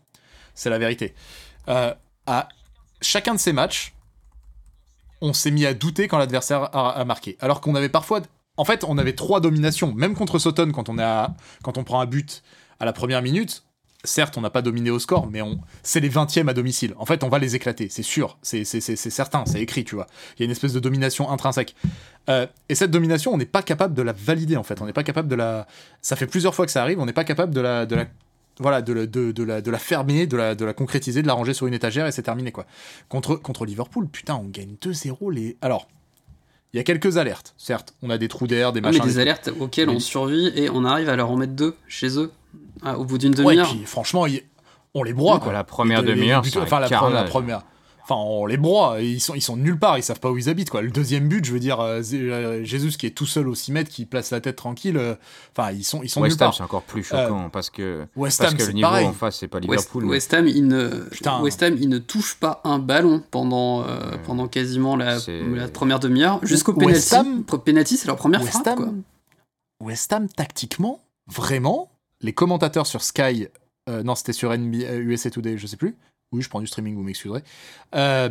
C'est 0.53 0.69
la 0.69 0.77
vérité. 0.77 1.15
à 1.67 2.47
chacun 3.01 3.33
de 3.33 3.39
ces 3.39 3.53
matchs, 3.53 3.93
on 5.21 5.33
s'est 5.33 5.51
mis 5.51 5.65
à 5.65 5.73
douter 5.73 6.07
quand 6.07 6.17
l'adversaire 6.17 6.75
a, 6.75 7.03
marqué. 7.05 7.37
Alors 7.39 7.61
qu'on 7.61 7.75
avait 7.75 7.89
parfois. 7.89 8.21
En 8.57 8.65
fait, 8.65 8.83
on 8.83 8.97
avait 8.97 9.13
trois 9.13 9.39
dominations. 9.39 9.93
Même 9.93 10.15
contre 10.15 10.37
Sutton, 10.37 10.71
quand 10.71 10.89
on, 10.89 10.97
quand 11.63 11.77
on 11.77 11.83
prend 11.83 12.01
un 12.01 12.05
but 12.05 12.43
à 12.79 12.85
la 12.85 12.93
première 12.93 13.21
minute, 13.21 13.63
certes, 14.03 14.37
on 14.37 14.41
n'a 14.41 14.49
pas 14.49 14.61
dominé 14.61 14.89
au 14.89 14.99
score, 14.99 15.27
mais 15.27 15.41
on... 15.41 15.59
c'est 15.83 15.99
les 15.99 16.09
20e 16.09 16.47
à 16.49 16.53
domicile. 16.53 16.93
En 16.97 17.05
fait, 17.05 17.23
on 17.23 17.29
va 17.29 17.39
les 17.39 17.55
éclater, 17.55 17.89
c'est 17.89 18.03
sûr, 18.03 18.37
c'est 18.41 18.63
certain, 18.63 19.45
c'est 19.45 19.61
écrit, 19.61 19.83
tu 19.83 19.95
vois. 19.95 20.07
Il 20.35 20.41
y 20.41 20.43
a 20.43 20.45
une 20.45 20.51
espèce 20.51 20.73
de 20.73 20.79
domination 20.79 21.29
intrinsèque. 21.29 21.75
Euh, 22.29 22.47
et 22.69 22.75
cette 22.75 22.91
domination, 22.91 23.33
on 23.33 23.37
n'est 23.37 23.45
pas 23.45 23.61
capable 23.61 23.93
de 23.93 24.01
la 24.01 24.13
valider, 24.13 24.55
en 24.55 24.63
fait. 24.63 24.81
On 24.81 24.85
n'est 24.85 24.93
pas 24.93 25.03
capable 25.03 25.27
de 25.27 25.35
la. 25.35 25.67
Ça 26.01 26.15
fait 26.15 26.27
plusieurs 26.27 26.55
fois 26.55 26.65
que 26.65 26.71
ça 26.71 26.81
arrive, 26.81 26.99
on 26.99 27.05
n'est 27.05 27.13
pas 27.13 27.23
capable 27.23 27.53
de 27.53 27.61
la, 27.61 27.85
de 27.85 27.95
la 27.95 28.05
voilà, 28.59 28.81
de, 28.81 29.05
de, 29.05 29.31
de, 29.31 29.43
la, 29.43 29.61
de 29.61 29.71
la 29.71 29.79
fermer, 29.79 30.27
de 30.27 30.37
la, 30.37 30.55
de 30.55 30.65
la 30.65 30.73
concrétiser, 30.73 31.21
de 31.21 31.27
la 31.27 31.33
ranger 31.33 31.53
sur 31.53 31.65
une 31.67 31.73
étagère 31.73 32.05
et 32.05 32.11
c'est 32.11 32.23
terminé 32.23 32.51
quoi. 32.51 32.65
Contre, 33.07 33.35
contre 33.35 33.65
Liverpool, 33.65 34.07
putain, 34.07 34.35
on 34.35 34.47
gagne 34.47 34.75
2-0 34.81 35.31
les. 35.31 35.57
Alors, 35.61 35.87
il 36.73 36.77
y 36.77 36.79
a 36.79 36.83
quelques 36.83 37.17
alertes, 37.17 37.55
certes. 37.57 37.95
On 38.03 38.09
a 38.09 38.17
des 38.17 38.27
trous 38.27 38.47
d'air, 38.47 38.73
des 38.73 38.81
machins. 38.81 39.01
mais 39.03 39.09
des 39.09 39.19
alertes 39.19 39.49
auxquelles 39.59 39.89
on 39.89 39.99
survit 39.99 40.51
et 40.55 40.69
on 40.69 40.85
arrive 40.85 41.09
à 41.09 41.15
leur 41.15 41.31
en 41.31 41.37
mettre 41.37 41.53
deux 41.53 41.75
chez 41.87 42.19
eux 42.19 42.31
ah, 42.83 42.97
au 42.97 43.05
bout 43.05 43.17
d'une 43.17 43.33
demi-heure. 43.33 43.67
Ouais, 43.71 43.77
puis 43.77 43.85
franchement, 43.85 44.25
on 44.93 45.03
les 45.03 45.13
broie 45.13 45.39
quoi. 45.39 45.53
La 45.53 45.63
première 45.63 46.03
demi-heure, 46.03 46.43
enfin 46.57 46.79
la, 46.79 46.89
la, 46.89 47.23
première. 47.23 47.63
Enfin, 48.09 48.21
on 48.25 48.47
les 48.47 48.57
broie, 48.57 49.01
ils 49.01 49.19
sont, 49.19 49.35
ils 49.35 49.41
sont 49.41 49.55
nulle 49.55 49.77
part, 49.77 49.99
ils 49.99 50.03
savent 50.03 50.19
pas 50.19 50.31
où 50.31 50.37
ils 50.37 50.49
habitent, 50.49 50.71
quoi. 50.71 50.81
Le 50.81 50.89
deuxième 50.89 51.27
but, 51.27 51.45
je 51.45 51.53
veux 51.53 51.59
dire, 51.59 51.79
euh, 51.79 52.01
euh, 52.13 52.63
Jésus 52.63 52.89
qui 52.97 53.05
est 53.05 53.11
tout 53.11 53.27
seul 53.27 53.47
au 53.47 53.53
6 53.53 53.71
mètres, 53.71 53.91
qui 53.91 54.07
place 54.07 54.31
la 54.31 54.41
tête 54.41 54.55
tranquille, 54.55 54.97
euh, 54.97 55.13
enfin, 55.55 55.71
ils 55.71 55.83
sont, 55.83 56.01
ils 56.01 56.09
sont 56.09 56.21
West 56.21 56.41
Ham, 56.41 56.51
c'est 56.51 56.63
encore 56.63 56.81
plus 56.81 57.03
choquant, 57.03 57.51
parce 57.51 57.69
que, 57.69 58.07
West 58.15 58.39
parce 58.39 58.53
Ham, 58.53 58.57
que 58.57 58.63
le 58.63 58.71
niveau 58.71 58.87
en 58.87 59.13
face, 59.13 59.37
c'est 59.37 59.47
pas 59.47 59.59
Liverpool. 59.59 60.05
West, 60.05 60.33
Ham, 60.33 60.47
il 60.47 60.65
ne, 60.65 60.89
West 61.43 61.61
Ham, 61.61 61.77
il 61.79 61.87
ne 61.87 61.99
touche 61.99 62.33
pas 62.33 62.61
un 62.63 62.79
ballon 62.79 63.21
pendant, 63.29 63.85
pendant 64.25 64.47
quasiment 64.47 64.95
la, 64.95 65.19
la 65.27 65.67
première 65.67 65.99
demi-heure, 65.99 66.39
jusqu'au 66.43 66.73
penalty. 66.73 67.15
Penalty, 67.63 67.97
c'est 67.97 68.07
leur 68.07 68.15
première 68.15 68.41
West 68.41 68.53
frappe, 68.53 68.79
Ham, 68.79 69.03
West 69.83 70.11
Ham, 70.13 70.27
tactiquement, 70.29 70.99
vraiment, 71.27 71.91
les 72.21 72.33
commentateurs 72.33 72.87
sur 72.87 73.03
Sky, 73.03 73.49
non, 73.87 74.15
c'était 74.15 74.33
sur 74.33 74.49
NBA, 74.57 74.95
USA 74.95 75.29
Today, 75.29 75.59
je 75.59 75.67
sais 75.67 75.77
plus, 75.77 75.95
oui, 76.31 76.41
je 76.41 76.49
prends 76.49 76.61
du 76.61 76.67
streaming, 76.67 76.95
vous 76.95 77.03
m'excuserez. 77.03 77.43
Euh, 77.95 78.29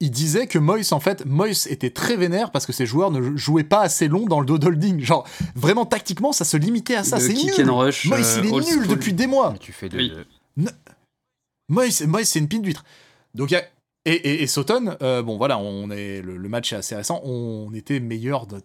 il 0.00 0.10
disait 0.10 0.46
que 0.46 0.58
Moyes, 0.58 0.92
en 0.92 1.00
fait, 1.00 1.24
Moyes 1.24 1.66
était 1.68 1.90
très 1.90 2.16
vénère 2.16 2.50
parce 2.50 2.66
que 2.66 2.72
ses 2.72 2.84
joueurs 2.84 3.10
ne 3.10 3.36
jouaient 3.36 3.64
pas 3.64 3.80
assez 3.80 4.08
long 4.08 4.26
dans 4.26 4.40
le 4.40 4.46
dos 4.46 4.58
holding. 4.62 5.00
Genre, 5.00 5.26
vraiment, 5.54 5.86
tactiquement, 5.86 6.32
ça 6.32 6.44
se 6.44 6.56
limitait 6.56 6.96
à 6.96 7.04
ça. 7.04 7.20
C'est 7.20 7.32
nul. 7.32 7.70
Rush, 7.70 8.06
Moyes, 8.06 8.22
il 8.38 8.46
est 8.46 8.52
euh, 8.52 8.60
nul 8.60 8.88
depuis 8.88 9.12
des 9.12 9.26
mois. 9.26 9.54
tu 9.60 9.72
fais 9.72 9.88
de... 9.88 10.26
Moyes, 11.68 11.92
c'est 12.24 12.38
une 12.38 12.48
pile 12.48 12.62
d'huître. 12.62 12.84
Donc, 13.34 13.50
y 13.50 13.56
a... 13.56 13.62
et, 14.04 14.12
et, 14.12 14.42
et 14.42 14.46
Sauton, 14.46 14.96
euh, 15.00 15.22
bon, 15.22 15.36
voilà, 15.36 15.58
on 15.58 15.90
est, 15.90 16.22
le, 16.22 16.36
le, 16.36 16.48
match 16.48 16.72
est 16.72 16.76
assez 16.76 16.94
récent, 16.94 17.20
on 17.24 17.72
était 17.74 18.00
meilleur 18.00 18.46
de 18.46 18.60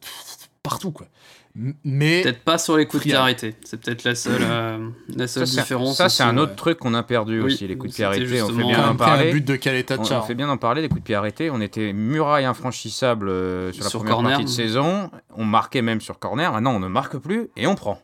partout, 0.63 0.91
quoi. 0.91 1.07
Mais 1.55 2.21
peut-être 2.21 2.43
pas 2.43 2.57
sur 2.57 2.77
les 2.77 2.85
coups 2.85 3.03
de 3.03 3.09
pied 3.09 3.15
arrêtés. 3.15 3.55
C'est 3.63 3.81
peut-être 3.81 4.03
la 4.03 4.15
seule, 4.15 4.41
euh, 4.43 4.89
la 5.15 5.27
seule 5.27 5.45
différence. 5.45 5.97
Ça, 5.97 6.07
c'est 6.07 6.23
un 6.23 6.37
autre 6.37 6.55
truc 6.55 6.77
qu'on 6.79 6.93
a 6.93 7.03
perdu 7.03 7.41
aussi, 7.41 7.67
les 7.67 7.77
coups 7.77 7.91
de 7.91 7.95
pied 7.95 8.05
arrêtés. 8.05 8.41
On 8.41 8.47
fait 8.47 8.63
bien 8.63 8.89
en 8.89 8.95
parler. 8.95 9.31
but 9.31 9.45
de 9.45 9.59
on, 9.97 10.01
on, 10.01 10.21
fait 10.21 10.35
bien 10.35 10.47
d'en 10.47 10.57
parler, 10.57 10.81
les 10.81 10.89
coups 10.89 11.01
de 11.01 11.05
pied 11.05 11.15
arrêtés. 11.15 11.49
On 11.49 11.59
était 11.59 11.91
muraille 11.91 12.45
infranchissable 12.45 13.29
euh, 13.29 13.71
sur 13.73 13.83
la 13.83 13.89
première 13.89 14.13
corner. 14.13 14.31
partie 14.31 14.45
de 14.45 14.49
saison. 14.49 15.11
On 15.35 15.45
marquait 15.45 15.81
même 15.81 16.01
sur 16.01 16.19
corner. 16.19 16.51
Maintenant, 16.51 16.75
on 16.75 16.79
ne 16.79 16.87
marque 16.87 17.17
plus 17.17 17.49
et 17.57 17.67
on 17.67 17.75
prend. 17.75 18.01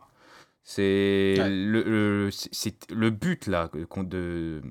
C'est 0.64 1.36
le, 1.38 1.84
le, 1.84 2.30
le, 2.90 3.10
but 3.12 3.46
là 3.46 3.70
de 3.72 4.62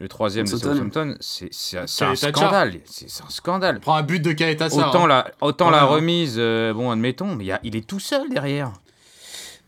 le 0.00 0.08
troisième 0.08 0.46
de 0.46 0.50
Southampton, 0.50 1.16
c'est 1.20 1.50
un 1.76 1.86
scandale. 2.14 2.80
C'est 2.84 3.22
un 3.22 3.30
scandale. 3.30 3.80
Prends 3.80 3.96
un 3.96 4.02
but 4.02 4.20
de 4.20 4.32
Kaeta 4.32 4.66
Autant, 4.66 5.06
la, 5.06 5.30
autant 5.40 5.70
la 5.70 5.84
remise, 5.84 6.36
euh, 6.38 6.72
bon, 6.72 6.90
admettons, 6.90 7.34
mais 7.34 7.46
il 7.64 7.76
est 7.76 7.86
tout 7.86 8.00
seul 8.00 8.28
derrière. 8.28 8.72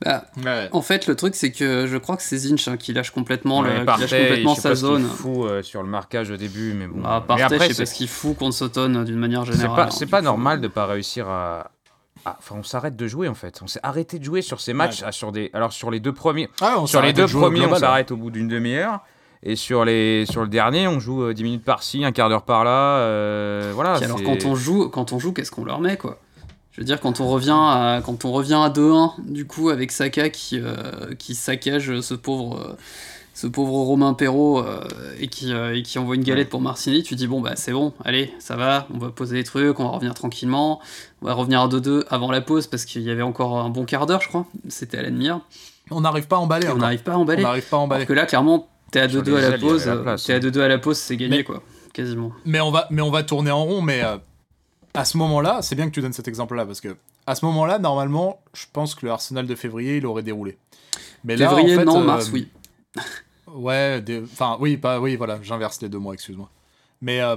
Bah, 0.05 0.24
En 0.72 0.81
fait, 0.81 1.07
le 1.07 1.14
truc, 1.14 1.35
c'est 1.35 1.53
que 1.53 1.87
je 1.87 1.97
crois 1.99 2.16
que 2.16 2.22
c'est 2.22 2.39
Zinch 2.39 2.68
hein, 2.68 2.76
qui 2.78 2.93
lâche 2.93 3.11
complètement, 3.11 3.61
le, 3.61 3.70
qui 3.70 3.85
lâche 3.85 4.01
complètement 4.01 4.55
sa 4.55 4.74
zone. 4.74 5.03
Il 5.03 5.09
fou 5.09 5.45
euh, 5.45 5.62
sur 5.62 5.83
le 5.83 5.89
marquage 5.89 6.31
au 6.31 6.37
début, 6.37 6.72
mais 6.74 6.87
bon. 6.87 7.03
Ah, 7.05 7.22
mais 7.28 7.43
après, 7.43 7.72
c'est 7.74 7.85
ce 7.85 7.95
qu'il 7.95 8.09
fout 8.09 8.37
contre 8.37 8.55
Soton 8.55 8.95
euh, 8.95 9.05
d'une 9.05 9.18
manière 9.18 9.45
générale. 9.45 9.91
C'est 9.93 10.07
pas, 10.07 10.18
hein, 10.18 10.20
pas 10.20 10.22
normal 10.22 10.61
de 10.61 10.68
pas 10.68 10.87
réussir 10.87 11.28
à. 11.28 11.70
Enfin, 12.24 12.57
on 12.59 12.62
s'arrête 12.62 12.97
de 12.97 13.07
jouer 13.07 13.28
en 13.28 13.35
fait. 13.35 13.61
On 13.62 13.66
s'est 13.66 13.81
arrêté 13.83 14.18
de 14.18 14.24
jouer 14.24 14.43
sur 14.43 14.61
ces 14.61 14.74
matchs. 14.74 15.03
sur 15.11 15.33
des... 15.33 15.51
Alors 15.55 15.72
sur 15.72 15.91
les 15.91 16.01
deux 16.01 16.12
premiers, 16.12 16.51
ah, 16.61 16.76
sur 16.87 17.01
les 17.01 17.14
deux 17.14 17.26
premiers, 17.26 17.66
on 17.66 17.74
s'arrête 17.74 18.11
au 18.11 18.16
bout 18.16 18.31
d'une 18.31 18.49
demi-heure. 18.49 19.01
Et 19.43 19.57
sur, 19.57 19.84
les, 19.84 20.26
sur 20.26 20.43
le 20.43 20.49
dernier, 20.49 20.86
on 20.86 21.01
joue 21.01 21.32
10 21.32 21.41
euh, 21.41 21.45
minutes 21.45 21.64
par-ci, 21.64 22.05
un 22.05 22.12
quart 22.12 22.28
d'heure 22.28 22.43
par-là. 22.43 22.99
Euh, 22.99 23.72
voilà. 23.74 23.95
alors 23.95 24.22
quand 24.22 24.45
on 24.45 24.55
joue, 24.55 24.88
quand 24.88 25.12
on 25.12 25.18
joue, 25.18 25.32
qu'est-ce 25.32 25.51
qu'on 25.51 25.64
leur 25.64 25.80
met 25.80 25.97
quoi? 25.97 26.18
Je 26.72 26.80
veux 26.80 26.84
dire, 26.84 27.01
quand 27.01 27.20
on 27.20 27.28
revient 27.28 27.57
à, 27.57 28.01
quand 28.05 28.24
on 28.24 28.32
revient 28.32 28.61
à 28.62 28.68
2-1, 28.68 29.12
du 29.18 29.47
coup, 29.47 29.70
avec 29.70 29.93
Saka 29.93 30.28
qui, 30.28 30.61
euh, 30.61 31.14
qui 31.18 31.34
saccage 31.34 32.01
ce 32.01 32.14
pauvre, 32.14 32.59
euh, 32.59 32.76
ce 33.34 33.47
pauvre 33.47 33.72
Romain 33.72 34.14
Perrault 34.14 34.59
euh, 34.61 34.84
et, 35.18 35.28
qui, 35.28 35.53
euh, 35.53 35.74
et 35.74 35.82
qui 35.82 35.99
envoie 35.99 36.14
une 36.14 36.22
galette 36.22 36.49
pour 36.49 36.61
Marcini, 36.61 37.03
tu 37.03 37.16
dis, 37.16 37.26
bon, 37.26 37.41
bah 37.41 37.53
c'est 37.57 37.72
bon, 37.72 37.93
allez, 38.05 38.32
ça 38.38 38.55
va, 38.57 38.86
on 38.95 38.99
va 38.99 39.09
poser 39.09 39.36
les 39.36 39.45
trucs, 39.45 39.80
on 39.80 39.84
va 39.84 39.91
revenir 39.91 40.14
tranquillement, 40.14 40.80
on 41.22 41.26
va 41.26 41.32
revenir 41.32 41.61
à 41.62 41.68
2-2 41.68 42.05
avant 42.09 42.30
la 42.30 42.41
pause 42.41 42.66
parce 42.66 42.84
qu'il 42.84 43.03
y 43.03 43.11
avait 43.11 43.22
encore 43.22 43.59
un 43.59 43.70
bon 43.70 43.84
quart 43.84 44.07
d'heure, 44.07 44.20
je 44.20 44.28
crois. 44.28 44.47
C'était 44.68 44.99
à 44.99 45.03
l'admire. 45.03 45.41
On 45.91 46.03
n'arrive 46.03 46.28
pas 46.28 46.36
à 46.36 46.38
emballer. 46.38 46.68
On 46.68 46.76
n'arrive 46.76 47.03
pas 47.03 47.12
à 47.12 47.16
On 47.16 47.22
emballer. 47.22 47.43
n'arrive 47.43 47.68
pas 47.68 47.76
à 47.78 47.80
emballer. 47.80 48.03
Alors 48.03 48.09
que 48.09 48.12
là, 48.12 48.26
clairement, 48.26 48.68
t'es 48.91 49.01
à 49.01 49.07
2-2 49.09 49.36
les 49.36 49.45
à 49.45 49.51
la 49.51 49.59
pause, 49.59 49.84
t'es 49.84 49.91
à 50.32 50.36
hein. 50.36 50.41
2-2 50.41 50.61
à 50.61 50.68
la 50.68 50.78
pause, 50.78 50.99
c'est 50.99 51.16
gagné, 51.16 51.38
Mais- 51.38 51.45
quoi, 51.45 51.62
quasiment. 51.93 52.32
Mais 52.45 52.61
on 52.61 52.70
va, 52.70 52.86
mais 52.91 53.03
on 53.03 53.11
va 53.11 53.22
tourner 53.22 53.51
en 53.51 53.64
rond. 53.64 53.82
Mais 53.82 54.03
euh, 54.03 54.18
à 54.95 55.05
ce 55.05 55.16
moment-là, 55.18 55.61
c'est 55.62 55.74
bien 55.74 55.86
que 55.88 55.95
tu 55.95 56.01
donnes 56.01 56.12
cet 56.12 56.28
exemple-là 56.28 56.66
parce 56.66 56.80
que 56.80 56.97
à 57.26 57.34
ce 57.34 57.45
moment-là, 57.45 57.78
normalement, 57.78 58.41
je 58.55 58.64
pense 58.72 58.95
que 58.95 59.07
le 59.07 59.12
Arsenal 59.12 59.47
de 59.47 59.55
février, 59.55 59.99
il 59.99 60.07
aurait 60.07 60.22
déroulé. 60.22 60.59
Mais 61.24 61.36
là, 61.36 61.49
Février, 61.51 61.76
en 61.76 61.78
fait, 61.80 61.84
non, 61.84 62.01
euh, 62.01 62.05
mars, 62.05 62.30
oui. 62.32 62.49
Ouais, 63.53 64.03
enfin 64.32 64.57
oui, 64.61 64.76
pas 64.76 65.01
oui, 65.01 65.16
voilà, 65.16 65.41
j'inverse 65.43 65.82
les 65.82 65.88
deux 65.88 65.99
mois, 65.99 66.14
excuse-moi. 66.14 66.49
Mais 67.01 67.20
euh, 67.20 67.34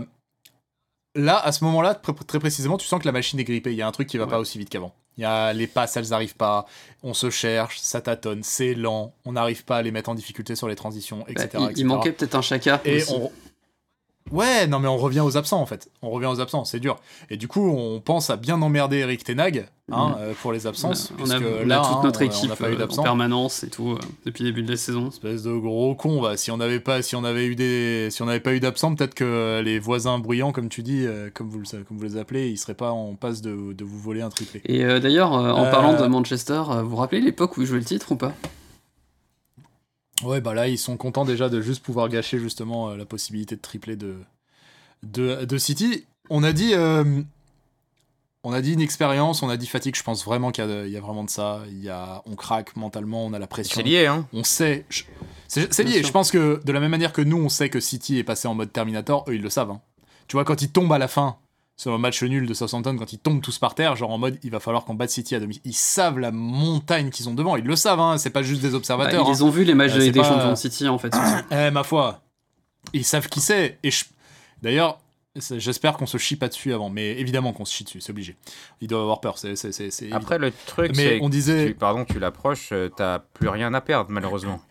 là, 1.15 1.37
à 1.39 1.51
ce 1.51 1.63
moment-là, 1.63 1.95
très, 1.95 2.13
très 2.13 2.39
précisément, 2.39 2.77
tu 2.77 2.85
sens 2.87 2.99
que 3.01 3.05
la 3.07 3.11
machine 3.11 3.39
est 3.39 3.43
grippée. 3.43 3.71
Il 3.71 3.77
y 3.77 3.81
a 3.81 3.87
un 3.87 3.91
truc 3.91 4.07
qui 4.07 4.17
va 4.17 4.25
Ouais. 4.25 4.29
pas 4.29 4.39
aussi 4.39 4.59
vite 4.59 4.69
qu'avant. 4.69 4.93
Il 5.17 5.21
y 5.21 5.25
a 5.25 5.53
les 5.53 5.67
passes, 5.67 5.95
elles 5.97 6.11
arrivent 6.13 6.35
pas. 6.35 6.65
On 7.03 7.13
se 7.13 7.29
cherche, 7.29 7.79
ça 7.79 8.01
tâtonne, 8.01 8.41
c'est 8.43 8.73
lent. 8.73 9.13
On 9.25 9.33
n'arrive 9.33 9.63
pas 9.63 9.77
à 9.77 9.81
les 9.81 9.91
mettre 9.91 10.09
en 10.09 10.15
difficulté 10.15 10.55
sur 10.55 10.67
les 10.67 10.75
transitions, 10.75 11.19
Bah, 11.19 11.25
etc. 11.29 11.49
il, 11.55 11.61
il 11.61 11.69
etc. 11.71 11.83
manquait 11.85 12.11
peut-être 12.11 12.35
un 12.35 12.41
chaka. 12.41 12.81
Et 12.85 13.03
on. 13.09 13.31
Ouais, 14.31 14.65
non, 14.67 14.79
mais 14.79 14.87
on 14.87 14.97
revient 14.97 15.19
aux 15.19 15.37
absents 15.37 15.61
en 15.61 15.65
fait. 15.65 15.89
On 16.01 16.09
revient 16.09 16.27
aux 16.27 16.39
absents, 16.39 16.63
c'est 16.65 16.79
dur. 16.79 16.97
Et 17.29 17.37
du 17.37 17.47
coup, 17.47 17.67
on 17.69 17.99
pense 17.99 18.29
à 18.29 18.37
bien 18.37 18.61
emmerder 18.61 18.97
Eric 18.97 19.23
Tenag 19.23 19.67
hein, 19.91 20.09
Mhm. 20.09 20.15
euh, 20.17 20.33
pour 20.41 20.53
les 20.53 20.65
absences. 20.65 21.11
on 21.19 21.29
a, 21.29 21.37
toute 21.39 21.71
hein, 21.71 22.01
notre 22.03 22.21
équipe 22.21 22.45
on 22.45 22.47
n'a 22.47 22.55
pas 22.55 22.69
eu 22.71 22.75
euh, 22.79 22.87
en 22.97 23.03
permanence 23.03 23.63
et 23.63 23.69
tout 23.69 23.91
euh, 23.91 23.99
depuis 24.25 24.43
le 24.45 24.49
début 24.51 24.63
de 24.63 24.71
la 24.71 24.77
saison. 24.77 25.09
Espèce 25.09 25.43
de 25.43 25.51
gros 25.53 25.93
con, 25.93 26.21
bah. 26.21 26.37
Si 26.37 26.49
on 26.51 26.57
n'avait 26.57 26.79
pas, 26.79 27.01
si 27.01 27.15
on 27.15 27.23
avait 27.25 27.45
eu 27.45 27.55
des, 27.55 28.07
si 28.11 28.21
on 28.21 28.25
n'avait 28.25 28.39
pas 28.39 28.53
eu 28.53 28.59
d'absents, 28.59 28.95
peut-être 28.95 29.13
que 29.13 29.61
les 29.63 29.77
voisins 29.77 30.17
bruyants, 30.19 30.51
comme 30.53 30.69
tu 30.69 30.81
dis, 30.83 31.05
comme 31.33 31.49
vous, 31.49 31.59
le- 31.59 31.83
comme 31.83 31.97
vous 31.97 32.03
les 32.03 32.17
appelez, 32.17 32.49
ils 32.49 32.57
seraient 32.57 32.73
pas 32.73 32.91
en 32.91 33.15
passe 33.15 33.41
de, 33.41 33.73
de 33.73 33.83
vous 33.83 33.99
voler 33.99 34.21
un 34.21 34.29
triplé. 34.29 34.61
Et 34.65 34.83
euh, 34.85 34.99
d'ailleurs, 34.99 35.33
en 35.33 35.65
Euh, 35.65 35.69
parlant 35.71 36.01
de 36.01 36.07
Manchester, 36.07 36.61
vous 36.81 36.89
vous 36.89 36.95
rappelez 36.95 37.21
l'époque 37.21 37.57
où 37.57 37.61
ils 37.61 37.67
jouaient 37.67 37.77
le 37.79 37.85
titre 37.85 38.13
ou 38.13 38.15
pas? 38.15 38.31
Ouais, 40.23 40.41
bah 40.41 40.53
là, 40.53 40.67
ils 40.67 40.77
sont 40.77 40.95
contents 40.97 41.25
déjà 41.25 41.49
de 41.49 41.59
juste 41.61 41.83
pouvoir 41.83 42.07
gâcher 42.09 42.39
justement 42.39 42.89
euh, 42.89 42.97
la 42.97 43.05
possibilité 43.05 43.55
de 43.55 43.61
tripler 43.61 43.95
de, 43.95 44.15
de, 45.01 45.45
de 45.45 45.57
City. 45.57 46.05
On 46.29 46.43
a 46.43 46.53
dit, 46.53 46.73
euh, 46.75 47.21
on 48.43 48.53
a 48.53 48.61
dit 48.61 48.73
une 48.73 48.81
expérience, 48.81 49.41
on 49.41 49.49
a 49.49 49.57
dit 49.57 49.67
fatigue. 49.67 49.95
Je 49.95 50.03
pense 50.03 50.23
vraiment 50.23 50.51
qu'il 50.51 50.63
y, 50.65 50.71
a- 50.71 50.85
il 50.85 50.91
y 50.91 50.97
a 50.97 51.01
vraiment 51.01 51.23
de 51.23 51.29
ça. 51.29 51.61
Il 51.69 51.83
y 51.83 51.89
a, 51.89 52.21
on 52.25 52.35
craque 52.35 52.75
mentalement, 52.75 53.25
on 53.25 53.33
a 53.33 53.39
la 53.39 53.47
pression. 53.47 53.75
C'est 53.75 53.83
lié, 53.83 54.05
hein. 54.05 54.27
On 54.33 54.43
sait. 54.43 54.85
C'est 55.47 55.83
lié. 55.83 55.97
sûr. 55.99 56.07
Je 56.07 56.11
pense 56.11 56.31
que 56.31 56.61
de 56.63 56.71
la 56.71 56.79
même 56.79 56.91
manière 56.91 57.11
que 57.13 57.21
nous, 57.21 57.37
on 57.37 57.49
sait 57.49 57.69
que 57.69 57.79
City 57.79 58.17
est 58.17 58.23
passé 58.23 58.47
en 58.47 58.53
mode 58.53 58.71
Terminator, 58.71 59.25
eux, 59.27 59.35
ils 59.35 59.41
le 59.41 59.49
savent. 59.49 59.71
hein. 59.71 59.81
Tu 60.27 60.35
vois, 60.37 60.45
quand 60.45 60.61
ils 60.61 60.69
tombent 60.71 60.93
à 60.93 60.97
la 60.99 61.07
fin, 61.07 61.37
sur 61.75 61.91
le 61.91 61.97
match 61.97 62.21
nul 62.23 62.45
de 62.47 62.53
Southampton, 62.53 62.95
quand 62.97 63.13
ils 63.13 63.17
tombent 63.19 63.41
tous 63.41 63.57
par 63.57 63.73
terre, 63.75 63.95
genre 63.95 64.11
en 64.11 64.17
mode, 64.17 64.37
il 64.43 64.51
va 64.51 64.59
falloir 64.59 64.85
qu'on 64.85 64.93
batte 64.93 65.09
City 65.09 65.33
à 65.35 65.39
domicile. 65.39 65.61
Ils 65.65 65.73
savent 65.73 66.19
la 66.19 66.31
montagne 66.31 67.09
qu'ils 67.09 67.29
ont 67.29 67.33
devant. 67.33 67.55
Ils 67.55 67.65
le 67.65 67.75
savent, 67.75 67.99
hein. 67.99 68.17
C'est 68.17 68.29
pas 68.29 68.43
juste 68.43 68.61
des 68.61 68.69
Bah, 68.69 68.75
observateurs. 68.77 69.25
Ils 69.27 69.41
hein. 69.41 69.45
ont 69.45 69.49
vus 69.49 69.63
les 69.63 69.73
matchs 69.73 69.93
Euh, 69.95 69.99
des 69.99 70.11
pas- 70.11 70.23
Champions 70.23 70.51
de 70.51 70.55
City 70.55 70.87
en 70.87 70.97
fait. 70.99 71.13
Eh, 71.51 71.71
ma 71.71 71.83
foi, 71.83 72.21
ils 72.93 73.03
savent 73.03 73.27
qui 73.27 73.41
c'est. 73.41 73.79
Et 73.83 73.89
je- 73.91 74.05
d'ailleurs, 74.61 74.99
j'espère 75.35 75.97
qu'on 75.97 76.05
se 76.05 76.17
chie 76.19 76.35
pas 76.35 76.47
dessus 76.47 76.73
avant. 76.73 76.91
Mais 76.91 77.11
évidemment 77.19 77.53
qu'on 77.53 77.65
se 77.65 77.73
chie 77.73 77.83
dessus, 77.85 78.01
c'est 78.01 78.11
obligé. 78.11 78.35
Ils 78.79 78.87
doivent 78.87 79.01
avoir 79.01 79.19
peur. 79.19 79.39
C'est, 79.39 79.55
c'est, 79.55 79.71
c'est. 79.71 80.11
Après, 80.11 80.37
le 80.37 80.51
truc, 80.67 80.91
Mais 80.95 81.17
c'est 81.17 81.19
on 81.23 81.29
disait, 81.29 81.67
tu, 81.69 81.73
pardon, 81.73 82.05
tu 82.05 82.19
l'approches, 82.19 82.69
euh, 82.71 82.89
t'as 82.95 83.17
plus 83.19 83.49
rien 83.49 83.73
à 83.73 83.81
perdre, 83.81 84.11
malheureusement. 84.11 84.61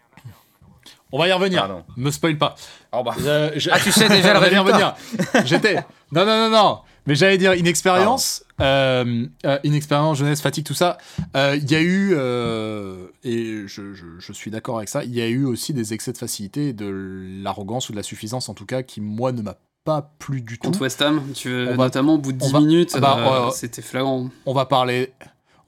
on 1.10 1.18
va 1.18 1.26
y 1.28 1.32
revenir. 1.32 1.62
Pardon. 1.66 1.84
Me 1.96 2.10
spoil 2.12 2.38
pas. 2.38 2.54
Oh 2.92 3.02
bah. 3.02 3.14
Je- 3.56 3.70
Ah, 3.70 3.80
tu 3.80 3.90
sais 3.92 4.08
déjà 4.08 4.32
le 4.32 4.38
On 4.38 4.40
va 4.40 4.46
y 4.48 4.54
résultat. 4.56 4.96
revenir. 5.32 5.46
J'étais. 5.46 5.74
Non, 6.12 6.24
non, 6.24 6.48
non, 6.48 6.50
non. 6.50 6.78
Mais 7.06 7.14
j'allais 7.16 7.36
dire 7.38 7.54
inexpérience, 7.54 8.44
euh, 8.60 9.26
euh, 9.44 9.58
inexpérience, 9.64 10.18
jeunesse, 10.18 10.40
fatigue, 10.40 10.64
tout 10.64 10.74
ça. 10.74 10.98
Euh, 11.36 11.56
Il 11.60 11.70
y 11.70 11.74
a 11.74 11.80
eu, 11.80 12.12
euh, 12.14 13.08
et 13.24 13.64
je, 13.66 13.92
je- 13.92 14.04
je 14.20 14.32
suis 14.32 14.50
d'accord 14.52 14.76
avec 14.76 14.88
ça, 14.88 15.02
il 15.04 15.12
y 15.14 15.20
a 15.20 15.26
eu 15.28 15.44
aussi 15.44 15.74
des 15.74 15.92
excès 15.94 16.12
de 16.12 16.18
facilité, 16.18 16.72
de 16.72 16.86
l'arrogance 17.42 17.88
ou 17.88 17.92
de 17.92 17.96
la 17.96 18.02
suffisance 18.04 18.48
en 18.48 18.54
tout 18.54 18.66
cas, 18.66 18.82
qui 18.82 19.00
moi 19.00 19.32
ne 19.32 19.42
m'a 19.42 19.56
pas 19.84 20.12
plu 20.20 20.42
du 20.42 20.58
tout. 20.58 20.66
Contre 20.68 20.82
West 20.82 21.02
Ham, 21.02 21.20
tu 21.34 21.48
veux, 21.48 21.64
va- 21.74 21.76
notamment 21.84 22.14
au 22.14 22.18
bout 22.18 22.32
de 22.32 22.42
on 22.42 22.46
10 22.46 22.52
va- 22.52 22.60
minutes, 22.60 22.90
Ah 22.94 23.00
bah, 23.00 23.16
euh, 23.18 23.48
euh, 23.48 23.50
c'était 23.50 23.82
flagrant. 23.82 24.28
On 24.46 24.52
va 24.54 24.64
parler, 24.66 25.12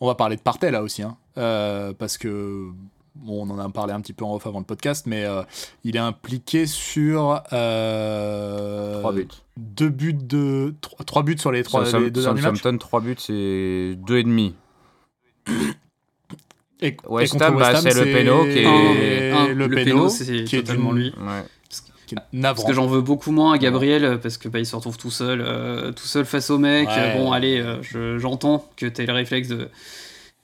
on 0.00 0.06
va 0.06 0.14
parler 0.14 0.36
de 0.36 0.40
Partey 0.40 0.70
là 0.70 0.82
aussi, 0.84 1.02
hein, 1.02 1.16
euh, 1.36 1.92
parce 1.98 2.16
que 2.16 2.68
bon, 3.16 3.46
on 3.46 3.50
en 3.50 3.58
a 3.58 3.68
parlé 3.68 3.92
un 3.92 4.00
petit 4.00 4.12
peu 4.12 4.24
en 4.24 4.34
off 4.34 4.46
avant 4.46 4.58
le 4.58 4.64
podcast, 4.64 5.06
mais 5.06 5.24
euh, 5.24 5.42
il 5.84 5.96
est 5.96 6.00
impliqué 6.00 6.66
sur 6.66 7.42
euh, 7.52 9.00
3 9.00 9.12
buts. 9.12 9.28
deux 9.56 9.88
buts 9.88 10.14
de 10.14 10.74
trois, 10.80 11.04
trois 11.04 11.22
buts 11.22 11.38
sur 11.38 11.52
les 11.52 11.62
trois 11.62 11.84
Southampton, 11.84 12.04
les 12.04 12.10
deux 12.10 12.22
derniers 12.22 12.40
matchs. 12.42 12.56
Southampton, 12.58 12.78
3 12.78 13.00
buts, 13.00 13.16
c'est 13.18 13.32
2,5. 14.06 14.52
Et, 16.80 16.86
et 16.88 16.96
West 17.08 17.40
Ham, 17.40 17.56
bah, 17.56 17.72
West 17.72 17.86
Ham, 17.86 17.92
c'est 17.92 18.04
le 18.04 18.12
péno 18.12 18.42
qui 18.44 18.58
est- 18.58 18.64
Un, 19.32 19.36
un, 19.36 19.48
le, 19.54 19.66
le 19.66 19.74
péno, 19.76 20.08
c'est 20.08 20.44
qui 20.44 20.56
est 20.56 20.60
totalement 20.60 20.92
lui. 20.92 21.12
Ouais. 21.18 21.44
Parce 22.42 22.64
que 22.64 22.72
j'en 22.74 22.86
veux 22.86 23.00
beaucoup 23.00 23.32
moins 23.32 23.54
à 23.54 23.58
Gabriel 23.58 24.20
parce 24.22 24.36
que 24.36 24.48
bah, 24.48 24.58
il 24.60 24.66
se 24.66 24.76
retrouve 24.76 24.98
tout 24.98 25.10
seul, 25.10 25.40
euh, 25.40 25.90
tout 25.92 26.06
seul 26.06 26.24
face 26.24 26.50
au 26.50 26.58
mec. 26.58 26.88
Ouais. 26.88 27.16
Bon, 27.16 27.32
allez, 27.32 27.58
euh, 27.58 27.80
je- 27.82 28.18
j'entends 28.18 28.68
que 28.76 28.86
t'as 28.86 29.04
le 29.06 29.12
réflexe 29.12 29.48
de. 29.48 29.68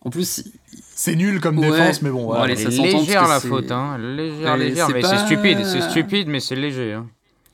En 0.02 0.10
plus, 0.10 0.44
C'est 1.02 1.16
nul 1.16 1.40
comme 1.40 1.58
Ouais. 1.58 1.70
défense, 1.70 2.02
mais 2.02 2.10
bon. 2.10 2.26
Bon, 2.26 2.32
allez, 2.34 2.56
ça 2.56 2.68
légère 2.68 3.22
que 3.24 3.28
la 3.30 3.40
faute, 3.40 3.70
hein. 3.70 3.96
Légère, 3.98 4.56
légère, 4.58 4.86
c'est 4.88 4.92
mais 4.92 5.00
pas- 5.00 5.08
c'est 5.16 5.24
stupide. 5.24 5.64
C'est 5.64 5.80
stupide, 5.80 6.28
mais 6.28 6.40
c'est 6.40 6.54
léger. 6.56 6.92
Hein. 6.92 7.06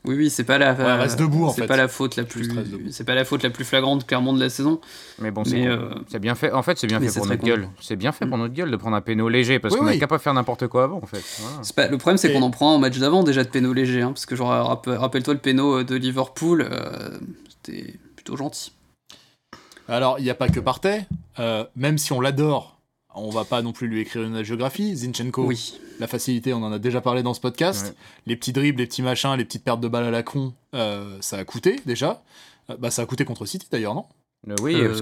oui, 0.03 0.15
oui, 0.17 0.29
c'est 0.29 0.43
pas 0.43 0.57
la. 0.57 0.73
Ouais, 0.73 0.93
reste 0.95 1.17
debout, 1.17 1.45
en 1.45 1.49
c'est 1.51 1.61
fait. 1.61 1.67
pas 1.67 1.77
la 1.77 1.87
faute 1.87 2.17
la 2.17 2.23
plus. 2.25 2.49
C'est 2.91 3.05
pas 3.05 3.15
la 3.15 3.23
faute 3.23 3.43
la 3.43 3.49
plus 3.49 3.63
flagrante 3.63 4.05
clairement 4.05 4.33
de 4.33 4.39
la 4.41 4.49
saison. 4.49 4.81
Mais 5.19 5.31
bon, 5.31 5.45
c'est 5.45 5.65
euh, 5.65 5.89
C'est 6.09 6.19
bien 6.19 6.35
fait. 6.35 6.51
En 6.51 6.61
fait, 6.61 6.77
c'est 6.77 6.87
bien 6.87 6.99
mais 6.99 7.07
fait 7.07 7.19
pour 7.19 7.27
notre 7.27 7.41
gueule. 7.43 7.69
C'est 7.79 7.95
bien 7.95 8.11
fait 8.11 8.25
pour 8.25 8.37
notre 8.37 8.53
gueule 8.53 8.69
de 8.69 8.75
prendre 8.75 8.97
un 8.97 9.01
péno 9.01 9.29
léger 9.29 9.59
parce 9.59 9.73
Oui, 9.73 9.79
qu'on 9.79 9.85
oui. 9.87 9.91
n'est 9.93 9.99
capable 9.99 10.19
de 10.19 10.23
faire 10.23 10.33
n'importe 10.33 10.67
quoi 10.67 10.83
avant, 10.83 10.97
en 11.01 11.05
fait. 11.07 11.23
Voilà. 11.39 11.61
pas... 11.73 11.87
le 11.87 11.97
problème, 11.97 12.17
c'est 12.17 12.29
Et- 12.29 12.33
qu'on 12.33 12.41
en 12.41 12.51
prend 12.51 12.75
un 12.75 12.79
match 12.79 12.97
d'avant 12.97 13.23
déjà 13.23 13.45
de 13.45 13.49
péno 13.49 13.71
léger, 13.71 14.01
hein, 14.01 14.09
parce 14.09 14.25
que 14.25 14.35
genre 14.35 14.49
rapp- 14.49 14.87
rappelle-toi 14.87 15.33
le 15.35 15.39
péno 15.39 15.83
de 15.83 15.95
Liverpool, 15.95 16.67
euh, 16.69 17.17
c'était 17.65 17.93
plutôt 18.17 18.35
gentil. 18.35 18.73
Alors, 19.87 20.19
il 20.19 20.23
n'y 20.25 20.29
a 20.29 20.35
pas 20.35 20.49
que 20.49 20.59
Partey. 20.59 21.05
euh, 21.39 21.63
même 21.77 21.97
si 21.97 22.11
on 22.11 22.19
l'adore, 22.19 22.76
on 23.17 23.29
va 23.29 23.43
pas 23.45 23.61
non 23.61 23.73
plus 23.73 23.87
lui 23.87 23.99
écrire 24.01 24.23
une 24.23 24.43
géographie. 24.43 24.95
Zinchenko, 24.95 25.45
Oui. 25.45 25.79
la 25.99 26.07
facilité, 26.07 26.53
on 26.53 26.63
en 26.63 26.71
a 26.71 26.79
déjà 26.79 27.01
parlé 27.01 27.23
dans 27.23 27.33
ce 27.33 27.39
podcast. 27.39 27.87
Ouais. 27.87 27.93
Les 28.27 28.35
petits 28.35 28.53
dribbles, 28.53 28.79
les 28.79 28.87
petits 28.87 29.01
machins, 29.01 29.33
les 29.37 29.45
petites 29.45 29.63
pertes 29.63 29.81
de 29.81 29.87
balles 29.87 30.05
à 30.05 30.11
la 30.11 30.23
con, 30.23 30.53
euh, 30.75 31.17
ça 31.21 31.37
a 31.37 31.43
coûté 31.45 31.77
déjà. 31.85 32.21
Euh, 32.69 32.77
bah, 32.77 32.91
ça 32.91 33.01
a 33.01 33.05
coûté 33.05 33.25
contre 33.25 33.45
City 33.45 33.67
d'ailleurs, 33.71 33.95
non? 33.95 34.05
Euh, 34.49 34.55
oui, 34.61 34.75
Euh, 34.75 34.87
parce 34.89 35.01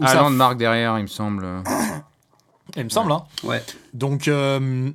Haaland 0.00 0.30
marque 0.30 0.56
derrière, 0.58 0.98
il 0.98 1.02
me 1.02 1.06
semble. 1.08 1.46
Il 2.76 2.84
me 2.84 2.88
semble, 2.88 3.12
hein. 3.12 3.24
Ouais. 3.42 3.62
Donc 3.92 4.28
euh, 4.28 4.88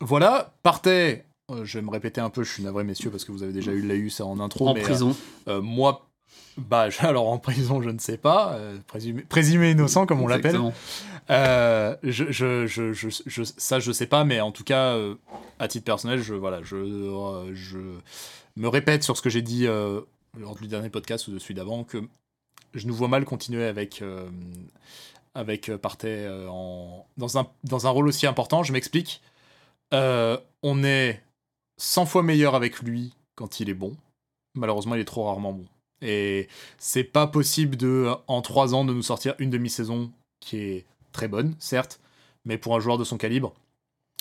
voilà, 0.00 0.52
euh, 0.86 1.16
je 1.64 1.78
vais 1.78 1.82
me 1.84 1.90
répéter 1.90 2.20
un 2.20 2.30
peu, 2.30 2.44
je 2.44 2.52
suis 2.52 2.62
navré 2.62 2.84
messieurs 2.84 3.10
parce 3.10 3.24
que 3.24 3.32
vous 3.32 3.42
avez 3.42 3.52
déjà 3.52 3.72
eu 3.72 3.80
l'AU 3.82 4.10
ça 4.10 4.24
en 4.26 4.38
intro. 4.38 4.68
en 4.68 4.74
mais, 4.74 4.82
prison. 4.82 5.16
euh, 5.48 5.56
euh, 5.58 5.62
moi, 5.62 6.06
bah 6.58 6.88
alors 7.00 7.28
en 7.28 7.38
prison 7.38 7.82
je 7.82 7.90
ne 7.90 7.98
sais 7.98 8.18
pas, 8.18 8.52
euh, 8.54 8.78
présumé, 8.86 9.22
présumé 9.22 9.70
innocent 9.72 10.06
comme 10.06 10.20
on 10.20 10.26
l'appelle. 10.26 10.60
Euh, 11.30 11.96
je, 12.02 12.30
je, 12.30 12.66
je, 12.66 12.92
je, 12.92 13.42
ça 13.42 13.80
je 13.80 13.92
sais 13.92 14.06
pas, 14.06 14.24
mais 14.24 14.40
en 14.40 14.52
tout 14.52 14.64
cas 14.64 14.94
euh, 14.94 15.16
à 15.58 15.68
titre 15.68 15.84
personnel, 15.84 16.22
je 16.22 16.34
voilà, 16.34 16.62
je, 16.62 16.76
euh, 16.76 17.54
je 17.54 17.78
me 18.56 18.68
répète 18.68 19.02
sur 19.02 19.16
ce 19.16 19.22
que 19.22 19.30
j'ai 19.30 19.42
dit 19.42 19.66
lors 19.66 20.54
du 20.60 20.68
dernier 20.68 20.90
podcast 20.90 21.26
ou 21.28 21.32
de 21.32 21.38
celui 21.38 21.54
d'avant 21.54 21.84
que 21.84 21.98
je 22.74 22.86
nous 22.86 22.94
vois 22.94 23.08
mal 23.08 23.24
continuer 23.24 23.64
avec 23.64 24.02
avec 25.34 25.70
Partey 25.76 26.28
en, 26.48 27.06
dans, 27.16 27.38
un, 27.38 27.46
dans 27.64 27.86
un 27.86 27.90
rôle 27.90 28.08
aussi 28.08 28.26
important. 28.26 28.62
Je 28.62 28.72
m'explique. 28.72 29.20
On 29.92 30.84
est 30.84 31.22
100 31.78 32.06
fois 32.06 32.22
meilleur 32.22 32.54
avec 32.54 32.80
lui 32.80 33.12
quand 33.34 33.60
il 33.60 33.68
est 33.68 33.74
bon. 33.74 33.96
Malheureusement, 34.54 34.94
il 34.94 35.00
est 35.02 35.04
trop 35.04 35.24
rarement 35.24 35.52
bon. 35.52 35.66
Et 36.02 36.48
c'est 36.78 37.04
pas 37.04 37.26
possible 37.26 37.76
de, 37.76 38.10
en 38.26 38.42
3 38.42 38.74
ans, 38.74 38.84
de 38.84 38.92
nous 38.92 39.02
sortir 39.02 39.34
une 39.38 39.50
demi-saison 39.50 40.10
qui 40.40 40.58
est 40.58 40.86
très 41.16 41.28
bonne, 41.28 41.54
certes, 41.58 41.98
mais 42.44 42.58
pour 42.58 42.76
un 42.76 42.80
joueur 42.80 42.98
de 42.98 43.04
son 43.04 43.16
calibre, 43.16 43.54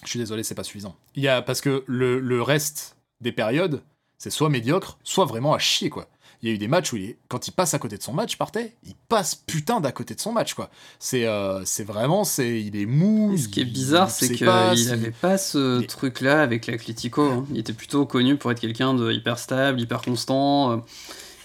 je 0.04 0.10
suis 0.10 0.20
désolé, 0.20 0.44
c'est 0.44 0.56
pas 0.56 0.64
suffisant. 0.64 0.96
Il 1.16 1.24
y 1.24 1.28
a, 1.28 1.42
parce 1.42 1.62
que 1.62 1.84
le, 1.88 2.20
le 2.20 2.42
reste 2.42 2.96
des 3.22 3.32
périodes, 3.34 3.82
c'est 4.18 4.30
soit 4.30 4.50
médiocre, 4.50 4.98
soit 5.04 5.26
vraiment 5.26 5.54
à 5.54 5.60
chier, 5.60 5.90
quoi. 5.90 6.08
Il 6.42 6.50
y 6.50 6.52
a 6.52 6.56
eu 6.56 6.58
des 6.58 6.68
matchs 6.68 6.94
où, 6.94 6.98
il 6.98 7.16
quand 7.28 7.48
il 7.48 7.52
passe 7.52 7.74
à 7.74 7.80
côté 7.80 7.98
de 7.98 8.04
son 8.04 8.14
match, 8.14 8.38
partait, 8.38 8.76
il 8.84 8.94
passe 9.10 9.36
putain 9.36 9.80
d'à 9.82 9.92
côté 9.92 10.14
de 10.16 10.20
son 10.22 10.32
match, 10.32 10.54
quoi. 10.54 10.70
C'est 11.00 11.26
euh, 11.26 11.64
vraiment, 11.86 12.24
c'est 12.24 12.62
il 12.62 12.76
est 12.76 12.86
mou. 12.86 13.34
Et 13.34 13.38
ce 13.38 13.48
qui 13.48 13.62
est 13.62 13.66
bizarre, 13.66 14.10
c'est 14.10 14.30
qu'il 14.34 14.46
n'avait 14.46 15.12
pas 15.12 15.38
ce 15.38 15.82
truc-là 15.82 16.42
avec 16.42 16.68
l'Atlético. 16.68 17.24
hein. 17.24 17.46
Il 17.52 17.58
était 17.58 17.74
plutôt 17.74 18.06
connu 18.06 18.38
pour 18.38 18.52
être 18.52 18.60
quelqu'un 18.60 18.94
de 18.94 19.12
hyper 19.12 19.40
stable, 19.40 19.80
hyper 19.82 20.02
constant. 20.02 20.72
euh, 20.72 20.78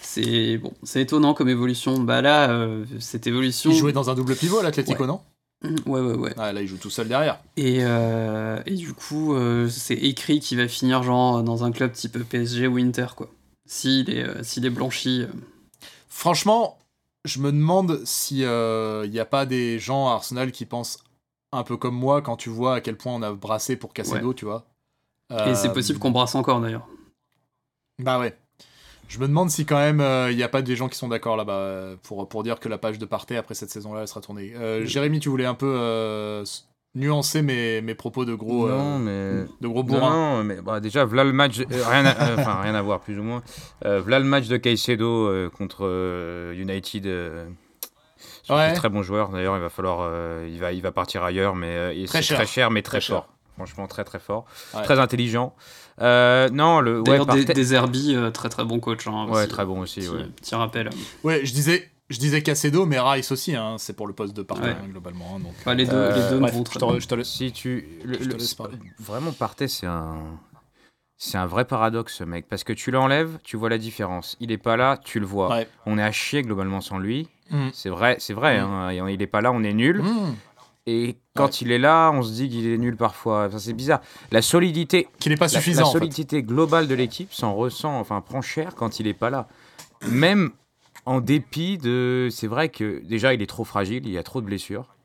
C'est 0.01 0.57
bon, 0.57 0.73
c'est 0.83 1.01
étonnant 1.01 1.33
comme 1.33 1.49
évolution. 1.49 1.99
Bah 1.99 2.21
là, 2.21 2.51
euh, 2.51 2.85
cette 2.99 3.25
évolution. 3.27 3.71
Il 3.71 3.77
jouait 3.77 3.93
dans 3.93 4.09
un 4.09 4.13
double 4.15 4.35
pivot 4.35 4.59
à 4.59 4.63
l'Atlético, 4.63 5.05
non? 5.07 5.21
Ouais, 5.63 5.99
ouais, 6.01 6.15
ouais. 6.15 6.33
Ah, 6.37 6.51
là, 6.53 6.61
il 6.61 6.67
joue 6.67 6.77
tout 6.77 6.89
seul 6.89 7.07
derrière. 7.07 7.39
Et, 7.55 7.79
euh, 7.81 8.61
et 8.65 8.75
du 8.75 8.93
coup, 8.93 9.35
euh, 9.35 9.69
c'est 9.69 9.93
écrit 9.95 10.39
qu'il 10.39 10.57
va 10.57 10.67
finir 10.67 11.03
genre 11.03 11.43
dans 11.43 11.63
un 11.63 11.71
club 11.71 11.91
type 11.91 12.17
PSG 12.27 12.67
ou 12.67 12.77
Inter, 12.77 13.07
quoi. 13.15 13.29
S'il 13.67 14.09
est, 14.09 14.23
euh, 14.23 14.41
s'il 14.43 14.65
est 14.65 14.71
blanchi. 14.71 15.21
euh. 15.21 15.27
Franchement, 16.09 16.79
je 17.25 17.39
me 17.39 17.51
demande 17.51 18.01
si 18.05 18.39
il 18.39 19.09
n'y 19.11 19.19
a 19.19 19.25
pas 19.29 19.45
des 19.45 19.77
gens 19.77 20.09
à 20.09 20.13
Arsenal 20.13 20.51
qui 20.51 20.65
pensent 20.65 20.99
un 21.51 21.63
peu 21.63 21.77
comme 21.77 21.95
moi 21.95 22.21
quand 22.21 22.37
tu 22.37 22.49
vois 22.49 22.75
à 22.75 22.81
quel 22.81 22.97
point 22.97 23.13
on 23.13 23.21
a 23.21 23.31
brassé 23.31 23.75
pour 23.75 23.93
Cassedo, 23.93 24.33
tu 24.33 24.45
vois. 24.45 24.65
Et 25.29 25.55
c'est 25.55 25.71
possible 25.73 25.99
qu'on 25.99 26.11
brasse 26.11 26.35
encore 26.35 26.59
d'ailleurs. 26.59 26.87
Bah 27.99 28.19
ouais. 28.19 28.35
Je 29.11 29.19
me 29.19 29.27
demande 29.27 29.49
si 29.49 29.65
quand 29.65 29.75
même 29.77 30.01
il 30.31 30.37
n'y 30.37 30.43
a 30.43 30.47
pas 30.47 30.61
des 30.61 30.77
gens 30.77 30.87
qui 30.87 30.97
sont 30.97 31.09
d'accord 31.09 31.35
là-bas 31.35 31.51
euh, 31.53 31.95
pour, 32.01 32.29
pour 32.29 32.43
dire 32.43 32.61
que 32.61 32.69
la 32.69 32.77
page 32.77 32.97
de 32.97 33.05
Partey 33.05 33.35
après 33.35 33.55
cette 33.55 33.69
saison-là 33.69 34.01
elle 34.01 34.07
sera 34.07 34.21
tournée. 34.21 34.53
Euh, 34.55 34.85
Jérémy, 34.85 35.19
tu 35.19 35.27
voulais 35.27 35.45
un 35.45 35.53
peu 35.53 35.73
euh, 35.77 36.45
nuancer 36.95 37.41
mes, 37.41 37.81
mes 37.81 37.93
propos 37.93 38.23
de 38.23 38.33
gros, 38.33 38.67
euh, 38.67 38.77
non, 38.77 38.99
mais. 38.99 39.45
de 39.59 39.67
gros 39.67 39.83
Non, 39.83 39.83
bourrins. 39.83 40.37
non, 40.37 40.43
mais 40.45 40.61
bah, 40.61 40.79
déjà, 40.79 41.03
voilà 41.03 41.25
le 41.25 41.33
match. 41.33 41.59
euh, 41.59 41.65
rien, 41.69 42.05
à, 42.05 42.29
euh, 42.29 42.35
enfin, 42.39 42.61
rien 42.61 42.73
à 42.73 42.81
voir, 42.81 43.01
plus 43.01 43.19
ou 43.19 43.23
moins. 43.23 43.43
Euh, 43.85 43.99
voilà 43.99 44.19
le 44.19 44.25
match 44.25 44.47
de 44.47 44.55
Caicedo 44.55 45.27
euh, 45.27 45.49
contre 45.49 45.79
euh, 45.81 46.53
United. 46.53 47.05
euh, 47.05 47.49
c'est 48.47 48.53
Ouais. 48.53 48.61
un 48.61 48.73
très 48.73 48.89
bon 48.89 49.03
joueur. 49.03 49.27
D'ailleurs, 49.29 49.57
il 49.57 49.61
va 49.61 49.69
falloir. 49.69 49.99
euh, 50.01 50.47
il, 50.49 50.59
va, 50.59 50.71
il 50.71 50.81
va 50.81 50.91
partir 50.93 51.21
ailleurs, 51.23 51.53
mais 51.55 51.67
euh, 51.67 52.05
c'est 52.07 52.21
cher. 52.21 52.37
très 52.37 52.45
cher, 52.47 52.71
mais 52.71 52.81
très, 52.81 52.99
Très 52.99 53.07
cher. 53.07 53.15
fort. 53.17 53.27
Franchement, 53.55 53.87
très 53.87 54.03
très 54.05 54.19
fort. 54.19 54.45
Ouais. 54.73 54.81
Très 54.83 54.97
intelligent. 54.99 55.53
Euh, 55.99 56.49
non, 56.49 56.79
le. 56.81 56.99
Ouais, 56.99 57.03
D'ailleurs, 57.03 57.25
des, 57.25 57.45
des 57.45 57.73
Herbie, 57.73 58.15
euh, 58.15 58.31
très 58.31 58.49
très 58.49 58.63
bon 58.65 58.79
coach. 58.79 59.07
Hein, 59.07 59.25
Ouais, 59.29 59.39
aussi. 59.41 59.47
très 59.47 59.65
bon 59.65 59.81
aussi. 59.81 59.99
Petit, 60.01 60.09
ouais. 60.09 60.25
petit 60.35 60.55
rappel. 60.55 60.89
Ouais, 61.23 61.45
je 61.45 61.53
disais, 61.53 61.89
je 62.09 62.17
disais 62.19 62.41
Cassedo, 62.41 62.85
mais 62.85 62.99
Rice 62.99 63.31
aussi, 63.31 63.55
hein, 63.55 63.75
c'est 63.77 63.95
pour 63.95 64.07
le 64.07 64.13
poste 64.13 64.35
de 64.35 64.41
Partey 64.41 64.65
Ouais. 64.67 64.71
hein, 64.71 64.87
globalement. 64.89 65.35
hein, 65.35 65.39
donc. 65.39 65.53
Enfin, 65.59 65.73
les 65.73 65.85
deux, 65.85 65.91
Euh, 65.95 66.15
les 66.23 66.29
deux 66.29 66.39
Bref, 66.39 66.53
vont 66.53 66.59
je 66.59 66.63
très 66.79 66.99
je 66.99 67.07
te 67.07 67.15
laisse. 67.15 67.29
Si 67.29 67.51
tu. 67.51 67.87
le- 68.05 68.13
Je 68.13 68.19
te 68.19 68.33
le- 68.33 68.37
laisse 68.37 68.53
parler. 68.53 68.77
Vraiment, 68.99 69.31
Partey, 69.31 69.67
c'est 69.67 69.87
un. 69.87 70.15
C'est 71.23 71.37
un 71.37 71.45
vrai 71.45 71.65
paradoxe, 71.65 72.15
ce 72.15 72.23
mec. 72.23 72.47
Parce 72.49 72.63
que 72.63 72.73
tu 72.73 72.89
l'enlèves, 72.89 73.37
tu 73.43 73.55
vois 73.55 73.69
la 73.69 73.77
différence. 73.77 74.35
Il 74.39 74.51
est 74.51 74.57
pas 74.57 74.75
là, 74.75 74.97
tu 75.03 75.19
le 75.19 75.25
vois. 75.27 75.49
Ouais. 75.51 75.67
On 75.85 75.99
est 75.99 76.03
à 76.03 76.11
chier 76.11 76.41
globalement 76.41 76.81
sans 76.81 76.97
lui. 76.97 77.29
Mm. 77.51 77.67
C'est 77.73 77.89
vrai, 77.89 78.15
c'est 78.19 78.33
vrai. 78.33 78.59
Mm. 78.59 78.63
hein. 78.65 79.09
Il 79.09 79.21
est 79.21 79.27
pas 79.27 79.41
là, 79.41 79.51
on 79.51 79.61
est 79.61 79.73
nul. 79.73 80.01
Mmh. 80.01 80.35
Et 80.87 81.17
quand 81.35 81.61
il 81.61 81.71
est 81.71 81.77
là, 81.77 82.11
on 82.11 82.23
se 82.23 82.31
dit 82.33 82.49
qu'il 82.49 82.67
est 82.67 82.77
nul 82.77 82.97
parfois. 82.97 83.45
Enfin, 83.45 83.59
c'est 83.59 83.73
bizarre. 83.73 84.01
La 84.31 84.41
solidité, 84.41 85.07
Qu'il 85.19 85.31
n'est 85.31 85.37
pas 85.37 85.45
la, 85.45 85.49
suffisant 85.49 85.81
la 85.81 85.87
en 85.87 85.91
fait. 85.91 85.99
solidité 85.99 86.41
globale 86.43 86.87
de 86.87 86.95
l'équipe 86.95 87.31
s'en 87.33 87.53
ressent, 87.53 87.99
enfin, 87.99 88.19
prend 88.21 88.41
cher 88.41 88.73
quand 88.75 88.99
il 88.99 89.05
est 89.07 89.13
pas 89.13 89.29
là. 89.29 89.47
Même 90.09 90.51
en 91.05 91.21
dépit 91.21 91.77
de. 91.77 92.29
C'est 92.31 92.47
vrai 92.47 92.69
que 92.69 92.99
déjà, 93.05 93.33
il 93.33 93.41
est 93.43 93.47
trop 93.47 93.63
fragile, 93.63 94.07
il 94.07 94.11
y 94.11 94.17
a 94.17 94.23
trop 94.23 94.41
de 94.41 94.45
blessures. 94.47 94.95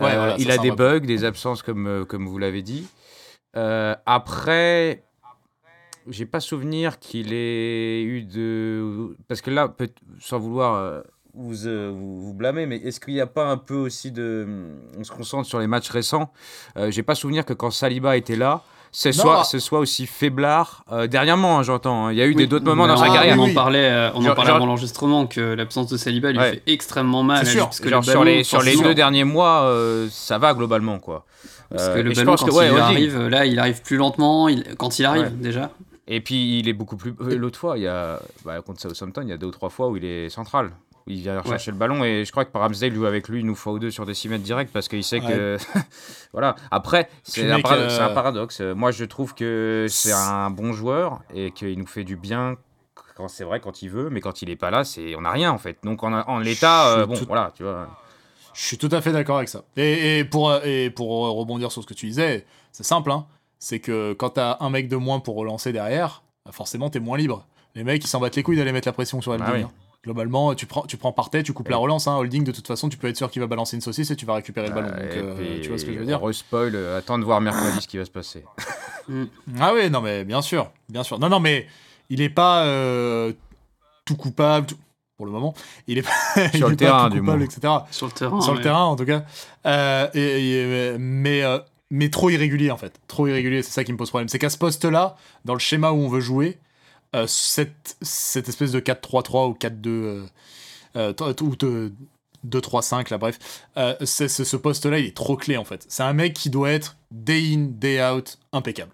Euh, 0.00 0.04
voilà, 0.04 0.36
il 0.38 0.50
a 0.50 0.58
des 0.58 0.70
bugs, 0.70 1.00
des 1.00 1.24
absences, 1.24 1.62
comme, 1.62 1.86
euh, 1.86 2.04
comme 2.04 2.26
vous 2.28 2.38
l'avez 2.38 2.62
dit. 2.62 2.86
Euh, 3.56 3.96
après, 4.06 5.02
j'ai 6.06 6.26
pas 6.26 6.40
souvenir 6.40 6.98
qu'il 6.98 7.32
ait 7.32 8.02
eu 8.02 8.22
de. 8.22 9.16
Parce 9.26 9.40
que 9.40 9.50
là, 9.50 9.68
peut- 9.68 9.88
sans 10.20 10.38
vouloir 10.38 10.74
euh, 10.74 11.00
vous, 11.34 11.66
euh, 11.66 11.90
vous, 11.94 12.20
vous 12.22 12.34
blâmer, 12.34 12.66
mais 12.66 12.76
est-ce 12.76 13.00
qu'il 13.00 13.14
n'y 13.14 13.20
a 13.20 13.26
pas 13.26 13.46
un 13.46 13.56
peu 13.56 13.74
aussi 13.76 14.10
de. 14.10 14.46
On 14.98 15.04
se 15.04 15.12
concentre 15.12 15.46
sur 15.48 15.58
les 15.60 15.66
matchs 15.66 15.90
récents? 15.90 16.32
Euh, 16.76 16.90
j'ai 16.90 17.02
pas 17.02 17.14
souvenir 17.14 17.44
que 17.44 17.52
quand 17.52 17.70
Saliba 17.70 18.16
était 18.16 18.36
là, 18.36 18.62
ce 18.90 19.08
Non. 19.08 19.12
soit, 19.14 19.44
ce 19.44 19.58
soit 19.58 19.78
aussi 19.78 20.06
faiblard. 20.06 20.84
Euh, 20.90 21.06
dernièrement, 21.06 21.58
hein, 21.58 21.62
j'entends. 21.62 22.06
hein. 22.06 22.12
Il 22.12 22.18
y 22.18 22.22
a 22.22 22.24
eu 22.26 22.30
Oui, 22.30 22.36
des 22.36 22.46
d'autres 22.46 22.64
moments 22.64 22.86
dans 22.86 22.96
sa 22.96 23.10
on- 23.10 23.12
carrière. 23.12 23.36
On 23.38 23.50
en 23.50 23.54
parlait, 23.54 23.84
euh, 23.90 24.10
on 24.14 24.24
en 24.24 24.34
parlait 24.34 24.46
genre- 24.46 24.56
avant 24.56 24.66
l'enregistrement 24.66 25.26
que 25.26 25.40
l'absence 25.40 25.88
de 25.88 25.96
Saliba 25.96 26.32
lui 26.32 26.38
Ouais. 26.38 26.52
fait 26.52 26.62
extrêmement 26.66 27.22
mal. 27.22 27.44
C'est 27.44 27.52
sûr. 27.52 27.64
Parce 27.64 27.80
que 27.80 27.88
Genre 27.90 28.00
le 28.00 28.06
sur 28.10 28.24
les, 28.24 28.44
sur 28.44 28.62
les 28.62 28.76
deux 28.76 28.94
derniers 28.94 29.24
mois, 29.24 29.62
euh, 29.64 30.08
ça 30.10 30.38
va 30.38 30.54
globalement, 30.54 30.98
quoi. 30.98 31.26
Parce 31.70 31.88
Euh, 31.88 31.94
que 31.96 32.00
le 32.00 32.12
ballon, 32.14 32.32
pense 32.32 32.40
quand 32.40 32.46
que, 32.46 32.52
ouais, 32.54 32.66
il 32.68 32.72
lui 32.72 32.80
Holding. 32.80 32.96
arrive, 32.96 33.28
là, 33.28 33.44
il 33.44 33.58
arrive 33.58 33.82
plus 33.82 33.98
lentement. 33.98 34.48
il- 34.48 34.64
Quand 34.76 34.98
il 34.98 35.04
arrive, 35.04 35.24
Ouais. 35.24 35.30
déjà. 35.32 35.70
Et 36.10 36.22
puis 36.22 36.58
il 36.60 36.66
est 36.68 36.72
beaucoup 36.72 36.96
plus. 36.96 37.12
L'autre 37.36 37.58
fois, 37.58 37.76
il 37.76 37.82
y 37.82 37.86
a 37.86 38.18
bah, 38.42 38.62
contre 38.62 38.80
Southampton, 38.80 39.20
il 39.22 39.28
y 39.28 39.32
a 39.32 39.36
deux 39.36 39.48
ou 39.48 39.50
trois 39.50 39.68
fois 39.68 39.88
où 39.88 39.98
il 39.98 40.04
est 40.06 40.30
central. 40.30 40.70
Où 41.08 41.10
il 41.10 41.20
vient 41.22 41.42
chercher 41.42 41.70
le 41.70 41.76
ballon 41.78 42.04
et 42.04 42.24
je 42.24 42.30
crois 42.30 42.44
que 42.44 42.50
par 42.50 42.60
Ramsdale 42.62 42.94
joue 42.94 43.06
avec 43.06 43.28
lui 43.28 43.40
une 43.40 43.54
fois 43.54 43.72
ou 43.72 43.78
deux 43.78 43.90
sur 43.90 44.04
des 44.04 44.12
6 44.14 44.28
mètres 44.28 44.44
directs 44.44 44.70
parce 44.72 44.88
qu'il 44.88 45.02
sait 45.02 45.20
que. 45.20 45.56
voilà. 46.32 46.54
Après, 46.70 47.08
c'est 47.22 47.50
un, 47.50 47.60
paradoxe, 47.60 47.92
euh, 47.92 47.96
c'est 47.96 48.02
un 48.02 48.14
paradoxe. 48.14 48.60
Moi, 48.60 48.90
je 48.90 49.04
trouve 49.04 49.34
que 49.34 49.86
c'est 49.88 50.12
un 50.12 50.50
bon 50.50 50.72
joueur 50.72 51.20
et 51.34 51.50
qu'il 51.50 51.78
nous 51.78 51.86
fait 51.86 52.04
du 52.04 52.16
bien 52.16 52.56
quand 53.16 53.26
c'est 53.28 53.42
vrai, 53.44 53.58
quand 53.60 53.82
il 53.82 53.88
veut, 53.90 54.10
mais 54.10 54.20
quand 54.20 54.42
il 54.42 54.50
est 54.50 54.56
pas 54.56 54.70
là, 54.70 54.84
c'est 54.84 55.16
on 55.16 55.22
n'a 55.22 55.30
rien 55.32 55.50
en 55.50 55.58
fait. 55.58 55.78
Donc 55.82 56.04
en, 56.04 56.12
en 56.12 56.38
l'état, 56.38 56.88
euh, 56.90 57.06
bon, 57.06 57.16
tout- 57.16 57.24
voilà, 57.26 57.52
tu 57.56 57.64
vois. 57.64 57.88
Je 58.54 58.62
suis 58.64 58.78
tout 58.78 58.88
à 58.92 59.00
fait 59.00 59.12
d'accord 59.12 59.36
avec 59.38 59.48
ça. 59.48 59.62
Et, 59.76 60.18
et 60.18 60.24
pour, 60.24 60.50
euh, 60.50 60.60
et 60.64 60.90
pour 60.90 61.10
rebondir 61.36 61.70
sur 61.72 61.82
ce 61.82 61.86
que 61.86 61.94
tu 61.94 62.06
disais, 62.06 62.44
c'est 62.72 62.84
simple, 62.84 63.10
hein. 63.10 63.26
C'est 63.60 63.80
que 63.80 64.12
quand 64.12 64.30
t'as 64.30 64.56
un 64.60 64.70
mec 64.70 64.88
de 64.88 64.96
moins 64.96 65.18
pour 65.20 65.34
relancer 65.36 65.72
derrière, 65.72 66.22
bah 66.44 66.52
forcément 66.52 66.90
t'es 66.90 67.00
moins 67.00 67.18
libre. 67.18 67.44
Les 67.74 67.82
mecs, 67.82 68.04
ils 68.04 68.08
s'en 68.08 68.20
battent 68.20 68.36
les 68.36 68.42
couilles 68.44 68.56
d'aller 68.56 68.70
mettre 68.72 68.86
la 68.88 68.92
pression 68.92 69.20
sur 69.20 69.32
Holding. 69.32 69.46
Ah 69.48 69.52
oui. 69.54 69.62
hein. 69.62 69.70
Globalement, 70.04 70.54
tu 70.54 70.64
prends, 70.66 70.82
tu 70.86 70.96
prends 70.96 71.12
par 71.12 71.28
tête, 71.28 71.44
tu 71.44 71.52
coupes 71.52 71.68
la 71.68 71.76
relance. 71.76 72.06
Hein. 72.06 72.16
Holding, 72.16 72.44
de 72.44 72.52
toute 72.52 72.66
façon, 72.66 72.88
tu 72.88 72.96
peux 72.96 73.08
être 73.08 73.16
sûr 73.16 73.30
qu'il 73.30 73.40
va 73.40 73.48
balancer 73.48 73.74
une 73.76 73.80
saucisse 73.82 74.10
et 74.12 74.16
tu 74.16 74.24
vas 74.26 74.34
récupérer 74.34 74.68
le 74.68 74.74
ballon. 74.74 74.88
Donc, 74.88 74.98
et 75.00 75.18
euh, 75.18 75.34
puis, 75.36 75.60
tu 75.60 75.68
vois 75.68 75.76
ce 75.78 75.84
que 75.84 75.92
je 75.92 75.98
veux 75.98 76.04
dire 76.06 76.22
on 76.22 76.26
respoil, 76.26 76.74
euh, 76.76 76.98
attends 76.98 77.18
de 77.18 77.24
voir 77.24 77.40
mercredi 77.40 77.80
ce 77.80 77.88
qui 77.88 77.98
va 77.98 78.04
se 78.04 78.10
passer. 78.10 78.44
Ah 79.58 79.72
oui, 79.74 79.88
non 79.90 80.02
mais 80.02 80.24
bien 80.24 80.42
sûr, 80.42 80.70
bien 80.90 81.02
sûr. 81.02 81.18
Non, 81.18 81.30
non, 81.30 81.40
mais 81.40 81.66
il 82.10 82.20
est 82.20 82.28
pas 82.28 82.64
euh, 82.64 83.32
tout 84.04 84.16
coupable, 84.16 84.66
tout- 84.66 84.76
pour 85.16 85.24
le 85.24 85.32
moment. 85.32 85.54
Il 85.86 85.96
est 85.98 86.02
pas, 86.02 86.10
il 86.52 86.58
Sur 86.58 86.66
est 86.68 86.70
le 86.72 86.76
pas 86.76 86.84
terrain, 86.84 87.08
tout 87.08 87.14
du 87.14 87.20
coupable, 87.20 87.42
etc. 87.42 87.72
Sur 87.90 88.06
le 88.06 88.12
terrain. 88.12 88.40
sur 88.42 88.54
le 88.54 88.60
terrain 88.60 88.84
en 88.84 88.96
tout 88.96 89.06
cas. 89.06 89.24
Euh, 89.66 90.08
et- 90.12 90.92
et- 90.92 90.98
mais, 90.98 91.42
mais 91.90 92.10
trop 92.10 92.28
irrégulier 92.28 92.70
en 92.70 92.76
fait. 92.76 93.00
Trop 93.08 93.26
irrégulier, 93.26 93.62
c'est 93.62 93.72
ça 93.72 93.82
qui 93.82 93.92
me 93.92 93.96
pose 93.96 94.10
problème. 94.10 94.28
C'est 94.28 94.38
qu'à 94.38 94.50
ce 94.50 94.58
poste-là, 94.58 95.16
dans 95.46 95.54
le 95.54 95.58
schéma 95.58 95.90
où 95.90 95.96
on 95.96 96.08
veut 96.08 96.20
jouer, 96.20 96.58
euh, 97.14 97.26
cette, 97.26 97.96
cette 98.02 98.48
espèce 98.48 98.72
de 98.72 98.80
4-3-3 98.80 99.50
ou 99.50 99.54
4-2 99.54 99.88
euh, 99.88 100.26
euh, 100.96 101.12
t- 101.12 101.42
ou 101.44 101.56
de 101.56 101.92
2-3-5 102.46 103.10
là, 103.10 103.18
bref, 103.18 103.38
euh, 103.76 103.94
ce 104.04 104.56
poste-là 104.56 104.98
il 104.98 105.06
est 105.06 105.16
trop 105.16 105.36
clé 105.36 105.56
en 105.56 105.64
fait. 105.64 105.84
C'est 105.88 106.02
un 106.02 106.12
mec 106.12 106.34
qui 106.34 106.50
doit 106.50 106.70
être 106.70 106.96
day 107.10 107.54
in, 107.54 107.68
day 107.70 108.02
out, 108.04 108.38
impeccable. 108.52 108.92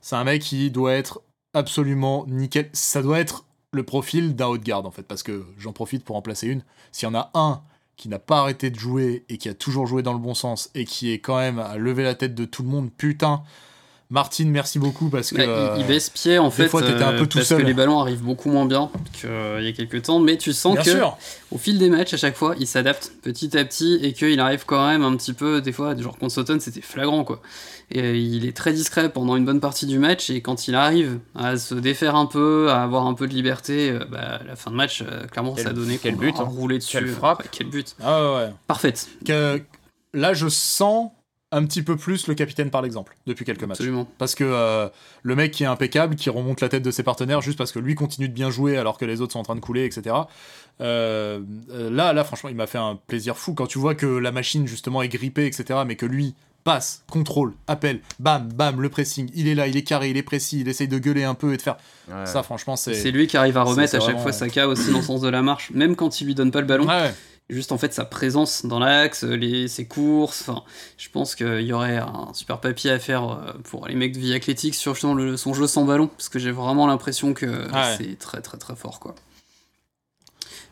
C'est 0.00 0.16
un 0.16 0.24
mec 0.24 0.42
qui 0.42 0.70
doit 0.70 0.92
être 0.92 1.20
absolument 1.52 2.24
nickel. 2.28 2.70
Ça 2.72 3.02
doit 3.02 3.18
être 3.18 3.44
le 3.72 3.82
profil 3.82 4.36
d'un 4.36 4.46
haut 4.46 4.58
de 4.58 4.62
garde 4.62 4.86
en 4.86 4.90
fait, 4.90 5.02
parce 5.02 5.22
que 5.22 5.44
j'en 5.58 5.72
profite 5.72 6.04
pour 6.04 6.16
en 6.16 6.22
placer 6.22 6.46
une. 6.46 6.62
S'il 6.92 7.08
y 7.08 7.10
en 7.10 7.14
a 7.14 7.30
un 7.34 7.60
qui 7.96 8.08
n'a 8.08 8.18
pas 8.18 8.40
arrêté 8.40 8.70
de 8.70 8.78
jouer 8.78 9.24
et 9.28 9.38
qui 9.38 9.48
a 9.48 9.54
toujours 9.54 9.86
joué 9.86 10.02
dans 10.02 10.12
le 10.12 10.18
bon 10.18 10.34
sens 10.34 10.70
et 10.74 10.84
qui 10.84 11.10
est 11.10 11.18
quand 11.18 11.38
même 11.38 11.58
à 11.58 11.76
lever 11.78 12.04
la 12.04 12.14
tête 12.14 12.34
de 12.34 12.44
tout 12.44 12.62
le 12.62 12.68
monde, 12.68 12.90
putain. 12.92 13.42
Martine, 14.08 14.50
merci 14.50 14.78
beaucoup 14.78 15.08
parce 15.10 15.30
que. 15.30 15.36
Bah, 15.36 15.42
il- 15.44 15.48
euh, 15.48 15.76
il, 15.80 15.86
baisse 15.86 16.10
pied 16.10 16.38
en 16.38 16.44
des 16.46 16.50
fait 16.54 16.68
fois, 16.68 16.80
t'étais 16.82 17.02
un 17.02 17.12
euh, 17.14 17.18
peu 17.18 17.26
tout 17.26 17.38
parce 17.38 17.48
seul. 17.48 17.62
que 17.62 17.66
les 17.66 17.74
ballons 17.74 17.98
arrivent 18.00 18.22
beaucoup 18.22 18.50
moins 18.50 18.64
bien 18.66 18.88
qu'il 19.12 19.28
y 19.64 19.68
a 19.68 19.72
quelques 19.72 20.02
temps 20.02 20.20
mais 20.20 20.36
tu 20.36 20.52
sens 20.52 20.74
bien 20.74 20.84
que 20.84 20.90
sûr. 20.90 21.18
au 21.50 21.58
fil 21.58 21.78
des 21.78 21.90
matchs 21.90 22.14
à 22.14 22.16
chaque 22.16 22.36
fois 22.36 22.54
il 22.60 22.66
s'adapte 22.68 23.10
petit 23.22 23.58
à 23.58 23.64
petit 23.64 23.98
et 24.02 24.12
qu'il 24.12 24.38
arrive 24.38 24.64
quand 24.64 24.86
même 24.86 25.02
un 25.02 25.16
petit 25.16 25.32
peu 25.32 25.60
des 25.60 25.72
fois 25.72 25.96
genre 25.96 26.16
contre 26.16 26.32
Sutton 26.32 26.58
c'était 26.60 26.82
flagrant 26.82 27.24
quoi 27.24 27.40
et 27.90 28.00
euh, 28.00 28.16
il 28.16 28.46
est 28.46 28.56
très 28.56 28.72
discret 28.72 29.08
pendant 29.12 29.34
une 29.36 29.44
bonne 29.44 29.60
partie 29.60 29.86
du 29.86 29.98
match 29.98 30.30
et 30.30 30.40
quand 30.40 30.68
il 30.68 30.74
arrive 30.76 31.18
à 31.34 31.56
se 31.56 31.74
défaire 31.74 32.14
un 32.14 32.26
peu 32.26 32.70
à 32.70 32.82
avoir 32.84 33.06
un 33.06 33.14
peu 33.14 33.26
de 33.26 33.34
liberté 33.34 33.90
euh, 33.90 34.04
bah, 34.08 34.38
à 34.40 34.44
la 34.44 34.54
fin 34.54 34.70
de 34.70 34.76
match 34.76 35.02
euh, 35.02 35.26
clairement 35.26 35.54
Quel- 35.54 35.64
ça 35.64 35.70
a 35.70 35.72
donné 35.72 35.98
quel 36.00 36.14
but, 36.14 36.36
a 36.36 36.42
hein. 36.42 36.44
roulé 36.44 36.78
dessus 36.78 36.96
Quelle 36.98 37.08
frappe. 37.08 37.40
Ouais, 37.40 37.48
quel 37.50 37.68
but 37.68 37.96
Ah 38.04 38.34
ouais. 38.34 38.50
parfaite 38.68 39.08
Que- 39.24 39.60
là, 40.14 40.32
je 40.32 40.48
sens 40.48 41.10
un 41.56 41.64
petit 41.64 41.82
peu 41.82 41.96
plus 41.96 42.26
le 42.26 42.34
capitaine 42.34 42.68
par 42.70 42.82
l'exemple 42.82 43.16
depuis 43.26 43.46
quelques 43.46 43.62
matchs. 43.62 43.78
absolument 43.80 44.06
Parce 44.18 44.34
que 44.34 44.44
euh, 44.44 44.88
le 45.22 45.34
mec 45.34 45.52
qui 45.52 45.62
est 45.62 45.66
impeccable, 45.66 46.14
qui 46.14 46.28
remonte 46.28 46.60
la 46.60 46.68
tête 46.68 46.82
de 46.82 46.90
ses 46.90 47.02
partenaires 47.02 47.40
juste 47.40 47.56
parce 47.56 47.72
que 47.72 47.78
lui 47.78 47.94
continue 47.94 48.28
de 48.28 48.34
bien 48.34 48.50
jouer 48.50 48.76
alors 48.76 48.98
que 48.98 49.06
les 49.06 49.22
autres 49.22 49.32
sont 49.32 49.38
en 49.38 49.42
train 49.42 49.54
de 49.54 49.60
couler, 49.60 49.86
etc. 49.86 50.14
Euh, 50.82 51.40
euh, 51.70 51.90
là, 51.90 52.12
là, 52.12 52.24
franchement, 52.24 52.50
il 52.50 52.56
m'a 52.56 52.66
fait 52.66 52.76
un 52.76 52.98
plaisir 53.06 53.38
fou 53.38 53.54
quand 53.54 53.66
tu 53.66 53.78
vois 53.78 53.94
que 53.94 54.04
la 54.04 54.32
machine 54.32 54.66
justement 54.66 55.00
est 55.00 55.08
grippée, 55.08 55.46
etc. 55.46 55.80
Mais 55.86 55.96
que 55.96 56.04
lui 56.04 56.34
passe, 56.62 57.04
contrôle, 57.10 57.54
appelle, 57.68 58.00
bam, 58.18 58.48
bam, 58.52 58.82
le 58.82 58.90
pressing, 58.90 59.30
il 59.34 59.48
est 59.48 59.54
là, 59.54 59.66
il 59.66 59.76
est 59.78 59.82
carré, 59.82 60.10
il 60.10 60.16
est 60.18 60.22
précis, 60.22 60.60
il 60.60 60.68
essaye 60.68 60.88
de 60.88 60.98
gueuler 60.98 61.24
un 61.24 61.34
peu 61.34 61.54
et 61.54 61.56
de 61.56 61.62
faire. 61.62 61.76
Ouais. 62.08 62.26
Ça, 62.26 62.42
franchement, 62.42 62.76
c'est. 62.76 62.92
c'est 62.92 63.12
lui 63.12 63.28
qui 63.28 63.36
arrive 63.38 63.56
à 63.56 63.62
remettre 63.62 63.94
à 63.94 64.00
chaque 64.00 64.08
vraiment- 64.10 64.20
fois 64.20 64.32
Saka 64.32 64.68
aussi 64.68 64.90
dans 64.90 64.98
le 64.98 65.04
sens 65.04 65.22
de 65.22 65.28
la 65.28 65.40
marche 65.42 65.70
même 65.70 65.96
quand 65.96 66.20
il 66.20 66.26
lui 66.26 66.34
donne 66.34 66.50
pas 66.50 66.60
le 66.60 66.66
ballon 66.66 66.84
Ouais, 66.86 67.00
ouais. 67.00 67.14
Juste 67.48 67.70
en 67.72 67.78
fait 67.78 67.92
sa 67.94 68.04
présence 68.04 68.66
dans 68.66 68.78
l'axe, 68.80 69.22
les, 69.22 69.68
ses 69.68 69.86
courses, 69.86 70.42
enfin, 70.48 70.62
je 70.98 71.08
pense 71.10 71.34
qu'il 71.36 71.62
y 71.62 71.72
aurait 71.72 71.98
un 71.98 72.30
super 72.34 72.60
papier 72.60 72.90
à 72.90 72.98
faire 72.98 73.28
euh, 73.30 73.52
pour 73.64 73.86
les 73.86 73.94
mecs 73.94 74.12
de 74.12 74.18
vie 74.18 74.34
athlétique 74.34 74.74
sur 74.74 74.94
justement 74.94 75.14
le- 75.14 75.36
son 75.36 75.54
jeu 75.54 75.66
sans 75.66 75.84
ballon, 75.84 76.08
parce 76.08 76.28
que 76.28 76.38
j'ai 76.38 76.50
vraiment 76.50 76.86
l'impression 76.86 77.34
que 77.34 77.46
Ouais. 77.46 77.94
c'est 77.98 78.18
très 78.18 78.40
très 78.42 78.58
très 78.58 78.74
fort 78.74 78.98
quoi. 79.00 79.14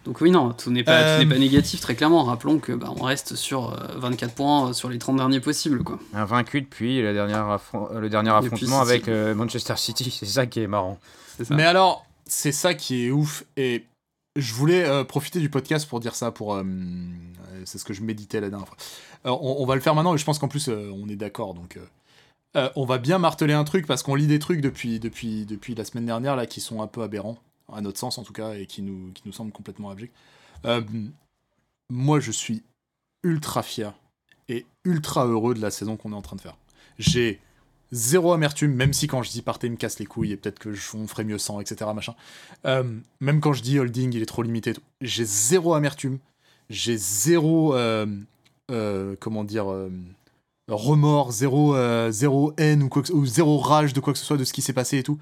Donc 0.04 0.20
oui 0.20 0.30
non, 0.30 0.52
tout 0.52 0.70
n'est 0.70 0.84
pas, 0.84 1.00
Euh, 1.00 1.16
tout 1.18 1.24
n'est 1.26 1.34
pas 1.34 1.38
négatif 1.40 1.80
très 1.80 1.94
clairement, 1.94 2.24
rappelons 2.24 2.58
que 2.58 2.72
bah, 2.72 2.92
on 2.94 3.02
reste 3.04 3.36
sur 3.36 3.72
euh, 3.72 3.86
24 3.96 4.34
points 4.34 4.68
euh, 4.68 4.72
sur 4.74 4.90
les 4.90 4.98
30 4.98 5.16
derniers 5.16 5.40
possibles 5.40 5.82
quoi. 5.82 5.98
Invaincu 6.12 6.60
depuis 6.60 7.00
la 7.02 7.14
dernière 7.14 7.46
affron- 7.48 7.90
le 7.98 8.08
dernier 8.10 8.30
Depuis 8.30 8.46
affrontement 8.54 8.80
City. 8.84 8.90
avec 8.92 9.08
euh, 9.08 9.34
Manchester 9.34 9.74
City, 9.76 10.10
c'est 10.20 10.26
ça 10.26 10.44
qui 10.46 10.60
est 10.60 10.66
marrant. 10.66 10.98
Ça. 11.42 11.54
Mais 11.54 11.64
alors, 11.64 12.04
c'est 12.26 12.52
ça 12.52 12.74
qui 12.74 13.06
est 13.06 13.10
ouf 13.10 13.44
et 13.56 13.86
je 14.36 14.54
voulais 14.54 14.84
euh, 14.84 15.04
profiter 15.04 15.40
du 15.40 15.48
podcast 15.48 15.88
pour 15.88 16.00
dire 16.00 16.14
ça, 16.14 16.30
pour 16.30 16.54
euh, 16.54 16.64
c'est 17.64 17.78
ce 17.78 17.84
que 17.84 17.94
je 17.94 18.02
méditais 18.02 18.40
la 18.40 18.50
dernière 18.50 18.68
fois. 18.68 18.76
On, 19.24 19.56
on, 19.58 19.66
va 19.66 19.74
le 19.74 19.80
faire 19.80 19.94
maintenant, 19.94 20.14
et 20.14 20.18
je 20.18 20.24
pense 20.24 20.38
qu'en 20.38 20.48
plus 20.48 20.68
on 20.68 21.08
est 21.08 21.16
d'accord, 21.16 21.54
donc 21.54 21.78
on 22.54 22.84
va 22.84 22.98
bien 22.98 23.18
marteler 23.18 23.54
un 23.54 23.64
truc 23.64 23.86
parce 23.86 24.02
qu'on 24.02 24.14
lit 24.14 24.26
des 24.26 24.38
trucs 24.38 24.60
depuis, 24.60 25.00
depuis, 25.00 25.44
depuis 25.44 25.74
la 25.74 25.84
semaine 25.84 26.06
dernière 26.06 26.36
là 26.36 26.46
qui 26.46 26.60
sont 26.60 26.82
un 26.82 26.86
peu 26.86 27.02
aberrants, 27.02 27.38
à 27.72 27.80
notre 27.80 27.98
sens 27.98 28.18
en 28.18 28.22
tout 28.22 28.32
cas, 28.32 28.54
et 28.54 28.66
qui 28.66 28.82
nous, 28.82 29.12
qui 29.12 29.22
nous 29.24 29.32
semblent 29.32 29.52
complètement 29.52 29.90
abjects. 29.90 30.12
moi, 31.90 32.20
je 32.20 32.30
suis 32.30 32.62
ultra 33.22 33.62
fier 33.62 33.94
et 34.48 34.66
ultra 34.84 35.26
heureux 35.26 35.54
de 35.54 35.60
la 35.60 35.70
saison 35.70 35.96
qu'on 35.96 36.12
est 36.12 36.16
en 36.16 36.22
train 36.22 36.36
de 36.36 36.40
faire. 36.40 36.56
J'ai 36.98 37.40
zéro 37.92 38.32
amertume, 38.32 38.74
même 38.74 38.92
si 38.92 39.06
quand 39.06 39.22
je 39.22 39.30
dis 39.30 39.42
partez 39.42 39.68
me 39.68 39.76
casse 39.76 39.98
les 39.98 40.06
couilles 40.06 40.32
et 40.32 40.36
peut-être 40.36 40.58
que 40.58 40.72
je, 40.72 40.96
on 40.96 41.06
ferait 41.06 41.24
mieux 41.24 41.38
sans, 41.38 41.60
etc. 41.60 41.90
Machin. 41.94 42.14
Euh, 42.66 42.98
même 43.20 43.40
quand 43.40 43.52
je 43.52 43.62
dis 43.62 43.78
holding, 43.78 44.12
il 44.14 44.22
est 44.22 44.26
trop 44.26 44.42
limité. 44.42 44.74
J'ai 45.00 45.24
zéro 45.24 45.74
amertume, 45.74 46.18
j'ai 46.70 46.96
zéro, 46.96 47.74
euh, 47.74 48.06
euh, 48.70 49.16
comment 49.20 49.44
dire, 49.44 49.66
remords, 50.68 51.32
zéro, 51.32 51.76
zéro 52.10 52.52
haine 52.56 52.88
ou, 53.12 53.26
zéro 53.26 53.58
rage 53.58 53.92
de 53.92 54.00
quoi 54.00 54.12
que 54.12 54.18
ce 54.18 54.24
soit 54.24 54.36
de 54.36 54.44
ce 54.44 54.52
qui 54.52 54.62
s'est 54.62 54.72
passé 54.72 54.98
et 54.98 55.02
tout. 55.02 55.18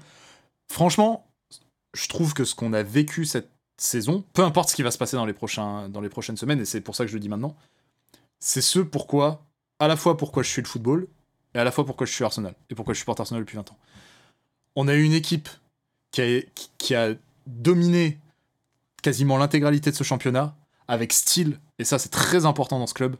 Franchement, 0.71 1.25
je 1.93 2.07
trouve 2.07 2.33
que 2.33 2.45
ce 2.45 2.55
qu'on 2.55 2.73
a 2.73 2.83
vécu 2.83 3.25
cette 3.25 3.49
saison, 3.77 4.23
peu 4.33 4.43
importe 4.43 4.69
ce 4.69 4.75
qui 4.75 4.83
va 4.83 4.91
se 4.91 4.97
passer 4.97 5.17
dans 5.17 5.25
les, 5.25 5.33
prochains, 5.33 5.89
dans 5.89 6.01
les 6.01 6.09
prochaines 6.09 6.37
semaines, 6.37 6.59
et 6.59 6.65
c'est 6.65 6.81
pour 6.81 6.95
ça 6.95 7.03
que 7.03 7.09
je 7.09 7.15
le 7.15 7.19
dis 7.19 7.29
maintenant, 7.29 7.55
c'est 8.39 8.61
ce 8.61 8.79
pourquoi, 8.79 9.45
à 9.79 9.87
la 9.87 9.95
fois 9.95 10.17
pourquoi 10.17 10.43
je 10.43 10.49
suis 10.49 10.61
le 10.61 10.67
football, 10.67 11.07
et 11.53 11.59
à 11.59 11.63
la 11.63 11.71
fois 11.71 11.85
pourquoi 11.85 12.05
je 12.07 12.13
suis 12.13 12.23
Arsenal 12.23 12.55
et 12.69 12.75
pourquoi 12.75 12.93
je 12.93 12.99
supporte 12.99 13.19
Arsenal 13.19 13.43
depuis 13.43 13.57
20 13.57 13.71
ans. 13.71 13.77
On 14.75 14.87
a 14.87 14.95
eu 14.95 15.03
une 15.03 15.13
équipe 15.13 15.49
qui 16.11 16.21
a, 16.21 16.41
qui 16.77 16.95
a 16.95 17.13
dominé 17.47 18.19
quasiment 19.01 19.37
l'intégralité 19.37 19.91
de 19.91 19.95
ce 19.95 20.03
championnat 20.03 20.55
avec 20.87 21.13
style, 21.13 21.59
et 21.79 21.83
ça 21.83 21.99
c'est 21.99 22.09
très 22.09 22.45
important 22.45 22.79
dans 22.79 22.87
ce 22.87 22.93
club, 22.93 23.15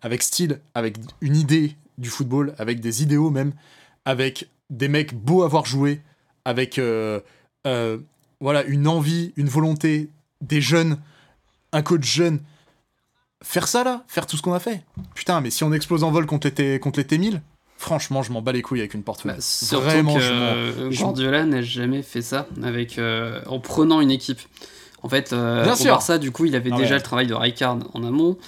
avec 0.00 0.22
style, 0.22 0.60
avec 0.74 0.96
une 1.20 1.36
idée 1.36 1.76
du 1.98 2.08
football, 2.08 2.54
avec 2.58 2.80
des 2.80 3.02
idéaux 3.02 3.30
même, 3.30 3.52
avec 4.04 4.48
des 4.70 4.88
mecs 4.88 5.14
beaux 5.14 5.42
à 5.42 5.48
voir 5.48 5.66
jouer, 5.66 6.00
avec 6.44 6.78
euh, 6.78 7.20
euh, 7.66 7.98
voilà 8.40 8.64
une 8.64 8.88
envie, 8.88 9.32
une 9.36 9.48
volonté, 9.48 10.10
des 10.40 10.60
jeunes, 10.60 11.00
un 11.72 11.82
coach 11.82 12.04
jeune. 12.04 12.40
Faire 13.42 13.68
ça 13.68 13.84
là, 13.84 14.04
faire 14.08 14.26
tout 14.26 14.36
ce 14.36 14.42
qu'on 14.42 14.52
a 14.52 14.60
fait. 14.60 14.84
Putain, 15.14 15.40
mais 15.40 15.50
si 15.50 15.64
on 15.64 15.72
explose 15.72 16.04
en 16.04 16.10
vol 16.10 16.26
contre 16.26 16.48
les, 16.56 16.78
contre 16.78 17.00
les 17.00 17.04
T1000, 17.04 17.40
franchement, 17.82 18.22
je 18.22 18.32
m'en 18.32 18.40
bats 18.40 18.52
les 18.52 18.62
couilles 18.62 18.80
avec 18.80 18.94
une 18.94 19.02
porte 19.02 19.26
bah, 19.26 19.34
Vraiment, 19.72 20.14
que 20.14 20.96
Guardiola 20.96 21.44
n'a 21.44 21.62
jamais 21.62 22.02
fait 22.02 22.22
ça 22.22 22.46
avec, 22.62 22.98
euh, 22.98 23.40
en 23.46 23.58
prenant 23.58 24.00
une 24.00 24.10
équipe. 24.10 24.40
En 25.02 25.08
fait, 25.08 25.32
euh, 25.32 25.64
Bien 25.64 25.74
au 25.74 25.84
Barça, 25.84 26.18
du 26.18 26.30
coup, 26.30 26.44
il 26.44 26.54
avait 26.54 26.70
déjà 26.70 26.94
le 26.94 27.02
travail 27.02 27.26
de 27.26 27.34
Rijkaard 27.34 27.78
en 27.92 28.04
amont. 28.04 28.38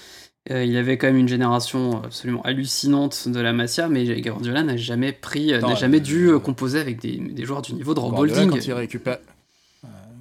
Euh, 0.51 0.65
il 0.65 0.77
avait 0.77 0.99
quand 0.99 1.09
même 1.09 1.17
une 1.17 1.29
génération 1.29 2.03
absolument 2.05 2.43
hallucinante 2.43 3.29
de 3.29 3.41
la 3.41 3.53
Masia, 3.53 3.89
mais 3.89 4.21
Guardiola 4.21 4.63
n'a 4.63 4.77
jamais 4.77 5.13
pris, 5.13 5.49
n'a 5.49 5.75
jamais 5.75 6.01
dû 6.01 6.31
composer 6.39 6.79
avec 6.79 7.01
des, 7.01 7.17
des, 7.17 7.45
joueurs 7.45 7.63
du 7.63 7.75
niveau 7.75 7.93
de 7.93 8.01
Rob 8.01 8.17
Holding. 8.17 8.51
Quand 8.51 8.65
il 8.65 8.73
récupère, 8.73 9.19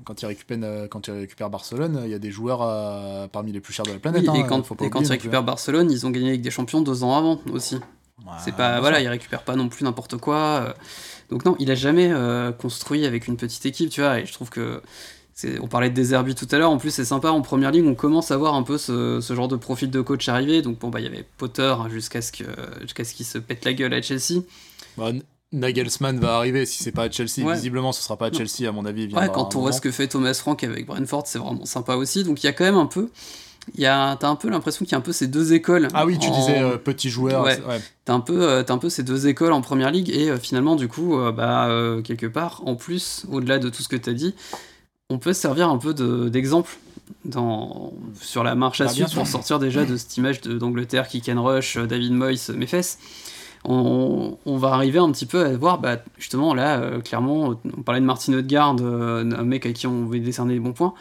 quand 0.05 0.22
il 0.22 0.26
récupère, 0.26 0.89
quand 0.89 1.07
il 1.07 1.11
récupère 1.11 1.49
Barcelone, 1.49 2.01
il 2.05 2.09
y 2.09 2.16
a 2.16 2.20
des 2.20 2.32
joueurs 2.32 3.30
parmi 3.30 3.51
les 3.51 3.59
plus 3.59 3.74
chers 3.74 3.86
de 3.86 3.91
la 3.91 3.99
planète. 3.99 4.24
et 4.24 4.30
hein, 4.30 4.45
quand, 4.47 4.82
et 4.82 4.89
quand 4.89 5.01
il 5.01 5.11
récupère 5.11 5.43
Barcelone, 5.43 5.91
ils 5.91 6.07
ont 6.07 6.09
gagné 6.09 6.30
avec 6.30 6.41
des 6.41 6.51
champions 6.51 6.82
deux 6.82 7.03
ans 7.03 7.16
avant 7.16 7.39
aussi 7.51 7.78
c'est 8.43 8.55
pas 8.55 8.80
voilà, 8.80 9.01
il 9.01 9.07
récupère 9.07 9.43
pas 9.43 9.55
non 9.55 9.69
plus 9.69 9.84
n'importe 9.84 10.17
quoi. 10.17 10.38
Euh. 10.38 10.74
Donc 11.30 11.45
non, 11.45 11.55
il 11.59 11.71
a 11.71 11.76
jamais 11.76 12.11
euh, 12.11 12.51
construit 12.51 13.05
avec 13.05 13.28
une 13.28 13.38
petite 13.38 13.65
équipe, 13.65 13.89
tu 13.89 14.01
vois. 14.01 14.19
Et 14.19 14.26
je 14.26 14.34
trouve 14.34 14.49
que 14.49 14.82
on 15.59 15.67
parlait 15.67 15.89
de 15.89 15.95
Deserbi 15.95 16.36
tout 16.36 16.47
à 16.51 16.57
l'heure. 16.57 16.69
En 16.69 16.78
plus, 16.78 16.91
c'est 16.91 17.05
sympa 17.05 17.30
en 17.30 17.41
première 17.41 17.71
ligue. 17.71 17.86
On 17.88 17.95
commence 17.95 18.32
à 18.32 18.38
voir 18.38 18.53
un 18.53 18.63
peu 18.63 18.78
ce, 18.78 19.19
genre 19.30 19.47
de 19.47 19.55
profil 19.55 19.89
de 19.89 20.01
coach 20.01 20.30
arriver. 20.30 20.61
Donc 20.61 20.80
bon 20.80 20.89
bah 20.89 20.99
il 20.99 21.03
y 21.03 21.07
avait 21.07 21.26
Potter 21.38 21.74
hein, 21.78 21.89
jusqu'à 21.89 22.21
ce 22.21 22.32
que 22.32 22.43
jusqu'à 22.82 23.03
ce 23.03 23.13
qu'il 23.13 23.26
se 23.26 23.38
pète 23.38 23.65
la 23.65 23.74
gueule 23.74 23.93
à 23.93 24.01
Chelsea. 24.01 24.41
Bah, 24.97 25.11
Nagelsmann 25.53 26.19
va 26.19 26.38
arriver 26.38 26.65
si 26.65 26.84
c'est 26.84 26.91
pas 26.91 27.03
à 27.03 27.11
Chelsea. 27.11 27.51
Visiblement, 27.53 27.91
ce 27.91 28.01
sera 28.01 28.17
pas 28.17 28.28
à 28.28 28.32
Chelsea 28.32 28.67
à 28.67 28.71
mon 28.71 28.86
avis. 28.86 29.07
Ouais, 29.13 29.30
quand 29.34 29.55
on 29.55 29.61
voit 29.61 29.71
ce 29.71 29.82
que 29.82 29.91
fait 29.91 30.07
Thomas 30.07 30.34
Frank 30.34 30.63
avec 30.63 30.86
Brentford, 30.86 31.28
c'est 31.28 31.39
vraiment 31.39 31.65
sympa 31.65 31.95
aussi. 31.95 32.24
Donc 32.24 32.43
il 32.43 32.47
y 32.47 32.49
a 32.49 32.53
quand 32.53 32.63
même 32.63 32.78
un 32.78 32.88
peu 32.88 33.09
t'as 33.78 34.28
un 34.28 34.36
peu 34.36 34.49
l'impression 34.49 34.86
qu'il 34.86 34.91
y 34.91 34.95
a 34.95 34.97
un 34.97 35.01
peu 35.01 35.11
ces 35.11 35.28
deux 35.28 35.53
écoles. 35.53 35.88
Ah 35.93 36.05
oui, 36.05 36.18
tu 36.18 36.30
disais 36.30 36.59
euh, 36.59 36.78
petit 36.78 37.09
joueur. 37.09 37.43
Ouais. 37.43 37.59
T'as 38.05 38.14
un 38.14 38.20
peu, 38.20 38.43
euh, 38.43 38.64
un 38.68 38.78
peu 38.78 38.89
ces 38.89 39.03
deux 39.03 39.28
écoles 39.28 39.53
en 39.53 39.61
première 39.61 39.91
ligue 39.91 40.09
et 40.09 40.30
euh, 40.30 40.38
finalement 40.38 40.76
du 40.76 40.88
coup, 40.88 41.18
bah 41.36 41.70
quelque 42.03 42.28
part, 42.28 42.61
en 42.66 42.76
plus, 42.76 43.26
au-delà 43.32 43.59
de 43.59 43.70
tout 43.70 43.84
ce 43.84 43.89
que 43.89 43.95
t'as 43.95 44.14
dit, 44.14 44.36
on 45.09 45.20
peut 45.20 45.34
se 45.34 45.41
servir 45.41 45.70
un 45.70 45.78
peu 45.78 45.93
d'exemple 46.30 46.78
dans 47.26 47.93
sur 48.20 48.43
la 48.43 48.55
marche 48.55 48.82
à 48.82 48.86
bah, 48.86 48.91
suivre 48.91 49.14
pour 49.14 49.28
sortir 49.28 49.59
déjà 49.59 49.86
de 49.86 49.97
cette 49.97 50.16
image 50.18 50.41
d'Angleterre 50.41 51.07
qui 51.07 51.22
can 51.22 51.41
rush, 51.43 51.78
David 51.78 52.14
Moyes, 52.14 52.49
Mefes. 52.55 52.97
On, 53.66 54.38
on, 54.45 54.57
va 54.57 54.74
arriver 54.74 54.99
un 54.99 55.09
petit 55.09 55.26
peu 55.26 55.45
à 55.45 55.55
voir, 55.55 55.80
bah, 55.80 55.97
justement, 56.18 56.53
là, 56.53 56.99
clairement, 56.99 57.57
on 57.78 57.82
parlait 57.82 58.01
de 58.01 58.05
Martin 58.05 58.34
Odegaard, 58.34 58.76
un 58.82 59.43
mec 59.43 59.66
à 59.66 59.72
qui 59.72 59.88
on 59.88 60.05
veut 60.05 60.20
décerner 60.20 60.55
des 60.55 60.59
bons 60.59 60.74
points. 60.74 60.93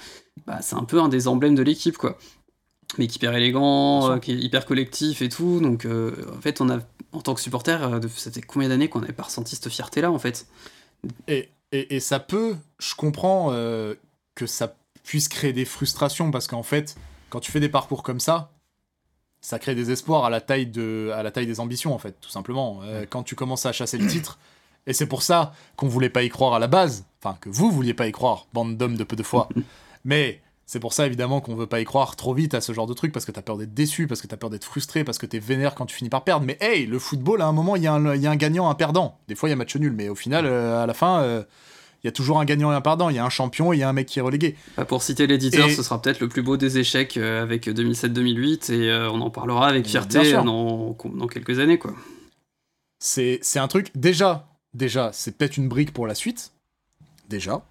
Bah, 0.46 0.58
c'est 0.60 0.76
un 0.76 0.84
peu 0.84 1.00
un 1.00 1.08
des 1.08 1.26
emblèmes 1.26 1.56
de 1.56 1.62
l'équipe, 1.62 1.98
quoi 1.98 2.18
mais 2.98 3.06
qui 3.06 3.14
est 3.14 3.16
hyper 3.16 3.34
élégant, 3.34 4.10
euh, 4.10 4.18
qui 4.18 4.32
est 4.32 4.36
hyper 4.36 4.66
collectif 4.66 5.22
et 5.22 5.28
tout. 5.28 5.60
Donc 5.60 5.84
euh, 5.84 6.26
en 6.36 6.40
fait, 6.40 6.60
on 6.60 6.68
a, 6.68 6.78
en 7.12 7.20
tant 7.20 7.34
que 7.34 7.40
supporter, 7.40 7.82
euh, 7.82 8.00
ça 8.14 8.30
fait 8.30 8.42
combien 8.42 8.68
d'années 8.68 8.88
qu'on 8.88 9.00
n'avait 9.00 9.12
pas 9.12 9.24
ressenti 9.24 9.56
cette 9.56 9.68
fierté-là 9.68 10.10
en 10.10 10.18
fait? 10.18 10.46
Et, 11.26 11.50
et, 11.72 11.96
et, 11.96 12.00
ça 12.00 12.20
peut, 12.20 12.56
je 12.78 12.94
comprends 12.94 13.48
que 14.34 14.46
ça 14.46 14.76
puisse 15.02 15.28
créer 15.28 15.52
des 15.52 15.64
frustrations 15.64 16.30
parce 16.30 16.46
qu'en 16.46 16.62
fait, 16.62 16.96
quand 17.28 17.40
tu 17.40 17.50
fais 17.50 17.58
des 17.58 17.68
parcours 17.68 18.04
comme 18.04 18.20
ça, 18.20 18.52
ça 19.40 19.58
crée 19.58 19.74
des 19.74 19.90
espoirs 19.90 20.24
à 20.24 20.30
la 20.30 20.40
taille, 20.40 20.66
de, 20.66 21.10
à 21.12 21.24
la 21.24 21.32
taille 21.32 21.46
des 21.46 21.58
ambitions 21.58 21.92
en 21.92 21.98
fait, 21.98 22.20
tout 22.20 22.30
simplement. 22.30 22.82
quand 23.10 23.24
tu 23.24 23.34
commences 23.34 23.66
à 23.66 23.72
chasser 23.72 23.98
le 23.98 24.06
titre, 24.06 24.38
et 24.86 24.92
c'est 24.92 25.06
pour 25.06 25.22
ça 25.22 25.54
qu'on 25.74 25.88
voulait 25.88 26.08
pas 26.08 26.22
y 26.22 26.28
croire 26.28 26.54
à 26.54 26.60
la 26.60 26.68
base, 26.68 27.04
enfin 27.20 27.36
que 27.40 27.48
vous 27.48 27.72
vouliez 27.72 27.94
pas 27.94 28.06
y 28.06 28.12
croire, 28.12 28.46
bande 28.52 28.76
d'hommes 28.76 28.96
de 28.96 29.04
peu 29.04 29.16
de 29.16 29.24
foi, 29.24 29.48
mais 30.04 30.40
c'est 30.66 30.80
pour 30.80 30.92
ça 30.92 31.06
évidemment 31.06 31.40
qu'on 31.40 31.54
veut 31.54 31.66
pas 31.66 31.80
y 31.80 31.84
croire 31.84 32.16
trop 32.16 32.34
vite 32.34 32.54
à 32.54 32.60
ce 32.60 32.72
genre 32.72 32.86
de 32.86 32.94
truc 32.94 33.12
parce 33.12 33.24
que 33.24 33.32
t'as 33.32 33.42
peur 33.42 33.58
d'être 33.58 33.74
déçu, 33.74 34.06
parce 34.06 34.22
que 34.22 34.26
t'as 34.26 34.36
peur 34.36 34.50
d'être 34.50 34.64
frustré, 34.64 35.04
parce 35.04 35.18
que 35.18 35.26
t'es 35.26 35.38
vénère 35.38 35.74
quand 35.74 35.86
tu 35.86 35.94
finis 35.94 36.10
par 36.10 36.24
perdre. 36.24 36.46
Mais 36.46 36.56
hey, 36.60 36.86
le 36.86 36.98
football, 36.98 37.42
à 37.42 37.46
un 37.46 37.52
moment, 37.52 37.76
il 37.76 37.82
y, 37.82 37.86
a 37.86 37.94
un 37.94 38.36
gagnant, 38.36 38.70
un 38.70 38.74
perdant. 38.74 39.18
Des 39.28 39.34
fois, 39.34 39.48
il 39.48 39.50
y 39.50 39.52
a 39.52 39.56
match 39.56 39.74
nul, 39.76 39.92
mais 39.92 40.08
au 40.08 40.14
final, 40.14 40.46
euh, 40.46 40.82
à 40.82 40.86
la 40.86 40.94
fin, 40.94 41.20
euh, 41.20 41.42
il 42.02 42.06
y 42.06 42.08
a 42.08 42.12
toujours 42.12 42.40
un 42.40 42.44
gagnant 42.44 42.72
et 42.72 42.74
un 42.74 42.80
perdant. 42.80 43.10
Il 43.10 43.16
y 43.16 43.18
a 43.18 43.24
un 43.24 43.30
champion 43.30 43.72
et 43.72 43.76
il 43.76 43.80
y 43.80 43.82
a 43.82 43.88
un 43.88 43.92
mec 43.92 44.06
qui 44.06 44.18
est 44.18 44.22
relégué. 44.22 44.56
Bah, 44.76 44.84
pour 44.84 45.02
citer 45.02 45.26
l'éditeur, 45.26 45.68
ce 45.68 45.82
sera 45.82 46.00
peut-être 46.00 46.20
le 46.20 46.28
plus 46.28 46.42
beau 46.42 46.56
des 46.56 46.78
échecs 46.78 47.16
euh, 47.16 47.42
avec 47.42 47.66
2007-2008 47.66 48.72
et 48.72 49.08
on 49.12 49.20
en 49.20 49.30
parlera 49.30 49.68
avec 49.68 49.86
fierté 49.86 50.32
dans, 50.32 50.96
dans, 51.04 51.26
quelques 51.26 51.58
années. 51.58 51.78
quoi. 51.78 51.92
C'est 52.98 53.40
un 53.56 53.68
truc, 53.68 53.90
déjà, 53.94 54.48
déjà 54.74 55.10
c'est 55.12 55.36
peut-être 55.36 55.56
une 55.56 55.68
brique 55.68 55.92
pour 55.92 56.06
la 56.06 56.14
suite. 56.14 56.52
Déjà. 57.28 57.62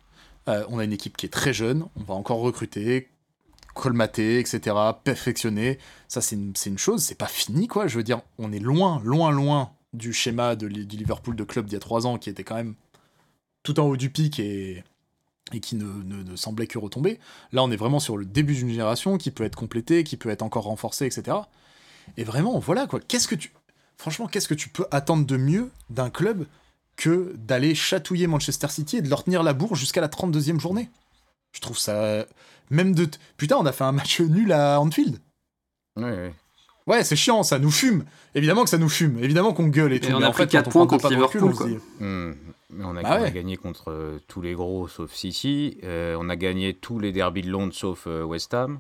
Euh, 0.48 0.66
on 0.70 0.80
a 0.80 0.84
une 0.84 0.94
équipe 0.94 1.18
qui 1.18 1.26
est 1.26 1.30
très 1.30 1.54
jeune, 1.54 1.86
on 1.96 2.04
va 2.04 2.14
encore 2.14 2.40
recruter, 2.40 3.10
colmater, 3.74 4.40
etc., 4.40 4.76
perfectionner. 5.04 5.78
Ça, 6.08 6.22
c'est 6.22 6.36
une, 6.36 6.78
chose, 6.78 7.02
c'est 7.04 7.16
pas 7.16 7.28
fini, 7.28 7.68
quoi. 7.68 7.88
Je 7.88 7.98
veux 7.98 8.04
dire, 8.04 8.22
on 8.38 8.52
est 8.52 8.60
loin, 8.60 9.02
loin, 9.04 9.32
loin 9.32 9.72
du 9.94 10.14
schéma 10.14 10.56
du 10.56 10.68
Liverpool 10.70 11.36
de 11.36 11.44
club 11.44 11.66
d'il 11.66 11.74
y 11.74 11.78
a 11.78 11.80
trois 11.80 12.08
ans, 12.08 12.18
qui 12.18 12.30
était 12.30 12.44
quand 12.44 12.56
même 12.56 12.76
tout 13.64 13.80
en 13.80 13.84
haut 13.84 13.98
du 13.98 14.10
pic 14.10 14.40
et, 14.40 14.84
et 15.54 15.60
qui 15.60 15.76
ne, 15.76 16.36
semblait 16.36 16.68
que 16.68 16.78
retomber. 16.78 17.20
Là, 17.52 17.64
on 17.64 17.72
est 17.72 17.78
vraiment 17.78 18.00
sur 18.00 18.18
le 18.18 18.26
début 18.26 18.56
d'une 18.56 18.70
génération 18.70 19.18
qui 19.18 19.32
peut 19.32 19.44
être 19.44 19.56
complétée, 19.56 20.04
qui 20.04 20.18
peut 20.18 20.30
être 20.30 20.42
encore 20.42 20.64
renforcée, 20.64 21.06
etc. 21.06 21.38
Et 22.18 22.24
vraiment, 22.24 22.58
voilà, 22.60 22.88
quoi. 22.88 23.00
Qu'est-ce 23.00 23.28
que 23.28 23.36
tu... 23.36 23.52
Franchement, 23.98 24.28
qu'est-ce 24.28 24.48
que 24.48 24.56
tu 24.56 24.70
peux 24.70 24.86
attendre 24.90 25.26
de 25.26 25.38
mieux 25.38 25.70
d'un 25.90 26.10
club 26.10 26.48
que 27.02 27.34
d'aller 27.36 27.74
chatouiller 27.74 28.28
Manchester 28.28 28.68
City 28.68 28.98
et 28.98 29.02
de 29.02 29.10
leur 29.10 29.24
tenir 29.24 29.42
la 29.42 29.54
bourre 29.54 29.76
jusqu'à 29.76 30.02
la 30.02 30.08
32e 30.08 30.60
journée. 30.60 30.88
Je 31.52 31.60
trouve 31.60 31.78
ça. 31.78 32.26
Même 32.70 32.94
de. 32.94 33.08
Putain, 33.38 33.58
on 33.58 33.66
a 33.66 33.72
fait 33.72 33.84
un 33.84 33.92
match 33.92 34.22
nul 34.22 34.54
à 34.54 34.80
Anfield. 34.80 35.18
Ouais, 35.98 37.04
c'est 37.04 37.16
chiant, 37.16 37.42
ça 37.42 37.58
nous 37.58 37.72
fume. 37.72 38.06
Évidemment 38.36 38.64
que 38.64 38.70
ça 38.70 38.78
nous 38.78 38.90
fume. 38.90 39.18
Évidemment 39.20 39.54
qu'on 39.54 39.68
gueule 39.68 39.94
et, 39.94 40.00
tout. 40.00 40.12
On 40.12 40.22
a 40.22 40.30
pris 40.30 40.48
4 40.48 40.70
points 40.70 40.86
contre 40.86 41.10
Liverpool. 41.10 41.54
On 42.80 42.96
a, 42.96 43.02
bah 43.02 43.30
gagné 43.32 43.58
contre 43.58 43.92
euh, 43.92 44.20
tous 44.30 44.42
les 44.42 44.54
gros 44.54 44.88
sauf 44.88 45.12
City. 45.14 45.78
Euh, 45.84 46.16
on 46.18 46.30
a 46.30 46.38
gagné 46.38 46.74
tous 46.74 47.00
les 47.00 47.12
derbys 47.12 47.42
de 47.42 47.50
Londres 47.50 47.74
sauf 47.74 48.06
euh, 48.08 48.24
West 48.24 48.54
Ham. 48.54 48.80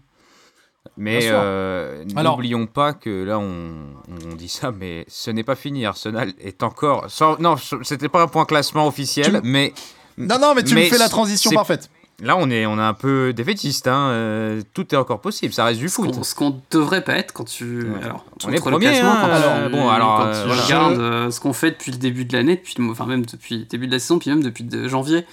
Mais 0.97 1.19
euh, 1.23 2.03
n'oublions 2.05 2.65
pas 2.65 2.93
que 2.93 3.23
là, 3.23 3.39
on, 3.39 4.35
dit 4.35 4.49
ça, 4.49 4.71
mais 4.71 5.05
ce 5.07 5.31
n'est 5.31 5.43
pas 5.43 5.55
fini. 5.55 5.85
Arsenal 5.85 6.33
est 6.39 6.63
encore. 6.63 7.09
Sans, 7.09 7.39
non, 7.39 7.55
c'était 7.83 8.09
pas 8.09 8.23
un 8.23 8.27
point 8.27 8.45
classement 8.45 8.87
officiel, 8.87 9.41
mais. 9.43 9.73
Non, 10.17 10.37
non, 10.39 10.53
mais 10.55 10.63
tu 10.63 10.75
me 10.75 10.81
fais 10.85 10.97
la 10.97 11.09
transition 11.09 11.51
parfaite. 11.51 11.89
Là, 12.19 12.37
on 12.37 12.51
est, 12.51 12.67
on 12.67 12.77
est 12.77 12.83
un 12.83 12.93
peu 12.93 13.33
défaitiste. 13.33 13.87
Hein. 13.87 14.09
Euh, 14.09 14.61
tout 14.75 14.93
est 14.93 14.97
encore 14.97 15.21
possible. 15.21 15.53
Ça 15.53 15.65
reste 15.65 15.79
du 15.79 15.89
foot. 15.89 16.23
Ce 16.23 16.35
qu'on 16.35 16.61
devrait 16.69 17.03
pas 17.03 17.15
être 17.15 17.33
quand 17.33 17.45
tu. 17.45 17.87
Alors, 18.03 18.25
on 18.45 18.51
est 18.51 18.59
premier. 18.59 18.99
Hein, 18.99 19.17
quand, 19.21 19.31
alors, 19.31 19.69
bon, 19.71 19.89
alors, 19.89 20.17
quand 20.17 20.31
tu 20.31 20.49
euh, 20.49 20.63
regardes 20.63 21.31
ce 21.31 21.39
qu'on 21.39 21.53
fait 21.53 21.71
depuis 21.71 21.91
le 21.91 21.97
début 21.97 22.25
de 22.25 22.37
l'année, 22.37 22.57
depuis, 22.57 22.75
enfin 22.89 23.07
même 23.07 23.25
depuis 23.25 23.59
le 23.59 23.65
début 23.65 23.87
de 23.87 23.93
la 23.93 23.99
saison, 23.99 24.19
puis 24.19 24.29
même 24.29 24.43
depuis 24.43 24.67
janvier 24.87 25.25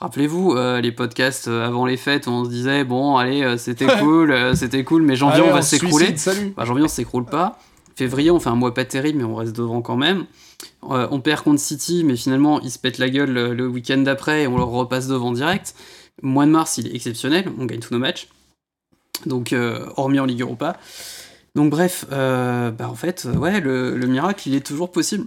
Rappelez-vous 0.00 0.52
euh, 0.52 0.80
les 0.80 0.92
podcasts 0.92 1.48
euh, 1.48 1.66
avant 1.66 1.84
les 1.84 1.98
fêtes 1.98 2.26
on 2.26 2.44
se 2.44 2.48
disait 2.50 2.84
bon 2.84 3.16
allez 3.18 3.42
euh, 3.42 3.58
c'était 3.58 3.86
cool, 3.98 4.32
euh, 4.32 4.54
c'était 4.54 4.82
cool, 4.82 5.02
mais 5.02 5.14
janvier 5.14 5.40
Allez, 5.42 5.50
on 5.50 5.54
va 5.54 5.60
s'écrouler. 5.62 6.14
Bah, 6.56 6.64
janvier 6.64 6.84
on 6.84 6.88
s'écroule 6.88 7.26
pas. 7.26 7.58
Février 7.96 8.30
on 8.30 8.40
fait 8.40 8.48
un 8.48 8.54
mois 8.54 8.72
pas 8.72 8.86
terrible 8.86 9.18
mais 9.18 9.24
on 9.24 9.34
reste 9.34 9.54
devant 9.54 9.82
quand 9.82 9.96
même. 9.98 10.24
Euh, 10.90 11.06
on 11.10 11.20
perd 11.20 11.42
contre 11.44 11.60
City 11.60 12.02
mais 12.02 12.16
finalement 12.16 12.60
ils 12.62 12.70
se 12.70 12.78
pètent 12.78 12.96
la 12.96 13.10
gueule 13.10 13.30
le, 13.30 13.52
le 13.52 13.68
week-end 13.68 13.98
d'après 13.98 14.44
et 14.44 14.46
on 14.46 14.56
leur 14.56 14.68
repasse 14.68 15.06
devant 15.06 15.32
direct. 15.32 15.74
Mois 16.22 16.46
de 16.46 16.50
mars 16.50 16.78
il 16.78 16.86
est 16.86 16.94
exceptionnel, 16.94 17.50
on 17.58 17.66
gagne 17.66 17.80
tous 17.80 17.92
nos 17.92 18.00
matchs. 18.00 18.28
Donc 19.26 19.52
euh, 19.52 19.84
hormis 19.96 20.18
en 20.18 20.24
Ligue 20.24 20.40
Europa. 20.40 20.78
Donc 21.54 21.68
bref, 21.70 22.06
euh, 22.10 22.70
bah 22.70 22.88
en 22.88 22.94
fait 22.94 23.26
euh, 23.26 23.36
ouais 23.36 23.60
le, 23.60 23.96
le 23.98 24.06
miracle 24.06 24.48
il 24.48 24.54
est 24.54 24.64
toujours 24.66 24.90
possible. 24.90 25.26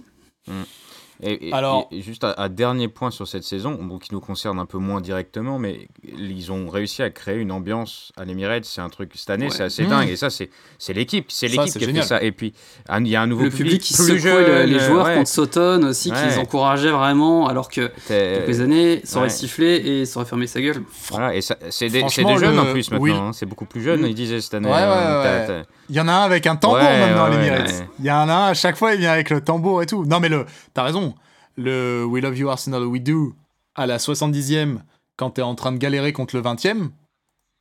Et, 1.22 1.48
et- 1.48 1.52
Alors- 1.52 1.88
et 1.92 2.00
juste 2.02 2.24
un, 2.24 2.48
dernier 2.48 2.88
point 2.88 3.10
sur 3.10 3.26
cette 3.28 3.44
saison, 3.44 3.78
bon, 3.80 3.98
qui 3.98 4.12
nous 4.12 4.20
concerne 4.20 4.58
un 4.58 4.66
peu 4.66 4.78
moins 4.78 5.00
directement, 5.00 5.58
mais 5.58 5.88
ils 6.02 6.50
ont 6.52 6.68
réussi 6.68 7.02
à 7.02 7.10
créer 7.10 7.36
une 7.38 7.52
ambiance 7.52 8.12
à 8.16 8.24
l'Emirates. 8.24 8.64
C'est 8.64 8.80
un 8.80 8.88
truc 8.88 9.12
cette 9.14 9.30
année, 9.30 9.46
Ouais. 9.46 9.50
c'est 9.50 9.62
assez 9.62 9.84
Mmh. 9.84 9.88
dingue. 9.88 10.08
Et 10.10 10.16
ça, 10.16 10.30
c'est 10.30 10.50
c'est 10.78 10.92
l'équipe, 10.92 11.26
c'est 11.30 11.46
l'équipe 11.48 11.72
qui 11.78 11.84
a 11.84 11.92
fait 11.92 12.02
ça. 12.02 12.22
Et 12.22 12.32
puis 12.32 12.52
il 13.00 13.08
y 13.08 13.16
a 13.16 13.22
un 13.22 13.26
nouveau 13.26 13.44
le 13.44 13.50
public 13.50 13.80
qui 13.80 13.94
plus 13.94 14.18
jeune, 14.18 14.44
le- 14.44 14.64
les 14.64 14.78
joueurs 14.80 15.06
ouais. 15.06 15.14
contre 15.16 15.28
Sauton 15.28 15.82
aussi, 15.84 16.10
Ouais. 16.10 16.16
qu'ils 16.28 16.38
encourageaient 16.40 16.90
vraiment, 16.90 17.46
alors 17.48 17.68
que 17.70 17.90
quelques 18.08 18.60
années, 18.60 19.00
ça 19.04 19.18
aurait 19.18 19.26
ouais. 19.26 19.30
sifflé 19.30 19.76
et 19.76 20.04
ça 20.06 20.18
aurait 20.20 20.28
fermé 20.28 20.46
sa 20.46 20.60
gueule. 20.60 20.82
Voilà, 21.10 21.34
et 21.34 21.40
c'est 21.42 21.88
des, 21.88 22.02
des 22.02 22.08
jeunes 22.08 22.54
le- 22.56 22.60
en 22.60 22.66
plus 22.72 22.90
maintenant. 22.90 23.02
oui. 23.04 23.12
hein, 23.12 23.30
c'est 23.32 23.46
beaucoup 23.46 23.66
plus 23.66 23.82
jeune, 23.82 24.04
ils 24.06 24.14
disaient 24.14 24.40
cette 24.40 24.54
année. 24.54 24.70
Hein, 24.70 25.62
Il 25.88 25.94
y 25.96 26.00
en 26.00 26.08
a 26.08 26.12
un 26.12 26.22
avec 26.22 26.46
un 26.46 26.56
tambour 26.56 26.78
Ouais, 26.78 27.00
maintenant, 27.00 27.24
ouais. 27.36 27.86
Il 27.98 28.04
y 28.04 28.10
en 28.10 28.28
a 28.28 28.32
un 28.34 28.46
à 28.48 28.54
chaque 28.54 28.76
fois, 28.76 28.94
il 28.94 29.00
vient 29.00 29.12
avec 29.12 29.30
le 29.30 29.40
tambour 29.42 29.82
et 29.82 29.86
tout. 29.86 30.04
Non, 30.06 30.20
mais 30.20 30.28
le, 30.28 30.46
t'as 30.72 30.82
raison. 30.82 31.14
Le 31.56 32.04
We 32.04 32.22
Love 32.22 32.36
You 32.38 32.48
Arsenal 32.48 32.84
We 32.86 33.02
Do 33.02 33.34
à 33.74 33.86
la 33.86 33.98
70e, 33.98 34.78
quand 35.16 35.30
t'es 35.30 35.42
en 35.42 35.54
train 35.54 35.72
de 35.72 35.78
galérer 35.78 36.12
contre 36.12 36.36
le 36.36 36.42
20e, 36.42 36.90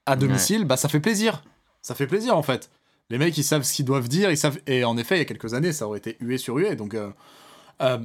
à 0.06 0.16
domicile, 0.16 0.66
bah 0.66 0.78
ça 0.78 0.90
fait 0.90 1.00
plaisir. 1.00 1.44
Ça 1.82 1.96
fait 1.96 2.08
plaisir 2.08 2.38
en 2.38 2.44
fait. 2.44 2.70
Les 3.10 3.18
mecs, 3.18 3.38
ils 3.38 3.44
savent 3.44 3.64
ce 3.64 3.74
qu'ils 3.74 3.86
doivent 3.86 4.08
dire, 4.08 4.32
ils 4.32 4.38
savent. 4.38 4.60
Et 4.68 4.84
en 4.86 4.98
effet, 4.98 5.16
il 5.16 5.20
y 5.20 5.22
a 5.22 5.26
quelques 5.26 5.54
années, 5.54 5.74
ça 5.74 5.86
aurait 5.88 6.00
été 6.00 6.18
hué 6.20 6.38
sur 6.38 6.56
hué. 6.58 6.76
Donc, 6.76 6.94
euh, 6.94 7.12
euh, 7.82 8.00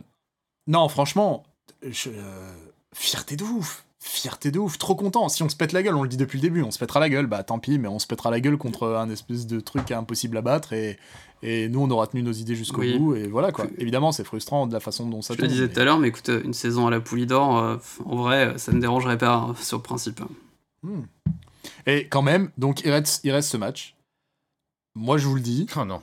non, 0.66 0.88
franchement, 0.88 1.44
je- 1.82 2.10
euh, 2.10 2.52
fierté 2.94 3.36
de 3.36 3.44
ouf. 3.44 3.84
Fierté 4.00 4.50
de 4.52 4.58
ouf, 4.60 4.78
trop 4.78 4.94
content. 4.94 5.28
Si 5.28 5.42
on 5.42 5.48
se 5.48 5.56
pète 5.56 5.72
la 5.72 5.82
gueule, 5.82 5.96
on 5.96 6.02
le 6.02 6.08
dit 6.08 6.16
depuis 6.16 6.36
le 6.38 6.42
début, 6.42 6.62
on 6.62 6.70
se 6.70 6.78
pètera 6.78 7.00
la 7.00 7.08
gueule, 7.08 7.26
bah 7.26 7.42
tant 7.42 7.58
pis, 7.58 7.78
mais 7.78 7.88
on 7.88 7.98
se 7.98 8.06
pètera 8.06 8.30
la 8.30 8.38
gueule 8.40 8.56
contre 8.56 8.86
un 8.96 9.10
espèce 9.10 9.46
de 9.46 9.58
truc 9.58 9.90
impossible 9.90 10.36
à 10.36 10.40
battre 10.42 10.72
et, 10.72 10.98
et 11.42 11.68
nous 11.68 11.80
on 11.80 11.90
aura 11.90 12.06
tenu 12.06 12.22
nos 12.22 12.30
idées 12.32 12.54
jusqu'au 12.54 12.82
Oui. 12.82 12.96
bout 12.96 13.16
et 13.16 13.26
voilà 13.26 13.50
quoi. 13.50 13.66
Évidemment, 13.76 14.12
c'est 14.12 14.22
frustrant 14.22 14.68
de 14.68 14.72
la 14.72 14.78
façon 14.80 15.06
dont 15.08 15.20
ça 15.20 15.34
Je 15.36 15.42
le 15.42 15.48
disais 15.48 15.66
mais- 15.66 15.72
tout 15.72 15.80
à 15.80 15.84
l'heure, 15.84 15.98
mais 15.98 16.08
écoute, 16.08 16.30
une 16.44 16.54
saison 16.54 16.86
à 16.86 16.90
la 16.90 17.00
Poulidor, 17.00 17.58
euh, 17.58 17.76
en 18.04 18.16
vrai, 18.16 18.54
ça 18.56 18.70
ne 18.72 18.80
dérangerait 18.80 19.18
pas 19.18 19.34
hein, 19.34 19.54
sur 19.60 19.78
le 19.78 19.82
principe. 19.82 20.20
Hmm. 20.84 21.02
Et 21.86 22.06
quand 22.08 22.22
même, 22.22 22.50
donc 22.56 22.82
il 22.84 22.90
reste, 22.92 23.20
il 23.24 23.32
reste 23.32 23.50
ce 23.50 23.56
match. 23.56 23.96
Moi 24.94 25.18
je 25.18 25.26
vous 25.26 25.34
le 25.34 25.40
dis, 25.40 25.66
Oh 25.76 25.84
non. 25.84 26.00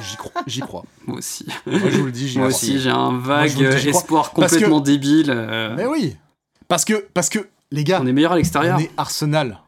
j'y 0.00 0.16
crois. 0.16 0.42
J'y 0.46 0.60
crois. 0.60 0.84
Moi 1.08 1.18
aussi. 1.18 1.46
Moi 1.66 1.90
je 1.90 1.98
vous 1.98 2.06
le 2.06 2.12
dis, 2.12 2.28
j'y 2.28 2.38
Moi 2.38 2.46
aussi, 2.48 2.78
j'ai 2.78 2.90
un 2.90 3.18
vague 3.18 3.50
dis, 3.50 3.64
crois. 3.64 3.74
espoir 3.74 4.30
que- 4.30 4.36
complètement 4.42 4.80
débile. 4.80 5.30
euh, 5.30 5.74
Mais 5.76 5.86
oui 5.86 6.16
Parce 6.70 6.84
que, 6.84 7.06
parce 7.12 7.28
que 7.28 7.48
les 7.72 7.82
gars, 7.84 8.00
on 8.00 8.06
est 8.06 8.12
meilleur 8.12 8.32
à 8.32 8.36
l'extérieur. 8.36 8.76
On 8.78 8.80
est 8.80 8.90
Arsenal. 8.96 9.58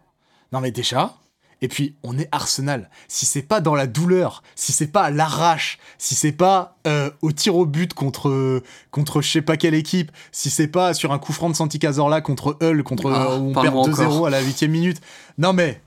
Non 0.53 0.61
mais 0.61 0.71
déjà, 0.71 1.17
et 1.61 1.67
puis 1.69 1.97
on 2.05 2.17
est 2.17 2.29
Arsenal. 2.31 2.91
Si 3.09 3.27
c'est 3.27 3.43
pas 3.43 3.61
dans 3.61 3.75
la 3.75 3.87
douleur, 3.89 4.43
si 4.55 4.71
c'est 4.73 4.87
pas 4.87 5.03
à 5.03 5.11
l'arrache, 5.11 5.79
si 5.99 6.15
c'est 6.15 6.31
pas 6.33 6.77
euh, 6.87 7.11
au 7.21 7.33
tir 7.33 7.57
au 7.57 7.67
but 7.67 7.93
contre 7.93 8.63
contre 8.93 9.21
je 9.21 9.31
sais 9.33 9.43
pas 9.43 9.57
quelle 9.57 9.75
équipe, 9.75 10.13
si 10.31 10.49
c'est 10.49 10.69
pas 10.69 10.95
sur 10.95 11.13
un 11.13 11.19
coup 11.19 11.33
franc 11.33 11.51
de 11.51 11.57
Santi 11.57 11.81
Cazorla 11.81 12.21
contre 12.21 12.57
Hull, 12.63 12.85
contre 12.85 13.11
Ah, 13.13 13.33
euh, 13.33 13.39
où 13.39 13.51
on 13.51 13.63
perd 13.63 13.75
2-0 13.75 14.05
encore. 14.07 14.27
à 14.29 14.31
la 14.31 14.41
huitième 14.41 14.71
minute. 14.71 15.01
Non 15.39 15.53
mais 15.53 15.81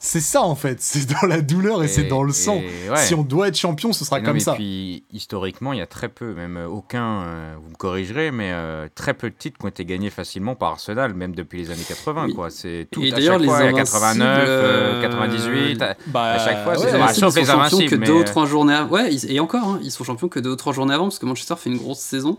c'est 0.00 0.20
ça 0.20 0.42
en 0.42 0.54
fait, 0.54 0.80
c'est 0.80 1.08
dans 1.10 1.26
la 1.26 1.40
douleur 1.40 1.82
et, 1.82 1.88
c'est 1.88 2.04
dans 2.04 2.22
le 2.22 2.32
sang. 2.32 2.56
et 2.56 2.88
ouais. 2.90 2.96
Si 2.98 3.14
on 3.14 3.22
doit 3.22 3.48
être 3.48 3.56
champion, 3.56 3.92
ce 3.92 4.04
sera 4.04 4.18
Et 4.18 4.20
non, 4.22 4.26
comme 4.26 4.34
mais 4.34 4.40
ça. 4.40 4.54
puis 4.54 5.04
historiquement, 5.12 5.72
il 5.72 5.80
y 5.80 5.82
a 5.82 5.86
très 5.86 6.08
peu, 6.08 6.34
même 6.34 6.56
euh, 6.56 6.68
aucun, 6.68 7.22
euh, 7.22 7.54
vous 7.62 7.70
me 7.70 7.74
corrigerez, 7.74 8.30
mais 8.30 8.52
euh, 8.52 8.86
très 8.94 9.12
peu 9.14 9.28
de 9.28 9.34
titres 9.34 9.58
qui 9.58 9.64
ont 9.64 9.68
été 9.68 9.84
gagnés 9.84 10.10
facilement 10.10 10.54
par 10.54 10.70
Arsenal, 10.70 11.14
même 11.14 11.34
depuis 11.34 11.58
les 11.58 11.70
années 11.70 11.82
80. 11.86 12.26
Oui. 12.26 12.34
quoi. 12.34 12.50
C'est 12.50 12.86
tout. 12.90 13.02
Et 13.02 13.08
à 13.12 13.16
d'ailleurs, 13.16 13.38
chaque 13.40 13.48
fois, 13.48 13.58
les 13.62 13.70
il 13.70 13.72
y 13.72 13.74
a 13.74 13.78
89, 13.82 14.44
euh, 14.48 15.02
Invincibles, 15.02 15.12
98. 15.12 15.82
à- 15.82 15.96
Bah, 16.06 16.22
à 16.24 16.38
chaque 16.38 16.62
fois, 16.64 16.72
ouais, 16.78 16.84
ouais. 16.92 17.14
Sont 17.14 17.28
les 17.34 17.44
champions 17.44 17.86
que 17.86 17.94
mais, 17.96 18.06
deux 18.06 18.12
ou 18.12 18.24
trois 18.24 18.46
journées 18.46 18.74
avant. 18.74 18.90
Ouais, 18.90 19.10
et 19.28 19.40
encore, 19.40 19.64
hein, 19.64 19.80
ils 19.82 19.90
sont 19.90 20.04
champions 20.04 20.28
que 20.28 20.38
deux 20.38 20.50
ou 20.50 20.56
trois 20.56 20.72
journées 20.72 20.94
avant 20.94 21.04
parce 21.04 21.18
que 21.18 21.26
Manchester 21.26 21.54
fait 21.56 21.70
une 21.70 21.78
grosse 21.78 21.98
saison. 21.98 22.38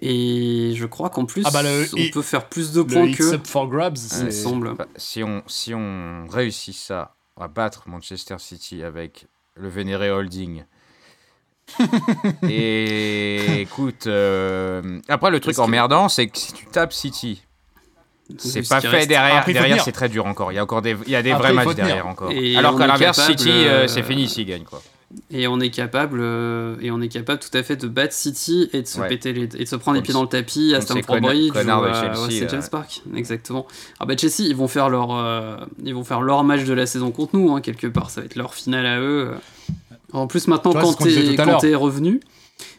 Et 0.00 0.72
je 0.76 0.86
crois 0.86 1.10
qu'en 1.10 1.24
plus, 1.24 1.42
Ah 1.44 1.50
bah, 1.50 1.62
le- 1.62 1.86
on 1.94 1.96
et- 1.96 2.10
peut 2.10 2.22
faire 2.22 2.48
plus 2.48 2.72
de 2.72 2.82
points 2.82 3.10
que. 3.12 3.34
up 3.34 3.46
for 3.46 3.68
grabs, 3.68 3.96
Il 4.22 4.32
semble. 4.32 4.74
Bah, 4.74 4.86
si, 4.96 5.22
on, 5.24 5.42
si 5.46 5.74
on 5.74 6.26
réussit 6.30 6.74
ça, 6.76 7.14
à 7.40 7.48
battre 7.48 7.84
Manchester 7.86 8.36
City 8.38 8.82
avec 8.82 9.26
le 9.56 9.68
vénéré 9.68 10.10
Holding. 10.10 10.64
Et 12.48 13.60
écoute, 13.60 14.06
euh, 14.06 15.00
après 15.08 15.30
le 15.30 15.40
truc 15.40 15.56
que- 15.56 15.60
emmerdant, 15.60 16.08
c'est 16.08 16.26
que 16.28 16.38
si 16.38 16.52
tu 16.52 16.66
tapes 16.66 16.92
City, 16.92 17.42
c'est 18.38 18.62
ce 18.62 18.68
pas 18.68 18.80
fait 18.80 18.88
reste. 18.88 19.08
derrière. 19.08 19.36
Après, 19.36 19.52
derrière, 19.52 19.82
c'est 19.82 19.92
très 19.92 20.08
dur 20.08 20.26
encore. 20.26 20.52
Il 20.52 20.56
y 20.56 20.58
a 20.58 20.62
encore 20.62 20.82
des, 20.82 20.96
il 21.06 21.12
y 21.12 21.16
a 21.16 21.22
des 21.22 21.30
Après, 21.32 21.52
vrais 21.52 21.64
matchs 21.64 21.76
derrière 21.76 22.06
encore. 22.06 22.30
Et 22.30 22.56
Alors 22.56 22.76
qu'à 22.78 22.86
l'inverse, 22.86 23.16
capable, 23.18 23.38
City, 23.38 23.50
euh, 23.50 23.84
euh, 23.84 23.88
c'est 23.88 24.02
fini 24.02 24.28
s'ils 24.28 24.46
gagnent 24.46 24.64
quoi. 24.64 24.82
Et 25.30 25.48
on 25.48 25.58
est 25.58 25.70
capable, 25.70 26.18
euh, 26.20 26.76
et 26.82 26.90
on 26.90 27.00
est 27.00 27.08
capable 27.08 27.40
tout 27.40 27.56
à 27.56 27.62
fait 27.62 27.76
de 27.76 27.88
battre 27.88 28.12
City 28.12 28.68
et 28.74 28.82
de 28.82 28.86
se 28.86 29.00
Ouais. 29.00 29.08
péter 29.08 29.32
les, 29.32 29.44
et 29.44 29.46
de 29.46 29.64
se 29.64 29.76
prendre 29.76 29.96
les 29.96 30.02
pieds 30.02 30.12
dans 30.12 30.20
le 30.22 30.28
tapis 30.28 30.74
à 30.74 30.82
Stamford 30.82 31.20
Bridge 31.22 31.50
ou 31.54 31.56
à 31.58 31.62
Chelsea, 31.94 32.20
ouais, 32.20 32.30
c'est 32.30 32.40
là. 32.42 32.48
James 32.50 32.68
Park, 32.70 33.02
exactement. 33.16 33.66
Ah 34.00 34.04
bah 34.04 34.14
Chelsea, 34.18 34.40
ils 34.46 34.54
vont 34.54 34.68
faire 34.68 34.90
leur, 34.90 35.14
euh, 35.14 35.56
ils 35.82 35.94
vont 35.94 36.04
faire 36.04 36.20
leur 36.20 36.44
match 36.44 36.64
de 36.64 36.74
la 36.74 36.84
saison 36.84 37.10
contre 37.10 37.36
nous 37.36 37.50
hein, 37.54 37.62
quelque 37.62 37.86
part. 37.86 38.10
Ça 38.10 38.20
va 38.20 38.26
être 38.26 38.36
leur 38.36 38.52
finale 38.52 38.84
à 38.84 39.00
eux. 39.00 39.30
En 40.12 40.26
plus 40.26 40.46
maintenant, 40.46 40.72
quand 40.74 40.92
t'es 40.94 41.36
quand 41.36 41.56
t'es 41.58 41.74
revenu, 41.74 42.20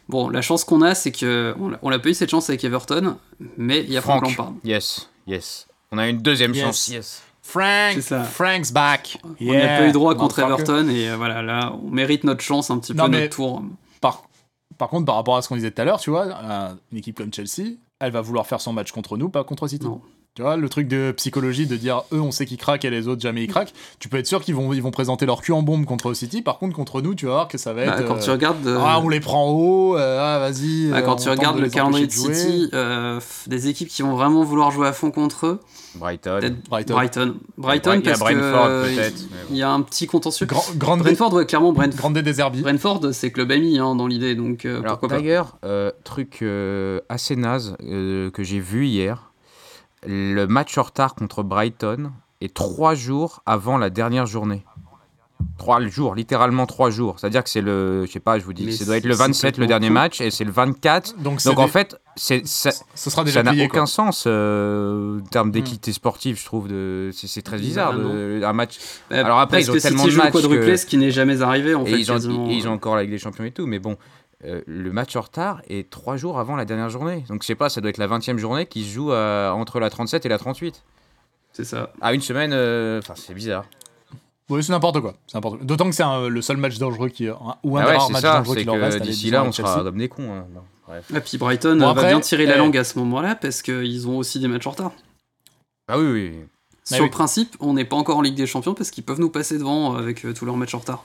bon, 0.07 0.29
la 0.29 0.43
chance 0.43 0.63
qu'on 0.63 0.83
a, 0.83 0.93
c'est 0.93 1.11
que 1.11 1.55
on 1.81 1.89
l'a- 1.89 1.99
pas 1.99 2.09
eu 2.09 2.13
cette 2.13 2.29
chance 2.29 2.47
avec 2.49 2.63
Everton, 2.63 3.17
mais 3.57 3.83
il 3.83 3.91
y 3.91 3.97
a 3.97 4.01
Frank 4.01 4.19
Franck, 4.23 4.37
Lampard. 4.37 4.53
yes, 4.63 5.09
yes. 5.25 5.65
On 5.91 5.97
a 5.97 6.07
une 6.07 6.19
deuxième 6.19 6.53
Yes. 6.53 6.63
chance, 6.63 6.87
yes. 6.89 7.23
Frank. 7.49 7.99
Frank's 8.25 8.71
back. 8.71 9.17
On 9.41 9.53
n'a 9.53 9.77
pas 9.79 9.87
eu 9.87 9.91
droit 9.91 10.15
contre. 10.15 10.39
Everton 10.39 10.87
et 10.89 11.09
euh, 11.09 11.15
voilà, 11.17 11.41
là, 11.41 11.73
on 11.83 11.89
mérite 11.89 12.23
notre 12.23 12.41
chance 12.41 12.69
un 12.71 12.79
petit 12.79 12.93
Non, 12.93 13.05
peu, 13.05 13.11
mais- 13.11 13.21
notre 13.21 13.35
tour. 13.35 13.63
Par, 14.01 14.23
par 14.77 14.89
contre, 14.89 15.05
par 15.05 15.15
rapport 15.15 15.35
à 15.37 15.41
ce 15.41 15.49
qu'on 15.49 15.55
disait 15.55 15.71
tout 15.71 15.81
à 15.81 15.85
l'heure, 15.85 15.99
tu 15.99 16.09
vois, 16.09 16.25
un- 16.33 16.77
une 16.91 16.97
équipe 16.99 17.17
comme 17.17 17.33
Chelsea, 17.33 17.75
elle 17.99 18.11
va 18.11 18.21
vouloir 18.21 18.45
faire 18.47 18.61
son 18.61 18.71
match 18.73 18.91
contre 18.91 19.17
nous, 19.17 19.29
pas 19.29 19.43
contre 19.43 19.67
City. 19.67 19.85
Non. 19.85 20.01
Tu 20.35 20.43
vois, 20.43 20.55
le 20.55 20.69
truc 20.69 20.87
de 20.87 21.11
psychologie 21.17 21.65
de 21.67 21.75
dire 21.75 22.03
eux 22.13 22.21
on 22.21 22.31
sait 22.31 22.45
qu'ils 22.45 22.57
craquent 22.57 22.85
et 22.85 22.89
les 22.89 23.07
autres 23.09 23.19
jamais 23.19 23.43
ils 23.43 23.47
craquent, 23.47 23.73
tu 23.99 24.07
peux 24.07 24.17
être 24.17 24.27
sûr 24.27 24.41
qu'ils 24.41 24.55
vont, 24.55 24.71
ils 24.71 24.81
vont 24.81 24.91
présenter 24.91 25.25
leur 25.25 25.41
cul 25.41 25.51
en 25.51 25.63
bombe 25.63 25.83
contre 25.85 26.13
City, 26.13 26.41
par 26.41 26.59
contre 26.59 26.75
contre 26.75 27.01
nous 27.01 27.13
tu 27.15 27.25
vas 27.25 27.31
voir 27.33 27.47
que 27.49 27.57
ça 27.57 27.73
va 27.73 27.81
être. 27.81 27.97
Bah, 27.97 28.03
quand 28.07 28.15
euh, 28.17 28.23
tu 28.23 28.29
regardes. 28.29 28.65
euh, 28.65 28.77
Ah, 28.79 29.01
on 29.03 29.09
les 29.09 29.19
prend 29.19 29.49
haut, 29.51 29.97
euh, 29.97 30.17
ah 30.21 30.39
vas-y. 30.39 30.91
Bah, 30.91 30.97
euh, 30.97 31.01
quand 31.01 31.17
tu 31.17 31.29
regardes 31.29 31.57
de 31.57 31.63
le 31.63 31.69
calendrier 31.69 32.07
de. 32.07 32.11
City, 32.11 32.69
euh, 32.73 33.19
des 33.47 33.67
équipes 33.67 33.89
qui 33.89 34.01
vont 34.01 34.15
vraiment 34.15 34.43
vouloir 34.43 34.71
jouer 34.71 34.87
à 34.87 34.93
fond 34.93 35.11
contre 35.11 35.45
eux, 35.47 35.59
Brighton. 35.95 36.39
Brighton. 36.69 36.93
Brighton. 36.93 37.35
Brighton, 37.57 37.93
Il 37.95 38.05
y 38.05 38.07
a 38.07 38.11
parce 38.11 38.19
Brentford, 38.19 38.65
euh, 38.69 38.83
peut-être, 38.95 39.21
il- 39.49 39.57
y 39.57 39.63
a 39.63 39.71
un 39.71 39.81
petit 39.81 40.07
contentieux. 40.07 40.45
Grand, 40.45 40.63
grande, 40.77 40.99
Brentford, 40.99 41.33
ouais, 41.33 41.45
clairement, 41.47 41.73
Brentford. 41.73 41.97
grande 41.97 42.17
des. 42.19 42.61
Brentford, 42.61 43.01
c'est 43.13 43.31
club 43.31 43.51
ami 43.51 43.77
hein, 43.79 43.95
dans 43.95 44.07
l'idée, 44.07 44.35
donc 44.35 44.63
euh, 44.63 44.79
Alors 44.79 44.91
pourquoi 44.99 45.09
pas. 45.09 45.15
d'ailleurs, 45.17 45.57
euh, 45.65 45.91
truc 46.05 46.39
euh, 46.43 47.01
assez 47.09 47.35
naze 47.35 47.75
euh, 47.83 48.29
que 48.31 48.43
j'ai 48.43 48.59
vu 48.59 48.85
hier, 48.87 49.28
le 50.05 50.45
match 50.45 50.77
en 50.77 50.83
retard 50.83 51.15
contre 51.15 51.43
Brighton 51.43 52.11
est 52.41 52.53
trois 52.53 52.95
jours 52.95 53.41
avant 53.45 53.77
la 53.77 53.89
dernière 53.89 54.25
journée. 54.25 54.63
Trois 55.57 55.79
jours, 55.87 56.15
littéralement 56.15 56.65
trois 56.65 56.89
jours. 56.89 57.17
C'est-à-dire 57.17 57.43
que 57.43 57.49
c'est 57.49 57.61
le, 57.61 58.05
je 58.05 58.11
sais 58.11 58.19
pas, 58.19 58.39
je 58.39 58.43
vous 58.43 58.51
dis, 58.51 58.65
Mais 58.65 58.71
ça 58.73 58.83
doit 58.83 58.97
être 58.97 59.05
le 59.05 59.13
c'est 59.13 59.19
27 59.19 59.57
le 59.57 59.67
dernier 59.67 59.89
match 59.89 60.19
et 60.19 60.31
c'est 60.31 60.43
le 60.43 60.51
24. 60.51 61.15
Donc, 61.17 61.39
en 61.45 61.65
des- 61.65 61.67
fait, 61.71 61.95
c'est 62.17 62.45
ça, 62.45 62.71
ce 62.93 63.09
sera 63.09 63.23
déjà 63.23 63.41
ça 63.41 63.43
n'a 63.43 63.63
aucun 63.63 63.67
quoi. 63.79 63.85
sens 63.85 64.25
euh, 64.27 65.19
en 65.19 65.23
termes 65.23 65.51
d'équité 65.51 65.93
sportive, 65.93 66.37
je 66.37 66.43
trouve. 66.43 66.67
De, 66.67 67.11
c'est, 67.13 67.41
très 67.41 67.57
bizarre 67.57 67.93
Bah, 67.93 67.99
de- 68.03 68.41
un 68.43 68.51
match. 68.53 68.79
Bah, 69.09 69.19
Alors 69.25 69.39
après, 69.39 69.57
parce 69.57 69.67
ils 69.67 69.71
ont 69.71 69.73
que 69.75 69.79
tellement 69.79 70.05
de 70.07 70.11
matchs 70.15 70.31
quadruplé, 70.33 70.65
que- 70.71 70.75
ce 70.77 70.85
qui 70.85 70.97
n'est 70.97 71.11
jamais 71.11 71.41
arrivé 71.41 71.73
en 71.73 71.85
Et 71.85 71.91
fait. 71.91 71.99
ils 72.01 72.11
ont, 72.11 72.49
ils 72.49 72.67
ont 72.67 72.73
encore 72.73 72.95
la 72.97 73.03
Ligue 73.03 73.11
des 73.11 73.17
Champions 73.19 73.45
et 73.45 73.51
tout, 73.51 73.65
mais 73.65 73.79
bon, 73.79 73.95
euh, 74.45 74.61
le 74.67 74.91
match 74.91 75.15
en 75.15 75.21
retard 75.21 75.61
est 75.67 75.89
trois 75.89 76.15
jours 76.17 76.39
avant 76.39 76.55
la 76.55 76.65
dernière 76.65 76.89
journée. 76.89 77.23
Donc 77.29 77.41
je 77.43 77.47
sais 77.47 77.55
pas, 77.55 77.69
ça 77.69 77.81
doit 77.81 77.89
être 77.89 77.97
la 77.97 78.07
20e 78.07 78.37
journée 78.37 78.65
qui 78.65 78.83
se 78.83 78.89
joue 78.93 79.11
à- 79.11 79.51
entre 79.53 79.79
la 79.79 79.89
37 79.89 80.25
et 80.25 80.29
la 80.29 80.37
38. 80.37 80.83
C'est 81.53 81.65
ça. 81.65 81.91
À 82.01 82.13
une 82.13 82.21
semaine, 82.21 82.51
euh, 82.53 82.99
enfin 82.99 83.13
c'est 83.17 83.33
bizarre. 83.33 83.65
Oui, 84.49 84.63
c'est 84.63 84.71
n'importe 84.71 84.99
quoi. 85.01 85.13
c'est 85.27 85.35
n'importe 85.35 85.57
quoi. 85.57 85.65
D'autant 85.65 85.85
que 85.89 85.95
c'est 85.95 86.03
le 86.29 86.41
seul 86.41 86.57
match 86.57 86.77
dangereux 86.79 87.09
qui. 87.09 87.29
ou 87.29 87.33
un 87.33 87.37
Ah 87.41 87.57
des 87.63 87.69
ouais, 87.69 87.83
rares 87.83 88.07
c'est 88.07 88.13
matchs 88.13 88.21
ça, 88.23 88.37
dangereux 88.39 88.55
qui 88.55 88.63
leur 88.63 88.79
reste. 88.79 89.01
d'ici 89.01 89.29
là, 89.29 89.43
on 89.43 89.51
sera 89.51 89.83
comme 89.83 89.97
des 89.97 90.09
cons. 90.09 90.31
hein. 90.33 90.45
Bref. 90.87 91.11
Et 91.15 91.19
puis 91.19 91.37
Brighton 91.37 91.75
Bon, 91.77 91.85
euh, 91.85 91.89
après, 91.89 92.01
va 92.03 92.07
bien 92.09 92.19
tirer 92.19 92.47
la 92.47 92.55
eh. 92.55 92.57
langue 92.57 92.75
à 92.75 92.83
ce 92.83 92.97
moment-là 92.97 93.35
parce 93.35 93.61
qu'ils 93.61 94.07
ont 94.07 94.17
aussi 94.17 94.39
des 94.39 94.47
matchs 94.47 94.65
en 94.65 94.71
retard. 94.71 94.91
Ah 95.87 95.99
oui, 95.99 96.05
oui. 96.07 96.33
Sur 96.83 96.97
oui. 97.01 97.05
le 97.05 97.11
principe, 97.11 97.55
on 97.59 97.73
n'est 97.73 97.85
pas 97.85 97.95
encore 97.95 98.17
en 98.17 98.21
Ligue 98.23 98.33
des 98.33 98.47
Champions 98.47 98.73
parce 98.73 98.89
qu'ils 98.89 99.03
peuvent 99.03 99.19
nous 99.19 99.29
passer 99.29 99.59
devant 99.59 99.93
euh, 99.95 99.99
avec 99.99 100.25
euh, 100.25 100.33
tous 100.33 100.45
leurs 100.45 100.57
matchs 100.57 100.73
en 100.73 100.79
retard. 100.79 101.03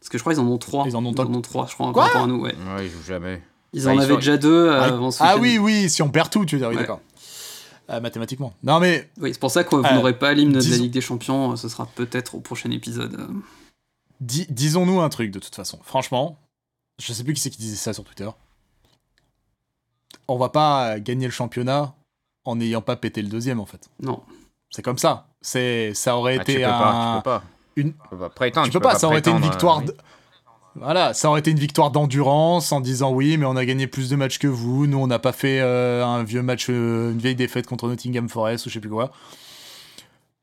Parce 0.00 0.08
que 0.10 0.18
je 0.18 0.22
crois 0.22 0.32
qu'ils 0.34 0.42
en 0.42 0.46
ont 0.46 0.58
trois. 0.58 0.84
Ils 0.86 0.96
en 0.96 1.04
ont 1.04 1.12
trois, 1.42 1.66
je 1.66 1.74
crois, 1.74 1.92
Quoi 1.92 2.04
par 2.04 2.12
rapport 2.12 2.22
à 2.24 2.26
nous. 2.26 2.40
Ouais. 2.42 2.54
Ouais, 2.54 2.86
ils 2.86 2.90
jouent 2.90 3.02
jamais. 3.06 3.42
Ils 3.72 3.84
Bah, 3.84 3.90
en 3.90 3.94
ils 3.94 3.98
avaient 4.00 4.08
sont- 4.12 4.16
déjà 4.16 4.36
deux 4.36 4.68
euh, 4.68 4.80
Ah, 4.80 4.84
avant 4.84 5.10
ce 5.10 5.22
ah 5.22 5.36
oui, 5.36 5.58
oui, 5.58 5.90
si 5.90 6.00
on 6.02 6.08
perd 6.10 6.30
tout, 6.30 6.44
tu 6.46 6.54
veux 6.56 6.60
dire, 6.60 6.68
oui, 6.70 6.76
Ouais. 6.76 6.82
d'accord. 6.82 7.00
euh, 7.90 8.00
mathématiquement. 8.00 8.52
Non, 8.62 8.80
mais 8.80 9.10
Oui, 9.20 9.30
c'est 9.32 9.40
pour 9.40 9.50
ça 9.50 9.64
que 9.64 9.74
vous 9.74 9.82
Euh, 9.84 9.92
n'aurez 9.94 10.18
pas 10.18 10.32
l'hymne 10.34 10.52
de 10.52 10.60
la 10.60 10.76
Ligue 10.76 10.92
des 10.92 11.00
Champions. 11.00 11.56
Ce 11.56 11.68
sera 11.68 11.86
peut-être 11.86 12.34
au 12.34 12.40
prochain 12.40 12.70
épisode. 12.70 13.14
euh. 13.18 13.26
di- 14.20 14.46
disons-nous 14.50 15.00
un 15.00 15.08
truc 15.10 15.30
de 15.30 15.38
toute 15.38 15.54
façon. 15.54 15.78
Franchement, 15.84 16.38
je 17.00 17.12
sais 17.12 17.22
plus 17.24 17.34
qui 17.34 17.40
c'est 17.40 17.50
qui 17.50 17.58
disait 17.58 17.76
ça 17.76 17.92
sur 17.92 18.04
Twitter. 18.04 18.28
On 20.26 20.36
va 20.36 20.48
pas 20.48 20.98
gagner 21.00 21.26
le 21.26 21.32
championnat 21.32 21.94
en 22.44 22.56
n'ayant 22.56 22.82
pas 22.82 22.96
pété 22.96 23.22
le 23.22 23.28
deuxième 23.28 23.60
en 23.60 23.66
fait. 23.66 23.88
Non. 24.00 24.22
C'est 24.70 24.82
comme 24.82 24.98
ça. 24.98 25.28
C'est 25.40 25.94
ça 25.94 26.16
aurait 26.16 26.38
Ah, 26.40 26.44
tu 26.44 26.50
été 26.52 26.60
peux 26.62 26.66
un. 26.66 26.78
pas, 26.78 27.12
tu 27.16 27.18
peux 27.18 27.22
pas. 27.30 27.42
Une- 27.80 27.92
Tu 27.92 27.98
peux 28.10 28.16
pas 28.18 28.28
prétendre. 28.30 28.66
tu 28.66 28.72
peux 28.72 28.80
pas, 28.80 28.94
ça 28.98 29.06
aurait 29.06 29.18
été 29.20 29.30
une 29.30 29.40
victoire. 29.40 29.78
euh, 29.80 29.84
de- 29.86 29.96
Voilà, 30.76 31.12
ça 31.14 31.28
aurait 31.28 31.40
été 31.40 31.50
une 31.50 31.58
victoire 31.58 31.90
d'endurance 31.90 32.70
en 32.72 32.80
disant 32.80 33.12
oui, 33.12 33.36
mais 33.36 33.46
on 33.46 33.56
a 33.56 33.64
gagné 33.64 33.86
plus 33.86 34.10
de 34.10 34.16
matchs 34.16 34.38
que 34.38 34.46
vous. 34.46 34.86
Nous, 34.86 34.98
on 34.98 35.06
n'a 35.08 35.18
pas 35.18 35.32
fait 35.32 35.60
euh, 35.60 36.04
un 36.04 36.22
vieux 36.22 36.42
match, 36.42 36.66
euh, 36.70 37.10
une 37.12 37.18
vieille 37.18 37.34
défaite 37.34 37.66
contre 37.66 37.88
Nottingham 37.88 38.28
Forest 38.28 38.66
ou 38.66 38.68
je 38.68 38.74
sais 38.74 38.80
plus 38.80 38.90
quoi. 38.90 39.10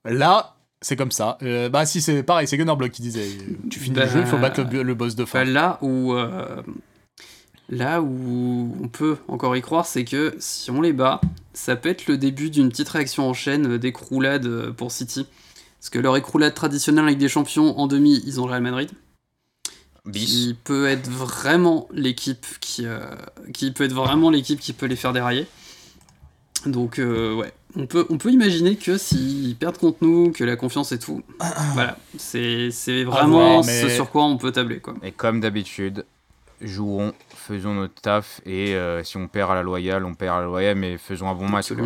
Là, 0.03 0.55
c'est 0.81 0.95
comme 0.95 1.11
ça. 1.11 1.37
Euh, 1.41 1.69
bah 1.69 1.85
si, 1.85 2.01
c'est 2.01 2.21
pareil, 2.23 2.47
c'est 2.47 2.57
Gunnar 2.57 2.77
Block 2.77 2.91
qui 2.91 3.01
disait. 3.01 3.27
Tu 3.69 3.79
finis 3.79 3.95
le 3.95 4.01
Bah, 4.01 4.07
jeu, 4.11 4.19
il 4.21 4.25
faut 4.25 4.37
battre 4.37 4.61
le, 4.69 4.83
le 4.83 4.93
boss 4.93 5.15
de 5.15 5.25
fin. 5.25 5.41
Enfin, 5.41 5.49
là 5.51 5.77
où 5.81 6.13
euh, 6.13 6.61
là 7.69 8.01
où 8.01 8.75
on 8.83 8.87
peut 8.87 9.17
encore 9.27 9.55
y 9.55 9.61
croire, 9.61 9.85
c'est 9.85 10.03
que 10.05 10.35
si 10.39 10.69
on 10.69 10.81
les 10.81 10.93
bat, 10.93 11.21
ça 11.53 11.75
peut 11.75 11.89
être 11.89 12.07
le 12.07 12.17
début 12.17 12.49
d'une 12.49 12.69
petite 12.69 12.89
réaction 12.89 13.27
en 13.29 13.33
chaîne 13.33 13.77
d'écroulade 13.77 14.71
pour 14.71 14.91
City. 14.91 15.27
Parce 15.79 15.89
que 15.89 15.99
leur 15.99 16.17
écroulade 16.17 16.53
traditionnelle 16.53 17.05
avec 17.05 17.17
des 17.17 17.29
champions 17.29 17.77
en 17.79 17.87
demi, 17.87 18.21
ils 18.25 18.39
ont 18.41 18.45
le 18.45 18.51
Real 18.51 18.63
Madrid. 18.63 18.89
Bis. 20.05 20.25
Qui 20.25 20.57
peut 20.63 20.87
être 20.87 21.09
vraiment 21.09 21.87
l'équipe 21.91 22.45
qui, 22.59 22.85
euh, 22.85 22.99
qui 23.53 23.71
peut 23.71 23.83
être 23.85 23.93
vraiment 23.93 24.29
l'équipe 24.29 24.59
qui 24.59 24.73
peut 24.73 24.85
les 24.85 24.95
faire 24.95 25.13
dérailler. 25.13 25.47
Donc 26.65 26.99
euh, 26.99 27.33
ouais, 27.35 27.51
on 27.75 27.85
peut, 27.85 28.05
on 28.09 28.17
peut 28.17 28.31
imaginer 28.31 28.75
que 28.75 28.97
s'ils 28.97 29.55
perdent 29.55 29.77
contre 29.77 29.99
nous, 30.01 30.31
que 30.31 30.43
la 30.43 30.55
confiance 30.55 30.91
et 30.91 30.99
tout, 30.99 31.21
voilà, 31.73 31.97
c'est 32.17 32.69
vraiment 33.03 33.63
mais- 33.63 33.81
ce 33.83 33.89
sur 33.89 34.09
quoi 34.09 34.25
on 34.25 34.37
peut 34.37 34.51
tabler 34.51 34.79
quoi. 34.79 34.95
Et 35.03 35.11
comme 35.11 35.39
d'habitude, 35.41 36.05
jouons, 36.61 37.13
faisons 37.35 37.73
notre 37.75 37.99
taf. 38.01 38.41
Et 38.45 38.75
euh, 38.75 39.03
si 39.03 39.17
on 39.17 39.27
perd 39.27 39.51
à 39.51 39.55
la 39.55 39.63
loyale, 39.63 40.05
on 40.05 40.15
perd 40.15 40.37
à 40.37 40.39
la 40.41 40.45
loyale, 40.45 40.77
mais 40.77 40.97
faisons 40.97 41.29
un 41.29 41.35
bon 41.35 41.47
match. 41.49 41.67
quoi. 41.73 41.83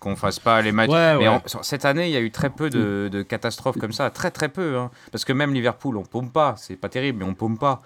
Qu'on 0.00 0.16
fasse 0.16 0.38
pas 0.40 0.60
les 0.62 0.72
matchs. 0.72 0.88
Ouais, 0.90 1.12
mais 1.18 1.28
ouais. 1.28 1.28
en- 1.28 1.42
sur- 1.46 1.64
cette 1.64 1.84
année, 1.84 2.08
il 2.08 2.12
y 2.12 2.16
a 2.16 2.20
eu 2.20 2.30
très 2.30 2.50
peu 2.50 2.70
de, 2.70 3.08
de 3.12 3.22
catastrophes 3.22 3.78
comme 3.78 3.92
ça. 3.92 4.10
Très, 4.10 4.30
très 4.30 4.48
peu. 4.48 4.78
hein. 4.78 4.90
Parce 5.12 5.24
que 5.26 5.32
même 5.32 5.52
Liverpool, 5.54 5.96
on 5.98 6.02
paume 6.04 6.30
pas. 6.32 6.54
C'est 6.56 6.76
pas 6.76 6.88
terrible, 6.88 7.18
mais 7.18 7.24
on 7.30 7.34
paume 7.34 7.58
pas. 7.58 7.82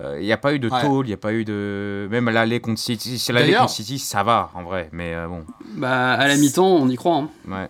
Euh, 0.00 0.18
Il 0.20 0.24
n'y 0.24 0.32
a 0.32 0.38
pas 0.38 0.54
eu 0.54 0.58
de 0.58 0.68
Ouais. 0.68 0.80
tôle, 0.80 1.06
il 1.06 1.10
n'y 1.10 1.14
a 1.14 1.18
pas 1.18 1.32
eu 1.32 1.44
de. 1.44 2.08
Même 2.10 2.28
l'aller 2.30 2.60
contre 2.60 2.80
City. 2.80 3.18
Si 3.18 3.30
l'aller 3.30 3.52
contre 3.54 3.70
City, 3.70 3.98
ça 3.98 4.22
va 4.24 4.50
en 4.54 4.62
vrai. 4.64 4.88
Mais 4.92 5.14
euh, 5.14 5.28
bon, 5.28 5.44
Bah 5.76 6.14
à 6.14 6.26
la 6.26 6.36
mi-temps, 6.36 6.66
on 6.66 6.88
y 6.88 6.96
croit. 6.96 7.16
hein. 7.16 7.30
ouais. 7.48 7.68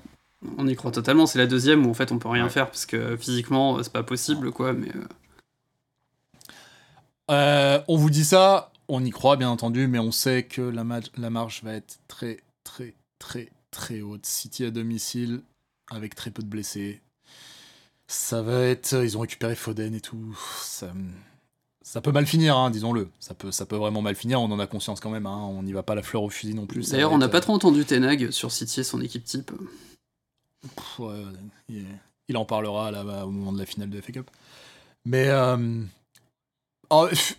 On 0.58 0.66
y 0.66 0.74
croit 0.74 0.90
totalement. 0.90 1.26
C'est 1.26 1.38
la 1.38 1.46
deuxième 1.46 1.84
où 1.86 1.90
en 1.90 1.94
fait 1.94 2.10
on 2.12 2.18
peut 2.18 2.28
rien 2.28 2.44
Ouais. 2.44 2.50
faire 2.50 2.66
parce 2.66 2.86
que 2.86 3.16
physiquement 3.16 3.76
euh, 3.76 3.82
c'est 3.82 3.92
pas 3.92 4.02
possible 4.02 4.50
quoi. 4.52 4.72
Mais 4.72 4.88
euh, 4.88 5.04
Euh, 7.30 7.80
on 7.88 7.96
vous 7.96 8.10
dit 8.10 8.24
ça, 8.24 8.72
on 8.88 9.04
y 9.04 9.10
croit 9.10 9.36
bien 9.36 9.48
entendu, 9.48 9.86
mais 9.86 9.98
on 9.98 10.12
sait 10.12 10.42
que 10.44 10.60
la, 10.62 10.84
ma- 10.84 11.00
la 11.16 11.30
marge 11.30 11.62
va 11.62 11.72
être 11.74 11.98
très, 12.08 12.38
très, 12.64 12.94
très, 13.18 13.48
très 13.72 14.00
haute. 14.02 14.24
City 14.26 14.64
à 14.64 14.70
domicile, 14.70 15.42
avec 15.90 16.14
très 16.14 16.30
peu 16.30 16.42
de 16.44 16.48
blessés. 16.48 17.00
Ça 18.06 18.42
va 18.42 18.60
être. 18.66 19.02
Ils 19.02 19.16
ont 19.16 19.20
récupéré 19.22 19.56
Foden 19.56 19.94
et 19.94 20.00
tout. 20.00 20.38
Ça, 20.62 20.92
ça 21.82 22.00
peut 22.00 22.12
mal 22.12 22.26
finir, 22.26 22.56
hein, 22.56 22.70
disons-le. 22.70 23.08
Ça 23.18 23.34
peut, 23.34 23.50
ça 23.50 23.66
peut 23.66 23.76
vraiment 23.76 24.02
mal 24.02 24.14
finir, 24.14 24.40
on 24.40 24.50
en 24.52 24.60
a 24.60 24.66
conscience 24.68 25.00
quand 25.00 25.10
même. 25.10 25.26
hein. 25.26 25.36
On 25.36 25.62
n'y 25.64 25.72
va 25.72 25.82
pas 25.82 25.94
la 25.96 26.02
fleur 26.02 26.22
au 26.22 26.30
fusil 26.30 26.54
non 26.54 26.66
plus. 26.66 26.88
d'ailleurs 26.90 27.12
on 27.12 27.18
n'a 27.18 27.26
être, 27.26 27.32
pas 27.32 27.40
trop 27.40 27.54
entendu 27.54 27.84
Tenag 27.84 28.30
sur 28.30 28.52
City 28.52 28.80
et 28.80 28.84
son 28.84 29.00
équipe 29.00 29.24
type. 29.24 29.50
euh, 29.50 30.68
pff, 30.76 30.98
ouais, 31.00 31.06
ouais, 31.06 31.24
il, 31.68 31.86
il 32.28 32.36
en 32.36 32.44
parlera 32.44 32.90
là, 32.90 33.26
au 33.26 33.30
moment 33.30 33.52
de 33.52 33.58
la 33.58 33.66
finale 33.66 33.90
de 33.90 34.00
FA 34.00 34.12
Cup. 34.12 34.30
Mais. 35.04 35.28
euh, 35.28 35.82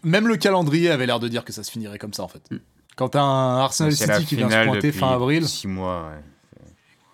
même 0.03 0.27
le 0.27 0.35
calendrier 0.37 0.89
avait 0.89 1.05
l'air 1.05 1.19
de 1.19 1.27
dire 1.27 1.45
que 1.45 1.53
ça 1.53 1.63
se 1.63 1.69
finirait 1.71 1.99
comme 1.99 2.13
ça 2.13 2.23
en 2.23 2.27
fait. 2.27 2.49
Mm. 2.51 2.57
Quand 2.95 3.09
t'as 3.09 3.21
un 3.21 3.57
Arsenal 3.59 3.91
City 3.95 4.25
qui 4.25 4.35
vient 4.35 4.49
se 4.49 4.55
pointer 4.67 4.91
fin 4.91 5.09
avril, 5.11 5.47
six 5.47 5.67
mois. 5.67 6.09
ouais. 6.09 6.21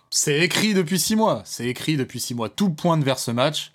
c'est 0.09 0.39
écrit 0.39 0.73
depuis 0.73 0.99
six 0.99 1.15
mois. 1.15 1.41
C'est 1.45 1.67
écrit 1.67 1.95
depuis 1.97 2.19
six 2.19 2.33
mois. 2.35 2.49
Tout 2.49 2.69
pointe 2.69 3.03
vers 3.03 3.19
ce 3.19 3.31
match. 3.31 3.71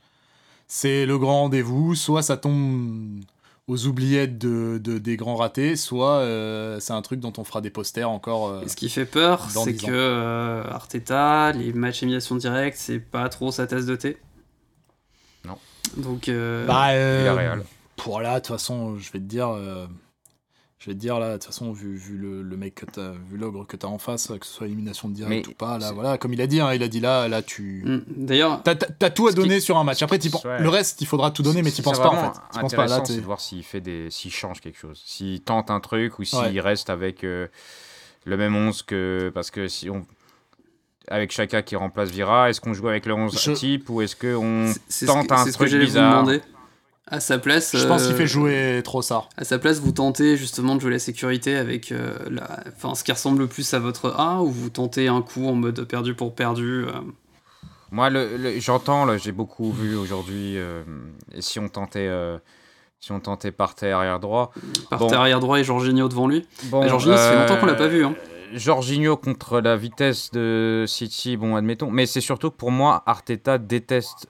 C'est 0.66 1.06
le 1.06 1.18
grand 1.18 1.42
rendez-vous. 1.42 1.94
Soit 1.94 2.22
ça 2.22 2.36
tombe 2.36 3.20
aux 3.66 3.86
oubliettes 3.86 4.36
de, 4.36 4.78
de- 4.82 4.98
des 4.98 5.16
grands 5.16 5.36
ratés, 5.36 5.74
soit 5.76 6.16
euh, 6.18 6.78
c'est 6.80 6.92
un 6.92 7.00
truc 7.00 7.20
dont 7.20 7.32
on 7.38 7.44
fera 7.44 7.62
des 7.62 7.70
posters 7.70 8.10
encore. 8.10 8.48
euh, 8.48 8.60
Et 8.62 8.68
ce 8.68 8.76
qui 8.76 8.90
fait 8.90 9.06
peur, 9.06 9.48
c'est 9.48 9.72
10 9.72 9.86
que 9.86 9.90
euh, 9.90 10.64
Arteta, 10.70 11.50
les 11.52 11.72
matchs 11.72 12.02
élimination 12.02 12.36
directe, 12.36 12.76
c'est 12.78 12.98
pas 12.98 13.26
trop 13.30 13.50
sa 13.52 13.66
tasse 13.66 13.86
de 13.86 13.96
thé. 13.96 14.18
Non. 15.46 15.56
Donc 15.96 16.28
euh, 16.28 16.66
Bah, 16.66 16.88
euh, 16.90 17.24
là, 18.20 18.34
de 18.34 18.38
toute 18.40 18.48
façon, 18.48 18.98
je 18.98 19.10
vais 19.12 19.18
te 19.18 19.24
dire. 19.24 19.48
Je 20.84 20.90
vais 20.90 20.94
te 20.96 21.00
dire 21.00 21.18
là, 21.18 21.28
de 21.28 21.32
toute 21.34 21.44
façon, 21.44 21.72
vu, 21.72 21.96
vu 21.96 22.18
le, 22.18 22.42
le 22.42 22.56
mec 22.58 22.74
que 22.74 22.84
t'as, 22.84 23.12
vu 23.30 23.38
l'ogre 23.38 23.66
que 23.66 23.74
t'as 23.74 23.88
en 23.88 23.96
face, 23.96 24.26
que 24.38 24.44
ce 24.44 24.52
soit 24.52 24.66
élimination 24.66 25.08
de 25.08 25.14
direct 25.14 25.46
Mais 25.46 25.50
ou 25.50 25.56
pas, 25.56 25.78
là, 25.78 25.92
voilà, 25.92 26.18
comme 26.18 26.34
il 26.34 26.42
a 26.42 26.46
dit, 26.46 26.60
hein, 26.60 26.74
il 26.74 26.82
a 26.82 26.88
dit 26.88 27.00
là, 27.00 27.26
là, 27.26 27.40
tu. 27.40 27.82
hmm, 27.86 28.02
d'ailleurs, 28.26 28.62
T'as, 28.62 28.74
t'as- 28.74 28.88
t'as 28.98 29.08
tout 29.08 29.26
à 29.26 29.30
qui- 29.30 29.36
donner 29.36 29.60
sur 29.60 29.78
un 29.78 29.84
match. 29.84 30.02
Après, 30.02 30.18
Ouais. 30.44 30.60
le 30.60 30.68
reste, 30.68 31.00
il 31.00 31.06
faudra 31.06 31.30
tout 31.30 31.42
donner, 31.42 31.62
mais 31.62 31.70
t'y 31.70 31.80
penses 31.80 31.98
pas 31.98 32.10
en 32.10 32.32
fait. 32.34 32.38
T'y 32.52 32.58
penses 32.60 32.74
pas 32.74 32.86
là. 32.86 33.00
c'est 33.02 33.16
de 33.16 33.20
voir 33.22 33.40
s'il 33.40 33.62
fait 33.64 33.80
des, 33.80 34.10
s'il 34.10 34.30
change 34.30 34.60
quelque 34.60 34.78
chose, 34.78 35.00
s'il 35.06 35.40
tente 35.40 35.70
un 35.70 35.80
truc 35.80 36.18
ou 36.18 36.24
s'il 36.24 36.38
Ouais. 36.38 36.60
reste 36.60 36.90
avec 36.90 37.24
euh, 37.24 37.46
le 38.26 38.36
même 38.36 38.54
11 38.54 38.82
que 38.82 39.30
parce 39.34 39.50
que 39.50 39.68
si 39.68 39.88
on 39.88 40.04
avec 41.08 41.32
Chaka 41.32 41.62
qui 41.62 41.76
remplace 41.76 42.10
Vira, 42.10 42.48
est-ce 42.50 42.60
qu'on 42.62 42.72
joue 42.72 42.88
avec 42.88 43.04
le 43.06 43.12
11 43.14 43.38
Je- 43.38 43.52
type 43.52 43.90
ou 43.90 44.00
est-ce 44.00 44.16
que 44.16 44.34
on 44.34 44.72
c'est- 44.72 44.80
c'est 44.88 45.06
tente 45.06 45.24
ce 45.24 45.28
que, 45.28 45.34
un 45.64 45.66
truc 45.66 45.74
bizarre. 45.80 46.24
À 47.06 47.20
sa 47.20 47.38
place, 47.38 47.76
Je 47.76 47.86
pense 47.86 48.04
qu'il 48.04 48.14
euh, 48.14 48.16
fait 48.16 48.26
jouer 48.26 48.80
Trossard. 48.82 49.28
À 49.36 49.44
sa 49.44 49.58
place, 49.58 49.78
vous 49.78 49.92
tentez 49.92 50.38
justement 50.38 50.74
de 50.74 50.80
jouer 50.80 50.90
la 50.92 50.98
sécurité 50.98 51.54
avec 51.56 51.92
euh, 51.92 52.14
la... 52.30 52.60
enfin, 52.74 52.94
ce 52.94 53.04
qui 53.04 53.12
ressemble 53.12 53.40
le 53.40 53.46
plus 53.46 53.74
à 53.74 53.78
votre 53.78 54.14
A, 54.18 54.40
ou 54.42 54.48
vous 54.50 54.70
tentez 54.70 55.08
un 55.08 55.20
coup 55.20 55.46
en 55.46 55.54
mode 55.54 55.84
perdu 55.84 56.14
pour 56.14 56.34
perdu. 56.34 56.86
euh, 56.86 56.92
Moi, 57.90 58.08
le, 58.08 58.38
le- 58.38 58.58
j'entends, 58.58 59.04
là, 59.04 59.18
j'ai 59.18 59.32
beaucoup 59.32 59.70
vu 59.70 59.94
aujourd'hui. 59.96 60.56
euh, 60.56 60.82
et 61.34 61.42
si 61.42 61.58
on 61.58 61.68
tentait, 61.68 62.08
euh, 62.08 62.38
si 63.00 63.12
on 63.12 63.20
tentait 63.20 63.52
parter 63.52 63.92
arrière 63.92 64.18
droit. 64.18 64.50
par 64.88 64.98
Bon. 65.00 65.06
terre 65.08 65.20
arrière 65.20 65.40
droit 65.40 65.58
et 65.60 65.64
Jorginho 65.64 66.08
devant 66.08 66.26
lui. 66.26 66.46
Bon, 66.64 66.80
Mais 66.82 66.88
Jorginho, 66.88 67.16
ça 67.18 67.30
fait 67.32 67.38
longtemps 67.38 67.60
qu'on 67.60 67.66
l'a 67.66 67.74
pas 67.74 67.88
vu, 67.88 68.04
hein. 68.06 68.14
Jorginho 68.54 69.16
contre 69.18 69.60
la 69.60 69.76
vitesse 69.76 70.30
de 70.30 70.84
City, 70.88 71.36
bon, 71.36 71.54
admettons. 71.56 71.90
Mais 71.90 72.06
c'est 72.06 72.20
surtout 72.22 72.50
que 72.50 72.56
pour 72.56 72.70
moi, 72.70 73.02
Arteta 73.04 73.58
déteste 73.58 74.26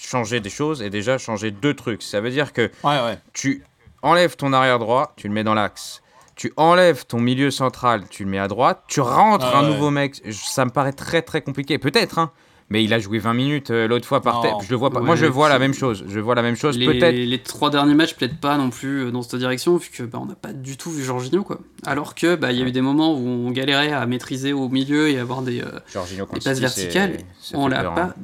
changer 0.00 0.40
des 0.40 0.50
choses 0.50 0.82
et 0.82 0.90
déjà 0.90 1.18
changer 1.18 1.50
deux 1.50 1.74
trucs. 1.74 2.02
Ça 2.02 2.20
veut 2.20 2.30
dire 2.30 2.52
que 2.52 2.70
Ouais, 2.84 3.00
ouais. 3.04 3.18
tu 3.32 3.62
enlèves 4.02 4.36
ton 4.36 4.52
arrière 4.52 4.78
droit, 4.78 5.12
tu 5.16 5.28
le 5.28 5.34
mets 5.34 5.44
dans 5.44 5.54
l'axe. 5.54 6.02
Tu 6.34 6.52
enlèves 6.58 7.06
ton 7.06 7.18
milieu 7.18 7.50
central, 7.50 8.04
tu 8.10 8.24
le 8.24 8.30
mets 8.30 8.38
à 8.38 8.46
droite. 8.48 8.82
Tu 8.88 9.00
rentres 9.00 9.46
Ah 9.54 9.58
un 9.58 9.62
ouais. 9.62 9.72
nouveau 9.74 9.90
mec. 9.90 10.20
Ça 10.32 10.64
me 10.66 10.70
paraît 10.70 10.92
très 10.92 11.22
très 11.22 11.40
compliqué. 11.40 11.78
Peut-être, 11.78 12.18
hein. 12.18 12.30
Mais 12.68 12.82
il 12.82 12.92
a 12.92 12.98
joué 12.98 13.20
20 13.20 13.32
minutes 13.32 13.70
euh, 13.70 13.86
l'autre 13.86 14.06
fois 14.08 14.20
par 14.20 14.42
terre. 14.42 14.56
Je 14.60 14.68
le 14.70 14.76
vois 14.76 14.90
pas. 14.90 14.98
Ouais, 14.98 15.06
Moi, 15.06 15.14
je 15.14 15.24
vois 15.24 15.48
la 15.48 15.60
même 15.60 15.72
chose. 15.72 16.04
Je 16.08 16.18
vois 16.18 16.34
la 16.34 16.42
même 16.42 16.56
chose. 16.56 16.76
Les, 16.76 16.84
Peut-être. 16.86 17.14
les 17.14 17.38
trois 17.40 17.70
derniers 17.70 17.94
matchs 17.94 18.16
plaident 18.16 18.40
pas 18.40 18.58
non 18.58 18.70
plus 18.70 19.04
euh, 19.04 19.10
dans 19.12 19.22
cette 19.22 19.36
direction, 19.36 19.76
vu 19.76 19.88
que 19.88 20.02
bah, 20.02 20.18
on 20.20 20.26
n'a 20.26 20.34
pas 20.34 20.52
du 20.52 20.76
tout 20.76 20.90
vu 20.90 21.04
Jorginho. 21.04 21.44
quoi. 21.44 21.60
Alors 21.86 22.16
que 22.16 22.34
bah, 22.34 22.50
il 22.50 22.58
y 22.58 22.62
a 22.62 22.66
eu 22.66 22.72
des 22.72 22.80
moments 22.80 23.14
où 23.14 23.24
on 23.24 23.50
galérait 23.52 23.92
à 23.92 24.04
maîtriser 24.06 24.52
au 24.52 24.68
milieu 24.68 25.08
et 25.08 25.18
avoir 25.20 25.42
des, 25.42 25.60
euh, 25.62 25.78
Jorginho 25.92 26.26
des 26.34 26.40
passes 26.40 26.58
verticales. 26.58 27.18
On 27.54 27.68
l'a 27.68 27.84
pas. 27.84 28.02
hein. 28.02 28.14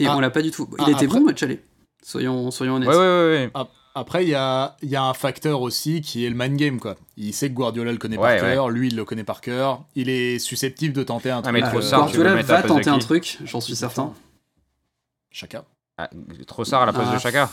Et 0.00 0.06
Ah. 0.06 0.16
on 0.16 0.20
l'a 0.20 0.30
pas 0.30 0.42
du 0.42 0.50
tout. 0.50 0.68
Il 0.72 0.76
Ah, 0.78 0.82
était 0.84 0.92
après- 0.94 1.06
bon 1.06 1.18
le 1.20 1.24
match 1.26 1.42
aller. 1.42 1.60
Soyons, 2.02 2.50
soyons 2.50 2.74
honnêtes. 2.76 2.88
Ouais, 2.88 2.96
ouais, 2.96 3.00
ouais. 3.02 3.50
ouais. 3.54 3.64
Après, 3.94 4.22
il 4.24 4.28
y 4.30 4.34
a, 4.34 4.76
il 4.82 4.88
y 4.88 4.96
a 4.96 5.02
un 5.04 5.14
facteur 5.14 5.60
aussi 5.62 6.00
qui 6.00 6.24
est 6.24 6.30
le 6.30 6.36
man 6.36 6.56
game, 6.56 6.78
quoi. 6.80 6.96
Il 7.16 7.34
sait 7.34 7.48
que 7.50 7.54
Guardiola 7.54 7.90
le 7.92 7.98
connaît 7.98 8.16
Ouais, 8.16 8.38
par 8.38 8.48
cœur, 8.48 8.70
lui, 8.70 8.88
il 8.88 8.96
le 8.96 9.04
connaît 9.04 9.24
par 9.24 9.40
cœur. 9.40 9.82
Il 9.96 10.08
est 10.08 10.38
susceptible 10.38 10.94
de 10.94 11.02
tenter 11.02 11.30
un 11.30 11.42
truc. 11.42 11.52
mais 11.52 11.62
Ah, 11.62 11.68
Trossard, 11.70 12.06
tu 12.06 12.16
veux 12.16 12.22
Guardiola 12.22 12.34
mettre 12.36 12.50
à 12.50 12.54
la 12.54 12.60
va 12.62 12.68
tenter 12.68 12.88
un 12.90 12.98
truc, 12.98 13.38
j'en 13.44 13.60
suis 13.60 13.74
certain. 13.76 14.14
Chacun. 15.30 15.64
Ah, 15.98 16.08
Trossard 16.46 16.82
à 16.82 16.86
la 16.86 16.92
place 16.92 17.08
Ah, 17.10 17.14
de 17.14 17.20
Chaka. 17.20 17.50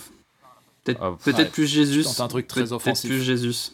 Peut-être 0.83 0.99
Ah, 1.01 1.11
peut-être 1.21 1.37
ouais, 1.39 1.45
plus 1.45 1.67
Jésus. 1.67 2.03
tente 2.03 2.21
un 2.21 2.27
truc 2.27 2.47
très 2.47 2.61
Peut-être 2.61 2.71
offensif. 2.73 3.09
plus 3.09 3.21
Jésus. 3.21 3.71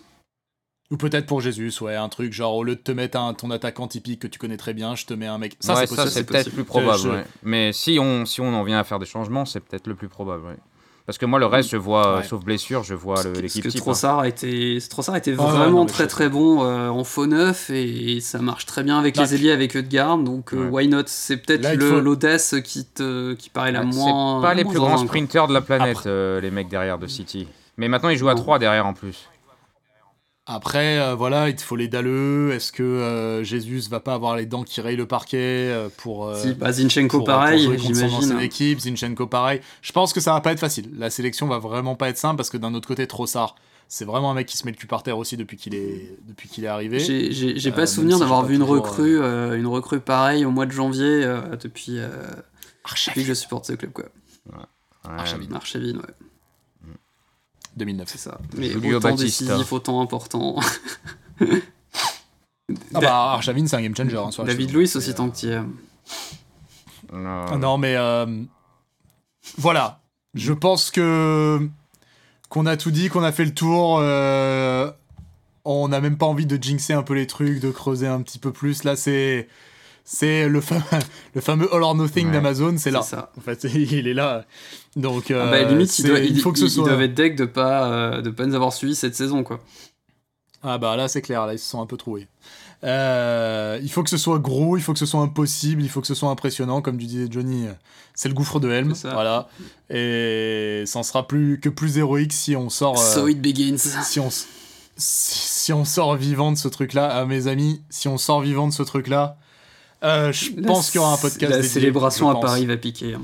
Ou 0.94 0.98
peut-être 0.98 1.26
pour 1.26 1.41
Jésus, 1.41 1.74
ouais, 1.82 1.95
un 1.95 2.07
truc 2.07 2.32
genre 2.34 2.56
au 2.56 2.64
lieu 2.64 2.76
de 2.76 2.80
te 2.80 2.91
mettre 2.91 3.18
un, 3.18 3.34
ton 3.34 3.49
attaquant 3.49 3.88
typique 3.88 4.20
que 4.20 4.28
tu 4.28 4.38
connais 4.38 4.57
très 4.57 4.76
bien, 4.76 4.95
je 4.95 5.06
te 5.07 5.14
mets 5.15 5.26
un 5.26 5.40
mec. 5.40 5.56
Ça, 5.60 5.74
ouais, 5.74 5.88
c'est 5.88 6.24
peut-être 6.24 6.52
plus 6.52 6.64
probable. 6.64 6.99
Je- 6.99 7.03
je- 7.03 7.10
ouais. 7.10 7.26
Mais 7.41 7.74
si 7.74 7.98
on, 7.99 8.26
si 8.26 8.41
on 8.41 8.53
en 8.53 8.64
vient 8.64 8.78
à 8.80 8.84
faire 8.84 8.99
des 8.99 9.07
changements, 9.07 9.45
c'est 9.45 9.60
peut-être 9.60 9.88
le 9.88 9.95
plus 9.95 10.07
probable. 10.07 10.45
ouais. 10.45 10.57
Parce 11.07 11.18
que 11.18 11.26
moi, 11.26 11.38
le 11.40 11.48
reste, 11.48 11.70
je 11.72 11.78
vois, 11.78 12.18
Ouais. 12.18 12.24
sauf 12.24 12.44
blessure, 12.45 12.84
je 12.84 12.94
vois 12.94 13.22
l'équipe 13.41 13.64
que 13.64 13.70
type. 13.70 13.80
hein. 13.82 13.84
Trossard 13.84 14.20
a 14.20 14.28
été, 14.28 14.78
Trossard 14.88 15.15
était 15.18 15.34
Ah 15.38 15.44
ouais, 15.44 15.52
vraiment 15.52 15.80
non, 15.80 15.86
très 15.88 16.06
très 16.07 16.30
bon 16.30 16.64
euh, 16.64 16.88
en 16.90 17.03
faux 17.03 17.26
neuf 17.26 17.70
et 17.72 18.20
ça 18.22 18.40
marche 18.40 18.65
très 18.68 18.84
bien 18.84 18.99
avec 18.99 19.18
les 19.18 19.34
ailiers 19.36 19.52
avec 19.52 19.76
Eudgard 19.76 20.18
donc 20.20 20.53
euh, 20.53 20.57
Ouais. 20.70 20.84
why 20.84 20.88
not? 20.88 21.02
C'est 21.07 21.38
peut-être 21.38 21.74
le- 21.76 21.90
faut- 21.90 21.99
l'audace 21.99 22.56
qui 22.64 22.86
te 22.86 23.34
qui 23.34 23.49
paraît 23.49 23.72
la 23.74 23.80
Ouais, 23.82 23.88
moins. 23.88 24.40
C'est 24.41 24.48
pas 24.48 24.53
les 24.53 24.64
moins 24.64 24.72
plus 24.74 24.80
grands 24.80 24.98
sprinters 24.99 25.48
de 25.49 25.53
la 25.53 25.61
planète, 25.61 25.98
Après- 25.98 26.10
euh, 26.10 26.40
les 26.40 26.52
mecs 26.52 26.70
derrière 26.70 26.98
de 26.99 27.07
City. 27.07 27.48
Mais 27.78 27.88
maintenant, 27.90 28.10
ils 28.10 28.18
jouent 28.18 28.30
à 28.30 28.36
Non. 28.36 28.41
3 28.41 28.60
derrière 28.60 28.86
en 28.86 28.94
plus. 28.94 29.28
Après, 30.45 30.99
euh, 30.99 31.15
voilà, 31.15 31.48
il 31.48 31.56
te 31.56 31.61
faut 31.61 31.78
les 31.78 31.88
dalleux. 31.88 32.52
Est-ce 32.52 32.74
que 32.74 32.84
euh, 32.84 33.44
Jésus 33.45 33.80
va 33.90 34.02
pas 34.02 34.14
avoir 34.14 34.36
les 34.36 34.45
dents 34.45 34.64
qui 34.64 34.82
rayent 34.82 34.98
le 34.98 35.06
parquet 35.07 35.38
euh, 35.40 35.88
pour. 35.98 36.28
euh, 36.28 36.36
Si, 36.41 36.53
bah, 36.53 36.72
Zinchenko 36.74 37.20
pour- 37.20 37.26
pareil, 37.26 37.70
j'imagine. 37.80 38.40
équipe, 38.41 38.80
Zinchenko 38.80 39.26
pareil. 39.28 39.61
Je 39.82 39.91
pense 39.94 40.11
que 40.11 40.20
ça 40.20 40.34
va 40.34 40.41
pas 40.41 40.52
être 40.52 40.60
facile. 40.60 40.90
La 40.98 41.10
sélection 41.10 41.48
va 41.48 41.60
vraiment 41.60 41.95
pas 41.95 42.10
être 42.10 42.18
simple 42.18 42.36
parce 42.36 42.49
que 42.49 42.57
d'un 42.57 42.74
autre 42.74 42.88
côté, 42.90 43.07
Trossard, 43.07 43.56
c'est 43.88 44.03
vraiment 44.03 44.32
un 44.32 44.34
mec 44.34 44.48
qui 44.48 44.57
se 44.57 44.65
met 44.65 44.72
le 44.72 44.78
cul 44.78 44.88
par 44.88 45.02
terre 45.03 45.18
aussi 45.18 45.38
depuis 45.38 45.56
qu'il 45.56 45.76
est, 45.76 46.18
depuis 46.28 46.49
qu'il 46.49 46.65
est 46.65 46.68
arrivé. 46.68 46.99
J'ai 46.99 47.56
Euh, 47.56 47.72
pas 47.72 47.78
même 47.78 47.88
souvenir 47.88 48.15
si 48.18 48.20
d'avoir 48.22 48.44
vu 48.44 48.56
une 48.56 48.64
recrue, 48.64 49.22
euh, 49.22 49.57
une 49.57 49.68
recrue 49.68 50.02
pareille 50.02 50.44
au 50.44 50.52
mois 50.52 50.65
de 50.65 50.72
janvier 50.72 51.24
euh, 51.24 51.56
depuis, 51.56 51.99
euh, 51.99 52.10
depuis 53.07 53.22
que 53.22 53.28
je 53.28 53.34
supporte 53.34 53.65
ce 53.65 53.74
club 53.74 53.94
quoi. 53.94 54.06
Ouais, 54.52 54.60
Archeville. 55.06 55.49
Marcheville, 55.49 55.98
ouais, 55.98 56.14
2009. 57.77 58.07
c'est 58.09 58.17
ça. 58.17 58.37
Mais 58.57 58.69
Julio 58.69 58.97
autant 58.97 59.15
décisif, 59.15 59.71
autant 59.73 60.01
important. 60.01 60.59
Ah 62.95 62.99
bah, 63.01 63.31
Archavine, 63.33 63.67
c'est 63.67 63.75
un 63.75 63.81
game 63.81 63.95
changer. 63.95 64.17
hein, 64.17 64.29
la 64.39 64.43
David 64.45 64.69
C'est, 64.85 64.97
aussi 64.97 65.09
euh, 65.09 65.13
tant 65.13 65.29
que 65.29 65.37
tu 65.37 65.47
y 65.47 65.49
es. 65.49 65.59
Non. 67.11 67.45
Ah 67.51 67.57
non, 67.57 67.77
mais 67.77 67.95
euh, 67.95 68.25
voilà. 69.57 69.99
Je 70.33 70.53
pense 70.53 70.89
que 70.89 71.59
qu'on 72.49 72.65
a 72.65 72.77
tout 72.77 72.91
dit, 72.91 73.09
qu'on 73.09 73.23
a 73.23 73.31
fait 73.31 73.45
le 73.45 73.53
tour. 73.53 73.97
euh, 74.01 74.91
on 75.65 75.87
n'a 75.89 76.01
même 76.01 76.17
pas 76.17 76.25
envie 76.25 76.45
de 76.45 76.61
jinxer 76.61 76.93
un 76.93 77.03
peu 77.03 77.13
les 77.13 77.27
trucs, 77.27 77.59
de 77.59 77.71
creuser 77.71 78.07
un 78.07 78.21
petit 78.21 78.39
peu 78.39 78.51
plus. 78.51 78.83
Là, 78.83 78.95
c'est 78.95 79.47
c'est 80.05 80.47
le 80.49 80.61
fameux 80.61 80.81
le 81.35 81.41
fameux 81.41 81.73
All 81.73 81.83
or 81.83 81.95
Nothing 81.95 82.27
Ouais. 82.27 82.33
d'Amazon, 82.33 82.71
c'est 82.73 82.77
C'est 82.83 82.91
là. 82.91 83.01
ça. 83.01 83.31
En 83.37 83.41
fait, 83.41 83.63
il 83.75 84.07
est 84.07 84.13
là. 84.13 84.45
Donc, 84.95 85.32
Ah 85.32 85.34
euh, 85.36 85.52
bah, 85.52 85.64
limite, 85.64 85.98
il, 85.99 86.06
doit, 86.06 86.20
il 86.20 86.40
faut 86.40 86.52
que 86.52 86.60
ce 86.60 86.68
soit. 86.68 86.84
ils 86.84 86.88
doivent 86.88 87.02
être 87.02 87.14
deck 87.15 87.36
de 87.36 87.45
pas, 87.45 87.86
euh, 87.91 88.22
de 88.22 88.30
pas 88.30 88.45
nous 88.45 88.53
avoir 88.56 88.72
suivis 88.74 88.95
cette 88.95 89.15
saison 89.15 89.44
quoi. 89.44 89.60
Ah 90.61 90.78
bah 90.78 90.95
là 90.95 91.07
c'est 91.07 91.22
clair, 91.22 91.45
là 91.45 91.53
ils 91.53 91.60
se 91.60 91.70
sont 91.70 91.82
un 91.82 91.86
peu 91.86 91.98
troués. 91.98 92.28
Euh, 92.84 93.80
il 93.82 93.90
faut 93.90 94.03
que 94.03 94.10
ce 94.10 94.18
soit 94.18 94.40
gros, 94.40 94.78
il 94.78 94.82
faut 94.84 94.94
que 94.94 94.99
ce 94.99 95.06
soit 95.06 95.22
impossible, 95.22 95.82
il 95.84 95.90
faut 95.90 96.02
que 96.02 96.07
ce 96.07 96.14
soit 96.15 96.30
impressionnant, 96.30 96.82
comme 96.82 96.98
tu 96.98 97.06
disais 97.06 97.28
Johnny, 97.30 97.65
c'est 98.14 98.28
le 98.30 98.36
gouffre 98.36 98.60
de 98.60 98.70
Helm, 98.70 98.94
voilà. 99.03 99.48
Et 99.90 100.84
ça 100.86 100.99
en 100.99 101.03
sera 101.03 101.28
plus 101.28 101.60
que 101.60 101.70
plus 101.70 101.98
héroïque 101.98 102.34
si 102.34 102.56
on 102.56 102.70
sort, 102.70 102.99
euh, 102.99 103.14
So 103.15 103.28
it 103.28 103.41
begins. 103.41 103.78
si 103.78 104.20
on 104.20 104.30
si, 104.30 104.45
si 104.98 105.74
on 105.74 105.86
sort 105.86 106.15
vivant 106.15 106.52
de 106.52 106.57
ce 106.57 106.68
truc-là, 106.68 107.07
à 107.07 107.26
mes 107.26 107.48
amis, 107.48 107.82
si 107.90 108.07
on 108.07 108.18
sort 108.18 108.41
vivant 108.41 108.68
de 108.68 108.74
ce 108.74 108.84
truc-là, 108.84 109.38
euh, 110.03 110.32
je 110.34 110.52
pense 110.61 110.91
qu'il 110.91 110.99
y 110.99 111.03
aura 111.03 111.14
un 111.14 111.18
podcast. 111.18 111.49
La 111.52 111.57
dédié, 111.57 111.70
célébration 111.70 112.30
à. 112.30 112.40
Paris 112.40 112.65
va 112.65 112.78
piquer. 112.78 113.15
hein. 113.15 113.22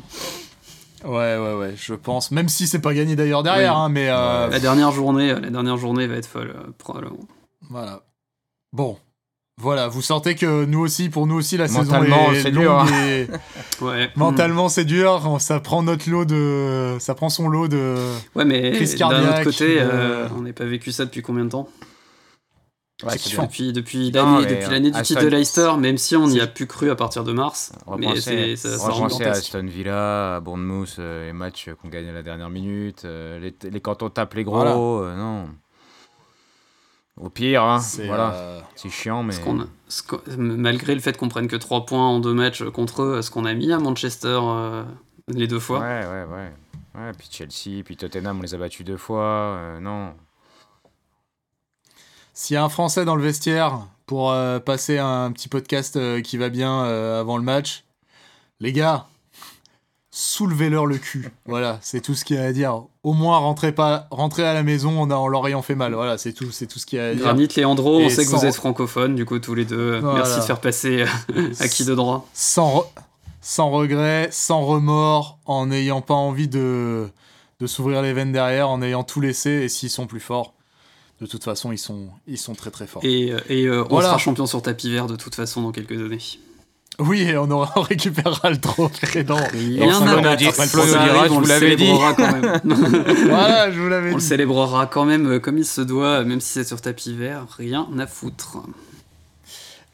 Ouais 1.05 1.37
ouais 1.37 1.53
ouais, 1.55 1.73
je 1.77 1.93
pense, 1.93 2.31
même 2.31 2.49
si 2.49 2.67
c'est 2.67 2.79
pas 2.79 2.93
gagné 2.93 3.15
d'ailleurs 3.15 3.43
derrière, 3.43 3.73
Oui. 3.75 3.79
hein, 3.81 3.89
mais 3.89 4.07
euh, 4.09 4.47
La 4.49 4.59
dernière 4.59 4.91
journée, 4.91 5.33
la 5.33 5.49
dernière 5.49 5.77
journée 5.77 6.07
va 6.07 6.15
être 6.15 6.25
folle 6.27 6.53
euh, 6.55 6.69
probablement. 6.77 7.19
Voilà. 7.69 8.01
Bon. 8.73 8.97
Voilà, 9.61 9.89
vous 9.89 10.01
sentez 10.01 10.35
que 10.35 10.63
nous 10.63 10.79
aussi, 10.79 11.09
pour 11.09 11.27
nous 11.27 11.35
aussi, 11.35 11.57
la 11.57 11.67
Mentalement, 11.67 12.27
saison 12.29 12.31
est 12.33 12.41
c'est 12.43 12.51
longue 12.51 12.63
dur, 12.63 12.79
hein. 12.79 12.87
et 13.07 13.27
Ouais. 13.83 14.09
mentalement 14.15 14.69
c'est 14.69 14.85
dur. 14.85 15.35
Ça 15.41 15.59
prend 15.59 15.83
notre 15.83 16.09
lot 16.09 16.23
de, 16.23 16.95
ça 16.99 17.13
prend 17.13 17.27
son 17.27 17.49
lot 17.49 17.67
de. 17.67 17.95
Ouais, 18.35 18.45
mais 18.45 18.71
Crise 18.71 18.95
d'un 18.95 19.07
autre 19.07 19.17
cardiaque, 19.21 19.43
côté, 19.43 19.81
euh, 19.81 19.89
euh, 19.91 20.27
on 20.37 20.43
n'a 20.43 20.53
pas 20.53 20.63
vécu 20.63 20.93
ça 20.93 21.03
depuis 21.03 21.21
combien 21.21 21.43
de 21.43 21.49
temps? 21.49 21.67
Ouais. 23.01 23.13
Depuis, 23.43 23.71
depuis 23.71 24.11
l'année 24.11 24.37
mais, 24.41 24.45
depuis 24.45 24.65
euh, 24.65 24.69
l'année 24.71 24.91
du 24.91 24.97
Aston- 24.97 25.15
titre 25.15 25.23
de 25.23 25.27
Leicester, 25.29 25.71
même 25.79 25.97
si 25.97 26.17
on 26.17 26.27
y 26.27 26.33
C'est- 26.33 26.41
a 26.41 26.47
plus 26.47 26.67
cru 26.67 26.89
à 26.89 26.95
partir 26.95 27.23
de 27.23 27.31
mars. 27.31 27.71
Mais 27.97 28.19
c'est 28.19 28.55
ça, 28.57 28.77
ça 28.77 28.91
à. 29.27 29.29
Aston 29.31 29.65
Villa, 29.67 30.35
à 30.35 30.39
Bournemouth, 30.41 30.95
euh, 30.99 31.27
les 31.27 31.31
matchs 31.33 31.69
qu'on 31.81 31.87
gagnait 31.87 32.09
à 32.09 32.13
la 32.13 32.23
dernière 32.23 32.49
minute, 32.49 33.03
euh, 33.05 33.39
les, 33.39 33.55
les- 33.69 33.79
quand 33.79 34.03
on 34.03 34.09
tape 34.09 34.33
les 34.33 34.43
gros, 34.43 34.55
Voilà. 34.57 34.75
euh, 34.75 35.15
non. 35.15 35.47
Au 37.17 37.29
pire, 37.29 37.63
hein, 37.63 37.79
c'est, 37.79 38.05
voilà, 38.07 38.33
euh, 38.33 38.61
c'est 38.75 38.89
chiant, 38.89 39.23
mais 39.23 39.33
Ce 39.33 39.41
qu'on 39.41 39.61
a- 39.61 39.67
ce 39.89 40.03
qu'on- 40.03 40.21
malgré 40.37 40.93
le 40.95 41.01
fait 41.01 41.17
qu'on 41.17 41.27
prenne 41.27 41.47
que 41.47 41.57
3 41.57 41.85
points 41.85 42.07
en 42.07 42.19
deux 42.19 42.33
matchs 42.33 42.63
contre 42.63 43.01
eux, 43.03 43.21
ce 43.21 43.29
qu'on 43.31 43.43
a 43.45 43.53
mis 43.53 43.71
à 43.73 43.77
Manchester 43.79 44.39
euh, 44.41 44.83
les 45.27 45.47
deux 45.47 45.59
fois. 45.59 45.79
ouais, 45.79 46.05
ouais, 46.05 46.23
ouais, 46.33 46.51
ouais. 46.95 47.11
Puis 47.17 47.27
Chelsea, 47.31 47.83
puis 47.83 47.97
Tottenham, 47.97 48.39
on 48.39 48.41
les 48.41 48.53
a 48.53 48.57
battus 48.57 48.85
deux 48.85 48.95
fois, 48.97 49.23
euh, 49.23 49.79
non. 49.81 50.13
S'il 52.41 52.53
y 52.53 52.57
a 52.57 52.63
un 52.63 52.69
Français 52.69 53.03
dans 53.03 53.17
le 53.17 53.21
vestiaire 53.21 53.81
pour 54.05 54.31
euh, 54.31 54.59
passer 54.59 54.97
un 54.97 55.29
petit 55.33 55.49
podcast 55.49 55.97
euh, 55.97 56.21
qui 56.21 56.37
va 56.37 56.47
bien 56.47 56.85
euh, 56.85 57.19
avant 57.19 57.35
le 57.35 57.43
match, 57.43 57.83
les 58.61 58.71
gars, 58.71 59.07
soulevez-leur 60.09 60.85
le 60.85 60.97
cul. 60.99 61.31
Voilà, 61.45 61.79
c'est 61.81 61.99
tout 61.99 62.15
ce 62.15 62.23
qu'il 62.23 62.37
y 62.37 62.39
a 62.39 62.43
à 62.45 62.53
dire. 62.53 62.83
Au 63.03 63.11
moins, 63.11 63.37
rentrez 63.39 63.73
pas, 63.73 64.07
rentrez 64.09 64.47
à 64.47 64.53
la 64.53 64.63
maison 64.63 65.01
en, 65.01 65.11
en 65.11 65.27
leur 65.27 65.45
ayant 65.49 65.61
fait 65.61 65.75
mal. 65.75 65.93
Voilà, 65.93 66.17
c'est 66.17 66.31
tout, 66.31 66.49
c'est 66.49 66.65
tout 66.65 66.79
ce 66.79 66.85
qu'il 66.85 66.97
y 66.97 67.01
a 67.01 67.07
à 67.07 67.13
dire. 67.13 67.23
Granit, 67.25 67.49
Leandro, 67.57 67.99
on 67.99 68.09
sait 68.09 68.23
que 68.23 68.29
vous 68.31 68.45
êtes 68.45 68.55
francophones, 68.55 69.15
du 69.15 69.25
coup, 69.25 69.39
tous 69.39 69.53
les 69.53 69.65
deux. 69.65 69.99
Voilà. 69.99 70.19
Merci 70.19 70.39
de 70.39 70.45
faire 70.45 70.61
passer 70.61 71.03
à 71.59 71.67
qui 71.67 71.83
de 71.83 71.93
droit. 71.93 72.25
sans, 72.33 72.73
re- 72.73 72.85
sans 73.41 73.69
regret, 73.69 74.29
sans 74.31 74.65
remords, 74.65 75.39
en 75.43 75.65
n'ayant 75.65 75.99
pas 75.99 76.13
envie 76.13 76.47
de, 76.47 77.09
de 77.59 77.67
s'ouvrir 77.67 78.01
les 78.01 78.13
veines 78.13 78.31
derrière, 78.31 78.69
en 78.69 78.81
ayant 78.81 79.03
tout 79.03 79.19
laissé, 79.19 79.49
et 79.49 79.67
s'ils 79.67 79.89
sont 79.89 80.07
plus 80.07 80.21
forts, 80.21 80.53
de 81.21 81.25
toute 81.25 81.43
façon, 81.43 81.71
ils 81.71 81.77
sont, 81.77 82.07
ils 82.27 82.37
sont 82.37 82.55
très 82.55 82.71
très 82.71 82.87
forts. 82.87 83.03
Et, 83.03 83.31
euh, 83.31 83.39
et 83.49 83.65
euh, 83.65 83.83
on 83.85 83.89
Voilà. 83.89 84.09
sera 84.09 84.17
champion 84.17 84.45
sur 84.45 84.61
tapis 84.61 84.89
vert 84.91 85.07
de 85.07 85.15
toute 85.15 85.35
façon 85.35 85.61
dans 85.61 85.71
quelques 85.71 85.99
années. 86.01 86.19
Oui, 86.99 87.21
et 87.21 87.37
on, 87.37 87.49
aura, 87.49 87.71
on 87.77 87.81
récupérera 87.81 88.49
le 88.49 88.59
trophée 88.59 89.23
dans... 89.23 89.37
Rien 89.53 90.01
à 90.05 90.21
battre. 90.21 91.31
on 91.31 91.35
vous 91.35 91.41
le 91.41 91.47
l'avais 91.47 91.75
dit. 91.77 91.85
célébrera 91.85 92.13
quand 92.13 92.31
même. 92.33 92.59
voilà, 93.25 93.71
je 93.71 93.79
vous 93.79 93.87
l'avais 93.87 94.11
on 94.11 94.15
le 94.15 94.19
dit. 94.19 94.25
célébrera 94.25 94.85
quand 94.87 95.05
même 95.05 95.27
euh, 95.27 95.39
comme 95.39 95.57
il 95.57 95.65
se 95.65 95.79
doit, 95.81 96.23
même 96.25 96.41
si 96.41 96.49
c'est 96.49 96.63
sur 96.65 96.81
tapis 96.81 97.13
vert. 97.13 97.45
Rien 97.57 97.87
à 97.97 98.05
foutre. 98.05 98.57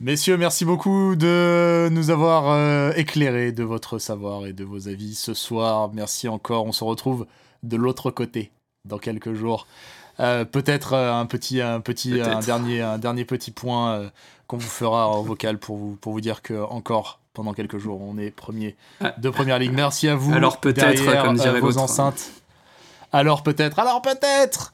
Messieurs, 0.01 0.37
merci 0.37 0.65
beaucoup 0.65 1.15
de 1.15 1.87
nous 1.91 2.09
avoir 2.09 2.49
euh, 2.49 2.91
éclairés 2.95 3.51
de 3.51 3.63
votre 3.63 3.97
savoir 3.99 4.45
et 4.45 4.53
de 4.53 4.63
vos 4.63 4.87
avis 4.87 5.15
ce 5.15 5.33
soir. 5.33 5.91
Merci 5.93 6.27
encore. 6.27 6.65
On 6.65 6.71
se 6.71 6.83
retrouve 6.83 7.27
de 7.63 7.77
l'autre 7.77 8.11
côté 8.11 8.51
dans 8.83 8.97
quelques 8.97 9.33
jours. 9.33 9.67
Euh, 10.19 10.45
Peut-être 10.45 10.93
euh, 10.93 11.13
un 11.13 11.25
petit, 11.25 11.61
un 11.61 11.81
petit, 11.81 12.21
un 12.21 12.39
dernier, 12.39 12.81
un 12.81 12.97
dernier 12.97 13.25
petit 13.25 13.51
point 13.51 13.91
euh, 13.91 14.09
qu'on 14.47 14.57
vous 14.57 14.67
fera 14.67 15.07
en 15.09 15.21
vocal 15.21 15.57
pour 15.57 15.77
vous, 15.77 15.95
pour 15.95 16.13
vous 16.13 16.21
dire 16.21 16.41
que 16.41 16.63
encore 16.63 17.19
pendant 17.33 17.53
quelques 17.53 17.77
jours, 17.77 18.01
on 18.01 18.17
est 18.17 18.31
premier 18.31 18.75
de 19.17 19.29
première 19.29 19.59
ligue. 19.59 19.73
Merci 19.73 20.07
à 20.07 20.15
vous. 20.15 20.33
Alors 20.33 20.59
peut-être, 20.61 21.03
derrière, 21.03 21.23
comme 21.23 21.35
dirait 21.35 21.59
vos 21.59 21.77
enceintes. 21.77 22.31
Alors 23.11 23.43
peut-être, 23.43 23.79
alors 23.79 24.01
peut-être 24.01 24.73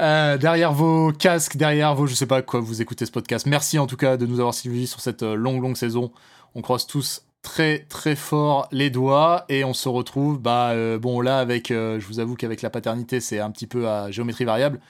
Euh, 0.00 0.36
Derrière 0.38 0.72
vos 0.72 1.12
casques, 1.12 1.56
derrière 1.56 1.94
vos... 1.94 2.06
Je 2.06 2.14
sais 2.14 2.26
pas 2.26 2.42
quoi 2.42 2.60
vous 2.60 2.82
écoutez 2.82 3.06
ce 3.06 3.10
podcast. 3.10 3.46
Merci 3.46 3.78
en 3.78 3.86
tout 3.86 3.96
cas 3.96 4.16
de 4.16 4.26
nous 4.26 4.38
avoir 4.40 4.54
suivis 4.54 4.86
sur 4.86 5.00
cette 5.00 5.22
longue, 5.22 5.62
longue 5.62 5.76
saison. 5.76 6.12
On 6.54 6.62
croise 6.62 6.86
tous 6.86 7.22
très, 7.46 7.86
très 7.88 8.16
fort 8.16 8.66
les 8.72 8.90
doigts 8.90 9.44
et 9.48 9.62
on 9.64 9.72
se 9.72 9.88
retrouve, 9.88 10.38
bah 10.40 10.70
euh, 10.70 10.98
bon 10.98 11.20
là 11.20 11.38
avec, 11.38 11.70
euh, 11.70 12.00
je 12.00 12.06
vous 12.06 12.18
avoue 12.18 12.34
qu'avec 12.34 12.60
la 12.60 12.70
paternité 12.70 13.20
c'est 13.20 13.38
un 13.38 13.52
petit 13.52 13.68
peu 13.68 13.88
à 13.88 14.10
géométrie 14.10 14.44
variable, 14.44 14.80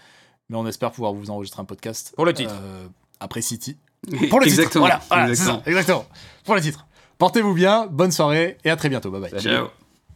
mais 0.48 0.56
on 0.56 0.66
espère 0.66 0.90
pouvoir 0.90 1.12
vous 1.12 1.30
enregistrer 1.30 1.60
un 1.60 1.66
podcast. 1.66 2.14
Pour 2.16 2.24
le 2.24 2.32
titre. 2.32 2.54
euh, 2.58 2.86
après 3.20 3.42
City. 3.42 3.76
Pour 4.30 4.40
le 4.40 4.46
titre. 4.46 4.78
Voilà, 4.78 5.00
Exactement. 5.28 5.62
ça, 5.64 5.70
exactement. 5.70 6.06
Pour 6.44 6.54
le 6.54 6.60
titre. 6.62 6.86
Portez-vous 7.18 7.54
bien, 7.54 7.86
bonne 7.90 8.12
soirée 8.12 8.56
et 8.64 8.70
à 8.70 8.76
très 8.76 8.88
bientôt. 8.88 9.10
Bye 9.10 9.30
bye. 9.30 9.40
Ciao. 9.40 9.85